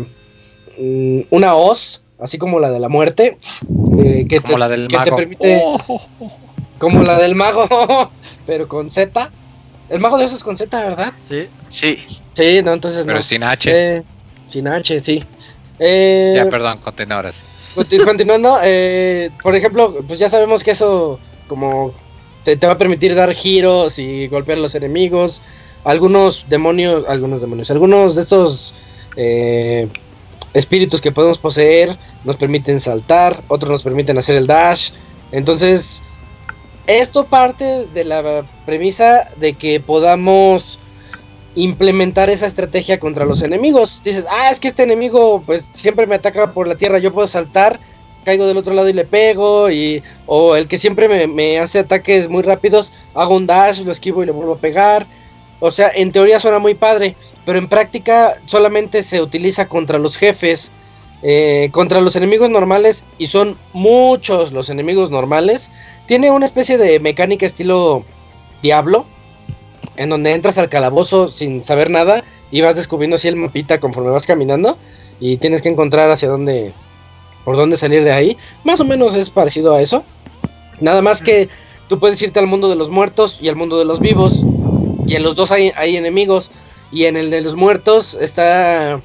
mm, 0.78 1.20
una 1.31 1.55
hoz, 1.55 2.02
así 2.19 2.36
como 2.36 2.61
la 2.61 2.70
de 2.70 2.81
la 2.81 2.89
muerte, 2.89 3.39
eh, 3.98 4.27
que, 4.28 4.40
como 4.40 4.55
te, 4.55 4.59
la 4.59 4.69
del 4.69 4.89
mago. 4.90 5.05
te 5.05 5.12
permite 5.12 5.62
como 6.78 7.02
la 7.02 7.19
del 7.19 7.35
mago, 7.35 8.11
pero 8.47 8.69
con 8.69 8.90
Z. 8.90 9.31
El 9.89 10.01
mago 10.01 10.19
de 10.19 10.24
Oz 10.24 10.32
es 10.32 10.43
con 10.43 10.56
Z, 10.56 10.82
¿verdad? 10.82 11.12
Sí. 11.27 11.47
Sí. 11.69 12.05
Sí, 12.35 12.62
no, 12.62 12.73
entonces 12.73 13.06
pero 13.06 13.23
sin 13.23 13.43
H. 13.43 13.70
Eh, 13.70 14.02
sin 14.48 14.66
H, 14.66 15.01
sí. 15.01 15.24
Eh, 15.79 16.35
ya, 16.37 16.49
perdón, 16.49 16.79
continúa 16.79 17.17
ahora 17.17 17.31
Continuando, 18.05 18.61
eh, 18.63 19.31
por 19.43 19.55
ejemplo, 19.55 20.03
pues 20.07 20.19
ya 20.19 20.29
sabemos 20.29 20.63
que 20.63 20.71
eso 20.71 21.19
como 21.49 21.93
te, 22.45 22.57
va 22.57 22.73
a 22.73 22.79
permitir 22.79 23.15
dar 23.15 23.33
giros 23.35 23.99
y 23.99 24.29
golpear 24.29 24.59
a 24.59 24.61
los 24.61 24.75
enemigos. 24.75 25.43
Algunos 25.85 26.47
demonios, 26.49 27.05
algunos 27.09 27.41
demonios, 27.41 27.71
algunos 27.71 28.15
de 28.15 28.23
estos 28.23 28.75
eh, 29.17 29.89
espíritus 30.55 31.01
que 31.01 31.13
podemos 31.13 31.39
poseer 31.39 31.97
nos 32.25 32.37
permiten 32.37 32.81
saltar, 32.81 33.43
otros 33.49 33.71
nos 33.71 33.83
permiten 33.83 34.17
hacer 34.17 34.37
el 34.37 34.47
dash. 34.47 34.91
Entonces, 35.33 36.03
esto 36.87 37.25
parte 37.25 37.87
de 37.93 38.05
la 38.05 38.45
premisa 38.65 39.29
de 39.37 39.55
que 39.55 39.81
podamos 39.81 40.79
implementar 41.55 42.31
esa 42.31 42.47
estrategia 42.47 42.98
contra 42.98 43.24
los 43.24 43.43
enemigos. 43.43 44.01
Dices, 44.05 44.26
ah, 44.31 44.51
es 44.51 44.60
que 44.60 44.68
este 44.68 44.82
enemigo 44.82 45.43
pues 45.44 45.68
siempre 45.72 46.06
me 46.06 46.16
ataca 46.16 46.52
por 46.52 46.66
la 46.66 46.76
tierra, 46.76 46.98
yo 46.98 47.12
puedo 47.12 47.28
saltar, 47.28 47.78
caigo 48.24 48.47
del 48.47 48.56
otro 48.56 48.74
lado 48.74 48.89
y 48.89 48.93
le 48.93 49.05
pego, 49.05 49.70
y, 49.70 50.02
o 50.26 50.56
el 50.56 50.66
que 50.66 50.78
siempre 50.78 51.26
me, 51.26 51.59
hace 51.59 51.81
ataques 51.81 52.28
muy 52.28 52.43
rápidos, 52.43 52.93
hago 53.14 53.36
un 53.36 53.47
dash, 53.47 53.81
lo 53.81 53.93
esquivo 53.93 54.22
y 54.22 54.26
le 54.26 54.32
vuelvo 54.32 54.55
a 54.55 54.59
pegar. 54.59 55.06
O 55.60 55.70
sea, 55.70 55.90
en 55.94 56.12
teoría 56.12 56.40
suena 56.40 56.59
muy 56.59 56.74
padre, 56.74 57.14
pero 57.47 57.59
en 57.59 57.68
práctica 57.68 58.36
solamente 58.47 59.02
se 59.02 59.22
utiliza 59.22 59.68
contra 59.68 59.98
los 59.98 60.16
jefes, 60.16 60.72
eh, 61.22 61.68
contra 61.70 62.01
los 62.01 62.16
enemigos 62.16 62.51
normales, 62.51 63.05
y 63.18 63.28
son 63.28 63.56
muchos 63.72 64.52
los 64.52 64.68
enemigos 64.68 65.10
normales. 65.10 65.70
Tiene 66.06 66.31
una 66.31 66.47
especie 66.47 66.76
de 66.76 66.98
mecánica 67.01 67.47
estilo 67.47 68.05
Diablo, 68.62 69.06
en 69.97 70.09
donde 70.11 70.33
entras 70.33 70.59
al 70.59 70.69
calabozo 70.69 71.29
sin 71.31 71.62
saber 71.62 71.91
nada 71.91 72.25
y 72.51 72.61
vas 72.61 72.77
descubriendo 72.77 73.16
así 73.16 73.29
el 73.29 73.37
mapita 73.37 73.81
conforme 73.81 74.11
vas 74.11 74.27
caminando 74.27 74.77
y 75.21 75.37
tienes 75.37 75.62
que 75.62 75.69
encontrar 75.69 76.11
hacia 76.11 76.29
dónde, 76.29 76.73
por 77.45 77.57
dónde 77.57 77.77
salir 77.77 78.05
de 78.05 78.12
ahí. 78.12 78.37
Más 78.65 78.81
o 78.81 78.85
menos 78.85 79.15
es 79.15 79.31
parecido 79.31 79.75
a 79.75 79.83
eso. 79.83 80.05
Nada 80.81 81.03
más 81.03 81.23
que 81.23 81.49
tú 81.89 81.99
puedes 81.99 82.21
irte 82.23 82.41
al 82.41 82.47
mundo 82.47 82.69
de 82.69 82.77
los 82.77 82.91
muertos 82.91 83.39
y 83.41 83.49
al 83.49 83.57
mundo 83.57 83.79
de 83.79 83.85
los 83.85 84.01
vivos 84.01 84.45
y 85.07 85.16
en 85.16 85.23
los 85.23 85.37
dos 85.37 85.51
hay, 85.51 85.73
hay 85.77 85.97
enemigos 85.97 86.51
y 86.91 87.05
en 87.05 87.16
el 87.16 87.31
de 87.31 87.41
los 87.41 87.57
muertos 87.57 88.16
está 88.21 89.01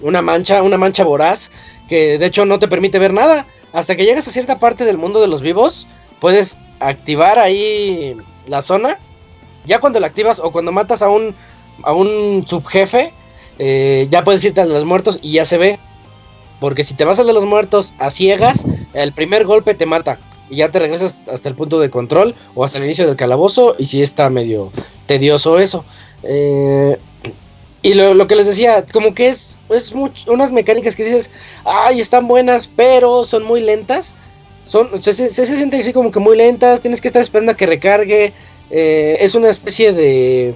una 0.00 0.22
mancha, 0.22 0.62
una 0.62 0.78
mancha 0.78 1.04
voraz 1.04 1.50
que 1.88 2.18
de 2.18 2.26
hecho 2.26 2.44
no 2.44 2.58
te 2.58 2.68
permite 2.68 2.98
ver 2.98 3.12
nada. 3.12 3.46
Hasta 3.72 3.96
que 3.96 4.04
llegas 4.04 4.28
a 4.28 4.30
cierta 4.30 4.58
parte 4.58 4.84
del 4.84 4.98
mundo 4.98 5.20
de 5.20 5.26
los 5.26 5.42
vivos, 5.42 5.86
puedes 6.20 6.56
activar 6.80 7.38
ahí 7.38 8.16
la 8.46 8.62
zona 8.62 8.98
ya 9.64 9.80
cuando 9.80 10.00
la 10.00 10.06
activas 10.06 10.38
o 10.38 10.50
cuando 10.50 10.72
matas 10.72 11.02
a 11.02 11.08
un, 11.08 11.34
a 11.82 11.92
un 11.92 12.44
subjefe, 12.46 13.12
eh, 13.58 14.06
ya 14.10 14.24
puedes 14.24 14.44
irte 14.44 14.60
a 14.60 14.66
los 14.66 14.84
muertos 14.84 15.18
y 15.22 15.32
ya 15.32 15.44
se 15.44 15.58
ve. 15.58 15.78
Porque 16.60 16.84
si 16.84 16.94
te 16.94 17.04
vas 17.04 17.18
a 17.18 17.24
de 17.24 17.32
los 17.32 17.46
muertos 17.46 17.92
a 17.98 18.10
ciegas, 18.10 18.64
el 18.94 19.12
primer 19.12 19.44
golpe 19.44 19.74
te 19.74 19.86
mata. 19.86 20.18
Y 20.50 20.56
ya 20.56 20.70
te 20.70 20.78
regresas 20.78 21.28
hasta 21.28 21.48
el 21.48 21.54
punto 21.54 21.80
de 21.80 21.90
control 21.90 22.34
o 22.54 22.64
hasta 22.64 22.78
el 22.78 22.84
inicio 22.84 23.06
del 23.06 23.16
calabozo. 23.16 23.74
Y 23.78 23.86
si 23.86 24.02
está 24.02 24.30
medio 24.30 24.72
tedioso 25.06 25.58
eso. 25.58 25.84
Eh, 26.22 26.96
y 27.82 27.92
lo, 27.92 28.26
que 28.26 28.36
les 28.36 28.46
decía, 28.46 28.86
como 28.94 29.14
que 29.14 29.28
es, 29.28 29.58
es 29.68 29.92
unas 30.26 30.52
mecánicas 30.52 30.96
que 30.96 31.04
dices, 31.04 31.30
ay, 31.66 32.00
están 32.00 32.26
buenas, 32.26 32.66
pero 32.66 33.24
son 33.24 33.44
muy 33.44 33.60
lentas. 33.60 34.14
Son, 34.66 35.02
se, 35.02 35.12
se, 35.12 35.28
se 35.28 35.46
sienten 35.46 35.82
así 35.82 35.92
como 35.92 36.10
que 36.10 36.18
muy 36.18 36.34
lentas, 36.34 36.80
tienes 36.80 37.02
que 37.02 37.08
estar 37.08 37.20
esperando 37.20 37.52
a 37.52 37.56
que 37.56 37.66
recargue. 37.66 38.32
Eh, 38.70 39.16
es 39.20 39.34
una 39.34 39.50
especie 39.50 39.92
de 39.92 40.54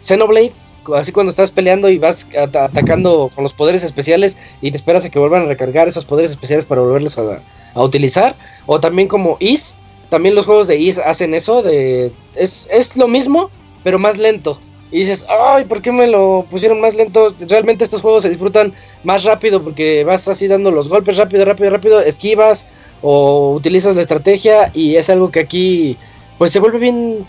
Xenoblade, 0.00 0.52
así 0.94 1.12
cuando 1.12 1.30
estás 1.30 1.50
peleando 1.50 1.88
y 1.88 1.98
vas 1.98 2.26
atacando 2.36 3.30
con 3.34 3.44
los 3.44 3.52
poderes 3.52 3.82
especiales 3.82 4.36
y 4.60 4.70
te 4.70 4.76
esperas 4.76 5.04
a 5.04 5.10
que 5.10 5.18
vuelvan 5.18 5.42
a 5.42 5.46
recargar 5.46 5.88
esos 5.88 6.04
poderes 6.04 6.30
especiales 6.30 6.66
para 6.66 6.82
volverlos 6.82 7.16
a, 7.18 7.40
utilizar. 7.74 8.34
O 8.66 8.80
también 8.80 9.06
como 9.08 9.36
Is, 9.38 9.74
también 10.08 10.34
los 10.34 10.46
juegos 10.46 10.66
de 10.66 10.78
Is 10.78 10.98
hacen 10.98 11.34
eso, 11.34 11.62
de 11.62 12.10
es, 12.34 12.68
es 12.70 12.96
lo 12.96 13.06
mismo, 13.08 13.50
pero 13.84 13.98
más 13.98 14.16
lento. 14.16 14.58
Y 14.90 15.00
dices, 15.00 15.26
ay, 15.28 15.64
¿por 15.64 15.82
qué 15.82 15.90
me 15.90 16.06
lo 16.06 16.46
pusieron 16.50 16.80
más 16.80 16.94
lento? 16.94 17.34
Realmente 17.48 17.84
estos 17.84 18.02
juegos 18.02 18.22
se 18.22 18.28
disfrutan 18.28 18.72
más 19.02 19.24
rápido 19.24 19.62
porque 19.62 20.04
vas 20.04 20.28
así 20.28 20.46
dando 20.46 20.70
los 20.70 20.88
golpes 20.88 21.16
rápido, 21.16 21.44
rápido, 21.44 21.70
rápido, 21.70 22.00
esquivas 22.00 22.68
o 23.02 23.52
utilizas 23.52 23.96
la 23.96 24.02
estrategia 24.02 24.70
y 24.72 24.96
es 24.96 25.10
algo 25.10 25.30
que 25.30 25.40
aquí 25.40 25.96
pues 26.38 26.52
se 26.52 26.60
vuelve 26.60 26.78
bien 26.78 27.26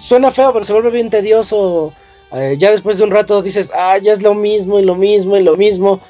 suena 0.00 0.30
feo, 0.30 0.52
pero 0.52 0.64
se 0.64 0.72
vuelve 0.72 0.90
bien 0.90 1.10
tedioso. 1.10 1.92
Eh, 2.32 2.56
ya 2.58 2.70
después 2.70 2.98
de 2.98 3.04
un 3.04 3.10
rato 3.10 3.40
dices, 3.42 3.72
ah, 3.74 3.98
ya 3.98 4.12
es 4.12 4.22
lo 4.22 4.34
mismo 4.34 4.78
y 4.78 4.84
lo 4.84 4.94
mismo 4.94 5.36
y 5.36 5.42
lo 5.42 5.56
mismo. 5.56 6.00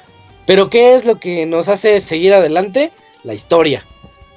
Pero 0.45 0.69
¿qué 0.69 0.93
es 0.95 1.05
lo 1.05 1.19
que 1.19 1.45
nos 1.45 1.69
hace 1.69 1.99
seguir 1.99 2.33
adelante? 2.33 2.91
La 3.23 3.33
historia. 3.33 3.85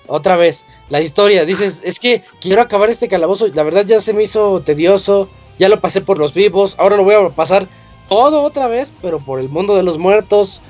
Otra 0.06 0.36
vez, 0.36 0.64
la 0.90 1.00
historia. 1.00 1.44
Dices, 1.44 1.80
es 1.84 1.98
que 1.98 2.22
quiero 2.40 2.60
acabar 2.60 2.90
este 2.90 3.08
calabozo. 3.08 3.48
La 3.48 3.62
verdad 3.62 3.86
ya 3.86 4.00
se 4.00 4.12
me 4.12 4.24
hizo 4.24 4.60
tedioso. 4.60 5.28
Ya 5.58 5.68
lo 5.68 5.80
pasé 5.80 6.00
por 6.00 6.18
los 6.18 6.34
vivos. 6.34 6.74
Ahora 6.78 6.96
lo 6.96 7.04
voy 7.04 7.14
a 7.14 7.28
pasar 7.30 7.66
todo 8.08 8.42
otra 8.42 8.68
vez, 8.68 8.92
pero 9.00 9.20
por 9.20 9.40
el 9.40 9.48
mundo 9.48 9.74
de 9.74 9.82
los 9.82 9.98
muertos. 9.98 10.60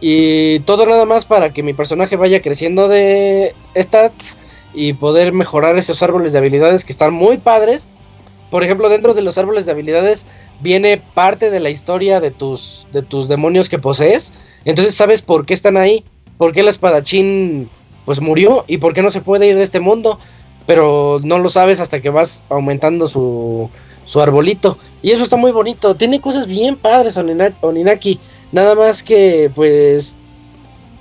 Y 0.00 0.60
todo 0.60 0.84
nada 0.84 1.04
más 1.04 1.24
para 1.24 1.52
que 1.52 1.62
mi 1.62 1.74
personaje 1.74 2.16
vaya 2.16 2.42
creciendo 2.42 2.88
de 2.88 3.54
stats 3.76 4.36
y 4.74 4.94
poder 4.94 5.32
mejorar 5.32 5.76
esos 5.76 6.02
árboles 6.02 6.32
de 6.32 6.38
habilidades 6.38 6.84
que 6.84 6.92
están 6.92 7.12
muy 7.12 7.38
padres. 7.38 7.88
Por 8.50 8.62
ejemplo, 8.64 8.88
dentro 8.88 9.14
de 9.14 9.22
los 9.22 9.38
árboles 9.38 9.66
de 9.66 9.72
habilidades 9.72 10.26
viene 10.60 11.02
parte 11.14 11.50
de 11.50 11.60
la 11.60 11.70
historia 11.70 12.20
de 12.20 12.30
tus, 12.30 12.86
de 12.92 13.02
tus 13.02 13.28
demonios 13.28 13.68
que 13.68 13.78
posees. 13.78 14.40
Entonces 14.64 14.94
sabes 14.94 15.22
por 15.22 15.46
qué 15.46 15.54
están 15.54 15.76
ahí. 15.76 16.04
Por 16.38 16.52
qué 16.52 16.60
el 16.60 16.68
espadachín 16.68 17.68
pues 18.04 18.20
murió 18.20 18.64
y 18.66 18.78
por 18.78 18.94
qué 18.94 19.02
no 19.02 19.10
se 19.10 19.20
puede 19.20 19.46
ir 19.46 19.56
de 19.56 19.62
este 19.62 19.80
mundo, 19.80 20.18
pero 20.66 21.20
no 21.22 21.38
lo 21.38 21.50
sabes 21.50 21.80
hasta 21.80 22.00
que 22.00 22.10
vas 22.10 22.42
aumentando 22.48 23.06
su, 23.06 23.70
su 24.06 24.20
arbolito. 24.20 24.78
Y 25.02 25.10
eso 25.10 25.24
está 25.24 25.36
muy 25.36 25.52
bonito, 25.52 25.94
tiene 25.94 26.20
cosas 26.20 26.46
bien 26.46 26.76
padres 26.76 27.16
Oninaki, 27.16 28.18
nada 28.50 28.74
más 28.74 29.02
que 29.02 29.50
pues 29.54 30.14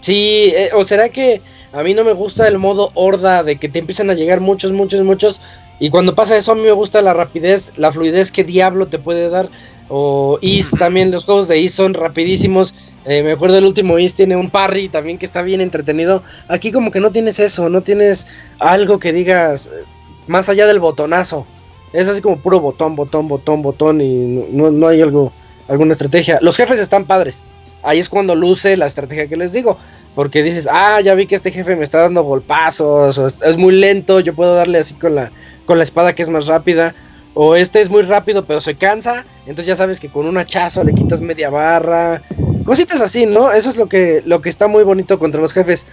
sí, 0.02 0.52
eh, 0.56 0.69
o 0.73 0.84
será 0.84 1.10
que 1.10 1.41
a 1.73 1.84
mí 1.84 1.93
no 1.93 2.03
me 2.03 2.14
gusta 2.14 2.48
el 2.48 2.57
modo 2.57 2.91
horda 2.95 3.43
de 3.43 3.56
que 3.56 3.69
te 3.69 3.80
empiezan 3.80 4.10
a 4.10 4.14
llegar 4.14 4.41
muchos, 4.41 4.73
muchos, 4.73 5.03
muchos. 5.03 5.41
Y 5.80 5.89
cuando 5.89 6.14
pasa 6.15 6.38
eso 6.38 6.52
a 6.52 6.56
mí 6.56 6.61
me 6.61 6.72
gusta 6.72 7.02
la 7.02 7.14
rapidez, 7.14 7.72
la 7.77 7.91
fluidez 7.91 8.31
que 8.31 8.43
Diablo 8.43 8.88
te 8.88 8.99
puede 8.99 9.30
dar. 9.30 9.49
O 9.88 10.38
Is 10.41 10.72
también, 10.72 11.11
los 11.11 11.26
juegos 11.26 11.48
de 11.48 11.60
Is 11.60 11.73
son 11.73 11.93
rapidísimos. 11.93 12.76
Eh, 13.06 13.23
me 13.23 13.31
acuerdo 13.31 13.57
el 13.57 13.65
último 13.65 13.99
Is 13.99 14.14
tiene 14.14 14.35
un 14.35 14.49
parry 14.49 14.89
también 14.89 15.18
que 15.18 15.26
está 15.26 15.41
bien 15.41 15.61
entretenido. 15.61 16.23
Aquí 16.48 16.72
como 16.72 16.91
que 16.91 16.99
no 16.99 17.11
tienes 17.11 17.39
eso, 17.39 17.69
no 17.69 17.81
tienes 17.81 18.27
algo 18.60 18.99
que 18.99 19.14
digas 19.14 19.68
eh, 19.68 19.84
más 20.27 20.49
allá 20.49 20.68
del 20.68 20.80
botonazo. 20.80 21.45
Es 21.93 22.07
así 22.07 22.22
como 22.22 22.38
puro 22.38 22.60
botón, 22.60 22.95
botón, 22.95 23.27
botón, 23.27 23.61
botón 23.61 24.02
y 24.02 24.45
no, 24.52 24.72
no 24.72 24.88
hay 24.88 25.02
algo, 25.02 25.31
alguna 25.68 25.93
estrategia. 25.93 26.38
Los 26.41 26.57
jefes 26.57 26.80
están 26.80 27.06
padres. 27.06 27.43
Ahí 27.84 27.99
es 27.99 28.10
cuando 28.10 28.35
luce 28.35 28.77
la 28.77 28.85
estrategia 28.85 29.27
que 29.27 29.35
les 29.35 29.52
digo. 29.52 29.77
Porque 30.15 30.43
dices, 30.43 30.67
ah, 30.69 30.99
ya 31.01 31.15
vi 31.15 31.25
que 31.25 31.35
este 31.35 31.51
jefe 31.51 31.75
me 31.75 31.83
está 31.83 31.99
dando 31.99 32.23
golpazos, 32.23 33.17
o 33.17 33.27
es, 33.27 33.57
muy 33.57 33.73
lento, 33.73 34.19
yo 34.19 34.33
puedo 34.33 34.55
darle 34.55 34.79
así 34.79 34.93
con 34.95 35.15
la, 35.15 35.31
con 35.65 35.77
la 35.77 35.83
espada 35.83 36.13
que 36.13 36.21
es 36.21 36.29
más 36.29 36.47
rápida. 36.47 36.93
O 37.33 37.55
este 37.55 37.79
es 37.79 37.89
muy 37.89 38.01
rápido 38.01 38.43
pero 38.43 38.59
se 38.59 38.75
cansa, 38.75 39.23
entonces 39.41 39.67
ya 39.67 39.77
sabes 39.77 40.01
que 40.01 40.09
con 40.09 40.25
un 40.25 40.38
hachazo 40.38 40.83
le 40.83 40.93
quitas 40.93 41.21
media 41.21 41.49
barra. 41.49 42.21
Cositas 42.65 42.99
así, 42.99 43.25
¿no? 43.25 43.53
Eso 43.53 43.69
es 43.69 43.77
lo 43.77 43.88
que, 43.88 44.21
lo 44.25 44.41
que 44.41 44.49
está 44.49 44.67
muy 44.67 44.83
bonito 44.83 45.17
contra 45.17 45.39
los 45.39 45.53
jefes. 45.53 45.85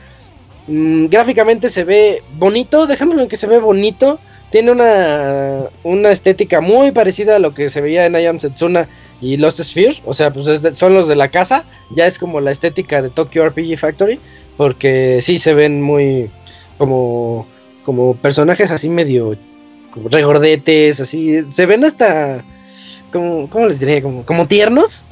Mm, 0.67 1.07
gráficamente 1.07 1.71
se 1.71 1.85
ve 1.85 2.23
bonito, 2.39 2.89
dejémoslo 2.89 3.23
en 3.23 3.29
que 3.29 3.37
se 3.37 3.47
ve 3.47 3.61
bonito. 3.61 4.19
Tiene 4.51 4.73
una, 4.73 5.65
una 5.85 6.11
estética 6.11 6.61
muy 6.61 6.91
parecida 6.91 7.37
a 7.37 7.39
lo 7.39 7.55
que 7.55 7.71
se 7.71 7.81
veía 7.81 8.07
en 8.07 8.17
Ayam 8.17 8.41
Setsuna 8.41 8.89
y 9.21 9.37
Lost 9.37 9.61
Sphere, 9.61 10.01
o 10.05 10.15
sea, 10.15 10.33
pues 10.33 10.47
son 10.77 10.95
los 10.95 11.09
de 11.09 11.17
la 11.17 11.29
casa, 11.29 11.65
ya 11.91 12.07
es 12.07 12.19
como 12.19 12.41
la 12.41 12.51
estética 12.51 13.03
de 13.03 13.11
Tokyo 13.11 13.49
RPG 13.49 13.79
Factory, 13.79 14.21
porque 14.57 15.19
sí 15.23 15.39
se 15.39 15.55
ven 15.55 15.83
muy 15.83 16.31
como 16.77 17.47
como 17.83 18.15
personajes 18.15 18.71
así 18.71 18.89
medio 18.89 19.37
como 19.91 20.09
regordetes, 20.09 21.01
así, 21.01 21.41
se 21.51 21.67
ven 21.67 21.85
hasta 21.85 22.45
como 23.13 23.49
¿cómo 23.51 23.67
les 23.67 23.81
diría? 23.81 24.03
Como 24.03 24.25
como 24.25 24.47
tiernos. 24.47 25.05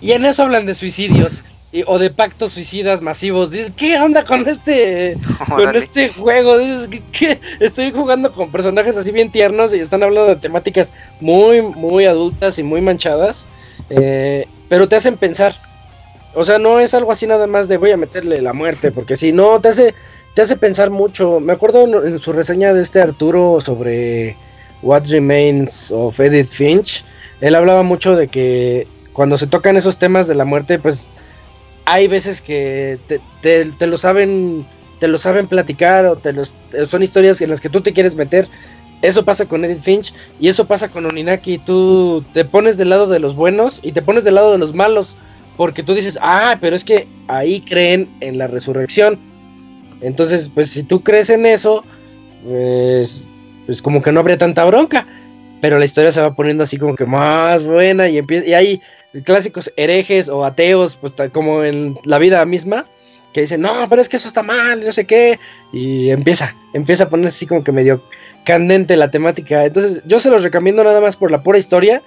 Y 0.00 0.12
en 0.12 0.24
eso 0.24 0.44
hablan 0.44 0.64
de 0.64 0.74
suicidios 0.74 1.44
o 1.86 1.98
de 1.98 2.10
pactos 2.10 2.52
suicidas 2.52 3.00
masivos. 3.00 3.52
Dices, 3.52 3.72
¿qué 3.76 3.98
onda 3.98 4.24
con 4.24 4.48
este 4.48 5.16
con 5.48 5.76
este 5.76 6.08
juego? 6.08 6.58
Dices, 6.58 6.88
¿qué? 7.12 7.40
Estoy 7.60 7.92
jugando 7.92 8.32
con 8.32 8.50
personajes 8.50 8.96
así 8.96 9.12
bien 9.12 9.30
tiernos 9.30 9.72
y 9.72 9.78
están 9.78 10.02
hablando 10.02 10.28
de 10.28 10.36
temáticas 10.36 10.92
muy, 11.20 11.62
muy 11.62 12.06
adultas 12.06 12.58
y 12.58 12.62
muy 12.62 12.80
manchadas. 12.80 13.46
Eh, 13.88 14.46
pero 14.68 14.88
te 14.88 14.96
hacen 14.96 15.16
pensar. 15.16 15.54
O 16.34 16.44
sea, 16.44 16.58
no 16.58 16.78
es 16.78 16.94
algo 16.94 17.12
así 17.12 17.26
nada 17.26 17.46
más 17.46 17.68
de 17.68 17.76
voy 17.76 17.90
a 17.90 17.96
meterle 17.96 18.40
la 18.40 18.52
muerte, 18.52 18.92
porque 18.92 19.16
si 19.16 19.32
no, 19.32 19.60
te 19.60 19.68
hace, 19.68 19.94
te 20.34 20.42
hace 20.42 20.56
pensar 20.56 20.90
mucho. 20.90 21.40
Me 21.40 21.52
acuerdo 21.52 22.04
en, 22.04 22.18
su 22.20 22.32
reseña 22.32 22.72
de 22.72 22.82
este 22.82 23.00
Arturo 23.00 23.60
sobre 23.60 24.36
What 24.82 25.06
Remains 25.08 25.90
of 25.90 26.18
Edith 26.20 26.48
Finch. 26.48 27.04
Él 27.40 27.54
hablaba 27.54 27.82
mucho 27.82 28.16
de 28.16 28.28
que 28.28 28.86
cuando 29.12 29.38
se 29.38 29.48
tocan 29.48 29.76
esos 29.76 29.98
temas 29.98 30.28
de 30.28 30.34
la 30.34 30.44
muerte, 30.44 30.78
pues 30.78 31.10
hay 31.90 32.06
veces 32.06 32.40
que 32.40 32.98
te, 33.42 33.86
lo 33.86 33.98
saben 33.98 34.64
te 35.00 35.08
lo 35.08 35.18
saben 35.18 35.48
platicar 35.48 36.06
o 36.06 36.16
te 36.16 36.32
los, 36.32 36.54
son 36.86 37.02
historias 37.02 37.40
en 37.40 37.50
las 37.50 37.60
que 37.60 37.68
tú 37.68 37.80
te 37.80 37.92
quieres 37.92 38.14
meter. 38.14 38.46
Eso 39.02 39.24
pasa 39.24 39.46
con 39.46 39.64
Edith 39.64 39.82
Finch 39.82 40.14
y 40.38 40.48
eso 40.48 40.66
pasa 40.66 40.88
con 40.88 41.06
Oninaki. 41.06 41.58
Tú 41.58 42.22
te 42.32 42.44
pones 42.44 42.76
del 42.76 42.90
lado 42.90 43.06
de 43.06 43.18
los 43.18 43.34
buenos 43.34 43.80
y 43.82 43.92
te 43.92 44.02
pones 44.02 44.24
del 44.24 44.34
lado 44.36 44.52
de 44.52 44.58
los 44.58 44.74
malos. 44.74 45.16
Porque 45.56 45.82
tú 45.82 45.94
dices, 45.94 46.18
ah, 46.22 46.58
pero 46.60 46.76
es 46.76 46.84
que 46.84 47.08
ahí 47.28 47.60
creen 47.60 48.08
en 48.20 48.38
la 48.38 48.46
resurrección. 48.46 49.18
Entonces, 50.00 50.50
pues 50.54 50.70
si 50.70 50.82
tú 50.84 51.02
crees 51.02 51.28
en 51.30 51.44
eso, 51.44 51.82
pues, 52.44 53.26
pues 53.66 53.82
como 53.82 54.00
que 54.00 54.12
no 54.12 54.20
habría 54.20 54.38
tanta 54.38 54.64
bronca. 54.64 55.06
Pero 55.60 55.78
la 55.78 55.84
historia 55.84 56.12
se 56.12 56.20
va 56.20 56.34
poniendo 56.34 56.64
así 56.64 56.78
como 56.78 56.94
que 56.94 57.04
más 57.04 57.64
buena 57.64 58.08
y 58.08 58.18
empieza 58.18 58.46
y 58.46 58.54
hay 58.54 58.82
clásicos 59.24 59.72
herejes 59.76 60.28
o 60.28 60.44
ateos, 60.44 60.96
pues 60.96 61.12
como 61.32 61.64
en 61.64 61.96
la 62.04 62.18
vida 62.18 62.44
misma, 62.44 62.86
que 63.32 63.42
dicen, 63.42 63.60
no, 63.60 63.86
pero 63.88 64.00
es 64.00 64.08
que 64.08 64.16
eso 64.16 64.28
está 64.28 64.42
mal, 64.42 64.84
no 64.84 64.92
sé 64.92 65.04
qué, 65.04 65.38
y 65.72 66.10
empieza, 66.10 66.54
empieza 66.72 67.04
a 67.04 67.08
ponerse 67.08 67.36
así 67.36 67.46
como 67.46 67.62
que 67.62 67.72
medio 67.72 68.02
candente 68.44 68.96
la 68.96 69.10
temática. 69.10 69.64
Entonces 69.64 70.02
yo 70.06 70.18
se 70.18 70.30
los 70.30 70.42
recomiendo 70.42 70.82
nada 70.82 71.00
más 71.00 71.16
por 71.16 71.30
la 71.30 71.42
pura 71.42 71.58
historia. 71.58 72.02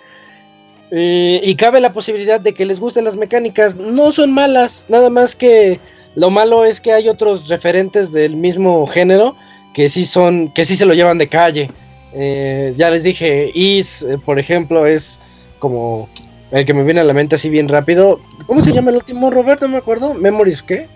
y 0.92 1.56
cabe 1.56 1.80
la 1.80 1.94
posibilidad 1.94 2.40
de 2.40 2.54
que 2.54 2.66
les 2.66 2.80
gusten 2.80 3.06
las 3.06 3.16
mecánicas. 3.16 3.76
No 3.76 4.12
son 4.12 4.32
malas, 4.32 4.86
nada 4.90 5.10
más 5.10 5.36
que 5.36 5.80
lo 6.16 6.30
malo 6.30 6.66
es 6.66 6.80
que 6.80 6.94
hay 6.94 7.10
otros 7.10 7.48
referentes 7.48 8.12
del 8.12 8.36
mismo 8.36 8.86
género 8.86 9.36
que 9.74 9.90
sí 9.90 10.06
son, 10.06 10.52
que 10.54 10.66
sí 10.66 10.76
se 10.76 10.86
lo 10.86 10.94
llevan 10.94 11.18
de 11.18 11.28
calle. 11.28 11.72
Eh, 12.16 12.74
ya 12.76 12.90
les 12.90 13.04
dije, 13.04 13.52
Is, 13.54 14.04
eh, 14.04 14.18
por 14.24 14.40
ejemplo, 14.40 14.86
es 14.86 15.20
como 15.60 16.10
el 16.52 16.66
que 16.66 16.74
me 16.74 16.84
viene 16.84 17.02
a 17.02 17.04
la 17.04 17.14
mente 17.14 17.36
así 17.36 17.50
bien 17.50 17.68
rápido. 17.68 18.20
¿Cómo 18.46 18.62
se 18.62 18.72
llama 18.72 18.92
el 18.92 18.98
último, 18.98 19.32
Roberto? 19.32 19.66
No 19.68 19.74
me 19.74 19.78
acuerdo. 19.80 20.14
¿Memories 20.14 20.62
qué? 20.62 20.88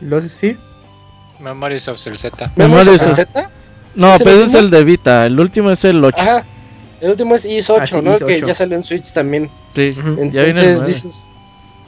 ¿Los 0.00 0.24
Sphere? 0.24 0.58
Memories 1.40 1.88
of 1.88 1.98
Z. 1.98 2.52
¿Memories 2.56 3.02
of 3.02 3.16
Z? 3.16 3.50
No, 3.94 4.14
pero 4.18 4.42
es 4.42 4.54
el 4.54 4.70
de 4.70 4.84
Vita. 4.84 5.26
El 5.26 5.38
último 5.38 5.70
es 5.70 5.84
el 5.84 6.02
8. 6.02 6.16
Ajá. 6.18 6.44
El 7.00 7.10
último 7.10 7.34
es 7.34 7.44
Is 7.44 7.68
8, 7.68 7.96
ah, 7.98 8.02
¿no? 8.02 8.18
Que 8.18 8.40
ya 8.40 8.54
salió 8.54 8.76
en 8.76 8.84
Switch 8.84 9.12
también. 9.12 9.50
Sí, 9.74 9.90
Entonces 10.18 10.86
dices, 10.86 11.28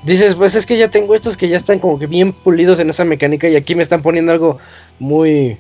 dices, 0.03 0.35
pues 0.35 0.57
es 0.57 0.67
que 0.67 0.77
ya 0.77 0.89
tengo 0.89 1.15
estos 1.15 1.37
que 1.37 1.49
ya 1.49 1.57
están 1.57 1.79
como 1.79 2.01
que 2.01 2.09
bien 2.09 2.33
pulidos 2.33 2.81
en 2.81 2.91
esa 2.91 3.05
mecánica 3.05 3.49
y 3.49 3.55
aquí 3.55 3.77
me 3.77 3.85
están 3.85 4.03
poniendo 4.03 4.33
algo 4.33 4.59
muy, 4.99 5.57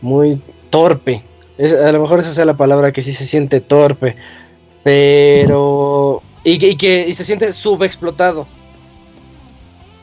muy 0.00 0.40
torpe. 0.70 1.22
A 1.58 1.92
lo 1.92 2.00
mejor 2.00 2.20
esa 2.20 2.34
sea 2.34 2.44
la 2.44 2.56
palabra 2.56 2.92
que 2.92 3.02
sí 3.02 3.12
se 3.12 3.26
siente 3.26 3.60
torpe. 3.60 4.16
Pero 4.82 6.22
y, 6.44 6.76
que 6.76 7.12
se 7.12 7.24
siente 7.24 7.52
subexplotado. 7.52 8.46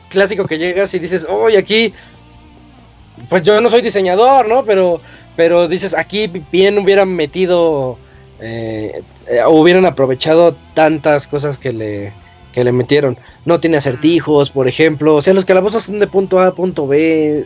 Clásico 0.10 0.46
que 0.46 0.58
llegas 0.58 0.94
y 0.94 1.00
dices, 1.00 1.26
oye, 1.30 1.58
aquí, 1.58 1.94
pues 3.30 3.44
yo 3.44 3.62
no 3.62 3.70
soy 3.70 3.82
diseñador, 3.82 4.48
¿no? 4.48 4.66
Pero, 4.66 5.00
pero 5.38 5.68
dices, 5.70 5.96
aquí 5.96 6.28
bien 6.52 6.78
hubieran 6.78 7.16
metido, 7.16 7.98
eh, 8.42 9.02
eh, 9.28 9.42
hubieran 9.48 9.86
aprovechado 9.86 10.56
tantas 10.74 11.28
cosas 11.30 11.58
que 11.58 11.72
le, 11.72 12.12
que 12.52 12.66
le 12.66 12.74
metieron. 12.74 13.18
No 13.46 13.62
tiene 13.62 13.78
acertijos, 13.78 14.52
por 14.52 14.68
ejemplo. 14.68 15.16
O 15.16 15.22
sea, 15.22 15.34
los 15.34 15.46
calabozos 15.46 15.84
son 15.84 16.00
de 16.00 16.08
punto 16.08 16.42
A 16.42 16.48
a 16.48 16.54
punto 16.54 16.88
B. 16.88 17.46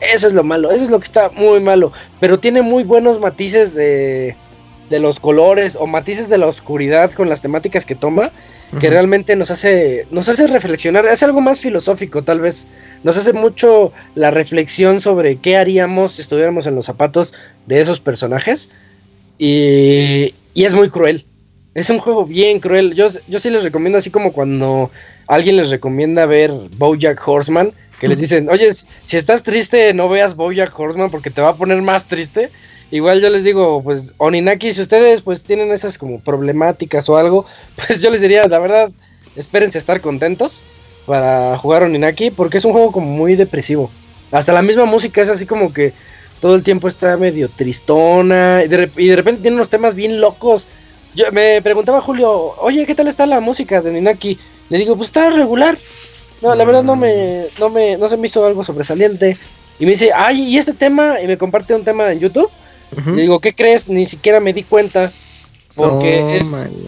Eso 0.00 0.26
es 0.26 0.32
lo 0.32 0.42
malo, 0.42 0.70
eso 0.70 0.84
es 0.84 0.90
lo 0.90 0.98
que 0.98 1.04
está 1.04 1.30
muy 1.30 1.60
malo. 1.60 1.92
Pero 2.20 2.38
tiene 2.38 2.62
muy 2.62 2.84
buenos 2.84 3.20
matices 3.20 3.74
de 3.74 4.36
de 4.90 4.98
los 4.98 5.18
colores 5.18 5.76
o 5.76 5.86
matices 5.86 6.28
de 6.28 6.38
la 6.38 6.46
oscuridad 6.46 7.12
con 7.12 7.28
las 7.28 7.40
temáticas 7.40 7.86
que 7.86 7.94
toma, 7.94 8.30
que 8.80 8.90
realmente 8.90 9.36
nos 9.36 9.50
hace, 9.50 10.06
nos 10.10 10.28
hace 10.28 10.46
reflexionar, 10.46 11.06
es 11.06 11.22
algo 11.22 11.40
más 11.40 11.60
filosófico 11.60 12.22
tal 12.22 12.40
vez, 12.40 12.66
nos 13.02 13.16
hace 13.16 13.32
mucho 13.32 13.92
la 14.14 14.30
reflexión 14.30 15.00
sobre 15.00 15.36
qué 15.36 15.56
haríamos 15.56 16.12
si 16.12 16.22
estuviéramos 16.22 16.66
en 16.66 16.74
los 16.74 16.86
zapatos 16.86 17.34
de 17.66 17.80
esos 17.80 18.00
personajes 18.00 18.70
y, 19.38 20.34
y 20.54 20.64
es 20.64 20.74
muy 20.74 20.90
cruel. 20.90 21.24
Es 21.74 21.90
un 21.90 21.98
juego 21.98 22.24
bien 22.24 22.60
cruel. 22.60 22.94
Yo, 22.94 23.08
yo 23.28 23.38
sí 23.38 23.50
les 23.50 23.64
recomiendo, 23.64 23.98
así 23.98 24.10
como 24.10 24.32
cuando 24.32 24.90
alguien 25.26 25.56
les 25.56 25.70
recomienda 25.70 26.26
ver 26.26 26.52
Bojack 26.76 27.26
Horseman, 27.26 27.72
que 27.98 28.08
les 28.08 28.20
dicen, 28.20 28.48
oye, 28.48 28.70
si 28.72 29.16
estás 29.16 29.42
triste, 29.42 29.92
no 29.94 30.08
veas 30.08 30.36
Bojack 30.36 30.78
Horseman 30.78 31.10
porque 31.10 31.30
te 31.30 31.40
va 31.40 31.50
a 31.50 31.56
poner 31.56 31.82
más 31.82 32.06
triste. 32.06 32.50
Igual 32.90 33.20
yo 33.20 33.30
les 33.30 33.44
digo, 33.44 33.82
pues 33.82 34.12
Oninaki, 34.18 34.72
si 34.72 34.80
ustedes 34.80 35.22
pues 35.22 35.42
tienen 35.42 35.72
esas 35.72 35.98
como 35.98 36.20
problemáticas 36.20 37.08
o 37.08 37.16
algo, 37.16 37.44
pues 37.76 38.00
yo 38.00 38.10
les 38.10 38.20
diría, 38.20 38.46
la 38.46 38.58
verdad, 38.58 38.90
espérense 39.34 39.78
a 39.78 39.80
estar 39.80 40.00
contentos 40.00 40.62
para 41.06 41.56
jugar 41.58 41.82
Oninaki, 41.82 42.30
porque 42.30 42.58
es 42.58 42.64
un 42.64 42.72
juego 42.72 42.92
como 42.92 43.06
muy 43.06 43.34
depresivo. 43.34 43.90
Hasta 44.30 44.52
la 44.52 44.62
misma 44.62 44.84
música 44.84 45.22
es 45.22 45.28
así 45.28 45.46
como 45.46 45.72
que 45.72 45.92
todo 46.40 46.54
el 46.54 46.62
tiempo 46.62 46.88
está 46.88 47.16
medio 47.16 47.48
tristona 47.48 48.62
y 48.64 48.68
de, 48.68 49.16
repente 49.16 49.42
tiene 49.42 49.56
unos 49.56 49.70
temas 49.70 49.94
bien 49.94 50.20
locos. 50.20 50.66
Yo 51.14 51.30
me 51.32 51.62
preguntaba 51.62 52.00
Julio, 52.00 52.54
oye, 52.58 52.86
¿qué 52.86 52.94
tal 52.94 53.08
está 53.08 53.26
la 53.26 53.40
música 53.40 53.80
de 53.80 53.90
Oninaki? 53.90 54.38
Le 54.68 54.78
digo, 54.78 54.96
pues 54.96 55.08
está 55.08 55.30
regular. 55.30 55.78
No, 56.42 56.54
la 56.54 56.64
verdad 56.64 56.82
no 56.82 56.96
me, 56.96 57.46
no 57.58 57.70
me, 57.70 57.96
no 57.96 58.08
se 58.08 58.16
me 58.16 58.26
hizo 58.26 58.44
algo 58.44 58.64
sobresaliente. 58.64 59.36
Y 59.78 59.84
me 59.84 59.92
dice, 59.92 60.10
ay, 60.14 60.42
¿y 60.42 60.58
este 60.58 60.72
tema? 60.72 61.20
Y 61.20 61.26
me 61.26 61.38
comparte 61.38 61.74
un 61.74 61.84
tema 61.84 62.10
en 62.12 62.20
YouTube 62.20 62.50
le 63.06 63.22
digo, 63.22 63.40
¿qué 63.40 63.54
crees? 63.54 63.88
Ni 63.88 64.06
siquiera 64.06 64.40
me 64.40 64.52
di 64.52 64.62
cuenta. 64.62 65.10
Porque 65.74 66.40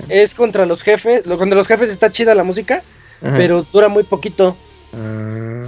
es, 0.08 0.34
contra 0.34 0.64
los 0.64 0.82
jefes. 0.82 1.22
contra 1.22 1.56
los 1.56 1.66
jefes 1.66 1.90
está 1.90 2.12
chida 2.12 2.34
la 2.34 2.44
música, 2.44 2.82
pero 3.20 3.66
dura 3.72 3.88
muy 3.88 4.04
poquito. 4.04 4.56
Ah. 4.94 5.66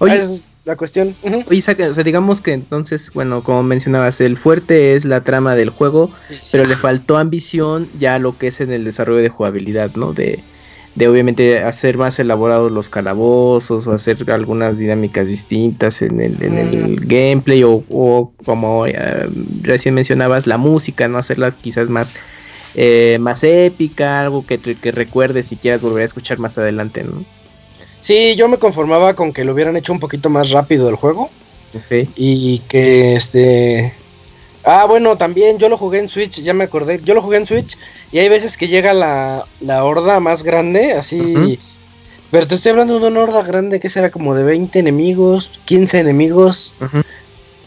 Oye, 0.00 0.20
la 0.64 0.76
cuestión. 0.76 1.14
Oye, 1.48 1.58
o 1.58 1.94
sea, 1.94 2.04
digamos 2.04 2.40
que 2.40 2.52
entonces, 2.52 3.10
bueno, 3.12 3.42
como 3.42 3.62
mencionabas, 3.62 4.20
el 4.20 4.36
fuerte 4.36 4.94
es 4.94 5.04
la 5.04 5.22
trama 5.22 5.54
del 5.54 5.70
juego, 5.70 6.10
pero 6.52 6.64
le 6.64 6.76
faltó 6.76 7.18
ambición 7.18 7.88
ya 7.98 8.18
lo 8.18 8.38
que 8.38 8.48
es 8.48 8.60
en 8.60 8.72
el 8.72 8.84
desarrollo 8.84 9.20
de 9.20 9.28
jugabilidad, 9.28 9.90
¿no? 9.96 10.12
De, 10.12 10.38
de 10.94 11.08
obviamente 11.08 11.62
hacer 11.62 11.96
más 11.96 12.18
elaborados 12.18 12.70
los 12.70 12.88
calabozos 12.88 13.86
o 13.86 13.92
hacer 13.92 14.30
algunas 14.30 14.78
dinámicas 14.78 15.26
distintas 15.26 16.00
en 16.00 16.20
el, 16.20 16.40
en 16.42 16.58
el 16.58 16.76
mm. 16.76 16.96
gameplay 17.06 17.62
o, 17.64 18.32
como 18.44 18.86
eh, 18.86 19.28
recién 19.62 19.94
mencionabas 19.94 20.46
la 20.46 20.58
música, 20.58 21.08
no 21.08 21.18
hacerla 21.18 21.50
quizás 21.50 21.88
más 21.88 22.14
eh, 22.74 23.18
más 23.20 23.44
épica, 23.44 24.20
algo 24.20 24.46
que, 24.46 24.58
que 24.58 24.92
recuerdes 24.92 25.46
si 25.46 25.56
quieras 25.56 25.82
volver 25.82 26.02
a 26.02 26.06
escuchar 26.06 26.38
más 26.38 26.56
adelante, 26.56 27.04
¿no? 27.04 27.22
Sí, 28.02 28.34
yo 28.34 28.48
me 28.48 28.58
conformaba 28.58 29.14
con 29.14 29.32
que 29.32 29.44
lo 29.44 29.52
hubieran 29.52 29.76
hecho 29.76 29.92
un 29.92 30.00
poquito 30.00 30.28
más 30.28 30.50
rápido 30.50 30.88
el 30.88 30.96
juego. 30.96 31.30
Y 32.16 32.58
que 32.68 33.14
este. 33.16 33.94
Ah, 34.64 34.84
bueno, 34.86 35.16
también 35.16 35.58
yo 35.58 35.68
lo 35.68 35.78
jugué 35.78 36.00
en 36.00 36.08
Switch, 36.08 36.42
ya 36.42 36.52
me 36.52 36.64
acordé. 36.64 37.00
Yo 37.02 37.14
lo 37.14 37.22
jugué 37.22 37.38
en 37.38 37.46
Switch 37.46 37.78
y 38.10 38.18
hay 38.18 38.28
veces 38.28 38.56
que 38.56 38.68
llega 38.68 38.92
la, 38.92 39.44
la 39.60 39.84
horda 39.84 40.20
más 40.20 40.42
grande, 40.42 40.92
así. 40.92 41.58
Pero 42.30 42.46
te 42.46 42.54
estoy 42.54 42.70
hablando 42.70 42.98
de 42.98 43.06
una 43.06 43.20
horda 43.20 43.42
grande 43.42 43.80
que 43.80 43.88
será 43.88 44.10
como 44.10 44.34
de 44.34 44.42
20 44.42 44.78
enemigos, 44.78 45.60
15 45.64 46.00
enemigos. 46.00 46.74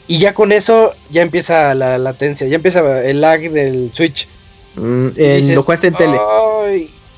Y 0.08 0.20
ya 0.20 0.34
con 0.34 0.52
eso 0.52 0.94
ya 1.10 1.22
empieza 1.22 1.74
la 1.74 1.98
latencia, 1.98 2.48
ya 2.48 2.56
empieza 2.56 3.04
el 3.04 3.22
lag 3.22 3.42
del 3.50 3.92
Switch. 3.94 4.28
Mm, 4.76 5.08
en, 5.16 5.56
lo 5.56 5.64
jugaste 5.64 5.88
en 5.88 5.96
tele. 5.96 6.20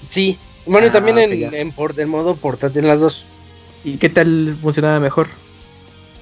sí, 0.08 0.38
bueno, 0.68 0.88
y 0.88 0.90
también 0.90 1.18
ah, 1.18 1.24
en, 1.24 1.54
en, 1.54 2.10
modo 2.10 2.36
portátil, 2.36 2.84
en 2.84 2.88
las 2.88 3.00
dos. 3.00 3.26
¿Y 3.84 3.98
qué 3.98 4.10
tal 4.10 4.58
funcionaba 4.62 5.00
mejor? 5.00 5.28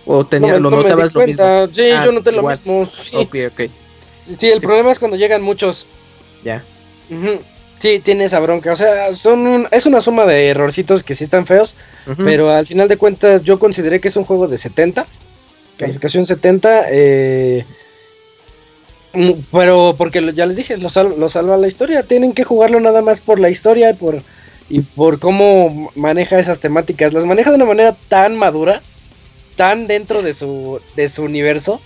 ¿O 0.06 0.26
tenía, 0.26 0.60
lo 0.60 0.70
notabas 0.70 1.14
lo 1.14 1.26
mismo? 1.26 1.68
Sí, 1.72 1.90
yo 1.90 1.98
ah, 1.98 2.12
noté 2.12 2.32
lo 2.32 2.44
mismo. 2.44 2.86
Sí. 2.86 3.16
Ok, 3.16 3.36
ok. 3.52 3.70
Sí, 4.38 4.50
el 4.50 4.60
problema 4.60 4.92
es 4.92 5.00
cuando 5.00 5.18
llegan 5.18 5.42
muchos. 5.42 5.86
Ya. 6.44 6.64
Sí, 7.82 8.00
tiene 8.00 8.26
esa 8.26 8.40
bronca. 8.40 8.74
O 8.74 8.76
sea, 8.76 9.14
son 9.14 9.68
es 9.72 9.86
una 9.86 10.02
suma 10.02 10.26
de 10.26 10.50
errorcitos 10.50 11.04
que 11.04 11.16
sí 11.16 11.24
están 11.24 11.46
feos. 11.46 11.76
Pero 12.18 12.52
al 12.52 12.68
final 12.68 12.88
de 12.88 12.98
cuentas, 12.98 13.42
yo 13.42 13.60
consideré 13.60 14.00
que 14.00 14.10
es 14.10 14.16
un 14.16 14.26
juego 14.26 14.48
de 14.48 14.58
70. 14.58 15.06
Calificación 15.78 16.26
70. 16.26 16.86
Eh, 16.90 17.66
pero 19.52 19.96
porque 19.98 20.34
ya 20.34 20.46
les 20.46 20.58
dije, 20.58 20.78
lo, 20.78 20.90
lo 20.90 21.30
salva 21.30 21.58
la 21.58 21.68
historia. 21.68 22.04
Tienen 22.04 22.34
que 22.34 22.44
jugarlo 22.44 22.80
nada 22.80 23.02
más 23.02 23.20
por 23.20 23.40
la 23.40 23.50
historia 23.50 23.90
y 23.90 23.94
por 23.94 24.22
y 24.70 24.82
por 24.82 25.20
cómo 25.20 25.92
maneja 25.96 26.40
esas 26.40 26.60
temáticas. 26.60 27.14
Las 27.14 27.26
maneja 27.26 27.50
de 27.50 27.58
una 27.58 27.66
manera 27.66 27.96
tan 28.10 28.36
madura, 28.36 28.82
tan 29.56 29.88
dentro 29.88 30.22
de 30.22 30.34
su, 30.34 30.80
de 30.96 31.10
su 31.10 31.24
universo, 31.24 31.80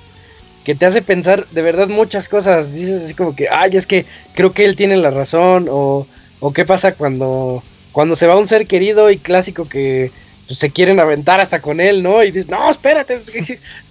que 0.63 0.75
te 0.75 0.85
hace 0.85 1.01
pensar 1.01 1.45
de 1.47 1.61
verdad 1.61 1.87
muchas 1.87 2.29
cosas. 2.29 2.73
Dices 2.73 3.03
así 3.03 3.13
como 3.13 3.35
que, 3.35 3.49
ay, 3.49 3.75
es 3.75 3.87
que 3.87 4.05
creo 4.33 4.51
que 4.51 4.65
él 4.65 4.75
tiene 4.75 4.97
la 4.97 5.11
razón, 5.11 5.67
o, 5.69 6.07
o 6.39 6.53
qué 6.53 6.65
pasa 6.65 6.93
cuando, 6.93 7.63
cuando 7.91 8.15
se 8.15 8.27
va 8.27 8.37
un 8.37 8.47
ser 8.47 8.65
querido 8.67 9.11
y 9.11 9.17
clásico 9.17 9.67
que 9.67 10.11
pues, 10.49 10.57
se 10.57 10.71
quieren 10.71 10.99
aventar 10.99 11.39
hasta 11.39 11.61
con 11.61 11.79
él, 11.79 12.01
¿no? 12.01 12.23
Y 12.23 12.31
dices, 12.31 12.49
no, 12.49 12.71
espérate, 12.71 13.19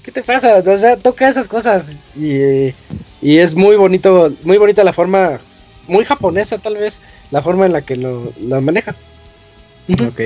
¿qué, 0.03 0.11
te 0.11 0.23
pasa? 0.23 0.57
O 0.67 0.79
sea, 0.79 0.97
toca 0.97 1.29
esas 1.29 1.47
cosas 1.47 1.97
y, 2.17 2.75
y 3.23 3.39
es 3.39 3.55
muy 3.55 3.77
bonito, 3.77 4.33
muy 4.43 4.59
bonita 4.59 4.83
la 4.83 4.93
forma 4.93 5.39
muy 5.87 6.05
japonesa 6.05 6.59
tal 6.59 6.77
vez 6.77 7.01
la 7.31 7.43
forma 7.43 7.65
en 7.67 7.73
la 7.73 7.83
que 7.83 7.95
lo, 7.95 8.33
maneja. 8.41 8.97
Ok. 9.89 10.21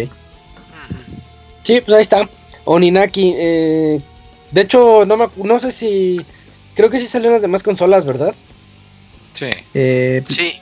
Sí, 1.64 1.80
pues 1.80 1.90
ahí 1.90 2.00
está. 2.00 2.26
Oninaki. 2.64 3.34
Eh, 3.36 4.00
de 4.52 4.60
hecho, 4.62 5.04
no, 5.04 5.30
no 5.36 5.58
sé 5.58 5.70
si... 5.70 6.24
Creo 6.74 6.88
que 6.88 6.98
sí 6.98 7.04
salió 7.04 7.28
en 7.28 7.34
las 7.34 7.42
demás 7.42 7.62
consolas, 7.62 8.06
¿verdad? 8.06 8.34
Sí. 9.34 9.50
Eh, 9.74 10.24
sí. 10.30 10.54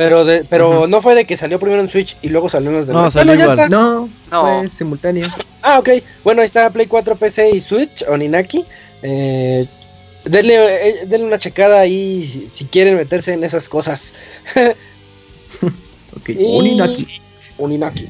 Pero 0.00 0.24
de, 0.24 0.44
pero 0.48 0.86
no 0.86 1.02
fue 1.02 1.14
de 1.14 1.26
que 1.26 1.36
salió 1.36 1.60
primero 1.60 1.82
en 1.82 1.90
Switch 1.90 2.16
y 2.22 2.30
luego 2.30 2.48
salió 2.48 2.70
en 2.70 2.76
las 2.76 2.86
demás. 2.86 3.02
No, 3.02 3.10
salió 3.10 3.34
igual. 3.34 3.68
No, 3.68 4.08
no, 4.30 4.40
fue 4.40 4.70
simultáneo. 4.70 5.28
Ah, 5.60 5.78
ok. 5.78 5.90
Bueno, 6.24 6.40
ahí 6.40 6.46
está 6.46 6.70
Play 6.70 6.86
4, 6.86 7.16
PC 7.16 7.50
y 7.50 7.60
Switch, 7.60 8.02
Oninaki. 8.08 8.64
Eh, 9.02 9.66
Denle, 10.24 10.54
eh, 10.88 11.06
denle 11.06 11.26
una 11.26 11.38
checada 11.38 11.80
ahí 11.80 12.22
si, 12.22 12.64
quieren 12.64 12.96
meterse 12.96 13.34
en 13.34 13.44
esas 13.44 13.68
cosas. 13.68 14.14
ok, 16.16 16.30
Uninaki. 16.38 17.06
Uninaki. 17.58 18.08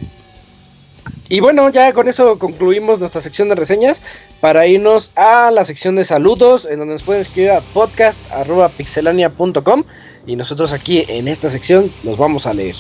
Y 1.28 1.41
bueno, 1.41 1.69
ya 1.69 1.93
con 1.93 2.09
eso 2.09 2.39
concluimos 2.39 2.99
nuestra 2.99 3.20
sección 3.20 3.49
de 3.49 3.55
reseñas 3.55 4.03
para 4.41 4.66
irnos 4.66 5.11
a 5.15 5.51
la 5.51 5.65
sección 5.65 5.97
de 5.97 6.05
saludos, 6.05 6.66
en 6.66 6.78
donde 6.78 6.95
nos 6.95 7.03
pueden 7.03 7.20
escribir 7.23 7.51
a 7.53 7.61
podcast.pixelania.com 7.61 9.85
y 10.27 10.37
nosotros 10.37 10.73
aquí 10.73 11.05
en 11.09 11.28
esta 11.28 11.49
sección 11.49 11.91
los 12.03 12.19
vamos 12.19 12.47
a 12.47 12.55
leer. 12.55 12.74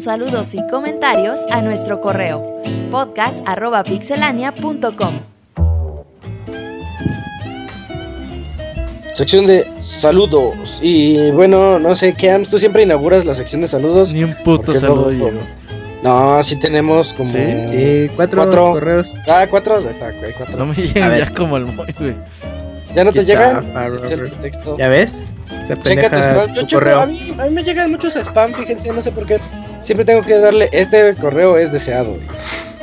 saludos 0.00 0.54
y 0.54 0.66
comentarios 0.68 1.44
a 1.50 1.60
nuestro 1.62 2.00
correo 2.00 2.60
podcast.pixelania.com. 2.90 5.35
Sección 9.16 9.46
de 9.46 9.66
saludos. 9.78 10.78
Y 10.82 11.30
bueno, 11.30 11.78
no 11.78 11.94
sé, 11.94 12.12
¿qué 12.12 12.38
tú 12.50 12.58
siempre 12.58 12.82
inauguras 12.82 13.24
la 13.24 13.34
sección 13.34 13.62
de 13.62 13.66
saludos? 13.66 14.12
Ni 14.12 14.22
un 14.24 14.34
puto 14.44 14.74
saludo 14.74 15.10
no, 16.02 16.36
No, 16.36 16.42
sí 16.42 16.54
tenemos 16.56 17.14
como. 17.14 17.30
Sí, 17.30 18.10
cuatro, 18.14 18.72
correos. 18.72 19.18
Ah, 19.26 19.46
cuatro. 19.48 19.78
Está, 19.78 20.08
hay 20.08 20.34
cuatro. 20.36 20.58
No 20.58 20.66
me 20.66 20.74
llegan 20.74 21.16
ya 21.16 21.32
como 21.32 21.56
el 21.56 21.64
muy, 21.64 21.86
¿Ya 22.94 23.04
no 23.04 23.10
te 23.10 23.24
llegan? 23.24 23.64
¿Ya 24.76 24.88
ves? 24.90 25.22
Se 25.66 25.76
tu 25.76 26.66
correo. 26.74 27.00
A, 27.00 27.06
mí, 27.06 27.34
a 27.38 27.44
mí 27.44 27.50
me 27.54 27.64
llegan 27.64 27.92
muchos 27.92 28.16
spam, 28.16 28.52
fíjense, 28.52 28.92
no 28.92 29.00
sé 29.00 29.12
por 29.12 29.24
qué 29.24 29.40
siempre 29.80 30.04
tengo 30.04 30.20
que 30.20 30.36
darle, 30.38 30.68
este 30.72 31.14
correo 31.14 31.56
es 31.56 31.72
deseado. 31.72 32.18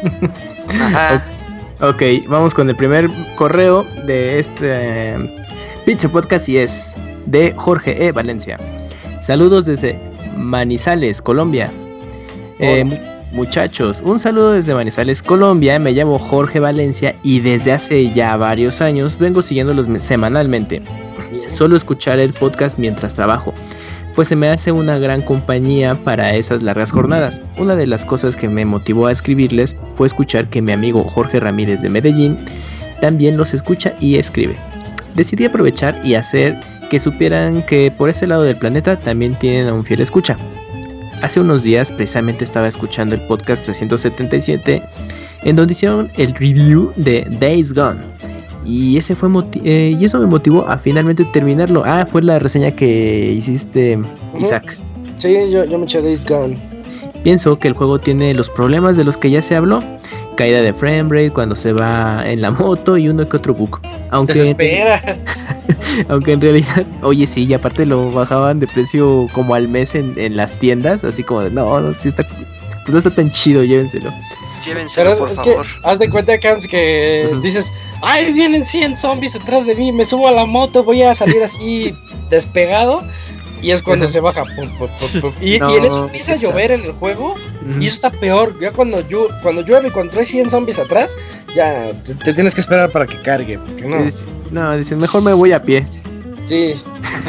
Ok, 1.82 2.02
vamos 2.28 2.54
con 2.54 2.70
el 2.70 2.78
primer 2.78 3.10
correo 3.36 3.84
de 4.06 4.40
este 4.40 5.43
Pizza 5.86 6.10
Podcast 6.10 6.48
y 6.48 6.58
es 6.58 6.94
de 7.26 7.54
Jorge 7.58 8.06
E. 8.06 8.12
Valencia. 8.14 8.58
Saludos 9.22 9.66
desde 9.66 10.00
Manizales, 10.38 11.22
Colombia. 11.22 11.70
Eh, 12.60 12.86
muchachos, 13.34 14.02
un 14.06 14.18
saludo 14.18 14.54
desde 14.54 14.74
Manizales, 14.74 15.22
Colombia. 15.22 15.78
Me 15.80 15.92
llamo 15.92 16.20
Jorge 16.20 16.62
Valencia 16.62 17.16
y 17.24 17.42
desde 17.42 17.74
hace 17.74 18.12
ya 18.14 18.38
varios 18.38 18.80
años 18.80 19.18
vengo 19.18 19.42
siguiéndolos 19.42 19.88
semanalmente. 20.00 20.82
Solo 21.50 21.76
escuchar 21.76 22.20
el 22.20 22.34
podcast 22.34 22.78
mientras 22.78 23.16
trabajo 23.16 23.54
pues 24.16 24.28
se 24.28 24.36
me 24.36 24.48
hace 24.48 24.72
una 24.72 25.00
gran 25.00 25.24
compañía 25.24 25.96
para 25.96 26.36
esas 26.36 26.62
largas 26.62 26.92
jornadas. 26.92 27.42
Una 27.58 27.76
de 27.76 27.88
las 27.88 28.06
cosas 28.06 28.36
que 28.36 28.48
me 28.48 28.64
motivó 28.64 29.08
a 29.08 29.12
escribirles 29.12 29.76
fue 29.96 30.06
escuchar 30.06 30.46
que 30.48 30.62
mi 30.62 30.72
amigo 30.72 31.04
Jorge 31.04 31.40
Ramírez 31.40 31.82
de 31.82 31.90
Medellín 31.90 32.38
también 33.02 33.38
los 33.38 33.56
escucha 33.56 33.96
y 34.00 34.18
escribe. 34.18 34.56
Decidí 35.16 35.46
aprovechar 35.46 36.00
y 36.04 36.16
hacer 36.16 36.60
que 36.90 37.00
supieran 37.00 37.64
que 37.64 37.92
por 37.92 38.10
ese 38.10 38.28
lado 38.28 38.44
del 38.44 38.58
planeta 38.58 39.00
también 39.00 39.36
tienen 39.36 39.68
a 39.68 39.74
un 39.74 39.84
fiel 39.84 40.02
escucha. 40.02 40.38
Hace 41.22 41.40
unos 41.40 41.64
días 41.64 41.92
precisamente 41.92 42.44
estaba 42.44 42.68
escuchando 42.68 43.16
el 43.16 43.22
podcast 43.22 43.64
377 43.64 44.84
en 45.44 45.56
donde 45.56 45.72
hicieron 45.72 46.12
el 46.16 46.34
review 46.36 46.92
de 46.96 47.26
Days 47.40 47.74
Gone 47.74 48.00
y 48.66 48.98
ese 48.98 49.16
fue 49.16 49.30
eh, 49.64 49.96
y 50.00 50.06
eso 50.06 50.20
me 50.20 50.28
motivó 50.28 50.68
a 50.68 50.78
finalmente 50.78 51.26
terminarlo. 51.26 51.84
Ah, 51.86 52.06
fue 52.10 52.22
la 52.22 52.40
reseña 52.40 52.72
que 52.72 53.32
hiciste, 53.34 54.00
Isaac. 54.40 54.78
Sí, 55.18 55.34
yo, 55.52 55.66
yo 55.66 55.78
me 55.78 55.86
eché 55.86 56.02
Days 56.02 56.26
Gone. 56.26 56.58
Pienso 57.24 57.58
que 57.60 57.68
el 57.68 57.74
juego 57.74 58.00
tiene 58.00 58.34
los 58.34 58.50
problemas 58.50 58.98
de 58.98 59.04
los 59.04 59.18
que 59.18 59.30
ya 59.30 59.42
se 59.42 59.56
habló. 59.56 59.82
Caída 60.36 60.62
de 60.62 60.74
framerate 60.74 61.32
cuando 61.32 61.56
se 61.56 61.74
va 61.74 62.24
en 62.26 62.42
la 62.42 62.52
moto 62.52 62.98
y 62.98 63.10
uno 63.10 63.28
que 63.28 63.38
otro 63.38 63.54
bug. 63.54 63.80
Aunque, 64.10 64.34
Desespera. 64.34 65.18
aunque 66.10 66.34
en 66.34 66.42
realidad, 66.42 66.86
oye 67.02 67.28
sí, 67.28 67.46
y 67.46 67.54
aparte 67.54 67.86
lo 67.86 68.12
bajaban 68.12 68.60
de 68.60 68.68
precio 68.68 69.28
como 69.34 69.56
al 69.56 69.68
mes 69.68 69.96
en, 69.96 70.14
en 70.18 70.36
las 70.36 70.54
tiendas, 70.60 71.04
así 71.04 71.24
como 71.24 71.42
de, 71.42 71.52
no, 71.52 71.80
no, 71.80 71.94
sí 71.94 72.10
está, 72.10 72.24
pues 72.24 72.90
no 72.90 72.98
está 72.98 73.12
tan 73.12 73.30
chido, 73.30 73.64
llévenselo. 73.64 74.12
Llévenselo, 74.66 75.18
por 75.18 75.34
favor. 75.34 75.66
haz 75.84 76.00
de 76.00 76.10
cuenta, 76.10 76.40
Camps, 76.40 76.68
que 76.68 77.30
dices, 77.42 77.72
ay, 78.02 78.32
vienen 78.32 78.64
100 78.66 78.96
zombies 78.96 79.36
atrás 79.36 79.66
de 79.66 79.76
mí, 79.76 79.92
me 79.92 80.06
subo 80.06 80.28
a 80.28 80.32
la 80.32 80.46
moto, 80.46 80.84
voy 80.84 81.02
a 81.04 81.14
salir 81.14 81.44
así 81.44 81.96
despegado. 82.30 83.04
Y 83.64 83.72
es 83.72 83.82
cuando 83.82 84.08
se 84.08 84.20
baja. 84.20 84.44
Y, 85.42 85.56
en 85.56 85.86
eso 85.86 86.06
empieza 86.06 86.34
a 86.34 86.36
llover 86.36 86.72
en 86.72 86.84
el 86.84 86.92
juego. 86.92 87.36
Y 87.80 87.88
eso 87.88 87.96
está 87.96 88.12
peor. 88.12 88.60
Ya 88.60 88.72
cuando, 88.72 89.02
cuando 89.42 89.62
llueve 89.62 89.88
y 89.88 89.92
cuando 89.92 90.12
trae 90.12 90.26
100 90.26 90.52
zombies 90.52 90.80
atrás, 90.80 91.16
ya 91.56 91.94
te, 92.04 92.34
tienes 92.34 92.54
que 92.54 92.62
esperar 92.62 92.92
para 92.92 93.08
que 93.08 93.20
cargue. 93.22 93.58
Porque 93.58 93.86
no. 93.86 94.06
no, 94.52 94.78
dicen, 94.78 94.98
mejor 94.98 95.24
me 95.24 95.34
voy 95.34 95.54
a 95.54 95.60
pie. 95.60 95.84
Sí. 96.46 96.74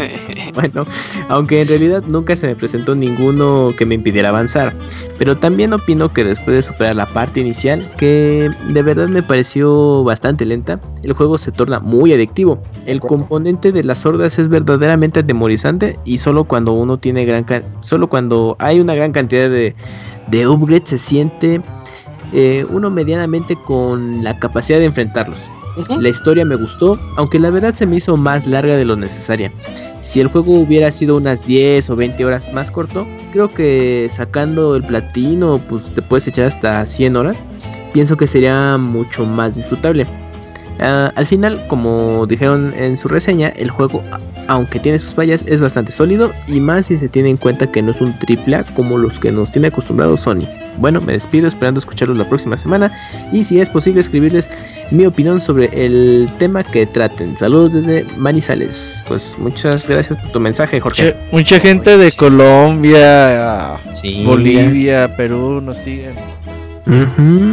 bueno, 0.54 0.86
aunque 1.28 1.60
en 1.60 1.68
realidad 1.68 2.02
nunca 2.06 2.34
se 2.34 2.46
me 2.46 2.56
presentó 2.56 2.94
ninguno 2.94 3.72
que 3.76 3.86
me 3.86 3.94
impidiera 3.94 4.30
avanzar. 4.30 4.72
Pero 5.18 5.36
también 5.36 5.72
opino 5.72 6.12
que 6.12 6.24
después 6.24 6.56
de 6.56 6.62
superar 6.62 6.96
la 6.96 7.06
parte 7.06 7.40
inicial, 7.40 7.88
que 7.96 8.50
de 8.68 8.82
verdad 8.82 9.08
me 9.08 9.22
pareció 9.22 10.02
bastante 10.02 10.44
lenta, 10.44 10.80
el 11.02 11.12
juego 11.12 11.38
se 11.38 11.52
torna 11.52 11.78
muy 11.78 12.12
adictivo. 12.12 12.60
El 12.86 13.00
componente 13.00 13.70
de 13.70 13.84
las 13.84 14.04
hordas 14.04 14.38
es 14.38 14.48
verdaderamente 14.48 15.20
atemorizante 15.20 15.98
y 16.04 16.18
solo 16.18 16.44
cuando 16.44 16.72
uno 16.72 16.98
tiene 16.98 17.24
gran 17.24 17.44
solo 17.80 18.08
cuando 18.08 18.56
hay 18.58 18.80
una 18.80 18.94
gran 18.94 19.12
cantidad 19.12 19.48
de, 19.48 19.74
de 20.28 20.48
upgrades 20.48 20.88
se 20.88 20.98
siente 20.98 21.60
eh, 22.32 22.66
uno 22.68 22.90
medianamente 22.90 23.54
con 23.54 24.24
la 24.24 24.36
capacidad 24.38 24.78
de 24.78 24.86
enfrentarlos. 24.86 25.48
La 25.98 26.08
historia 26.08 26.44
me 26.44 26.54
gustó, 26.54 26.98
aunque 27.16 27.38
la 27.38 27.50
verdad 27.50 27.74
se 27.74 27.86
me 27.86 27.96
hizo 27.96 28.16
más 28.16 28.46
larga 28.46 28.76
de 28.76 28.84
lo 28.84 28.96
necesaria. 28.96 29.52
Si 30.02 30.20
el 30.20 30.28
juego 30.28 30.60
hubiera 30.60 30.92
sido 30.92 31.16
unas 31.16 31.44
10 31.46 31.90
o 31.90 31.96
20 31.96 32.24
horas 32.24 32.52
más 32.52 32.70
corto, 32.70 33.06
creo 33.32 33.52
que 33.52 34.08
sacando 34.10 34.76
el 34.76 34.84
platino, 34.84 35.60
pues 35.68 35.90
te 35.92 36.02
puedes 36.02 36.26
echar 36.28 36.46
hasta 36.46 36.84
100 36.84 37.16
horas. 37.16 37.42
Pienso 37.92 38.16
que 38.16 38.26
sería 38.26 38.76
mucho 38.76 39.24
más 39.24 39.56
disfrutable. 39.56 40.06
Ah, 40.80 41.12
al 41.16 41.26
final, 41.26 41.64
como 41.68 42.26
dijeron 42.26 42.72
en 42.76 42.98
su 42.98 43.08
reseña, 43.08 43.48
el 43.50 43.70
juego, 43.70 44.02
aunque 44.48 44.78
tiene 44.78 44.98
sus 44.98 45.14
fallas, 45.14 45.44
es 45.46 45.60
bastante 45.60 45.92
sólido 45.92 46.32
y 46.46 46.60
más 46.60 46.86
si 46.86 46.96
se 46.96 47.08
tiene 47.08 47.30
en 47.30 47.36
cuenta 47.36 47.66
que 47.66 47.82
no 47.82 47.90
es 47.90 48.00
un 48.00 48.16
triple 48.18 48.56
A 48.56 48.64
como 48.64 48.98
los 48.98 49.18
que 49.18 49.32
nos 49.32 49.50
tiene 49.50 49.68
acostumbrados 49.68 50.20
Sony. 50.20 50.46
Bueno, 50.78 51.00
me 51.00 51.12
despido 51.12 51.46
esperando 51.46 51.78
escucharlos 51.78 52.18
la 52.18 52.28
próxima 52.28 52.58
semana 52.58 52.92
y 53.32 53.44
si 53.44 53.60
es 53.60 53.70
posible 53.70 54.00
escribirles 54.00 54.48
mi 54.90 55.06
opinión 55.06 55.40
sobre 55.40 55.70
el 55.72 56.28
tema 56.38 56.62
que 56.64 56.86
traten. 56.86 57.36
Saludos 57.36 57.74
desde 57.74 58.04
Manizales. 58.16 59.02
Pues 59.06 59.36
muchas 59.38 59.88
gracias 59.88 60.18
por 60.18 60.32
tu 60.32 60.40
mensaje, 60.40 60.80
Jorge. 60.80 61.14
Mucha, 61.30 61.60
gente 61.60 61.96
de 61.96 62.12
Colombia, 62.12 63.78
Bolivia, 64.24 65.14
Perú 65.16 65.60
nos 65.60 65.78
siguen. 65.78 66.14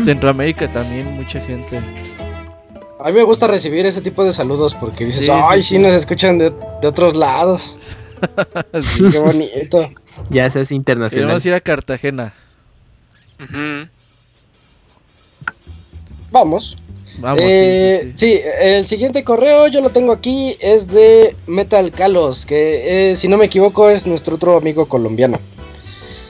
Centroamérica 0.04 0.68
también, 0.68 1.16
mucha 1.16 1.40
gente. 1.42 1.80
A 3.04 3.08
mí 3.08 3.14
me 3.14 3.24
gusta 3.24 3.48
recibir 3.48 3.86
ese 3.86 4.02
tipo 4.02 4.24
de 4.24 4.32
saludos 4.32 4.76
porque 4.76 5.06
dices, 5.06 5.28
ay, 5.30 5.64
sí, 5.64 5.80
nos 5.80 5.94
escuchan 5.94 6.38
de, 6.38 6.54
otros 6.84 7.16
lados. 7.16 7.78
sí, 8.82 9.04
qué 9.12 9.20
bonito. 9.20 9.90
Ya 10.30 10.46
es 10.46 10.72
internacional. 10.72 11.30
Vamos 11.30 11.46
a 11.46 11.48
ir 11.48 11.54
a 11.56 11.62
Cartagena. 11.62 12.34
Vamos. 16.32 16.78
Vamos. 17.18 17.42
Eh, 17.44 18.14
sí, 18.16 18.40
el 18.62 18.88
siguiente 18.88 19.24
correo 19.24 19.68
yo 19.68 19.82
lo 19.82 19.90
tengo 19.90 20.12
aquí, 20.12 20.56
es 20.60 20.88
de 20.88 21.36
Metal 21.48 21.92
Calos, 21.92 22.46
que 22.46 23.12
eh, 23.12 23.16
si 23.16 23.28
no 23.28 23.38
me 23.38 23.46
equivoco 23.46 23.90
es 23.90 24.08
nuestro 24.08 24.36
otro 24.36 24.58
amigo 24.58 24.86
colombiano. 24.86 25.40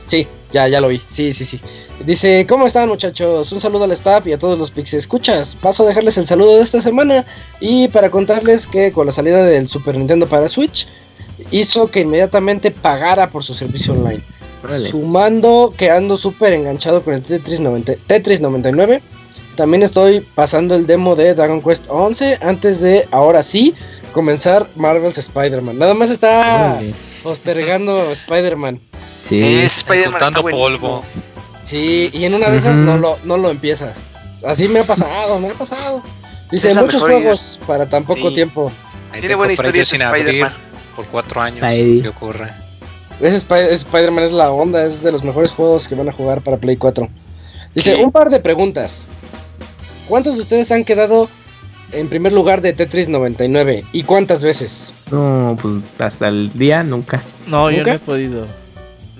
Sí, 0.05 0.27
ya, 0.51 0.67
ya 0.67 0.81
lo 0.81 0.87
vi, 0.87 1.01
sí, 1.09 1.33
sí, 1.33 1.45
sí. 1.45 1.59
Dice, 2.05 2.45
¿cómo 2.47 2.67
están 2.67 2.89
muchachos? 2.89 3.51
Un 3.51 3.61
saludo 3.61 3.83
al 3.83 3.91
staff 3.91 4.25
y 4.27 4.33
a 4.33 4.37
todos 4.37 4.57
los 4.57 4.71
Pixie 4.71 4.99
Escuchas. 4.99 5.55
Paso 5.55 5.83
a 5.83 5.87
dejarles 5.87 6.17
el 6.17 6.27
saludo 6.27 6.57
de 6.57 6.63
esta 6.63 6.81
semana 6.81 7.25
y 7.59 7.87
para 7.89 8.09
contarles 8.09 8.67
que 8.67 8.91
con 8.91 9.05
la 9.05 9.11
salida 9.11 9.43
del 9.43 9.69
Super 9.69 9.95
Nintendo 9.95 10.27
para 10.27 10.47
Switch 10.47 10.87
hizo 11.51 11.89
que 11.89 12.01
inmediatamente 12.01 12.71
pagara 12.71 13.29
por 13.29 13.43
su 13.43 13.53
servicio 13.53 13.93
online. 13.93 14.21
Sumando 14.89 15.73
que 15.75 15.89
ando 15.89 16.17
súper 16.17 16.53
enganchado 16.53 17.01
con 17.01 17.15
el 17.15 17.23
Tetris, 17.23 17.59
90, 17.59 17.93
Tetris 18.07 18.41
99. 18.41 19.01
También 19.55 19.83
estoy 19.83 20.21
pasando 20.21 20.75
el 20.75 20.87
demo 20.87 21.15
de 21.15 21.33
Dragon 21.33 21.61
Quest 21.61 21.85
11 21.89 22.39
antes 22.41 22.79
de, 22.79 23.07
ahora 23.11 23.43
sí, 23.43 23.73
comenzar 24.13 24.67
Marvel's 24.75 25.17
Spider-Man. 25.17 25.77
Nada 25.77 25.93
más 25.93 26.09
está 26.09 26.79
postergando 27.23 28.11
Spider-Man. 28.11 28.79
Sí, 29.27 29.41
es 29.41 29.77
Spider-Man 29.77 30.33
polvo. 30.33 31.03
Sí, 31.65 32.09
y 32.11 32.25
en 32.25 32.33
una 32.33 32.49
de 32.49 32.57
esas 32.57 32.77
no, 32.77 32.97
lo, 32.97 33.17
no 33.23 33.37
lo 33.37 33.49
empiezas. 33.49 33.95
Así 34.45 34.67
me 34.67 34.79
ha 34.79 34.83
pasado, 34.83 35.39
me 35.39 35.49
ha 35.49 35.53
pasado. 35.53 36.01
Dice, 36.51 36.73
muchos 36.75 37.01
juegos 37.01 37.59
para 37.65 37.87
tan 37.87 38.03
poco 38.03 38.33
tiempo. 38.33 38.71
Tiene 39.17 39.35
buena 39.35 39.53
historia 39.53 39.81
Spider-Man. 39.81 40.51
Por 40.95 41.05
cuatro 41.05 41.41
años, 41.41 41.59
¿qué 41.61 42.09
ocurre? 42.09 42.49
Ese 43.21 43.37
Spider-Man 43.37 44.23
es 44.25 44.31
la 44.31 44.51
onda, 44.51 44.85
es 44.85 45.03
de 45.03 45.11
los 45.11 45.23
mejores 45.23 45.51
juegos 45.51 45.87
que 45.87 45.95
van 45.95 46.09
a 46.09 46.11
jugar 46.11 46.41
para 46.41 46.57
Play 46.57 46.75
4. 46.75 47.07
Dice, 47.75 47.95
un 48.03 48.11
par 48.11 48.29
de 48.29 48.39
preguntas. 48.39 49.05
¿Cuántos 50.07 50.35
de 50.35 50.41
ustedes 50.41 50.71
han 50.71 50.83
quedado 50.83 51.29
en 51.93 52.09
primer 52.09 52.33
lugar 52.33 52.61
de 52.61 52.73
Tetris 52.73 53.07
99? 53.07 53.85
¿Y 53.93 54.03
cuántas 54.03 54.43
veces? 54.43 54.93
No, 55.11 55.57
pues 55.61 55.75
hasta 55.99 56.27
el 56.27 56.51
día 56.53 56.83
nunca. 56.83 57.21
No, 57.47 57.71
yo 57.71 57.83
no 57.83 57.91
he 57.91 57.99
podido. 57.99 58.45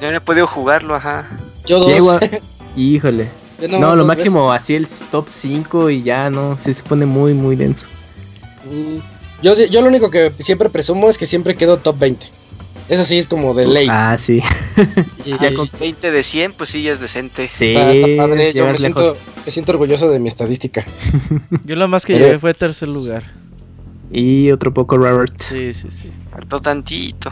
Yo 0.02 0.10
no 0.10 0.18
he 0.18 0.22
podido 0.22 0.48
jugarlo, 0.48 0.95
ajá. 0.95 1.30
Yo 1.65 1.80
dos. 1.80 2.19
Híjole. 2.76 3.30
No, 3.69 3.95
lo 3.95 4.06
máximo 4.06 4.52
así 4.52 4.73
el 4.73 4.88
top 5.11 5.30
5 5.30 5.91
y 5.91 6.02
ya 6.02 6.32
no, 6.32 6.57
se 6.57 6.73
pone 6.82 7.06
muy, 7.06 7.36
muy 7.36 7.56
denso. 7.56 7.86
Mm, 8.65 8.98
yo, 9.44 9.53
yo 9.53 9.82
lo 9.82 9.88
único 9.88 10.10
que 10.10 10.32
siempre 10.40 10.69
presumo 10.69 11.10
es 11.10 11.19
que 11.19 11.28
siempre 11.28 11.56
quedo 11.56 11.78
top 11.78 11.99
20. 11.99 12.28
Eso 12.90 13.06
sí 13.06 13.19
es 13.19 13.28
como 13.28 13.53
de 13.53 13.68
ley. 13.68 13.88
Ah, 13.90 14.18
sí. 14.19 14.41
Y 15.23 15.30
ya 15.41 15.53
con 15.53 15.68
20 15.80 16.11
de 16.11 16.23
100, 16.23 16.53
pues 16.53 16.72
sí, 16.72 16.82
ya 16.82 16.91
es 16.91 16.99
decente. 16.99 17.49
Sí, 17.53 17.73
está, 17.76 18.23
padre. 18.23 18.53
Yo 18.53 18.65
me 18.65 18.78
siento, 18.78 19.15
me 19.45 19.52
siento, 19.52 19.72
orgulloso 19.73 20.10
de 20.10 20.19
mi 20.19 20.28
estadística. 20.28 20.84
Yo 21.64 21.76
lo 21.76 21.88
más 21.88 22.06
que 22.06 22.18
llegué 22.18 22.40
fue 22.40 22.53
tercer 22.56 22.90
lugar. 22.90 23.32
Y 24.11 24.52
otro 24.52 24.73
poco 24.73 24.98
Robert. 24.98 25.40
Sí, 25.40 25.73
sí, 25.73 25.90
sí. 25.91 26.11
Faltó 26.32 26.60
tantito. 26.60 27.32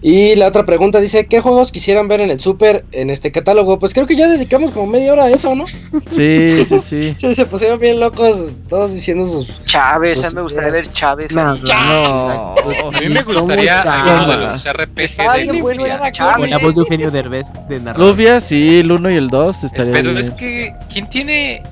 Y 0.00 0.36
la 0.36 0.46
otra 0.46 0.64
pregunta 0.64 1.00
dice, 1.00 1.26
¿qué 1.26 1.40
juegos 1.40 1.72
quisieran 1.72 2.06
ver 2.06 2.20
en 2.20 2.30
el 2.30 2.40
Super 2.40 2.84
en 2.92 3.10
este 3.10 3.32
catálogo? 3.32 3.80
Pues 3.80 3.92
creo 3.92 4.06
que 4.06 4.14
ya 4.14 4.28
dedicamos 4.28 4.70
como 4.70 4.86
media 4.86 5.12
hora 5.12 5.24
a 5.24 5.30
eso, 5.30 5.54
¿no? 5.56 5.66
Sí, 5.66 6.64
sí, 6.64 6.78
sí. 6.80 7.14
sí 7.16 7.34
se 7.34 7.46
pusieron 7.46 7.80
bien 7.80 7.98
locos 7.98 8.54
todos 8.68 8.94
diciendo 8.94 9.26
sus... 9.26 9.64
Chávez, 9.64 10.22
a 10.22 10.28
mí 10.28 10.36
me 10.36 10.42
gustaría 10.42 10.70
ver 10.70 10.92
Chávez. 10.92 11.34
No, 11.34 11.56
no, 11.56 12.54
A 12.54 13.00
mí 13.00 13.08
me 13.08 13.22
gustaría 13.22 13.84
los 14.52 14.64
RPG 14.64 15.16
de 15.16 15.44
Lufia. 15.46 16.12
Con 16.36 16.50
la 16.50 16.58
voz 16.58 16.74
de 16.76 16.80
Eugenio 16.82 17.10
Derbez 17.10 17.46
de 17.68 17.80
Lufia, 17.96 18.40
sí, 18.40 18.78
el 18.80 18.92
1 18.92 19.10
y 19.10 19.16
el 19.16 19.28
2 19.28 19.64
estaría 19.64 19.92
Pero 19.92 20.16
es 20.16 20.30
que, 20.30 20.74
¿quién 20.92 21.08
tiene 21.08 21.62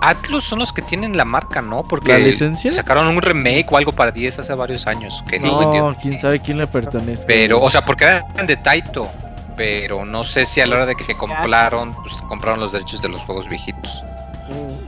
Atlus 0.00 0.44
son 0.44 0.58
los 0.60 0.72
que 0.72 0.82
tienen 0.82 1.16
la 1.16 1.24
marca, 1.24 1.62
¿no? 1.62 1.82
Porque 1.82 2.32
sacaron 2.70 3.08
un 3.08 3.22
remake 3.22 3.66
o 3.70 3.76
algo 3.76 3.92
para 3.92 4.10
10 4.10 4.38
hace 4.38 4.54
varios 4.54 4.86
años. 4.86 5.22
Que 5.28 5.38
no, 5.38 5.94
quién 6.00 6.18
sabe 6.18 6.40
quién 6.40 6.58
le 6.58 6.66
pertenece. 6.66 7.24
Pero, 7.26 7.60
o 7.60 7.70
sea, 7.70 7.84
porque 7.84 8.04
eran 8.04 8.46
de 8.46 8.56
Taito. 8.56 9.08
Pero 9.56 10.04
no 10.04 10.22
sé 10.22 10.44
si 10.44 10.60
a 10.60 10.66
la 10.66 10.76
hora 10.76 10.86
de 10.86 10.94
que 10.94 11.16
compraron, 11.16 11.92
pues 11.94 12.14
compraron 12.28 12.60
los 12.60 12.70
derechos 12.72 13.02
de 13.02 13.08
los 13.08 13.22
juegos 13.22 13.48
viejitos. 13.48 14.04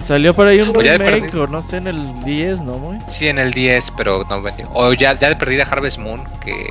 Salió 0.07 0.33
por 0.33 0.47
ahí 0.47 0.61
un 0.61 0.73
remake, 0.73 1.35
o 1.35 1.47
no 1.47 1.61
sé, 1.61 1.79
en 1.79 1.89
el 1.89 2.25
10, 2.25 2.63
¿no, 2.63 2.79
muy? 2.79 2.99
Sí, 3.09 3.29
en 3.29 3.39
el 3.39 3.53
10, 3.53 3.93
pero 3.97 4.25
no 4.29 4.41
vendió. 4.41 4.69
O 4.73 4.93
ya, 4.93 5.19
ya 5.19 5.29
de 5.29 5.37
perdida 5.37 5.65
Harvest 5.65 5.99
Moon, 5.99 6.23
que 6.41 6.69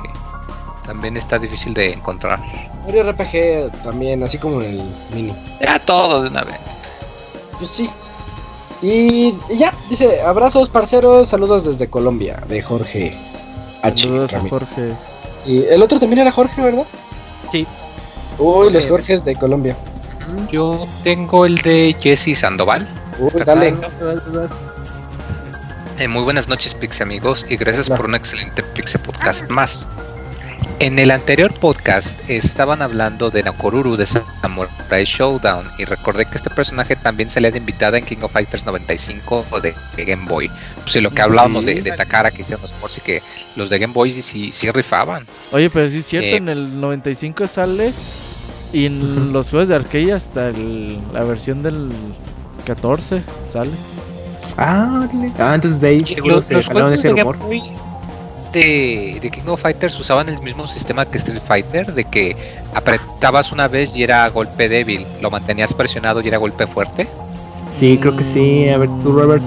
también 0.86 1.16
está 1.16 1.38
difícil 1.38 1.72
de 1.74 1.92
encontrar. 1.92 2.40
Mario 2.84 3.10
RPG 3.12 3.82
también, 3.84 4.22
así 4.22 4.38
como 4.38 4.60
en 4.62 4.80
el 4.80 4.94
mini. 5.14 5.34
Ya 5.60 5.78
todo 5.78 6.22
de 6.22 6.30
una 6.30 6.42
vez. 6.42 6.56
Pues 7.58 7.70
sí, 7.70 7.88
y 8.82 9.34
ya, 9.50 9.74
dice, 9.88 10.22
abrazos 10.22 10.68
parceros, 10.68 11.28
saludos 11.28 11.64
desde 11.64 11.88
Colombia, 11.88 12.42
de 12.48 12.62
Jorge 12.62 13.16
H. 13.82 14.04
Saludos 14.04 14.34
a 14.34 14.40
Jorge. 14.40 14.92
Y 15.44 15.64
el 15.64 15.82
otro 15.82 15.98
también 15.98 16.20
era 16.20 16.32
Jorge, 16.32 16.62
¿verdad? 16.62 16.86
Sí. 17.50 17.66
Uy, 18.38 18.70
los 18.70 18.86
Jorges 18.86 19.24
de 19.24 19.36
Colombia. 19.36 19.76
Yo 20.50 20.86
tengo 21.02 21.44
el 21.44 21.58
de 21.58 21.94
Jesse 22.00 22.38
Sandoval. 22.38 22.88
Uy, 23.18 23.30
dale. 23.44 23.74
Eh, 25.98 26.08
muy 26.08 26.22
buenas 26.22 26.48
noches, 26.48 26.72
Pixie 26.72 27.02
amigos, 27.02 27.44
y 27.50 27.56
gracias 27.56 27.90
por 27.90 28.06
un 28.06 28.14
excelente 28.14 28.62
Pixie 28.62 28.98
podcast 29.00 29.50
más. 29.50 29.88
En 30.80 30.98
el 30.98 31.10
anterior 31.10 31.52
podcast 31.52 32.18
estaban 32.30 32.80
hablando 32.80 33.28
de 33.28 33.42
Nakoruru 33.42 33.96
de 33.96 34.06
Samurai 34.06 35.04
Showdown 35.04 35.66
y 35.76 35.84
recordé 35.84 36.24
que 36.24 36.36
este 36.36 36.48
personaje 36.48 36.96
también 36.96 37.28
se 37.28 37.38
le 37.38 37.48
ha 37.48 37.54
invitado 37.54 37.96
en 37.96 38.04
King 38.06 38.22
of 38.22 38.32
Fighters 38.32 38.64
95 38.64 39.44
o 39.50 39.60
de, 39.60 39.74
Game 39.98 40.26
Boy. 40.26 40.50
Pues 40.76 40.92
si 40.92 41.02
lo 41.02 41.10
que 41.10 41.20
hablábamos 41.20 41.66
de, 41.66 41.82
Takara 41.82 42.30
que 42.30 42.40
hicieron 42.40 42.62
los 42.62 42.74
Morsi 42.80 43.00
y 43.00 43.04
que 43.04 43.22
los 43.56 43.68
de 43.68 43.78
Game 43.78 43.92
Boy 43.92 44.14
sí, 44.14 44.52
sí, 44.52 44.70
rifaban. 44.70 45.26
Oye, 45.52 45.68
pero 45.68 45.90
sí 45.90 45.98
es 45.98 46.06
cierto, 46.06 46.28
eh, 46.28 46.36
en 46.36 46.48
el 46.48 46.80
95 46.80 47.46
sale 47.46 47.92
y 48.72 48.86
en 48.86 49.34
los 49.34 49.50
juegos 49.50 49.68
de 49.68 49.74
arcade 49.74 50.14
hasta 50.14 50.50
la 51.12 51.24
versión 51.24 51.62
del 51.62 51.90
14 52.64 53.22
sale. 53.52 53.72
Ah, 54.56 55.06
ah 55.38 55.54
entonces 55.56 55.78
de 55.78 55.88
ahí 55.88 56.06
seguro 56.06 56.40
se 56.40 56.56
ese 56.56 57.10
rumor 57.10 57.36
de, 58.52 59.30
King 59.32 59.48
of 59.48 59.60
Fighters 59.60 59.98
usaban 59.98 60.28
el 60.28 60.40
mismo 60.42 60.66
sistema 60.66 61.06
que 61.06 61.18
Street 61.18 61.42
Fighter, 61.46 61.92
de 61.92 62.04
que 62.04 62.36
apretabas 62.74 63.52
una 63.52 63.68
vez 63.68 63.96
y 63.96 64.02
era 64.02 64.28
golpe 64.28 64.68
débil, 64.68 65.06
lo 65.20 65.30
mantenías 65.30 65.74
presionado 65.74 66.20
y 66.20 66.28
era 66.28 66.38
golpe 66.38 66.66
fuerte. 66.66 67.08
Sí, 67.78 67.98
creo 68.00 68.16
que 68.16 68.24
sí. 68.24 68.68
A 68.68 68.78
ver, 68.78 68.88
tú, 69.02 69.12
Robert. 69.12 69.42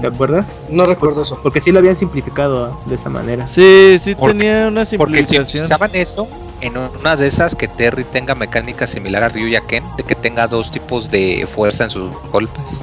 ¿Te 0.00 0.08
acuerdas? 0.08 0.66
No 0.68 0.84
recuerdo 0.84 1.22
eso. 1.22 1.38
Porque 1.42 1.62
sí 1.62 1.72
lo 1.72 1.78
habían 1.78 1.96
simplificado 1.96 2.78
de 2.86 2.94
esa 2.94 3.08
manera. 3.08 3.48
Sí, 3.48 3.98
sí 4.02 4.14
tenía 4.14 4.66
una 4.68 4.84
simplificación. 4.84 4.98
Porque 4.98 5.22
si 5.24 5.38
utilizaban 5.38 5.90
eso, 5.94 6.28
en 6.60 6.76
una 6.76 7.16
de 7.16 7.26
esas 7.26 7.54
que 7.54 7.68
Terry 7.68 8.04
tenga 8.04 8.34
mecánica 8.34 8.86
similar 8.86 9.22
a 9.22 9.28
Ryu 9.28 9.46
y 9.46 9.56
a 9.56 9.60
Ken, 9.62 9.82
de 9.96 10.02
que 10.02 10.14
tenga 10.14 10.46
dos 10.46 10.70
tipos 10.70 11.10
de 11.10 11.46
fuerza 11.50 11.84
en 11.84 11.90
sus 11.90 12.10
golpes. 12.30 12.82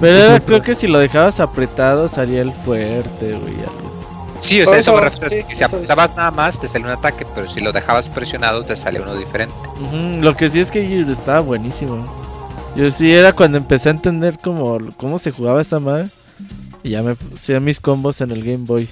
Pero 0.00 0.42
creo 0.44 0.62
que 0.62 0.74
si 0.74 0.86
lo 0.86 0.98
dejabas 0.98 1.40
apretado 1.40 2.08
salía 2.08 2.42
el 2.42 2.52
fuerte, 2.52 3.32
güey. 3.32 3.54
Sí, 4.40 4.60
o 4.62 4.66
sea, 4.66 4.78
eso, 4.78 4.94
me 4.94 5.00
refiero. 5.02 5.46
si 5.52 5.64
apretabas 5.64 6.16
nada 6.16 6.30
más, 6.30 6.60
te 6.60 6.68
salía 6.68 6.86
un 6.86 6.92
ataque, 6.92 7.26
pero 7.34 7.48
si 7.48 7.60
lo 7.60 7.72
dejabas 7.72 8.08
presionado, 8.08 8.64
te 8.64 8.76
salía 8.76 9.02
uno 9.02 9.14
diferente. 9.16 9.54
Lo 10.20 10.36
que 10.36 10.48
sí 10.50 10.60
es 10.60 10.70
que 10.70 11.00
estaba 11.00 11.40
buenísimo. 11.40 12.06
Yo 12.76 12.90
sí 12.90 13.12
era 13.12 13.32
cuando 13.32 13.58
empecé 13.58 13.88
a 13.88 13.92
entender 13.92 14.38
cómo, 14.42 14.78
cómo 14.96 15.18
se 15.18 15.32
jugaba 15.32 15.60
esta 15.60 15.80
madre. 15.80 16.08
Y 16.82 16.90
ya 16.90 17.02
me 17.02 17.16
hacía 17.34 17.58
mis 17.58 17.80
combos 17.80 18.20
en 18.20 18.30
el 18.30 18.44
Game 18.44 18.64
Boy. 18.64 18.88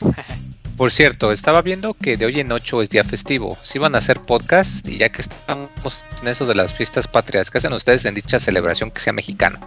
Por 0.76 0.90
cierto, 0.90 1.30
estaba 1.30 1.62
viendo 1.62 1.94
que 1.94 2.16
de 2.16 2.26
hoy 2.26 2.40
en 2.40 2.50
ocho 2.50 2.82
es 2.82 2.90
día 2.90 3.04
festivo. 3.04 3.56
Si 3.62 3.78
van 3.78 3.94
a 3.94 3.98
hacer 3.98 4.20
podcast 4.20 4.86
y 4.88 4.98
ya 4.98 5.08
que 5.08 5.22
estamos 5.22 6.04
en 6.20 6.28
eso 6.28 6.46
de 6.46 6.56
las 6.56 6.74
fiestas 6.74 7.06
patrias, 7.06 7.50
¿qué 7.50 7.58
hacen 7.58 7.72
ustedes 7.72 8.04
en 8.06 8.14
dicha 8.14 8.40
celebración 8.40 8.90
que 8.90 9.00
sea 9.00 9.12
mexicana? 9.12 9.60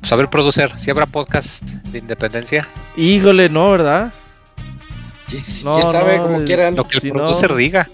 Pues 0.00 0.12
a 0.12 0.16
ver, 0.16 0.28
producer, 0.28 0.72
si 0.78 0.90
habrá 0.90 1.06
podcast 1.06 1.62
de 1.62 1.98
independencia. 1.98 2.68
Híjole, 2.96 3.48
no, 3.48 3.70
¿verdad? 3.70 4.12
No, 5.64 5.78
¿Quién 5.78 5.92
sabe? 5.92 6.18
como 6.18 6.44
quieran. 6.44 6.76
Lo 6.76 6.84
que 6.84 6.98
el 6.98 7.12
producer 7.12 7.54
diga. 7.54 7.88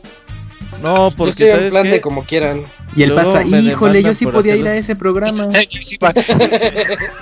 No, 0.83 1.11
porque 1.17 1.45
yo 1.45 1.47
estoy 1.47 1.65
en 1.65 1.71
plan 1.71 1.91
de 1.91 2.01
como 2.01 2.25
quieran. 2.25 2.61
Y 2.97 3.05
el 3.05 3.13
pasa, 3.13 3.43
híjole, 3.45 4.03
yo 4.03 4.15
sí 4.15 4.27
podía 4.27 4.57
ir 4.57 4.67
a 4.67 4.77
ese 4.77 4.97
programa. 4.97 5.49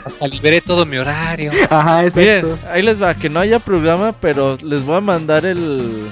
Hasta 0.05 0.29
liberé 0.29 0.61
todo 0.61 0.87
mi 0.87 0.97
horario. 0.97 1.53
Ajá, 1.69 2.05
exacto. 2.05 2.21
Miren, 2.21 2.59
ahí 2.73 2.83
les 2.83 3.01
va, 3.03 3.15
que 3.15 3.29
no 3.29 3.41
haya 3.41 3.59
programa, 3.59 4.13
pero 4.13 4.57
les 4.63 4.85
voy 4.85 4.97
a 4.97 5.01
mandar 5.01 5.47
el 5.47 6.11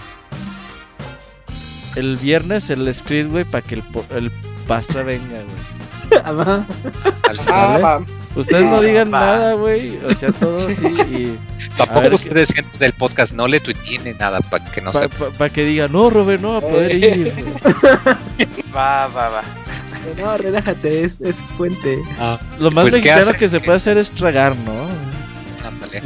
el 1.97 2.17
viernes 2.19 2.71
el 2.71 2.93
script, 2.95 3.31
güey, 3.31 3.45
para 3.45 3.63
que 3.63 3.77
el, 3.77 3.83
el 4.11 4.31
pastra 4.67 5.03
venga, 5.03 5.39
güey. 5.43 5.69
Ah, 7.49 8.01
Ustedes 8.39 8.65
no 8.65 8.81
digan 8.81 9.11
nada, 9.11 9.55
güey. 9.55 9.99
O 10.07 10.15
sea, 10.15 10.31
todo 10.33 10.59
así 10.59 10.87
y... 10.87 11.39
Tampoco 11.77 12.15
ustedes, 12.15 12.53
gente 12.53 12.79
del 12.79 12.93
podcast, 12.93 13.33
no 13.33 13.47
le 13.47 13.61
tuitien 13.61 14.03
nada 14.19 14.41
para 14.41 14.65
que 14.65 14.81
no 14.81 14.93
Para 14.93 15.09
pa, 15.09 15.49
que 15.49 15.65
digan, 15.65 15.93
no, 15.93 16.11
Robert, 16.11 16.41
no 16.41 16.53
va 16.53 16.59
a 16.59 16.61
poder 16.61 16.95
ir. 16.97 17.33
va, 18.75 19.07
va, 19.09 19.29
va. 19.29 19.43
No, 20.21 20.37
relájate, 20.37 21.05
es, 21.05 21.19
es 21.21 21.37
fuente. 21.57 21.99
Ah, 22.19 22.39
Lo 22.59 22.71
más 22.71 22.85
pues, 22.85 22.95
mexicano 22.95 23.33
que 23.33 23.49
se 23.49 23.61
puede 23.61 23.77
hacer 23.77 23.99
es 23.99 24.11
tragar, 24.11 24.57
¿no? 24.57 24.89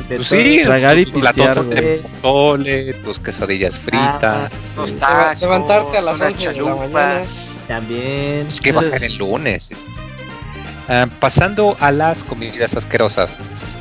Pues 0.09 0.29
sí, 0.29 0.61
tragar 0.63 0.99
y 0.99 1.07
pistear, 1.07 1.63
güey. 1.63 2.93
tus 3.05 3.19
quesadillas 3.19 3.79
fritas. 3.79 4.53
Ah, 5.01 5.35
levantarte 5.41 5.99
a 5.99 6.03
las 6.03 6.21
8 6.21 6.53
de 6.53 6.61
la 6.61 6.75
mañana. 6.75 7.23
También. 7.67 8.47
Es 8.47 8.61
que 8.61 8.73
va 8.73 8.83
a 8.83 8.91
ser 8.91 9.05
el 9.05 9.17
lunes. 9.17 9.71
Ah, 10.89 11.07
pasando 11.21 11.77
a 11.81 11.91
las 11.93 12.25
comidas 12.25 12.77
asquerosas. 12.77 13.37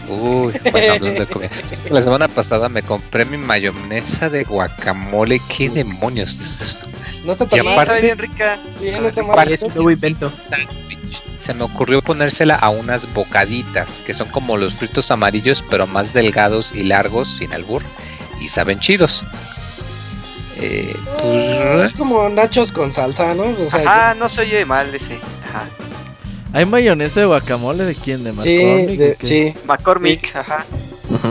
Uy, 0.08 0.54
bueno, 0.72 0.94
hablando 0.94 1.20
de 1.22 1.28
comida. 1.28 1.50
La 1.90 2.02
semana 2.02 2.28
pasada 2.28 2.70
me 2.70 2.84
compré 2.84 3.26
mi 3.26 3.38
mayonesa 3.38 4.30
de 4.30 4.44
guacamole. 4.44 5.42
¿Qué 5.56 5.70
demonios 5.70 6.38
es 6.40 6.62
eso? 6.62 6.80
No 7.26 7.34
está 7.34 7.46
tan 7.46 7.66
mal, 7.66 7.88
bien 8.02 8.18
rica. 8.18 8.58
Bien, 8.80 9.02
no 9.02 9.08
está 9.08 9.24
mal. 9.24 9.36
Parece 9.36 9.66
un 9.66 9.74
nuevo 9.74 9.92
invento. 9.92 10.32
Se 11.40 11.54
me 11.56 11.64
ocurrió 11.64 12.02
ponérsela 12.04 12.56
a 12.56 12.70
unas 12.70 13.12
bocaditas, 13.14 14.00
que 14.06 14.14
son 14.14 14.28
como 14.30 14.58
los 14.58 14.76
fritos 14.76 15.10
amarillos, 15.10 15.64
pero 15.70 15.88
más 15.88 16.14
delgados 16.14 16.72
y 16.72 16.84
largos, 16.84 17.38
sin 17.38 17.52
albur, 17.54 17.82
y 18.40 18.48
saben 18.48 18.80
chidos. 18.80 19.24
Eh, 20.58 20.96
pues, 21.20 21.92
es 21.92 21.96
como 21.96 22.30
nachos 22.30 22.72
con 22.72 22.92
salsa, 22.92 23.34
¿no? 23.34 23.44
O 23.44 23.70
sea, 23.70 23.80
Ajá, 23.80 24.14
no 24.14 24.30
se 24.30 24.42
oye 24.42 24.66
mal 24.66 24.94
ese. 24.94 25.20
Ajá. 25.50 25.68
¿Hay 26.54 26.66
mayonesa 26.66 27.22
de 27.22 27.26
guacamole 27.26 27.86
de 27.86 27.96
quién? 27.96 28.24
¿De 28.24 28.34
McCormick? 28.34 29.22
Sí, 29.22 29.28
sí. 29.28 29.54
McCormick, 29.66 30.36
ajá. 30.36 30.66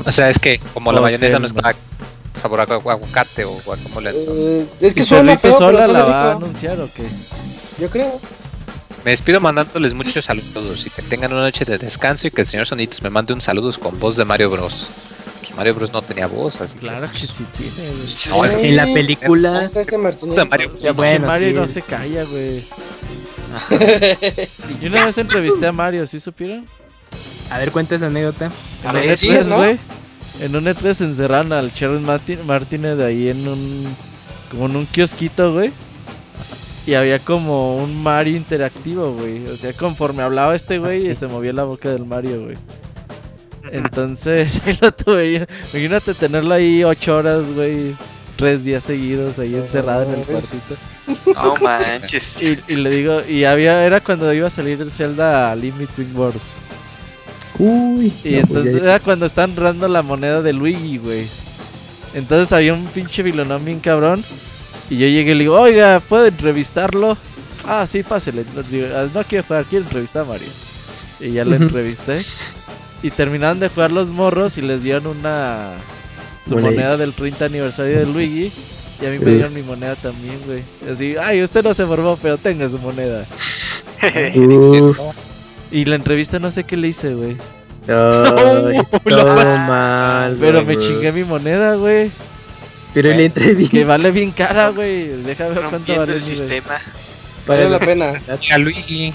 O 0.05 0.13
sea, 0.13 0.31
es 0.31 0.39
que 0.39 0.59
como 0.73 0.93
la 0.93 1.01
mayonesa 1.01 1.39
no 1.39 1.47
está 1.47 1.75
sabor 2.35 2.61
a 2.61 2.65
aguacate 2.65 3.45
o 3.45 3.53
guacamole. 3.65 4.13
Uh, 4.13 4.67
es 4.81 4.95
que 4.95 5.05
suena 5.05 5.37
feo, 5.37 5.59
sola 5.59 5.87
la 5.87 6.05
va 6.05 6.23
a 6.23 6.37
anunciar 6.37 6.81
o 6.81 6.89
qué? 6.95 7.05
Yo 7.79 7.91
creo. 7.91 8.21
Me 9.05 9.13
despido 9.13 9.41
mandándoles 9.41 9.95
muchos 9.95 10.27
saludos 10.27 10.87
y 10.87 10.91
que 10.91 11.03
tengan 11.03 11.33
una 11.33 11.43
noche 11.43 11.65
de 11.65 11.79
descanso 11.79 12.27
y 12.27 12.31
que 12.31 12.43
el 12.43 12.47
señor 12.47 12.67
Sonitos 12.67 13.03
me 13.03 13.09
mande 13.09 13.33
un 13.33 13.41
saludo 13.41 13.73
con 13.79 13.99
voz 13.99 14.17
de 14.17 14.25
Mario 14.25 14.51
Bros. 14.51 14.89
Pues 15.41 15.55
Mario 15.57 15.75
Bros 15.75 15.93
no 15.93 16.03
tenía 16.03 16.27
voz, 16.27 16.61
así 16.61 16.79
Claro 16.79 17.11
que, 17.11 17.19
sí 17.19 17.47
tiene. 17.57 17.89
No, 18.31 18.45
en 18.45 18.77
la 18.77 18.85
película. 18.85 19.65
Este 19.65 19.97
Mario, 19.97 20.71
bueno, 20.95 21.27
Mario 21.27 21.61
no 21.61 21.69
se 21.69 21.81
calla, 21.81 22.25
güey. 22.25 22.63
Yo 24.81 24.89
una 24.89 25.07
vez 25.07 25.19
entrevisté 25.19 25.67
a 25.67 25.73
Mario, 25.73 26.07
¿sí 26.07 26.21
supieron? 26.21 26.67
A 27.51 27.59
ver, 27.59 27.73
cuéntese 27.73 28.01
la 28.01 28.07
anécdota. 28.07 28.51
A 28.85 28.93
ver, 28.93 29.19
E3, 29.19 29.55
güey. 29.55 29.79
En 30.41 30.57
un 30.57 30.65
E3 30.65 31.05
encerraron 31.05 31.53
al 31.53 31.73
Charles 31.75 32.01
Martin, 32.01 32.83
de 32.83 33.05
ahí 33.05 33.29
en 33.29 33.47
un. 33.47 33.97
Como 34.51 34.67
en 34.67 34.77
un 34.77 34.87
kiosquito, 34.87 35.53
güey. 35.53 35.73
Y 36.87 36.95
había 36.95 37.19
como 37.19 37.77
un 37.77 38.03
Mario 38.03 38.37
interactivo, 38.37 39.13
güey. 39.13 39.47
O 39.47 39.57
sea, 39.57 39.73
conforme 39.75 40.23
hablaba 40.23 40.55
este 40.55 40.79
güey, 40.79 41.15
se 41.15 41.27
movía 41.27 41.53
la 41.53 41.65
boca 41.65 41.91
del 41.91 42.07
Mario, 42.07 42.45
güey. 42.45 42.57
Entonces, 43.71 44.61
ahí 44.67 44.79
lo 44.81 44.93
tuve. 44.93 45.47
Imagínate 45.73 46.15
tenerlo 46.15 46.55
ahí 46.55 46.85
ocho 46.85 47.17
horas, 47.17 47.45
güey. 47.55 47.95
Tres 48.37 48.65
días 48.65 48.85
seguidos 48.85 49.39
ahí 49.39 49.55
encerrado 49.55 50.05
en 50.05 50.21
el 50.21 50.25
cuartito. 50.25 50.75
No 51.35 51.57
manches. 51.57 52.43
Y, 52.43 52.77
le 52.77 52.91
digo, 52.91 53.23
y 53.27 53.45
había, 53.45 53.85
era 53.85 54.01
cuando 54.01 54.33
iba 54.33 54.47
a 54.47 54.51
salir 54.51 54.81
el 54.81 54.91
Zelda 54.91 55.55
Limiting 55.57 56.17
Wars. 56.17 56.37
Uy. 57.59 58.13
Y 58.25 58.37
entonces 58.37 58.75
era 58.77 59.01
cuando 59.01 59.27
están 59.27 59.55
dando 59.55 59.89
la 59.89 60.03
moneda 60.03 60.43
de 60.43 60.53
Luigi, 60.53 60.99
güey. 60.99 61.27
Entonces 62.15 62.53
había 62.53 62.75
un 62.75 62.87
pinche 62.87 63.23
vilonón 63.23 63.65
bien 63.65 63.81
cabrón. 63.81 64.23
Y 64.89 64.97
yo 64.99 65.07
llegué 65.07 65.33
y 65.33 65.35
le 65.35 65.45
digo, 65.45 65.61
oiga, 65.61 66.01
¿puedo 66.01 66.27
entrevistarlo? 66.27 67.17
Ah, 67.67 67.87
sí, 67.87 68.03
pásele. 68.03 68.45
Ah, 68.95 69.07
no 69.13 69.23
quiero 69.25 69.45
jugar, 69.45 69.65
quiero 69.67 69.85
entrevistar 69.85 70.23
a 70.23 70.25
Mario. 70.27 70.49
Y 71.21 71.33
ya 71.33 71.45
lo 71.45 71.55
entrevisté. 71.55 72.21
Y 73.03 73.11
terminaron 73.11 73.61
de 73.61 73.69
jugar 73.69 73.93
los 73.93 74.09
morros 74.09 74.59
y 74.59 74.63
les 74.63 74.83
dieron 74.83 75.07
una. 75.07 75.73
Su 76.49 76.57
moneda 76.57 76.97
del 76.97 77.13
30 77.13 77.45
aniversario 77.45 77.99
de 77.99 78.07
Luigi. 78.07 78.53
Y 79.01 79.07
a 79.07 79.11
mí 79.11 79.19
me 79.19 79.31
dieron 79.33 79.55
mi 79.55 79.63
moneda 79.63 79.97
también, 79.97 80.39
güey. 80.47 80.63
Así, 80.93 81.17
ay, 81.21 81.43
usted 81.43 81.63
no 81.63 81.73
se 81.73 81.87
formó, 81.87 82.19
pero 82.21 82.37
tenga 82.37 82.69
su 82.69 82.79
moneda. 82.79 83.25
y 85.71 85.85
la 85.87 85.95
entrevista 85.95 86.39
no 86.39 86.51
sé 86.51 86.65
qué 86.65 86.77
le 86.77 86.89
hice, 86.89 87.15
güey. 87.15 87.37
Ay, 87.89 88.79
todo 89.09 89.59
mal, 89.59 90.37
Pero 90.39 90.65
me 90.65 90.79
chingué 90.79 91.13
mi 91.13 91.25
moneda, 91.25 91.77
güey. 91.77 92.11
Pero 92.93 93.11
la 93.11 93.23
entrevista. 93.23 93.71
Que 93.71 93.85
vale 93.85 94.11
bien 94.11 94.33
cara, 94.33 94.71
güey. 94.71 95.23
Déjame 95.23 95.55
ver 95.55 95.65
cuánto 95.71 95.97
vale 95.97 96.15
el 96.15 96.23
sistema. 96.23 96.79
Vale 97.47 97.71
la 97.71 97.79
pena. 97.79 98.21
A 98.53 98.59
Luigi. 98.59 99.15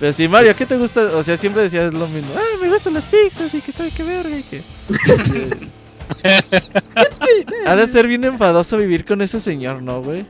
Pero 0.00 0.12
sí, 0.12 0.28
Mario, 0.28 0.54
¿qué 0.54 0.64
te 0.64 0.76
gusta? 0.76 1.00
O 1.16 1.22
sea, 1.22 1.36
siempre 1.36 1.62
decías 1.62 1.92
lo 1.92 2.06
mismo. 2.08 2.30
Ah, 2.36 2.56
me 2.62 2.68
gustan 2.68 2.94
las 2.94 3.04
pizzas 3.04 3.52
y 3.52 3.60
que 3.60 3.72
sabe 3.72 3.90
qué 3.90 4.04
verga 4.04 4.38
y 4.38 4.42
que. 4.42 4.62
ha 7.66 7.76
de 7.76 7.86
ser 7.88 8.06
bien 8.06 8.24
enfadoso 8.24 8.76
vivir 8.76 9.04
con 9.04 9.22
ese 9.22 9.40
señor, 9.40 9.82
¿no, 9.82 10.02
güey? 10.02 10.26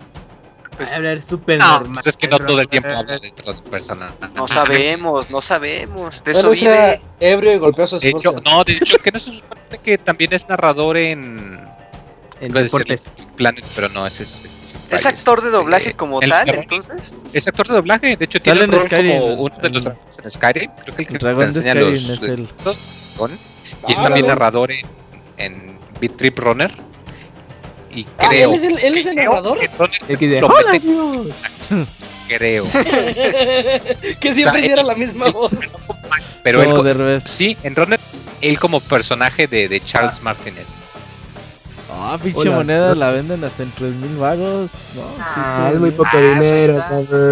Pues, 0.78 0.94
hablar 0.94 1.20
súper 1.20 1.58
no, 1.58 1.80
normal. 1.80 1.94
Pues 1.94 2.06
es 2.06 2.16
que 2.16 2.28
no 2.28 2.38
todo 2.38 2.60
el 2.60 2.68
tiempo 2.68 2.88
habla 2.94 3.18
de 3.18 3.30
otras 3.30 3.62
personas. 3.62 4.12
No 4.34 4.46
sabemos, 4.46 5.28
no 5.28 5.40
sabemos. 5.40 6.22
De 6.22 6.30
eso 6.30 6.50
vive. 6.50 7.00
ebrio 7.18 7.52
y 7.54 7.58
golpeó 7.58 7.84
a 7.84 7.86
su 7.88 7.96
esposa. 7.96 8.30
no, 8.44 8.62
de 8.62 8.74
hecho, 8.74 8.96
que 8.98 9.10
no 9.10 9.18
se 9.18 9.32
supone 9.32 9.78
que 9.82 9.98
también 9.98 10.32
es 10.32 10.48
narrador 10.48 10.96
en. 10.96 11.60
En 12.40 12.52
deportes. 12.52 13.10
Planet, 13.34 13.64
pero 13.74 13.88
no, 13.88 14.06
ese 14.06 14.22
es. 14.22 14.56
es, 14.90 15.06
actor 15.06 15.42
de 15.42 15.50
doblaje 15.50 15.94
como 15.94 16.20
tal, 16.20 16.48
entonces. 16.48 17.12
Es 17.32 17.48
actor 17.48 17.66
de 17.66 17.74
doblaje, 17.74 18.16
de 18.16 18.24
hecho 18.24 18.40
tiene 18.40 18.62
un 18.62 18.70
rol 18.70 18.88
como 18.88 19.34
uno 19.34 19.56
de 19.60 19.70
los 19.70 19.84
dragones 19.84 20.18
en 20.22 20.30
Skyrim. 20.30 20.70
Creo 20.84 20.94
que 20.94 21.02
el 21.02 21.08
que 21.08 21.18
dragón 21.18 21.52
de 21.52 21.60
Skyrim 21.60 21.90
los, 21.90 22.08
es 22.08 22.22
el. 22.22 22.48
y 23.88 23.92
es 23.92 24.00
también 24.00 24.28
narrador 24.28 24.70
en, 24.70 24.86
en 25.38 25.78
Beat 26.00 26.16
Trip 26.16 26.38
Runner. 26.38 26.70
Y 27.94 28.06
ah, 28.18 28.28
creo. 28.28 28.50
¿él, 28.50 28.54
es 28.54 28.62
el, 28.64 28.78
¿Él 28.78 28.98
es 28.98 29.06
el 29.06 29.14
narrador? 29.16 29.58
El 30.08 30.18
que 30.18 30.26
dice, 30.26 30.42
¡Hola, 30.42 30.78
Creo. 32.28 32.64
que 34.20 34.32
siempre 34.32 34.70
era 34.70 34.82
la 34.82 34.94
misma 34.94 35.30
voz. 35.30 35.52
Pero 36.42 36.62
él. 36.62 37.22
Sí, 37.22 37.56
en 37.62 37.74
Runner, 37.74 37.98
él 38.42 38.58
como 38.58 38.80
personaje 38.80 39.46
de, 39.46 39.68
de 39.68 39.80
Charles 39.80 40.16
ah. 40.18 40.24
Martinet. 40.24 40.66
Ah, 41.90 42.18
pinche 42.22 42.50
moneda 42.50 42.94
la 42.94 43.10
venden 43.10 43.42
hasta 43.44 43.62
en 43.62 43.70
3 43.70 43.94
mil 43.94 44.16
vagos. 44.16 44.70
No, 44.94 45.02
ah, 45.20 45.70
es 45.72 45.80
muy 45.80 45.90
poco 45.90 46.10
ah, 46.12 46.20
dinero. 46.20 46.84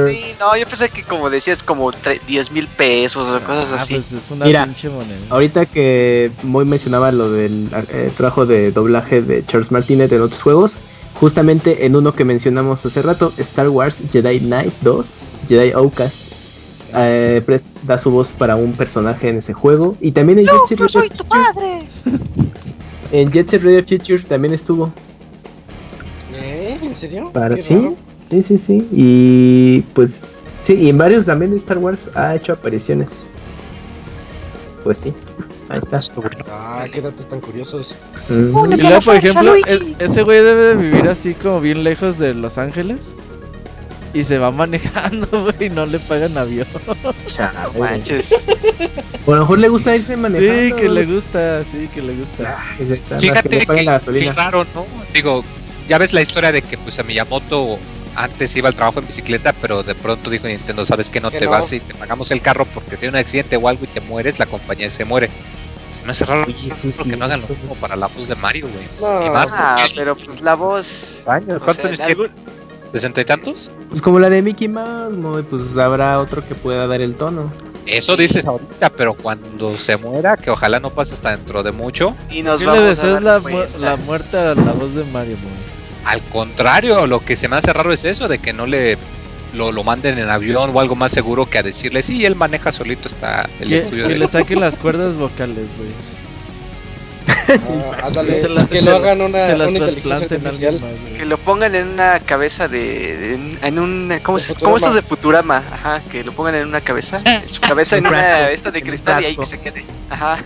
Sí, 0.08 0.34
no, 0.40 0.56
yo 0.56 0.66
pensé 0.66 0.88
que 0.88 1.02
como 1.02 1.28
decías, 1.28 1.62
como 1.62 1.90
10 1.92 2.52
mil 2.52 2.66
pesos 2.66 3.28
o 3.28 3.44
cosas 3.44 3.72
ah, 3.72 3.74
así. 3.76 3.94
Pues 3.94 4.12
es 4.12 4.30
una 4.30 4.46
pinche 4.64 4.88
moneda. 4.88 5.18
Ahorita 5.30 5.66
que 5.66 6.32
muy 6.42 6.64
mencionaba 6.64 7.12
lo 7.12 7.30
del 7.30 7.68
eh, 7.88 8.10
trabajo 8.16 8.46
de 8.46 8.72
doblaje 8.72 9.20
de 9.20 9.44
Charles 9.44 9.70
Martinet 9.70 10.10
en 10.12 10.22
otros 10.22 10.42
juegos, 10.42 10.76
justamente 11.14 11.84
en 11.84 11.94
uno 11.94 12.14
que 12.14 12.24
mencionamos 12.24 12.84
hace 12.86 13.02
rato, 13.02 13.32
Star 13.36 13.68
Wars 13.68 13.98
Jedi 14.10 14.40
Knight 14.40 14.72
2, 14.80 15.14
Jedi 15.48 15.72
Outcast. 15.72 16.32
Eh, 16.98 17.42
da 17.82 17.98
su 17.98 18.10
voz 18.10 18.32
para 18.32 18.56
un 18.56 18.72
personaje 18.72 19.28
en 19.28 19.38
ese 19.38 19.52
juego 19.52 19.96
y 20.00 20.12
también 20.12 20.38
en 20.38 20.46
Jet 20.46 20.66
Set 20.66 20.88
soy 20.88 21.10
tu 21.10 21.24
padre. 21.24 21.86
En 23.16 23.30
Jet 23.32 23.48
Set 23.48 23.62
Radio 23.62 23.82
Future 23.82 24.18
también 24.24 24.52
estuvo. 24.52 24.93
¿Eh? 26.34 26.78
¿En 26.82 26.94
serio? 26.94 27.30
Para, 27.32 27.56
sí, 27.56 27.97
sí, 28.28 28.43
sí, 28.43 28.59
sí. 28.59 28.88
Y 28.93 29.80
pues 29.94 30.43
sí, 30.60 30.74
y 30.74 30.90
en 30.90 30.98
varios 30.98 31.24
también 31.24 31.51
de 31.51 31.56
Star 31.56 31.78
Wars 31.78 32.10
ha 32.14 32.34
hecho 32.34 32.52
apariciones. 32.52 33.26
Pues 34.84 34.98
sí. 34.98 35.14
Ahí 35.70 35.78
está. 35.78 35.98
Ah, 36.51 36.84
qué 36.93 37.01
datos 37.01 37.26
tan 37.26 37.40
curiosos. 37.40 37.97
Mm. 38.28 38.72
Y 38.72 38.76
luego, 38.82 39.01
por 39.01 39.16
ejemplo, 39.16 39.55
ese 39.98 40.22
güey 40.22 40.43
debe 40.43 40.62
de 40.62 40.74
vivir 40.74 41.09
así 41.09 41.32
como 41.32 41.62
bien 41.62 41.84
lejos 41.84 42.18
de 42.18 42.34
Los 42.34 42.59
Ángeles. 42.59 42.98
Y 44.14 44.22
se 44.24 44.38
va 44.38 44.50
manejando, 44.52 45.26
güey, 45.42 45.66
y 45.66 45.70
no 45.70 45.86
le 45.86 45.98
pagan 45.98 46.36
avión. 46.38 46.66
Chao, 47.26 47.72
manches. 47.78 48.46
O 49.26 49.32
a 49.32 49.36
lo 49.36 49.42
mejor 49.42 49.58
le 49.58 49.68
gusta 49.68 49.96
irse 49.96 50.16
manejando. 50.16 50.76
Sí, 50.76 50.82
que 50.82 50.88
le 50.88 51.04
gusta, 51.04 51.64
sí, 51.64 51.88
que 51.92 52.02
le 52.02 52.14
gusta. 52.14 52.56
Fíjate 53.18 53.66
que, 53.66 53.66
que 53.66 54.32
raro, 54.32 54.66
¿no? 54.74 54.86
Digo, 55.12 55.44
ya 55.88 55.98
ves 55.98 56.12
la 56.12 56.22
historia 56.22 56.52
de 56.52 56.62
que 56.62 56.78
pues 56.78 56.98
a 56.98 57.02
Miyamoto 57.02 57.78
antes 58.16 58.56
iba 58.56 58.68
al 58.68 58.74
trabajo 58.74 59.00
en 59.00 59.06
bicicleta, 59.06 59.52
pero 59.52 59.82
de 59.82 59.94
pronto 59.94 60.30
dijo 60.30 60.48
Nintendo, 60.48 60.84
sabes 60.84 61.10
que 61.10 61.20
no 61.20 61.30
te 61.30 61.46
vas 61.46 61.72
y 61.72 61.80
te 61.80 61.94
pagamos 61.94 62.30
el 62.30 62.40
carro 62.40 62.64
porque 62.64 62.96
si 62.96 63.04
hay 63.04 63.10
un 63.10 63.16
accidente 63.16 63.56
o 63.56 63.68
algo 63.68 63.84
y 63.84 63.88
te 63.88 64.00
mueres, 64.00 64.38
la 64.38 64.46
compañía 64.46 64.90
se 64.90 65.04
muere. 65.04 65.28
Se 65.88 66.02
me 66.02 66.10
hace 66.10 66.24
raro 66.24 66.46
sí, 66.46 66.92
sí, 66.92 67.08
que 67.08 67.16
no 67.16 67.26
hagan 67.26 67.42
lo 67.42 67.48
mismo 67.48 67.74
para 67.76 67.94
la 67.94 68.08
voz 68.08 68.26
de 68.26 68.34
Mario, 68.34 68.68
güey. 68.68 69.26
y 69.26 69.30
más 69.30 69.50
ah, 69.52 69.86
pero 69.94 70.16
pues 70.16 70.40
la 70.40 70.54
voz... 70.54 71.22
¿Cuántos 71.24 72.00
años 72.00 72.30
¿Sesenta 72.92 73.20
y 73.20 73.24
tantos? 73.24 73.70
Pues 73.90 74.02
como 74.02 74.18
la 74.18 74.30
de 74.30 74.42
Mickey 74.42 74.68
Mouse, 74.68 75.44
pues 75.48 75.76
habrá 75.76 76.18
otro 76.18 76.46
que 76.46 76.54
pueda 76.54 76.86
dar 76.86 77.00
el 77.00 77.14
tono. 77.14 77.50
Eso 77.86 78.16
dices 78.16 78.44
ahorita, 78.46 78.90
pero 78.90 79.14
cuando 79.14 79.74
se 79.76 79.96
muera, 79.96 80.36
que 80.36 80.50
ojalá 80.50 80.80
no 80.80 80.90
pase 80.90 81.14
hasta 81.14 81.30
dentro 81.30 81.62
de 81.62 81.70
mucho. 81.70 82.16
Y 82.30 82.42
nos 82.42 82.60
¿Qué 82.60 82.66
le 82.66 82.80
deseas 82.80 83.22
la, 83.22 83.40
la, 83.78 83.96
muerte 83.96 84.36
a 84.36 84.54
la 84.56 84.72
voz 84.72 84.94
de 84.94 85.04
Mario? 85.04 85.36
Al 86.04 86.20
contrario, 86.22 87.06
lo 87.06 87.20
que 87.20 87.36
se 87.36 87.48
me 87.48 87.56
hace 87.56 87.72
raro 87.72 87.92
es 87.92 88.04
eso, 88.04 88.26
de 88.26 88.38
que 88.38 88.52
no 88.52 88.66
le 88.66 88.98
lo, 89.54 89.72
lo 89.72 89.84
manden 89.84 90.18
en 90.18 90.28
avión 90.28 90.70
o 90.74 90.80
algo 90.80 90.96
más 90.96 91.12
seguro 91.12 91.46
que 91.46 91.58
a 91.58 91.62
decirle, 91.62 92.02
sí, 92.02 92.24
él 92.26 92.34
maneja 92.34 92.72
solito 92.72 93.08
está 93.08 93.48
el 93.60 93.72
estudio. 93.72 94.08
Que 94.08 94.16
le 94.16 94.26
saquen 94.26 94.60
las 94.60 94.78
cuerdas 94.78 95.16
vocales, 95.16 95.66
güey. 95.78 95.90
Ah, 97.48 98.10
que 98.70 98.82
lo 98.82 98.97
hagan 98.97 99.20
una, 99.20 99.47
una 99.55 99.68
inteligencia 99.68 100.28
Que 101.16 101.24
lo 101.24 101.39
pongan 101.39 101.74
en 101.74 101.89
una 101.89 102.20
cabeza 102.20 102.68
de. 102.68 103.35
en, 103.62 103.78
un. 103.78 104.12
¿Cómo, 104.23 104.39
es, 104.39 104.55
¿Cómo 104.59 104.77
estos 104.77 104.94
de 104.94 105.02
Futurama? 105.02 105.62
Ajá, 105.73 106.02
que 106.10 106.24
lo 106.24 106.32
pongan 106.32 106.56
en 106.56 106.68
una 106.68 106.81
cabeza. 106.81 107.20
En 107.27 107.48
su 107.48 107.60
cabeza 107.60 107.97
en 107.97 108.06
una. 108.06 108.51
Esta 108.51 108.70
de 108.70 108.82
cristal 108.82 109.23
y 109.23 109.27
ahí 109.27 109.36
que 109.36 109.44
se 109.44 109.59
quede. 109.59 109.85
Ajá. 110.10 110.39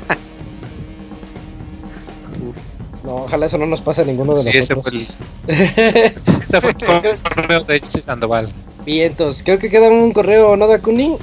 No, 3.04 3.16
ojalá 3.16 3.46
eso 3.46 3.56
no 3.56 3.66
nos 3.66 3.80
pase 3.80 4.02
a 4.02 4.04
ninguno 4.04 4.34
de 4.34 4.40
sí, 4.40 4.58
nosotros. 4.58 4.94
Ese 4.94 5.10
fue 5.40 5.54
el, 5.54 6.14
ese 6.42 6.60
fue 6.60 6.70
el 6.70 7.18
correo 7.18 7.64
de 7.64 7.80
Jesse 7.80 8.04
Sandoval. 8.04 8.52
Vientos, 8.84 9.42
creo 9.42 9.58
que 9.58 9.70
queda 9.70 9.88
un 9.88 10.12
correo, 10.12 10.56
¿no, 10.56 10.66
Dakuni? 10.66 11.16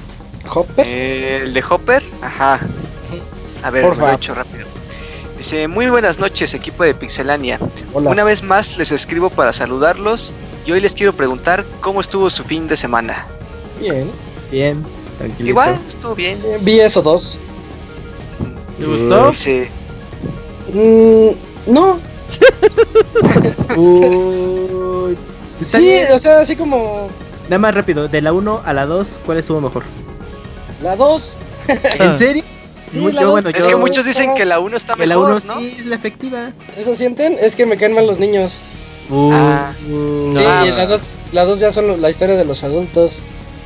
¿Hopper? 0.53 0.85
Eh, 0.87 1.41
el 1.43 1.53
de 1.53 1.63
Hopper, 1.69 2.03
ajá. 2.21 2.59
A 3.63 3.71
ver, 3.71 3.83
Por 3.83 3.97
lo 3.97 4.09
he 4.09 4.15
hecho 4.15 4.33
rápido. 4.33 4.76
Dice, 5.37 5.67
muy 5.67 5.87
buenas 5.87 6.17
noches 6.17 6.55
equipo 6.55 6.83
de 6.83 6.95
Pixelania. 6.95 7.59
Una 7.93 8.23
vez 8.23 8.41
más 8.41 8.75
les 8.77 8.91
escribo 8.91 9.29
para 9.29 9.53
saludarlos 9.53 10.33
y 10.65 10.71
hoy 10.71 10.81
les 10.81 10.93
quiero 10.93 11.13
preguntar 11.13 11.63
cómo 11.79 12.01
estuvo 12.01 12.27
su 12.31 12.43
fin 12.43 12.67
de 12.67 12.75
semana. 12.75 13.27
Bien. 13.79 14.09
Bien. 14.49 14.83
Igual, 15.39 15.79
estuvo 15.87 16.15
bien. 16.15 16.39
vi 16.61 16.79
eso 16.79 17.03
dos. 17.03 17.37
¿Te 18.79 18.85
gustó? 18.85 19.31
Sí. 19.31 19.65
Mm, 20.73 21.71
no. 21.71 21.99
sí, 25.61 25.99
o 26.11 26.19
sea, 26.19 26.41
así 26.41 26.55
como... 26.55 27.09
Nada 27.43 27.59
más 27.59 27.75
rápido, 27.75 28.07
de 28.07 28.21
la 28.21 28.33
1 28.33 28.61
a 28.65 28.73
la 28.73 28.87
2, 28.87 29.19
¿cuál 29.25 29.37
estuvo 29.37 29.61
mejor? 29.61 29.83
La 30.81 30.95
2. 30.95 31.33
¿En 31.99 32.17
serio? 32.17 32.43
Es 33.53 33.67
que 33.67 33.75
muchos 33.75 34.05
dicen 34.05 34.33
que 34.35 34.45
la 34.45 34.59
1 34.59 34.77
está 34.77 34.95
mejor, 34.95 35.07
la 35.07 35.17
1 35.17 35.39
sí 35.41 35.75
es 35.79 35.85
la 35.85 35.95
efectiva. 35.95 36.51
¿Eso 36.77 36.95
sienten? 36.95 37.37
Es 37.39 37.55
que 37.55 37.65
me 37.65 37.77
caen 37.77 37.93
mal 37.93 38.07
los 38.07 38.19
niños. 38.19 38.55
Uh, 39.09 39.31
ah. 39.33 39.73
sí, 39.77 41.09
la 41.31 41.45
2 41.45 41.59
ya 41.59 41.71
son 41.71 42.01
la 42.01 42.09
historia 42.09 42.35
de 42.35 42.45
los 42.45 42.63
adultos. 42.63 43.21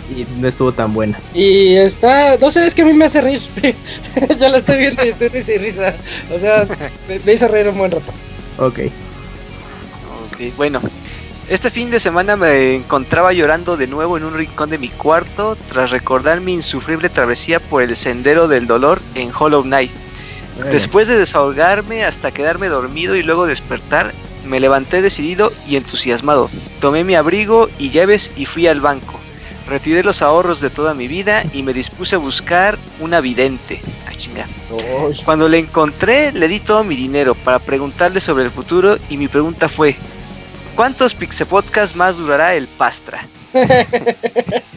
Y 0.10 0.26
no 0.40 0.48
estuvo 0.48 0.72
tan 0.72 0.94
buena. 0.94 1.20
Y 1.34 1.76
está, 1.76 2.38
no 2.38 2.52
sé, 2.52 2.66
es 2.66 2.76
que 2.76 2.82
a 2.82 2.86
mí 2.86 2.94
me 2.94 3.06
hace 3.06 3.22
reír. 3.22 3.42
Yo 4.40 4.50
la 4.50 4.58
estoy 4.58 4.78
viendo 4.80 5.06
y 5.06 5.10
estoy 5.10 5.30
risa 5.30 5.54
y 5.54 5.58
risa. 5.58 5.96
O 6.36 6.40
sea, 6.40 6.68
me, 7.08 7.20
me 7.20 7.34
hizo 7.34 7.48
reír 7.48 7.70
un 7.70 7.78
buen 7.78 7.92
rato. 7.92 8.12
Ok. 8.58 8.80
Ok, 10.34 10.56
bueno. 10.58 10.82
Este 11.52 11.70
fin 11.70 11.92
de 11.92 12.00
semana 12.00 12.38
me 12.38 12.76
encontraba 12.76 13.34
llorando 13.34 13.76
de 13.76 13.86
nuevo 13.86 14.16
en 14.16 14.24
un 14.24 14.36
rincón 14.36 14.70
de 14.70 14.78
mi 14.78 14.88
cuarto 14.88 15.58
tras 15.68 15.90
recordar 15.92 16.40
mi 16.40 16.54
insufrible 16.54 17.10
travesía 17.10 17.60
por 17.60 17.84
el 17.84 17.94
sendero 17.98 18.48
del 18.48 18.68
dolor 18.68 19.02
en 19.16 19.34
Hollow 19.38 19.62
Knight. 19.64 19.92
Después 20.72 21.10
de 21.10 21.18
desahogarme 21.18 22.06
hasta 22.06 22.32
quedarme 22.32 22.70
dormido 22.70 23.18
y 23.18 23.24
luego 23.24 23.48
despertar, 23.48 24.14
me 24.46 24.62
levanté 24.62 25.02
decidido 25.02 25.52
y 25.68 25.76
entusiasmado. 25.76 26.50
Tomé 26.80 27.04
mi 27.04 27.16
abrigo 27.16 27.68
y 27.78 27.90
llaves 27.90 28.32
y 28.38 28.46
fui 28.46 28.68
al 28.68 28.80
banco. 28.80 29.20
Retiré 29.68 30.04
los 30.04 30.22
ahorros 30.22 30.62
de 30.62 30.70
toda 30.70 30.94
mi 30.94 31.10
vida 31.10 31.44
y 31.52 31.64
me 31.64 31.74
dispuse 31.74 32.16
a 32.16 32.20
buscar 32.20 32.80
una 33.02 33.20
vidente. 33.20 33.82
Cuando 35.26 35.50
le 35.50 35.60
encontré, 35.60 36.32
le 36.32 36.48
di 36.48 36.62
todo 36.62 36.86
mi 36.86 36.96
dinero 36.96 37.36
para 37.36 37.60
preguntarle 37.60 38.22
sobre 38.22 38.46
el 38.46 38.52
futuro 38.52 38.98
y 39.10 39.18
mi 39.18 39.28
pregunta 39.28 39.68
fue, 39.68 39.98
¿Cuántos 40.82 41.14
Pixel 41.14 41.46
Podcast 41.46 41.96
más 41.96 42.18
durará 42.18 42.56
el 42.56 42.66
Pastra? 42.68 43.28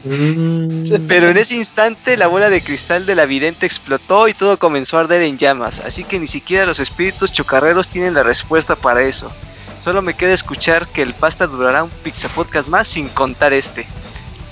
Mm. 0.05 1.07
Pero 1.09 1.29
en 1.29 1.39
ese 1.39 1.55
instante 1.55 2.19
la 2.19 2.27
bola 2.27 2.51
de 2.51 2.61
cristal 2.61 3.07
de 3.07 3.15
la 3.15 3.25
vidente 3.25 3.65
explotó 3.65 4.29
y 4.29 4.35
todo 4.35 4.59
comenzó 4.59 4.99
a 4.99 5.01
arder 5.01 5.23
en 5.23 5.39
llamas, 5.39 5.81
así 5.81 6.05
que 6.05 6.19
ni 6.19 6.27
siquiera 6.27 6.67
los 6.67 6.79
espíritus 6.79 7.33
chocarreros 7.33 7.89
tienen 7.89 8.13
la 8.13 8.23
respuesta 8.23 8.77
para 8.77 9.01
eso. 9.01 9.33
Solo 9.81 10.03
me 10.03 10.13
queda 10.13 10.35
escuchar 10.35 10.87
que 10.89 11.01
el 11.01 11.15
pasta 11.15 11.47
durará 11.47 11.83
un 11.85 11.91
Pixel 11.91 12.31
Podcast 12.35 12.69
más 12.69 12.87
sin 12.87 13.09
contar 13.09 13.55
este. 13.55 13.87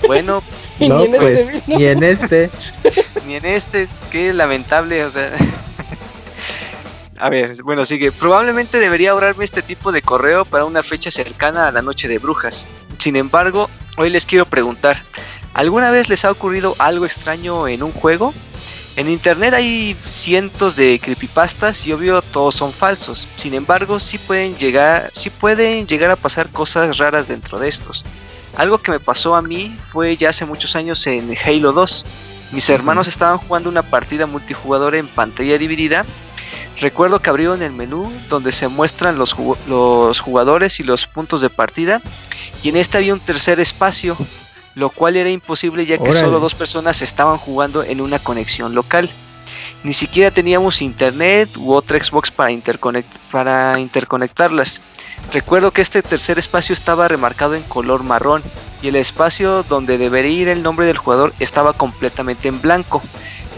Bueno, 0.07 0.41
no, 0.79 1.05
pues, 1.19 1.67
ni 1.67 1.85
en 1.85 2.01
este. 2.01 2.49
ni 3.27 3.35
en 3.35 3.45
este, 3.45 3.87
qué 4.11 4.33
lamentable, 4.33 5.05
o 5.05 5.11
sea. 5.11 5.29
A 7.23 7.29
ver, 7.29 7.63
bueno, 7.63 7.85
sigue. 7.85 8.11
Probablemente 8.11 8.79
debería 8.79 9.11
ahorrarme 9.11 9.45
este 9.45 9.61
tipo 9.61 9.93
de 9.93 10.01
correo 10.01 10.43
para 10.43 10.65
una 10.65 10.83
fecha 10.83 11.09
cercana 11.09 11.69
a 11.69 11.71
la 11.71 11.81
noche 11.81 12.09
de 12.09 12.17
brujas. 12.17 12.67
Sin 12.97 13.15
embargo, 13.15 13.69
hoy 13.95 14.09
les 14.09 14.25
quiero 14.25 14.45
preguntar, 14.45 15.01
¿alguna 15.53 15.89
vez 15.89 16.09
les 16.09 16.25
ha 16.25 16.31
ocurrido 16.31 16.75
algo 16.79 17.05
extraño 17.05 17.69
en 17.69 17.81
un 17.81 17.93
juego? 17.93 18.33
En 18.97 19.07
internet 19.07 19.53
hay 19.53 19.95
cientos 20.05 20.75
de 20.75 20.99
creepypastas 21.01 21.87
y 21.87 21.93
obvio 21.93 22.21
todos 22.21 22.55
son 22.55 22.73
falsos. 22.73 23.25
Sin 23.37 23.53
embargo, 23.53 24.01
sí 24.01 24.17
pueden 24.17 24.57
llegar, 24.57 25.09
sí 25.13 25.29
pueden 25.29 25.87
llegar 25.87 26.11
a 26.11 26.17
pasar 26.17 26.49
cosas 26.49 26.97
raras 26.97 27.29
dentro 27.29 27.57
de 27.57 27.69
estos. 27.69 28.03
Algo 28.57 28.79
que 28.79 28.91
me 28.91 28.99
pasó 28.99 29.35
a 29.35 29.41
mí 29.41 29.77
fue 29.79 30.17
ya 30.17 30.27
hace 30.27 30.43
muchos 30.43 30.75
años 30.75 31.07
en 31.07 31.33
Halo 31.45 31.71
2. 31.71 32.05
Mis 32.51 32.69
hermanos 32.69 33.07
estaban 33.07 33.37
jugando 33.37 33.69
una 33.69 33.81
partida 33.81 34.25
multijugador 34.25 34.93
en 34.93 35.07
pantalla 35.07 35.57
dividida 35.57 36.05
Recuerdo 36.79 37.19
que 37.19 37.29
abrieron 37.29 37.61
el 37.61 37.71
menú 37.71 38.11
donde 38.29 38.51
se 38.51 38.67
muestran 38.67 39.17
los, 39.17 39.35
los 39.67 40.19
jugadores 40.19 40.79
y 40.79 40.83
los 40.83 41.07
puntos 41.07 41.41
de 41.41 41.49
partida 41.49 42.01
y 42.63 42.69
en 42.69 42.77
este 42.77 42.97
había 42.97 43.13
un 43.13 43.19
tercer 43.19 43.59
espacio, 43.59 44.17
lo 44.75 44.89
cual 44.89 45.15
era 45.15 45.29
imposible 45.29 45.85
ya 45.85 45.97
que 45.97 46.11
solo 46.11 46.39
dos 46.39 46.55
personas 46.55 47.01
estaban 47.01 47.37
jugando 47.37 47.83
en 47.83 48.01
una 48.01 48.19
conexión 48.19 48.73
local. 48.73 49.09
Ni 49.83 49.91
siquiera 49.91 50.31
teníamos 50.31 50.81
internet 50.81 51.49
u 51.57 51.73
otra 51.73 52.01
Xbox 52.01 52.31
para, 52.31 52.51
para 53.29 53.79
interconectarlas. 53.79 54.81
Recuerdo 55.33 55.71
que 55.71 55.81
este 55.81 56.01
tercer 56.01 56.39
espacio 56.39 56.71
estaba 56.71 57.07
remarcado 57.09 57.55
en 57.55 57.63
color 57.63 58.03
marrón 58.03 58.41
y 58.81 58.87
el 58.87 58.95
espacio 58.95 59.63
donde 59.63 59.97
debería 59.97 60.41
ir 60.41 60.47
el 60.47 60.63
nombre 60.63 60.85
del 60.85 60.97
jugador 60.97 61.33
estaba 61.39 61.73
completamente 61.73 62.47
en 62.47 62.61
blanco. 62.61 63.01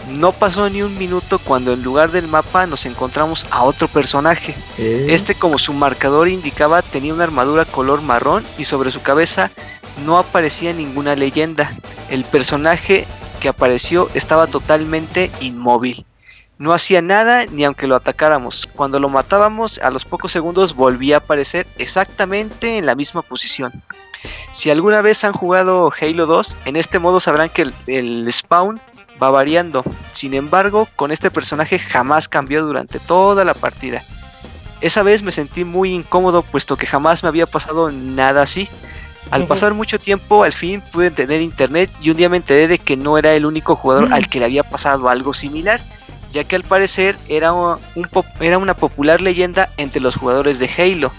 No 0.08 0.32
pasó 0.32 0.70
ni 0.70 0.82
un 0.82 0.96
minuto 0.98 1.38
cuando 1.38 1.72
en 1.72 1.82
lugar 1.82 2.10
del 2.12 2.28
mapa 2.28 2.66
nos 2.66 2.86
encontramos 2.86 3.46
a 3.50 3.62
otro 3.64 3.88
personaje. 3.88 4.54
Eh, 4.78 5.06
Este, 5.10 5.34
como 5.34 5.58
su 5.58 5.72
marcador 5.72 6.28
indicaba, 6.28 6.82
tenía 6.82 7.12
una 7.12 7.24
armadura 7.24 7.64
color 7.64 8.02
marrón 8.02 8.44
y 8.56 8.64
sobre 8.64 8.90
su 8.90 9.02
cabeza 9.02 9.50
no 10.04 10.18
aparecía 10.18 10.72
ninguna 10.72 11.16
leyenda. 11.16 11.76
El 12.08 12.24
personaje 12.24 13.06
que 13.40 13.48
apareció 13.48 14.08
estaba 14.14 14.46
totalmente 14.46 15.30
inmóvil. 15.40 16.04
No 16.58 16.72
hacía 16.72 17.02
nada 17.02 17.44
ni 17.46 17.64
aunque 17.64 17.86
lo 17.86 17.96
atacáramos. 17.96 18.66
Cuando 18.74 18.98
lo 19.00 19.08
matábamos, 19.08 19.78
a 19.80 19.90
los 19.90 20.04
pocos 20.04 20.32
segundos 20.32 20.74
volvía 20.74 21.16
a 21.16 21.18
aparecer 21.18 21.66
exactamente 21.78 22.78
en 22.78 22.86
la 22.86 22.94
misma 22.94 23.22
posición. 23.22 23.82
Si 24.52 24.70
alguna 24.70 25.02
vez 25.02 25.22
han 25.24 25.32
jugado 25.34 25.92
Halo 26.00 26.26
2, 26.26 26.56
en 26.64 26.76
este 26.76 26.98
modo 26.98 27.20
sabrán 27.20 27.50
que 27.50 27.62
el, 27.62 27.74
el 27.86 28.32
spawn 28.32 28.80
va 29.22 29.30
variando. 29.30 29.84
Sin 30.12 30.34
embargo, 30.34 30.88
con 30.96 31.10
este 31.10 31.30
personaje 31.30 31.78
jamás 31.78 32.28
cambió 32.28 32.64
durante 32.64 32.98
toda 32.98 33.44
la 33.44 33.54
partida. 33.54 34.02
Esa 34.80 35.02
vez 35.02 35.22
me 35.22 35.32
sentí 35.32 35.64
muy 35.64 35.92
incómodo 35.92 36.42
puesto 36.42 36.76
que 36.76 36.86
jamás 36.86 37.22
me 37.22 37.28
había 37.28 37.46
pasado 37.46 37.90
nada 37.90 38.42
así. 38.42 38.68
Al 39.30 39.46
pasar 39.46 39.74
mucho 39.74 39.98
tiempo, 39.98 40.44
al 40.44 40.52
fin 40.52 40.80
pude 40.92 41.10
tener 41.10 41.40
internet 41.40 41.90
y 42.00 42.10
un 42.10 42.16
día 42.16 42.28
me 42.28 42.36
enteré 42.36 42.68
de 42.68 42.78
que 42.78 42.96
no 42.96 43.18
era 43.18 43.34
el 43.34 43.44
único 43.44 43.74
jugador 43.74 44.12
al 44.12 44.28
que 44.28 44.38
le 44.38 44.44
había 44.44 44.62
pasado 44.62 45.08
algo 45.08 45.34
similar, 45.34 45.80
ya 46.30 46.44
que 46.44 46.54
al 46.54 46.62
parecer 46.62 47.16
era, 47.28 47.52
un 47.52 47.80
era 48.38 48.58
una 48.58 48.74
popular 48.74 49.20
leyenda 49.20 49.68
entre 49.78 50.00
los 50.00 50.14
jugadores 50.14 50.60
de 50.60 50.70
Halo. 50.78 51.10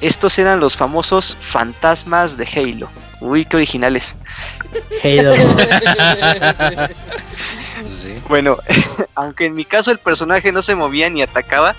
Estos 0.00 0.38
eran 0.38 0.60
los 0.60 0.76
famosos 0.76 1.36
fantasmas 1.38 2.38
de 2.38 2.46
Halo. 2.46 2.88
Uy, 3.20 3.44
qué 3.44 3.56
originales. 3.56 4.16
Halo. 5.04 5.34
Pues 7.80 7.98
sí. 7.98 8.14
Bueno, 8.28 8.58
aunque 9.14 9.46
en 9.46 9.54
mi 9.54 9.64
caso 9.64 9.90
el 9.90 9.98
personaje 9.98 10.52
no 10.52 10.62
se 10.62 10.74
movía 10.74 11.08
ni 11.10 11.22
atacaba, 11.22 11.74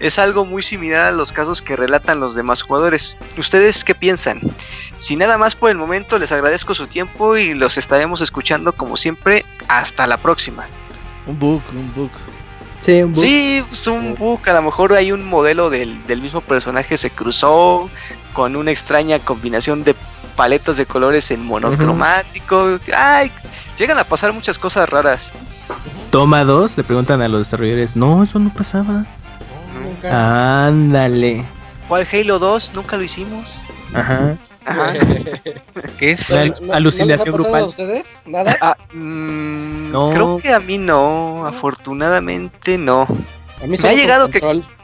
es 0.00 0.18
algo 0.18 0.44
muy 0.44 0.62
similar 0.62 1.06
a 1.06 1.12
los 1.12 1.32
casos 1.32 1.62
que 1.62 1.76
relatan 1.76 2.20
los 2.20 2.34
demás 2.34 2.62
jugadores. 2.62 3.16
¿Ustedes 3.36 3.84
qué 3.84 3.94
piensan? 3.94 4.40
Sin 4.98 5.18
nada 5.18 5.38
más 5.38 5.54
por 5.54 5.70
el 5.70 5.76
momento, 5.76 6.18
les 6.18 6.32
agradezco 6.32 6.74
su 6.74 6.86
tiempo 6.86 7.36
y 7.36 7.54
los 7.54 7.76
estaremos 7.76 8.20
escuchando 8.20 8.72
como 8.72 8.96
siempre. 8.96 9.44
Hasta 9.68 10.06
la 10.06 10.16
próxima. 10.16 10.66
Un 11.26 11.38
bug, 11.38 11.62
un 11.72 11.92
bug. 11.94 12.10
Sí, 12.80 13.02
un 13.02 13.12
bug. 13.12 13.20
Sí, 13.20 13.64
es 13.70 13.86
un 13.86 14.14
bug, 14.14 14.48
a 14.48 14.52
lo 14.52 14.62
mejor 14.62 14.92
hay 14.92 15.12
un 15.12 15.24
modelo 15.24 15.70
del, 15.70 16.06
del 16.06 16.20
mismo 16.20 16.40
personaje 16.40 16.96
se 16.96 17.10
cruzó 17.10 17.90
con 18.32 18.54
una 18.54 18.70
extraña 18.70 19.18
combinación 19.18 19.82
de 19.82 19.94
paletas 20.36 20.76
de 20.76 20.86
colores 20.86 21.30
en 21.30 21.44
monocromático. 21.44 22.78
Ay, 22.96 23.30
llegan 23.78 23.98
a 23.98 24.04
pasar 24.04 24.32
muchas 24.32 24.58
cosas 24.58 24.88
raras. 24.88 25.32
Toma 26.10 26.44
dos, 26.44 26.76
le 26.76 26.84
preguntan 26.84 27.20
a 27.22 27.28
los 27.28 27.40
desarrolladores. 27.40 27.96
No, 27.96 28.22
eso 28.22 28.38
no 28.38 28.52
pasaba. 28.52 29.04
Nunca. 29.82 30.66
Ándale. 30.66 31.44
¿Cuál 31.88 32.06
Halo 32.12 32.38
2? 32.38 32.72
Nunca 32.74 32.96
lo 32.96 33.02
hicimos. 33.02 33.58
Ajá. 33.94 34.36
Ajá. 34.64 34.92
¿Qué 35.98 36.10
es? 36.12 36.28
¿No- 36.28 36.66
no- 36.66 36.72
alucinación 36.74 37.08
¿no 37.08 37.12
les 37.12 37.20
ha 37.20 37.24
pasado 37.24 37.32
grupal. 37.44 37.62
a 37.62 37.66
ustedes? 37.66 38.16
¿Nada? 38.26 38.56
Ah, 38.60 38.76
mm, 38.92 39.90
No. 39.92 40.10
Creo 40.12 40.38
que 40.38 40.52
a 40.52 40.58
mí 40.60 40.76
no, 40.78 41.46
afortunadamente 41.46 42.76
no. 42.78 43.02
A 43.62 43.66
mí 43.66 43.76
me 43.80 43.88
ha 43.88 43.92
llegado 43.92 44.28
que- 44.28 44.40
control. 44.40 44.62
Que- 44.62 44.76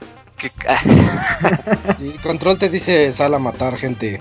Sí, 1.99 2.15
control 2.23 2.59
te 2.59 2.69
dice 2.69 3.13
sal 3.13 3.35
a 3.35 3.39
matar 3.39 3.77
gente. 3.77 4.21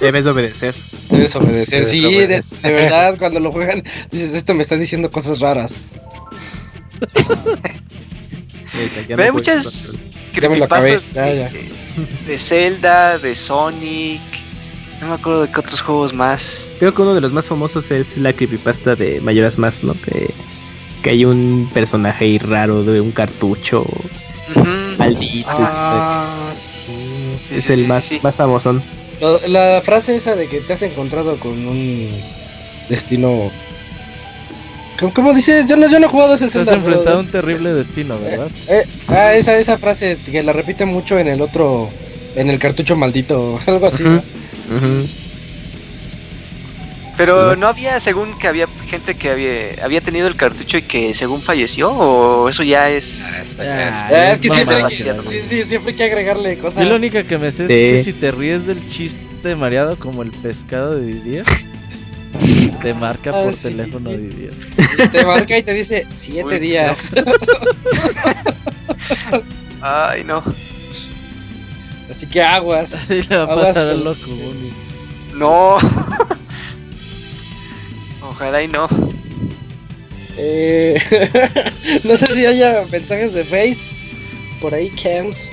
Debes 0.00 0.26
obedecer. 0.26 0.74
Debes 1.10 1.34
obedecer. 1.36 1.80
Debes 1.84 1.90
Sí, 1.90 2.00
de, 2.02 2.16
obedecer. 2.16 2.60
de 2.62 2.72
verdad, 2.72 3.16
cuando 3.18 3.40
lo 3.40 3.52
juegan, 3.52 3.82
dices, 4.10 4.34
esto 4.34 4.54
me 4.54 4.62
está 4.62 4.76
diciendo 4.76 5.10
cosas 5.10 5.40
raras. 5.40 5.76
Pero 9.08 9.22
hay 9.22 9.32
muchas 9.32 10.02
creepypastas 10.34 11.12
ya, 11.12 11.24
de, 11.24 11.36
ya. 11.38 11.50
de 12.26 12.38
Zelda, 12.38 13.18
de 13.18 13.34
Sonic. 13.34 14.20
No 15.00 15.08
me 15.08 15.14
acuerdo 15.14 15.42
de 15.42 15.48
qué 15.50 15.60
otros 15.60 15.80
juegos 15.80 16.12
más. 16.12 16.68
Creo 16.78 16.92
que 16.94 17.02
uno 17.02 17.14
de 17.14 17.20
los 17.20 17.32
más 17.32 17.46
famosos 17.46 17.90
es 17.90 18.16
la 18.18 18.32
creepypasta 18.32 18.94
de 18.96 19.20
Mayoras 19.22 19.58
Más, 19.58 19.82
¿no? 19.82 19.94
Que, 19.94 20.30
que 21.02 21.10
hay 21.10 21.24
un 21.24 21.70
personaje 21.72 22.24
ahí 22.26 22.38
raro 22.38 22.84
de 22.84 23.00
un 23.00 23.10
cartucho 23.10 23.80
Ujú. 24.54 24.64
Maldito. 25.14 25.48
Ah, 25.50 26.50
sí. 26.52 26.92
Sí, 27.48 27.54
es 27.56 27.64
sí, 27.64 27.72
el 27.72 27.80
sí, 27.80 27.86
más, 27.86 28.04
sí. 28.04 28.20
más 28.22 28.36
famoso. 28.36 28.80
Lo- 29.20 29.40
La 29.48 29.80
frase 29.84 30.16
esa 30.16 30.34
de 30.34 30.46
que 30.48 30.60
te 30.60 30.72
has 30.72 30.82
encontrado 30.82 31.36
con 31.38 31.52
un 31.52 32.08
destino. 32.88 33.50
¿Cómo, 34.98 35.14
cómo 35.14 35.32
dice? 35.34 35.64
Yo 35.66 35.76
no, 35.76 35.88
yo 35.90 35.98
no 35.98 36.06
he 36.06 36.10
jugado 36.10 36.34
ese 36.34 36.48
Te 36.48 36.58
has 36.58 36.64
pero 36.66 36.76
enfrentado 36.76 37.16
a 37.16 37.20
un 37.20 37.30
terrible 37.30 37.72
destino, 37.72 38.18
¿verdad? 38.18 38.48
eh, 38.68 38.84
ah, 39.08 39.34
esa, 39.34 39.56
esa 39.58 39.78
frase 39.78 40.16
que 40.30 40.42
la 40.42 40.52
repite 40.52 40.84
mucho 40.84 41.18
en 41.18 41.28
el 41.28 41.40
otro. 41.40 41.88
En 42.36 42.48
el 42.48 42.58
cartucho 42.60 42.94
maldito, 42.96 43.58
algo 43.66 43.86
así. 43.86 44.02
¿no? 44.04 44.22
Pero 47.16 47.54
no 47.56 47.66
había, 47.66 48.00
según 48.00 48.38
que 48.38 48.48
había 48.48 48.66
gente 48.88 49.14
que 49.14 49.30
había, 49.30 49.84
había 49.84 50.00
tenido 50.00 50.26
el 50.26 50.36
cartucho 50.36 50.78
y 50.78 50.82
que 50.82 51.12
según 51.12 51.42
falleció, 51.42 51.90
o 51.90 52.48
eso 52.48 52.62
ya 52.62 52.88
es. 52.88 53.58
Ah, 53.60 54.08
Ah, 54.10 54.32
es 54.32 54.40
que 54.40 54.48
siempre 54.48 54.76
hay 54.76 54.90
sí, 54.90 55.04
sí, 55.46 55.62
siempre 55.64 55.90
hay 55.92 55.96
que 55.96 56.04
agregarle 56.04 56.58
cosas. 56.58 56.82
Yo 56.84 56.90
lo 56.90 56.96
único 56.96 57.22
que 57.26 57.36
me 57.38 57.52
sé 57.52 57.66
Sí. 57.68 57.74
es 57.74 57.96
que 57.98 58.04
si 58.04 58.12
te 58.18 58.30
ríes 58.32 58.66
del 58.66 58.88
chiste 58.88 59.54
mareado 59.54 59.98
como 59.98 60.22
el 60.22 60.30
pescado 60.30 60.96
de 60.98 61.06
Didier, 61.06 61.44
te 62.82 62.94
marca 62.94 63.30
Ah, 63.34 63.42
por 63.44 63.52
sí. 63.52 63.68
teléfono 63.68 64.10
Didier. 64.10 64.54
Te 65.12 65.24
marca 65.26 65.58
y 65.58 65.62
te 65.62 65.74
dice 65.74 66.06
siete 66.12 66.54
Uy, 66.54 66.58
días. 66.58 67.12
Ay, 69.82 70.24
no. 70.24 70.42
Así 72.10 72.26
que 72.26 72.42
aguas. 72.42 72.94
Así 72.94 73.22
le 73.28 73.36
va 73.36 73.42
a 73.44 73.46
Aguas 73.46 73.66
pasar 73.68 73.88
al 73.88 74.04
loco, 74.04 74.26
Bunny. 74.26 74.72
No. 75.34 75.76
Ojalá 78.30 78.62
y 78.62 78.68
no. 78.68 78.88
Eh, 80.38 80.96
no 82.04 82.16
sé 82.16 82.26
si 82.28 82.46
haya 82.46 82.84
mensajes 82.90 83.32
de 83.32 83.44
Face. 83.44 83.90
Por 84.60 84.72
ahí, 84.72 84.88
Cans. 84.90 85.50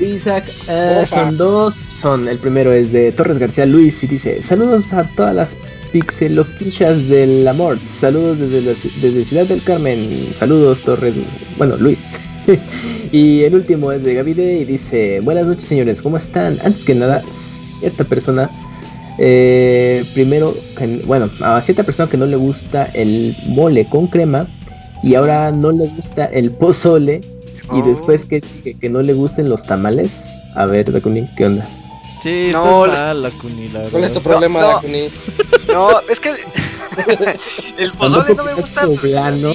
Isaac, 0.00 0.44
eh, 0.68 1.04
son 1.08 1.36
dos. 1.36 1.82
Son, 1.92 2.28
el 2.28 2.38
primero 2.38 2.72
es 2.72 2.92
de 2.92 3.12
Torres 3.12 3.38
García 3.38 3.66
Luis 3.66 4.02
y 4.04 4.06
dice: 4.06 4.40
Saludos 4.42 4.92
a 4.92 5.04
todas 5.16 5.34
las 5.34 5.56
pixeloquillas 5.90 7.08
del 7.08 7.46
amor. 7.46 7.78
Saludos 7.86 8.38
desde, 8.38 8.62
la 8.62 8.72
desde 8.72 9.24
Ciudad 9.24 9.46
del 9.46 9.62
Carmen. 9.62 10.28
Saludos, 10.38 10.82
Torres. 10.82 11.14
Bueno, 11.58 11.76
Luis. 11.76 12.00
y 13.12 13.42
el 13.42 13.54
último 13.54 13.92
es 13.92 14.02
de 14.02 14.14
Gavide 14.14 14.60
y 14.60 14.64
dice: 14.64 15.20
Buenas 15.20 15.46
noches, 15.46 15.64
señores, 15.64 16.00
¿cómo 16.00 16.16
están? 16.16 16.58
Antes 16.64 16.84
que 16.84 16.94
nada, 16.94 17.22
cierta 17.80 18.04
persona. 18.04 18.48
Eh, 19.18 20.04
primero, 20.14 20.56
que- 20.76 21.02
bueno, 21.04 21.28
a 21.40 21.60
cierta 21.62 21.82
persona 21.82 22.10
que 22.10 22.16
no 22.16 22.26
le 22.26 22.36
gusta 22.36 22.88
el 22.94 23.34
mole 23.46 23.84
con 23.86 24.06
crema 24.06 24.46
y 25.02 25.14
ahora 25.14 25.50
no 25.52 25.72
le 25.72 25.86
gusta 25.88 26.26
el 26.26 26.50
pozole 26.50 27.20
y 27.72 27.80
Oh. 27.80 27.82
después 27.82 28.24
que 28.26 28.40
sigue 28.40 28.74
que 28.78 28.88
no 28.88 29.02
le 29.02 29.12
gusten 29.12 29.48
los 29.48 29.62
tamales. 29.64 30.12
A 30.54 30.66
ver, 30.66 30.92
Dakuni, 30.92 31.26
¿qué 31.36 31.46
onda? 31.46 31.66
Sí, 32.22 32.50
No, 32.52 32.84
estás 32.86 33.00
mal, 33.02 33.22
Lacuni, 33.22 33.68
la 33.70 33.80
¿Cuál 33.90 34.04
es 34.04 34.12
tu 34.12 34.20
verdad. 34.20 34.30
problema, 34.30 34.60
no. 34.60 34.68
Dakuni? 34.68 35.08
No, 35.72 35.88
es 36.10 36.20
que 36.20 36.30
el 37.78 37.92
pozole 37.92 38.34
no 38.34 38.44
me 38.44 38.54
gusta. 38.54 38.82
pues, 38.86 39.00
poblano, 39.00 39.52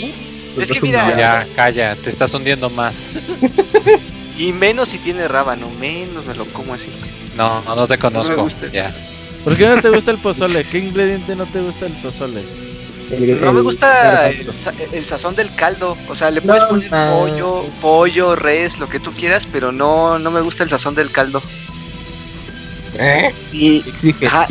pues 0.55 0.71
Es 0.71 0.77
que 0.79 0.81
mira. 0.81 1.15
Ya, 1.17 1.47
calla, 1.55 1.95
te 1.95 2.09
estás 2.09 2.33
hundiendo 2.33 2.69
más. 2.69 3.03
Y 4.39 4.53
menos 4.53 4.89
si 4.89 4.99
tiene 4.99 5.27
rábano, 5.27 5.67
menos 5.79 6.23
me 6.27 6.35
lo 6.35 6.45
como 6.45 6.75
así. 6.75 6.89
No, 7.35 7.59
no, 7.63 7.75
no 7.75 7.87
te 7.87 7.97
conozco. 7.97 8.43
gusta. 8.43 8.67
Ya. 8.71 8.93
¿Por 9.47 9.57
qué 9.57 9.65
no 9.67 9.81
te 9.81 9.89
gusta 9.89 10.11
el 10.11 10.17
pozole? 10.17 10.65
¿Qué 10.65 10.79
ingrediente 10.79 11.35
no 11.35 11.45
te 11.45 11.61
gusta 11.61 11.85
el 11.85 11.93
pozole? 11.93 12.43
El- 13.11 13.39
No 13.39 13.53
me 13.53 13.61
gusta 13.61 14.29
el, 14.29 14.45
sa- 14.59 14.73
el 14.91 15.05
sazón 15.05 15.35
del 15.35 15.53
caldo. 15.55 15.95
O 16.09 16.15
sea, 16.15 16.29
le 16.31 16.41
puedes 16.41 16.63
No, 16.63 16.67
poner 16.69 16.91
man. 16.91 17.13
pollo, 17.13 17.63
pollo, 17.81 18.35
res, 18.35 18.77
lo 18.79 18.89
que 18.89 18.99
tú 18.99 19.11
quieras, 19.13 19.47
pero 19.49 19.71
no, 19.71 20.19
no 20.19 20.31
me 20.31 20.41
gusta 20.41 20.63
el 20.63 20.69
sazón 20.69 20.95
del 20.95 21.11
caldo. 21.11 21.41
¿Eh? 22.99 23.33
Y 23.53 23.77
Exige 23.87 24.27
Ajá. 24.27 24.47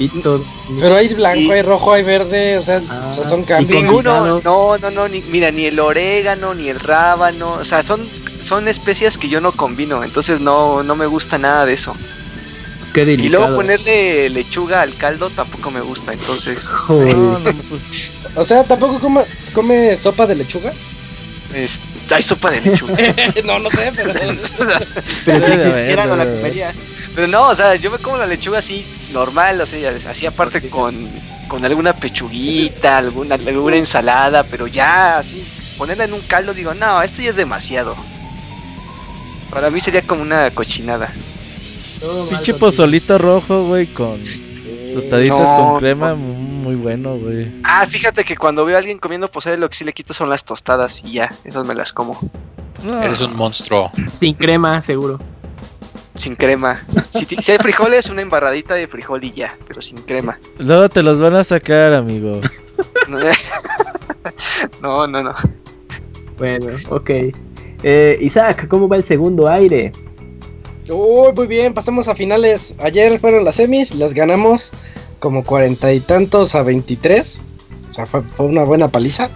Pero 0.81 0.95
hay 0.95 1.09
blanco, 1.13 1.41
Y- 1.41 1.51
hay 1.51 1.63
rojo, 1.63 1.93
hay 1.93 2.03
verde, 2.03 2.57
o 2.57 2.63
sea, 2.63 2.81
Ah, 2.89 3.09
o 3.11 3.15
sea, 3.15 3.25
son 3.25 3.43
cambios. 3.43 3.83
ninguno, 3.83 4.41
no, 4.41 4.79
no, 4.79 4.91
no, 4.91 5.09
ni, 5.09 5.21
mira, 5.23 5.51
ni 5.51 5.67
el 5.67 5.79
orégano, 5.81 6.55
ni 6.55 6.69
el 6.69 6.79
rábano, 6.81 7.55
o 7.55 7.65
sea, 7.65 7.83
son, 7.83 8.01
son 8.41 8.69
especias 8.69 9.19
que 9.19 9.29
yo 9.29 9.41
no 9.41 9.53
combino, 9.53 10.05
entonces 10.05 10.41
no, 10.41 10.83
no 10.83 10.95
me 10.97 11.07
gusta 11.07 11.39
nada 11.39 11.67
de 11.67 11.73
eso. 11.75 11.95
Qué 12.97 13.03
Y 13.13 13.29
luego 13.29 13.55
ponerle 13.55 14.31
lechuga 14.31 14.81
al 14.81 14.95
caldo 14.97 15.29
tampoco 15.29 15.71
me 15.71 15.83
gusta, 15.83 16.15
entonces 16.15 16.69
Joder. 16.69 17.15
No, 17.15 17.39
no, 17.41 17.53
pues, 17.53 18.11
O 18.35 18.43
sea, 18.43 18.65
¿tampoco 18.65 18.99
come, 18.99 19.21
come 19.53 19.95
sopa 19.95 20.27
de 20.27 20.35
lechuga? 20.37 20.73
es- 21.55 21.79
hay 22.11 22.23
sopa 22.23 22.51
de 22.53 22.63
lechuga. 22.63 22.97
no, 23.45 23.59
no 23.59 23.69
sé, 23.71 23.93
pero... 23.95 24.15
Pero 25.27 25.47
Era 25.47 26.09
con 26.09 26.19
la 26.19 26.25
comería. 26.25 26.73
Pero 27.15 27.27
no, 27.27 27.49
o 27.49 27.55
sea, 27.55 27.75
yo 27.75 27.91
me 27.91 27.99
como 27.99 28.17
la 28.17 28.27
lechuga 28.27 28.61
así 28.61 28.87
normal, 29.13 29.61
o 29.61 29.67
sea, 29.67 29.91
así 30.09 30.25
aparte 30.25 30.67
con, 30.71 31.11
con 31.49 31.63
alguna 31.67 31.93
pechuguita, 31.93 32.97
alguna, 32.97 33.35
alguna 33.35 33.77
ensalada, 33.77 34.43
pero 34.43 34.69
ya 34.69 35.19
así 35.19 35.45
ponerla 35.77 36.05
en 36.05 36.15
un 36.15 36.23
caldo, 36.23 36.55
digo, 36.55 36.73
no, 36.73 37.03
esto 37.03 37.21
ya 37.21 37.29
es 37.29 37.37
demasiado. 37.37 37.95
Para 39.51 39.69
mí 39.69 39.81
sería 39.81 40.01
como 40.01 40.23
una 40.23 40.51
cochinada. 40.51 41.13
Pinche 42.29 42.55
pozolito 42.55 43.19
rojo, 43.19 43.65
güey, 43.67 43.87
con 43.87 44.21
tostaditas 44.95 45.53
con 45.53 45.79
crema, 45.79 46.15
muy 46.15 46.75
bueno, 46.75 47.17
güey. 47.17 47.61
Ah, 47.65 47.87
fíjate 47.87 48.25
que 48.25 48.37
cuando 48.37 48.65
veo 48.65 48.77
a 48.77 48.79
alguien 48.79 48.99
comiendo 48.99 49.29
pozole, 49.29 49.59
lo 49.59 49.69
que 49.69 49.77
sí 49.77 49.85
le 49.85 49.93
quito 49.93 50.15
son 50.15 50.31
las 50.31 50.45
tostadas 50.45 51.03
y 51.05 51.13
ya, 51.13 51.35
esas 51.45 51.67
me 51.67 51.75
las 51.75 51.93
como. 51.93 52.19
Eres 53.03 53.21
un 53.21 53.37
monstruo. 53.37 53.91
Sin 54.13 54.35
crema, 54.35 54.81
seguro. 54.83 55.19
Sin 56.15 56.35
crema. 56.35 56.81
Si, 57.09 57.27
si, 57.27 57.53
hay 57.53 57.59
frijoles, 57.59 58.09
una 58.09 58.23
embarradita 58.23 58.75
de 58.75 58.87
frijol 58.87 59.23
y 59.25 59.33
ya, 59.33 59.57
pero 59.69 59.83
sin 59.83 59.99
crema. 59.99 60.39
Luego 60.59 60.89
te 60.89 61.03
los 61.03 61.21
van 61.21 61.35
a 61.35 61.45
sacar, 61.45 61.93
amigo. 61.93 62.41
no, 64.83 65.07
no, 65.07 65.23
no. 65.23 65.35
Bueno, 66.39 66.77
ok. 66.89 67.11
Eh, 67.83 68.19
Isaac, 68.21 68.67
¿cómo 68.69 68.89
va 68.89 68.97
el 68.97 69.05
segundo 69.05 69.49
aire? 69.49 69.93
Uy, 70.89 71.33
muy 71.35 71.47
bien, 71.47 71.75
pasamos 71.75 72.09
a 72.09 72.15
finales. 72.15 72.75
Ayer 72.79 73.19
fueron 73.19 73.45
las 73.45 73.57
semis, 73.57 73.95
las 73.95 74.15
ganamos 74.15 74.71
como 75.19 75.43
cuarenta 75.43 75.93
y 75.93 76.01
tantos 76.01 76.55
a 76.55 76.63
23. 76.63 77.41
O 77.91 77.95
sea, 77.95 78.07
fue, 78.07 78.23
fue 78.23 78.47
una 78.47 78.65
buena 78.65 78.89
paliza. 78.89 79.31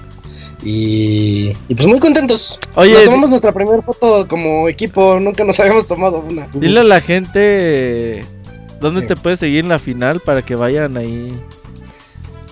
Y, 0.63 1.53
y, 1.69 1.75
pues 1.75 1.87
muy 1.87 1.99
contentos. 1.99 2.59
Oye, 2.75 2.93
nos 2.93 3.05
tomamos 3.05 3.31
nuestra 3.31 3.53
primera 3.53 3.81
foto 3.81 4.29
como 4.29 4.69
equipo, 4.69 5.19
nunca 5.19 5.43
nos 5.43 5.59
habíamos 5.61 5.87
tomado 5.87 6.19
una. 6.21 6.49
Dile 6.53 6.81
a 6.81 6.85
la 6.85 7.01
gente 7.01 8.25
dónde 8.81 9.03
sí. 9.03 9.07
te 9.09 9.17
puedes 9.17 9.41
seguir 9.41 9.65
en 9.65 9.71
la 9.71 9.79
final 9.79 10.21
para 10.21 10.43
que 10.43 10.55
vayan 10.55 10.97
ahí. 10.97 11.35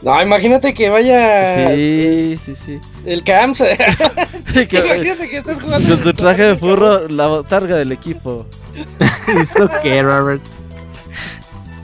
No, 0.02 0.22
imagínate 0.22 0.74
que 0.74 0.90
vaya. 0.90 1.74
Sí, 1.74 2.38
sí, 2.44 2.54
sí. 2.54 2.80
El 3.04 3.24
Camps. 3.24 3.60
imagínate 4.54 5.28
que 5.28 5.38
estés 5.38 5.60
jugando. 5.60 5.88
Con 5.88 6.02
tu 6.02 6.12
traje 6.12 6.42
de 6.44 6.56
furro, 6.56 7.08
la 7.08 7.26
botarga 7.26 7.76
del 7.76 7.92
equipo. 7.92 8.46
¿Eso 9.40 9.68
qué, 9.82 10.02
Robert? 10.02 10.42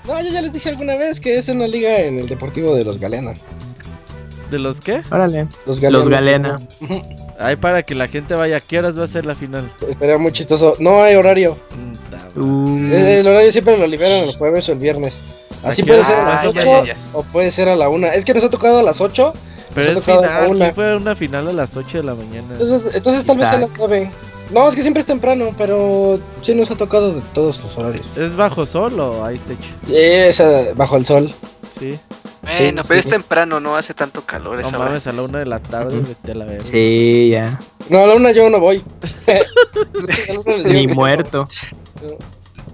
No, 0.06 0.20
yo 0.20 0.30
ya 0.30 0.42
les 0.42 0.52
dije 0.52 0.68
alguna 0.68 0.96
vez 0.96 1.20
que 1.20 1.38
es 1.38 1.48
una 1.48 1.66
liga 1.66 1.98
en 2.00 2.20
el 2.20 2.28
Deportivo 2.28 2.74
de 2.74 2.84
los 2.84 2.98
Galeana. 2.98 3.32
¿De 4.50 4.58
los 4.58 4.80
qué? 4.80 5.02
Órale. 5.10 5.48
Los 5.66 5.80
Galeana. 5.80 5.98
Los 5.98 6.08
Galeana. 6.08 6.60
Ay, 7.40 7.56
para 7.60 7.82
que 7.82 7.94
la 7.94 8.06
gente 8.06 8.34
vaya. 8.34 8.60
¿Qué 8.60 8.78
horas 8.78 8.98
va 8.98 9.04
a 9.04 9.08
ser 9.08 9.26
la 9.26 9.34
final? 9.34 9.68
Estaría 9.88 10.18
muy 10.18 10.30
chistoso. 10.30 10.76
No 10.78 11.02
hay 11.02 11.16
horario. 11.16 11.56
Mm, 12.36 12.92
el, 12.92 13.06
el, 13.06 13.26
horario 13.26 13.50
siempre 13.50 13.76
lo 13.76 13.86
liberan 13.86 14.28
el 14.28 14.36
jueves 14.36 14.68
o 14.68 14.72
el 14.72 14.78
viernes. 14.78 15.20
Así 15.64 15.82
puede 15.82 16.04
ser 16.04 16.16
a 16.16 16.28
las 16.28 16.44
8 16.44 16.58
ya, 16.60 16.84
ya, 16.84 16.94
ya. 16.94 16.96
o 17.12 17.22
puede 17.22 17.50
ser 17.50 17.68
a 17.68 17.76
la 17.76 17.88
1. 17.88 18.06
Es 18.08 18.24
que 18.24 18.34
nos 18.34 18.44
ha 18.44 18.50
tocado 18.50 18.78
a 18.78 18.82
las 18.82 19.00
8. 19.00 19.32
Pero 19.74 19.98
es 19.98 20.04
final, 20.04 20.24
a 20.24 20.48
una. 20.48 20.72
fue 20.72 20.96
una 20.96 21.16
final 21.16 21.48
a 21.48 21.52
las 21.52 21.76
8 21.76 21.98
de 21.98 22.04
la 22.04 22.14
mañana. 22.14 22.48
Entonces, 22.52 22.94
entonces 22.94 23.24
tal 23.24 23.38
vez 23.38 23.48
a 23.48 23.58
las 23.58 23.72
9. 23.76 24.10
No, 24.50 24.68
es 24.68 24.74
que 24.74 24.82
siempre 24.82 25.00
es 25.00 25.06
temprano, 25.06 25.54
pero 25.56 26.20
sí 26.42 26.54
nos 26.54 26.70
ha 26.70 26.76
tocado 26.76 27.14
de 27.14 27.20
todos 27.32 27.62
los 27.62 27.76
horarios. 27.78 28.06
¿Es 28.16 28.36
bajo 28.36 28.66
sol 28.66 29.00
o 29.00 29.24
hay 29.24 29.38
techo? 29.38 29.70
Es 29.90 30.38
uh, 30.40 30.74
bajo 30.76 30.96
el 30.96 31.06
sol. 31.06 31.34
Sí. 31.78 31.98
Bueno, 32.42 32.82
sí, 32.82 32.88
pero 32.88 33.02
sí. 33.02 33.08
es 33.08 33.12
temprano, 33.14 33.58
no 33.58 33.74
hace 33.74 33.94
tanto 33.94 34.20
calor 34.20 34.60
esa 34.60 34.72
No 34.72 34.80
mames, 34.80 35.06
a 35.06 35.12
la 35.12 35.22
una 35.22 35.38
de 35.38 35.46
la 35.46 35.60
tarde, 35.60 35.96
uh 35.96 36.02
-huh. 36.02 36.08
vete 36.08 36.32
a 36.32 36.34
la 36.34 36.44
verga. 36.44 36.62
Sí, 36.62 37.30
ya. 37.32 37.58
No, 37.88 38.00
a 38.00 38.06
la 38.06 38.14
una 38.14 38.32
yo 38.32 38.50
no 38.50 38.60
voy. 38.60 38.84
Ni 40.66 40.86
muerto. 40.86 41.48
No, 42.02 42.18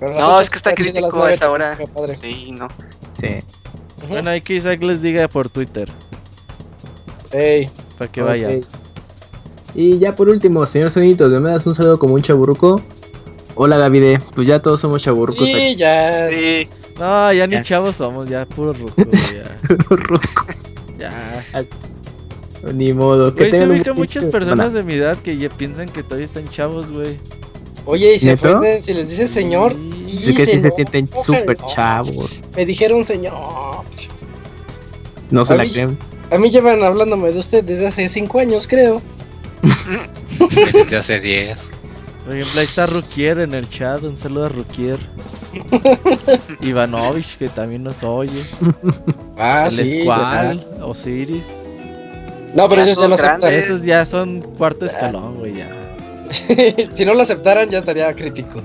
no 0.01 0.41
es 0.41 0.51
que 0.51 0.57
está 0.57 0.75
crítico 0.75 1.23
a 1.23 1.31
esa 1.31 1.51
hora. 1.51 1.79
Sí, 2.15 2.51
no. 2.53 2.69
Sí. 3.21 3.27
Uh 3.27 4.05
-huh. 4.05 4.09
Bueno, 4.09 4.31
hay 4.31 4.41
que 4.41 4.55
Isaac 4.55 4.83
les 4.83 5.03
diga 5.03 5.29
por 5.29 5.49
Twitter. 5.49 5.89
Ey. 7.33 7.71
Para 7.99 8.11
que 8.11 8.23
okay. 8.23 8.43
vaya. 8.45 8.67
Y 9.75 9.99
ya 9.99 10.15
por 10.15 10.29
último, 10.29 10.65
señor 10.67 10.91
Sonitos, 10.91 11.31
¿me 11.41 11.51
das 11.51 11.67
un 11.67 11.75
saludo 11.75 11.99
como 11.99 12.15
un 12.15 12.23
chaburruco? 12.23 12.81
Hola 13.55 13.77
Gavide, 13.77 14.21
pues 14.35 14.47
ya 14.47 14.61
todos 14.61 14.81
somos 14.81 15.03
chaburrucos 15.03 15.49
sí, 15.49 15.55
aquí. 15.55 15.77
Ya. 15.77 16.29
Sí, 16.31 16.69
No, 16.99 17.33
ya 17.33 17.47
ni 17.47 17.57
ya. 17.57 17.63
chavos 17.63 17.97
somos, 17.97 18.29
ya 18.29 18.47
puro 18.47 18.73
ruco, 18.73 18.95
ya. 19.35 19.77
puro 19.85 20.03
ruco. 20.03 20.47
ya. 20.99 21.45
Ni 22.73 22.93
modo. 22.93 23.35
Que 23.35 23.51
se 23.51 23.67
ubican 23.67 23.97
muchas 23.97 24.27
personas 24.27 24.73
de 24.73 24.83
mi 24.83 24.95
edad 24.95 25.19
que 25.19 25.37
ya 25.37 25.49
piensan 25.51 25.89
que 25.89 26.03
todavía 26.03 26.27
están 26.27 26.49
chavos, 26.49 26.91
güey. 26.91 27.19
Oye, 27.87 28.15
y 28.15 28.19
se 28.19 28.35
ofenden 28.35 28.83
si 28.83 28.95
les 28.95 29.09
dices 29.09 29.31
señor. 29.31 29.75
Sí, 30.05 30.17
sí 30.17 30.35
que 30.35 30.47
sí 30.47 30.61
se 30.61 30.71
sienten 30.71 31.09
súper 31.25 31.57
chavos. 31.67 32.43
Me 32.57 32.67
dijeron 32.67 33.05
señor. 33.05 33.85
No 35.31 35.45
se 35.45 35.55
a 35.55 35.57
la 35.57 35.65
mí, 35.65 35.73
creen. 35.73 35.99
A 36.31 36.39
mí 36.39 36.51
llevan 36.51 36.83
hablándome 36.83 37.33
de 37.33 37.39
usted 37.39 37.65
desde 37.65 37.87
hace 37.87 38.09
5 38.09 38.39
años, 38.39 38.69
creo. 38.69 39.01
Desde 40.73 40.97
hace 40.97 41.21
10. 41.21 41.71
Por 42.25 42.35
ejemplo, 42.37 42.61
ahí 42.61 42.65
está 42.65 42.87
Rukier 42.87 43.41
en 43.41 43.55
el 43.55 43.69
chat. 43.69 44.03
Un 44.03 44.17
saludo 44.17 44.47
a 44.47 44.49
Rukier. 44.49 44.99
Ivanovich, 46.61 47.37
que 47.37 47.49
también 47.49 47.83
nos 47.83 48.03
oye. 48.03 48.43
Ah, 49.37 49.69
el 49.71 49.77
sí. 49.77 50.03
Squall, 50.03 50.67
Osiris. 50.83 51.45
No, 52.55 52.69
pero 52.69 52.85
ya 52.85 52.93
esos 52.93 53.03
ya 53.03 53.09
no 53.09 53.15
aceptan. 53.15 53.53
Esos 53.53 53.83
ya 53.83 54.07
son 54.07 54.41
cuarto 54.41 54.87
escalón, 54.87 55.39
güey, 55.39 55.57
ya. 55.57 55.90
si 56.93 57.05
no 57.05 57.15
lo 57.15 57.23
aceptaran, 57.23 57.69
ya 57.69 57.79
estaría 57.79 58.13
crítico. 58.13 58.61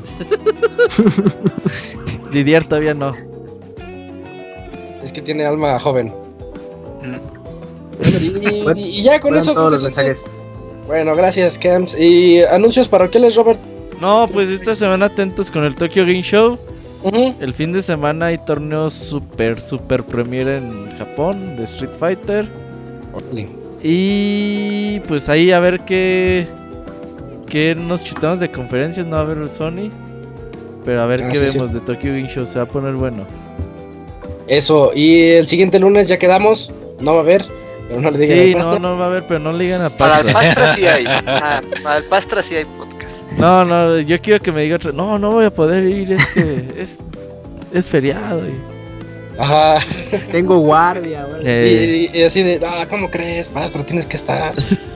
Didier 2.31 2.63
todavía 2.65 2.93
no. 2.93 3.15
Es 5.03 5.11
que 5.11 5.21
tiene 5.21 5.45
alma 5.45 5.79
joven. 5.79 6.13
Y, 8.03 8.79
y, 8.99 9.03
ya 9.03 9.19
con 9.19 9.35
eso. 9.35 9.53
Todos 9.53 9.71
los 9.71 9.83
mensajes. 9.83 10.25
Bueno, 10.87 11.15
gracias, 11.15 11.57
Camps. 11.57 11.97
¿Y 11.99 12.41
anuncios 12.43 12.87
parroquiales, 12.87 13.35
Robert? 13.35 13.59
No, 13.99 14.27
pues 14.31 14.49
esta 14.49 14.75
semana 14.75 15.07
atentos 15.07 15.49
con 15.49 15.63
el 15.63 15.75
Tokyo 15.75 16.03
Game 16.03 16.21
Show. 16.21 16.59
Uh 17.03 17.09
-huh. 17.09 17.33
El 17.39 17.53
fin 17.53 17.71
de 17.71 17.81
semana 17.81 18.27
hay 18.27 18.37
torneos 18.39 18.93
super, 18.93 19.61
super 19.61 20.03
premier 20.03 20.47
en 20.47 20.97
Japón 20.97 21.55
de 21.55 21.63
Street 21.63 21.93
Fighter. 21.99 22.47
Okay. 23.13 23.47
Y 23.81 24.99
pues 25.01 25.29
ahí 25.29 25.51
a 25.51 25.59
ver 25.59 25.81
qué, 25.81 26.47
qué 27.47 27.75
nos 27.75 28.03
chutamos 28.03 28.39
de 28.39 28.49
conferencias. 28.49 29.05
No 29.05 29.17
va 29.17 29.21
a 29.21 29.25
ver 29.25 29.49
Sony. 29.49 29.91
Pero 30.83 31.01
a 31.01 31.05
ver 31.05 31.23
ah, 31.23 31.29
qué 31.31 31.39
sí, 31.39 31.45
vemos 31.45 31.71
sí. 31.71 31.79
de 31.79 31.81
Tokyo 31.81 32.11
Game 32.11 32.27
Show. 32.27 32.45
Se 32.45 32.59
va 32.59 32.65
a 32.65 32.67
poner 32.67 32.93
bueno. 32.93 33.25
Eso, 34.47 34.91
y 34.93 35.29
el 35.29 35.47
siguiente 35.47 35.79
lunes 35.79 36.07
ya 36.07 36.17
quedamos. 36.17 36.71
No 36.99 37.13
va 37.13 37.19
a 37.19 37.23
haber. 37.23 37.45
Pero 37.87 38.01
no 38.01 38.11
le 38.11 38.19
digan 38.19 38.37
sí, 38.37 38.55
no, 38.55 38.79
no 38.79 38.97
va 38.97 39.05
a 39.05 39.07
haber, 39.07 39.27
pero 39.27 39.39
no 39.39 39.53
le 39.53 39.65
digan 39.65 39.81
a 39.81 39.89
Pastra. 39.89 40.31
Para 40.33 40.47
el 40.47 40.53
Pastra 40.55 40.67
sí 40.69 40.85
hay. 40.85 41.05
Ah, 41.27 41.61
para 41.83 41.97
el 41.97 42.03
Pastra 42.05 42.41
sí 42.41 42.55
hay 42.55 42.65
podcast. 42.65 43.25
No, 43.37 43.63
no, 43.65 43.99
yo 43.99 44.19
quiero 44.21 44.41
que 44.41 44.51
me 44.51 44.61
diga 44.61 44.77
otro. 44.77 44.91
No, 44.91 45.19
no 45.19 45.31
voy 45.31 45.45
a 45.45 45.53
poder 45.53 45.83
ir, 45.85 46.13
es 46.13 46.25
que 46.27 46.65
es, 46.77 46.97
es 47.73 47.87
feriado. 47.87 48.41
Y... 48.47 48.55
Ajá. 49.37 49.79
Tengo 50.31 50.57
guardia, 50.57 51.27
eh. 51.43 52.09
y, 52.13 52.17
y, 52.17 52.23
así 52.23 52.41
de, 52.41 52.59
ah, 52.65 52.87
¿cómo 52.89 53.11
crees, 53.11 53.49
Pastra? 53.49 53.85
Tienes 53.85 54.07
que 54.07 54.17
estar. 54.17 54.53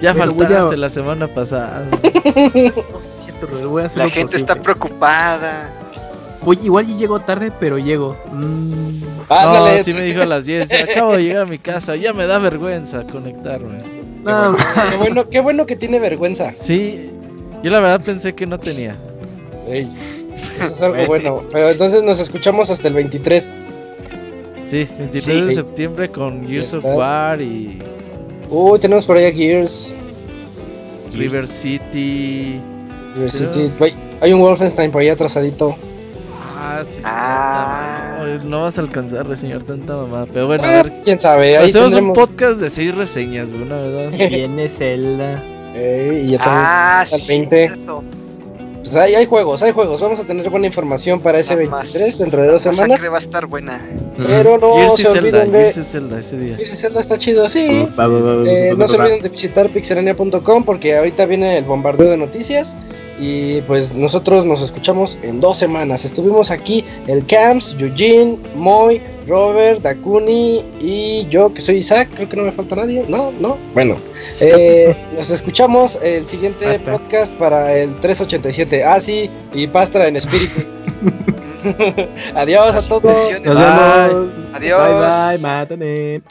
Ya 0.00 0.14
pero 0.14 0.34
faltaste 0.34 0.74
a... 0.74 0.78
la 0.78 0.90
semana 0.90 1.28
pasada. 1.28 1.84
no, 1.92 2.98
es 2.98 3.24
cierto, 3.24 3.68
voy 3.68 3.82
a 3.82 3.86
hacer 3.86 3.98
La 3.98 4.04
gente 4.04 4.32
posible. 4.32 4.36
está 4.36 4.54
preocupada. 4.56 5.70
Oye, 6.44 6.60
igual 6.64 6.88
y 6.88 6.96
llego 6.96 7.20
tarde, 7.20 7.52
pero 7.60 7.78
llego. 7.78 8.16
Mm. 8.32 9.02
No, 9.28 9.82
sí 9.84 9.92
me 9.92 10.02
dijo 10.02 10.22
a 10.22 10.26
las 10.26 10.46
10. 10.46 10.68
Acabo 10.90 11.12
de 11.12 11.24
llegar 11.24 11.42
a 11.42 11.46
mi 11.46 11.58
casa. 11.58 11.96
Ya 11.96 12.12
me 12.14 12.26
da 12.26 12.38
vergüenza 12.38 13.04
conectarme. 13.04 13.78
No, 14.24 14.56
qué, 14.90 14.96
bueno, 14.96 15.28
qué 15.28 15.40
bueno 15.40 15.66
que 15.66 15.76
tiene 15.76 15.98
vergüenza. 15.98 16.52
Sí, 16.58 17.10
yo 17.62 17.70
la 17.70 17.80
verdad 17.80 18.00
pensé 18.04 18.34
que 18.34 18.46
no 18.46 18.58
tenía. 18.58 18.96
Ey, 19.68 19.90
eso 20.36 20.74
es 20.74 20.82
algo 20.82 21.06
bueno. 21.06 21.42
Pero 21.52 21.70
entonces 21.70 22.02
nos 22.02 22.18
escuchamos 22.20 22.70
hasta 22.70 22.88
el 22.88 22.94
23. 22.94 23.62
Sí, 24.64 24.88
23 24.98 25.22
sí. 25.22 25.32
de 25.32 25.54
septiembre 25.54 26.08
con 26.08 26.46
Gears 26.48 26.74
of 26.74 26.84
War 26.84 27.40
y. 27.40 27.78
Uy, 28.50 28.72
uh, 28.72 28.78
tenemos 28.78 29.04
por 29.04 29.16
allá 29.16 29.32
Gears. 29.32 29.94
River 31.12 31.46
City. 31.46 32.60
River 33.14 33.30
City. 33.30 33.70
Hay 34.20 34.32
un 34.32 34.40
Wolfenstein 34.40 34.90
por 34.90 35.02
allá 35.02 35.12
atrasadito. 35.12 35.76
Ah, 36.56 36.82
sí, 36.88 37.00
ah. 37.04 38.18
No, 38.18 38.44
no, 38.44 38.62
vas 38.62 38.76
a 38.76 38.80
alcanzar 38.82 39.20
a 39.20 39.22
reseñar 39.22 39.62
tanta 39.62 39.94
mamada. 39.94 40.26
Pero 40.32 40.46
bueno, 40.46 40.64
ah, 40.66 40.80
a 40.80 40.82
ver. 40.82 40.92
Quién 41.04 41.18
sabe. 41.20 41.56
Ahí 41.56 41.70
Hacemos 41.70 41.92
tendremos... 41.92 42.18
un 42.18 42.24
podcast 42.24 42.60
de 42.60 42.70
seis 42.70 42.94
reseñas, 42.94 43.50
güey, 43.50 43.62
una 43.62 43.76
verdad. 43.76 44.10
Tiene 44.28 44.68
Zelda. 44.68 45.42
Ey, 45.74 46.26
y 46.26 46.30
ya 46.32 46.38
ah, 46.42 47.04
al 47.10 47.20
20. 47.26 47.72
Pues 48.90 49.04
hay, 49.04 49.14
hay, 49.14 49.26
juegos, 49.26 49.62
hay 49.62 49.70
juegos. 49.70 50.00
Vamos 50.00 50.18
a 50.18 50.24
tener 50.24 50.50
buena 50.50 50.66
información 50.66 51.20
para 51.20 51.38
ese 51.38 51.54
23 51.54 52.18
dentro 52.18 52.42
de 52.42 52.48
dos 52.48 52.62
semanas. 52.62 53.00
va 53.00 53.14
a 53.14 53.18
estar 53.18 53.46
buena. 53.46 53.80
Pero 54.16 54.58
no 54.58 54.74
Gears 54.74 54.96
se 54.96 55.08
olviden 55.08 55.52
de. 55.52 55.70
Gears 55.70 55.88
Zelda 55.88 56.18
ese 56.18 56.36
día. 56.36 56.56
Gears 56.56 56.80
Zelda 56.80 57.00
está 57.00 57.16
chido, 57.16 57.48
sí. 57.48 57.60
eh, 57.60 58.74
no 58.76 58.88
se 58.88 58.96
olviden 58.96 59.20
de 59.20 59.28
visitar 59.28 59.70
pixelania.com 59.70 60.64
porque 60.64 60.96
ahorita 60.96 61.24
viene 61.26 61.58
el 61.58 61.64
bombardeo 61.64 62.10
de 62.10 62.16
noticias 62.16 62.76
Y 63.20 63.60
pues 63.62 63.94
nosotros 63.94 64.44
nos 64.46 64.62
escuchamos 64.62 65.18
en 65.22 65.40
dos 65.40 65.58
semanas. 65.58 66.04
Estuvimos 66.04 66.50
aquí 66.50 66.84
el 67.06 67.24
Camps, 67.26 67.76
Eugene, 67.78 68.38
Moy, 68.56 69.00
Robert, 69.26 69.82
Dakuni 69.82 70.64
y 70.80 71.26
yo 71.28 71.52
que 71.52 71.60
soy 71.60 71.76
Isaac. 71.76 72.08
Creo 72.14 72.28
que 72.28 72.36
no 72.36 72.44
me 72.44 72.52
falta 72.52 72.76
nadie. 72.76 73.04
No, 73.08 73.30
no. 73.32 73.58
Bueno, 73.74 73.96
eh, 74.40 74.96
nos 75.14 75.30
escuchamos 75.30 75.98
el 76.02 76.26
siguiente 76.26 76.78
podcast 76.80 77.32
para 77.34 77.76
el 77.76 77.94
387. 78.00 78.84
Ah, 78.84 78.98
sí, 78.98 79.28
y 79.52 79.66
Pastra 79.66 80.08
en 80.08 80.16
espíritu. 80.16 80.62
Adiós 82.34 82.76
a 82.76 82.88
todos. 82.88 83.42
Nos 83.44 83.56
vemos. 83.56 84.32
Adiós. 84.54 85.40
Bye 85.40 85.66
bye, 85.66 86.30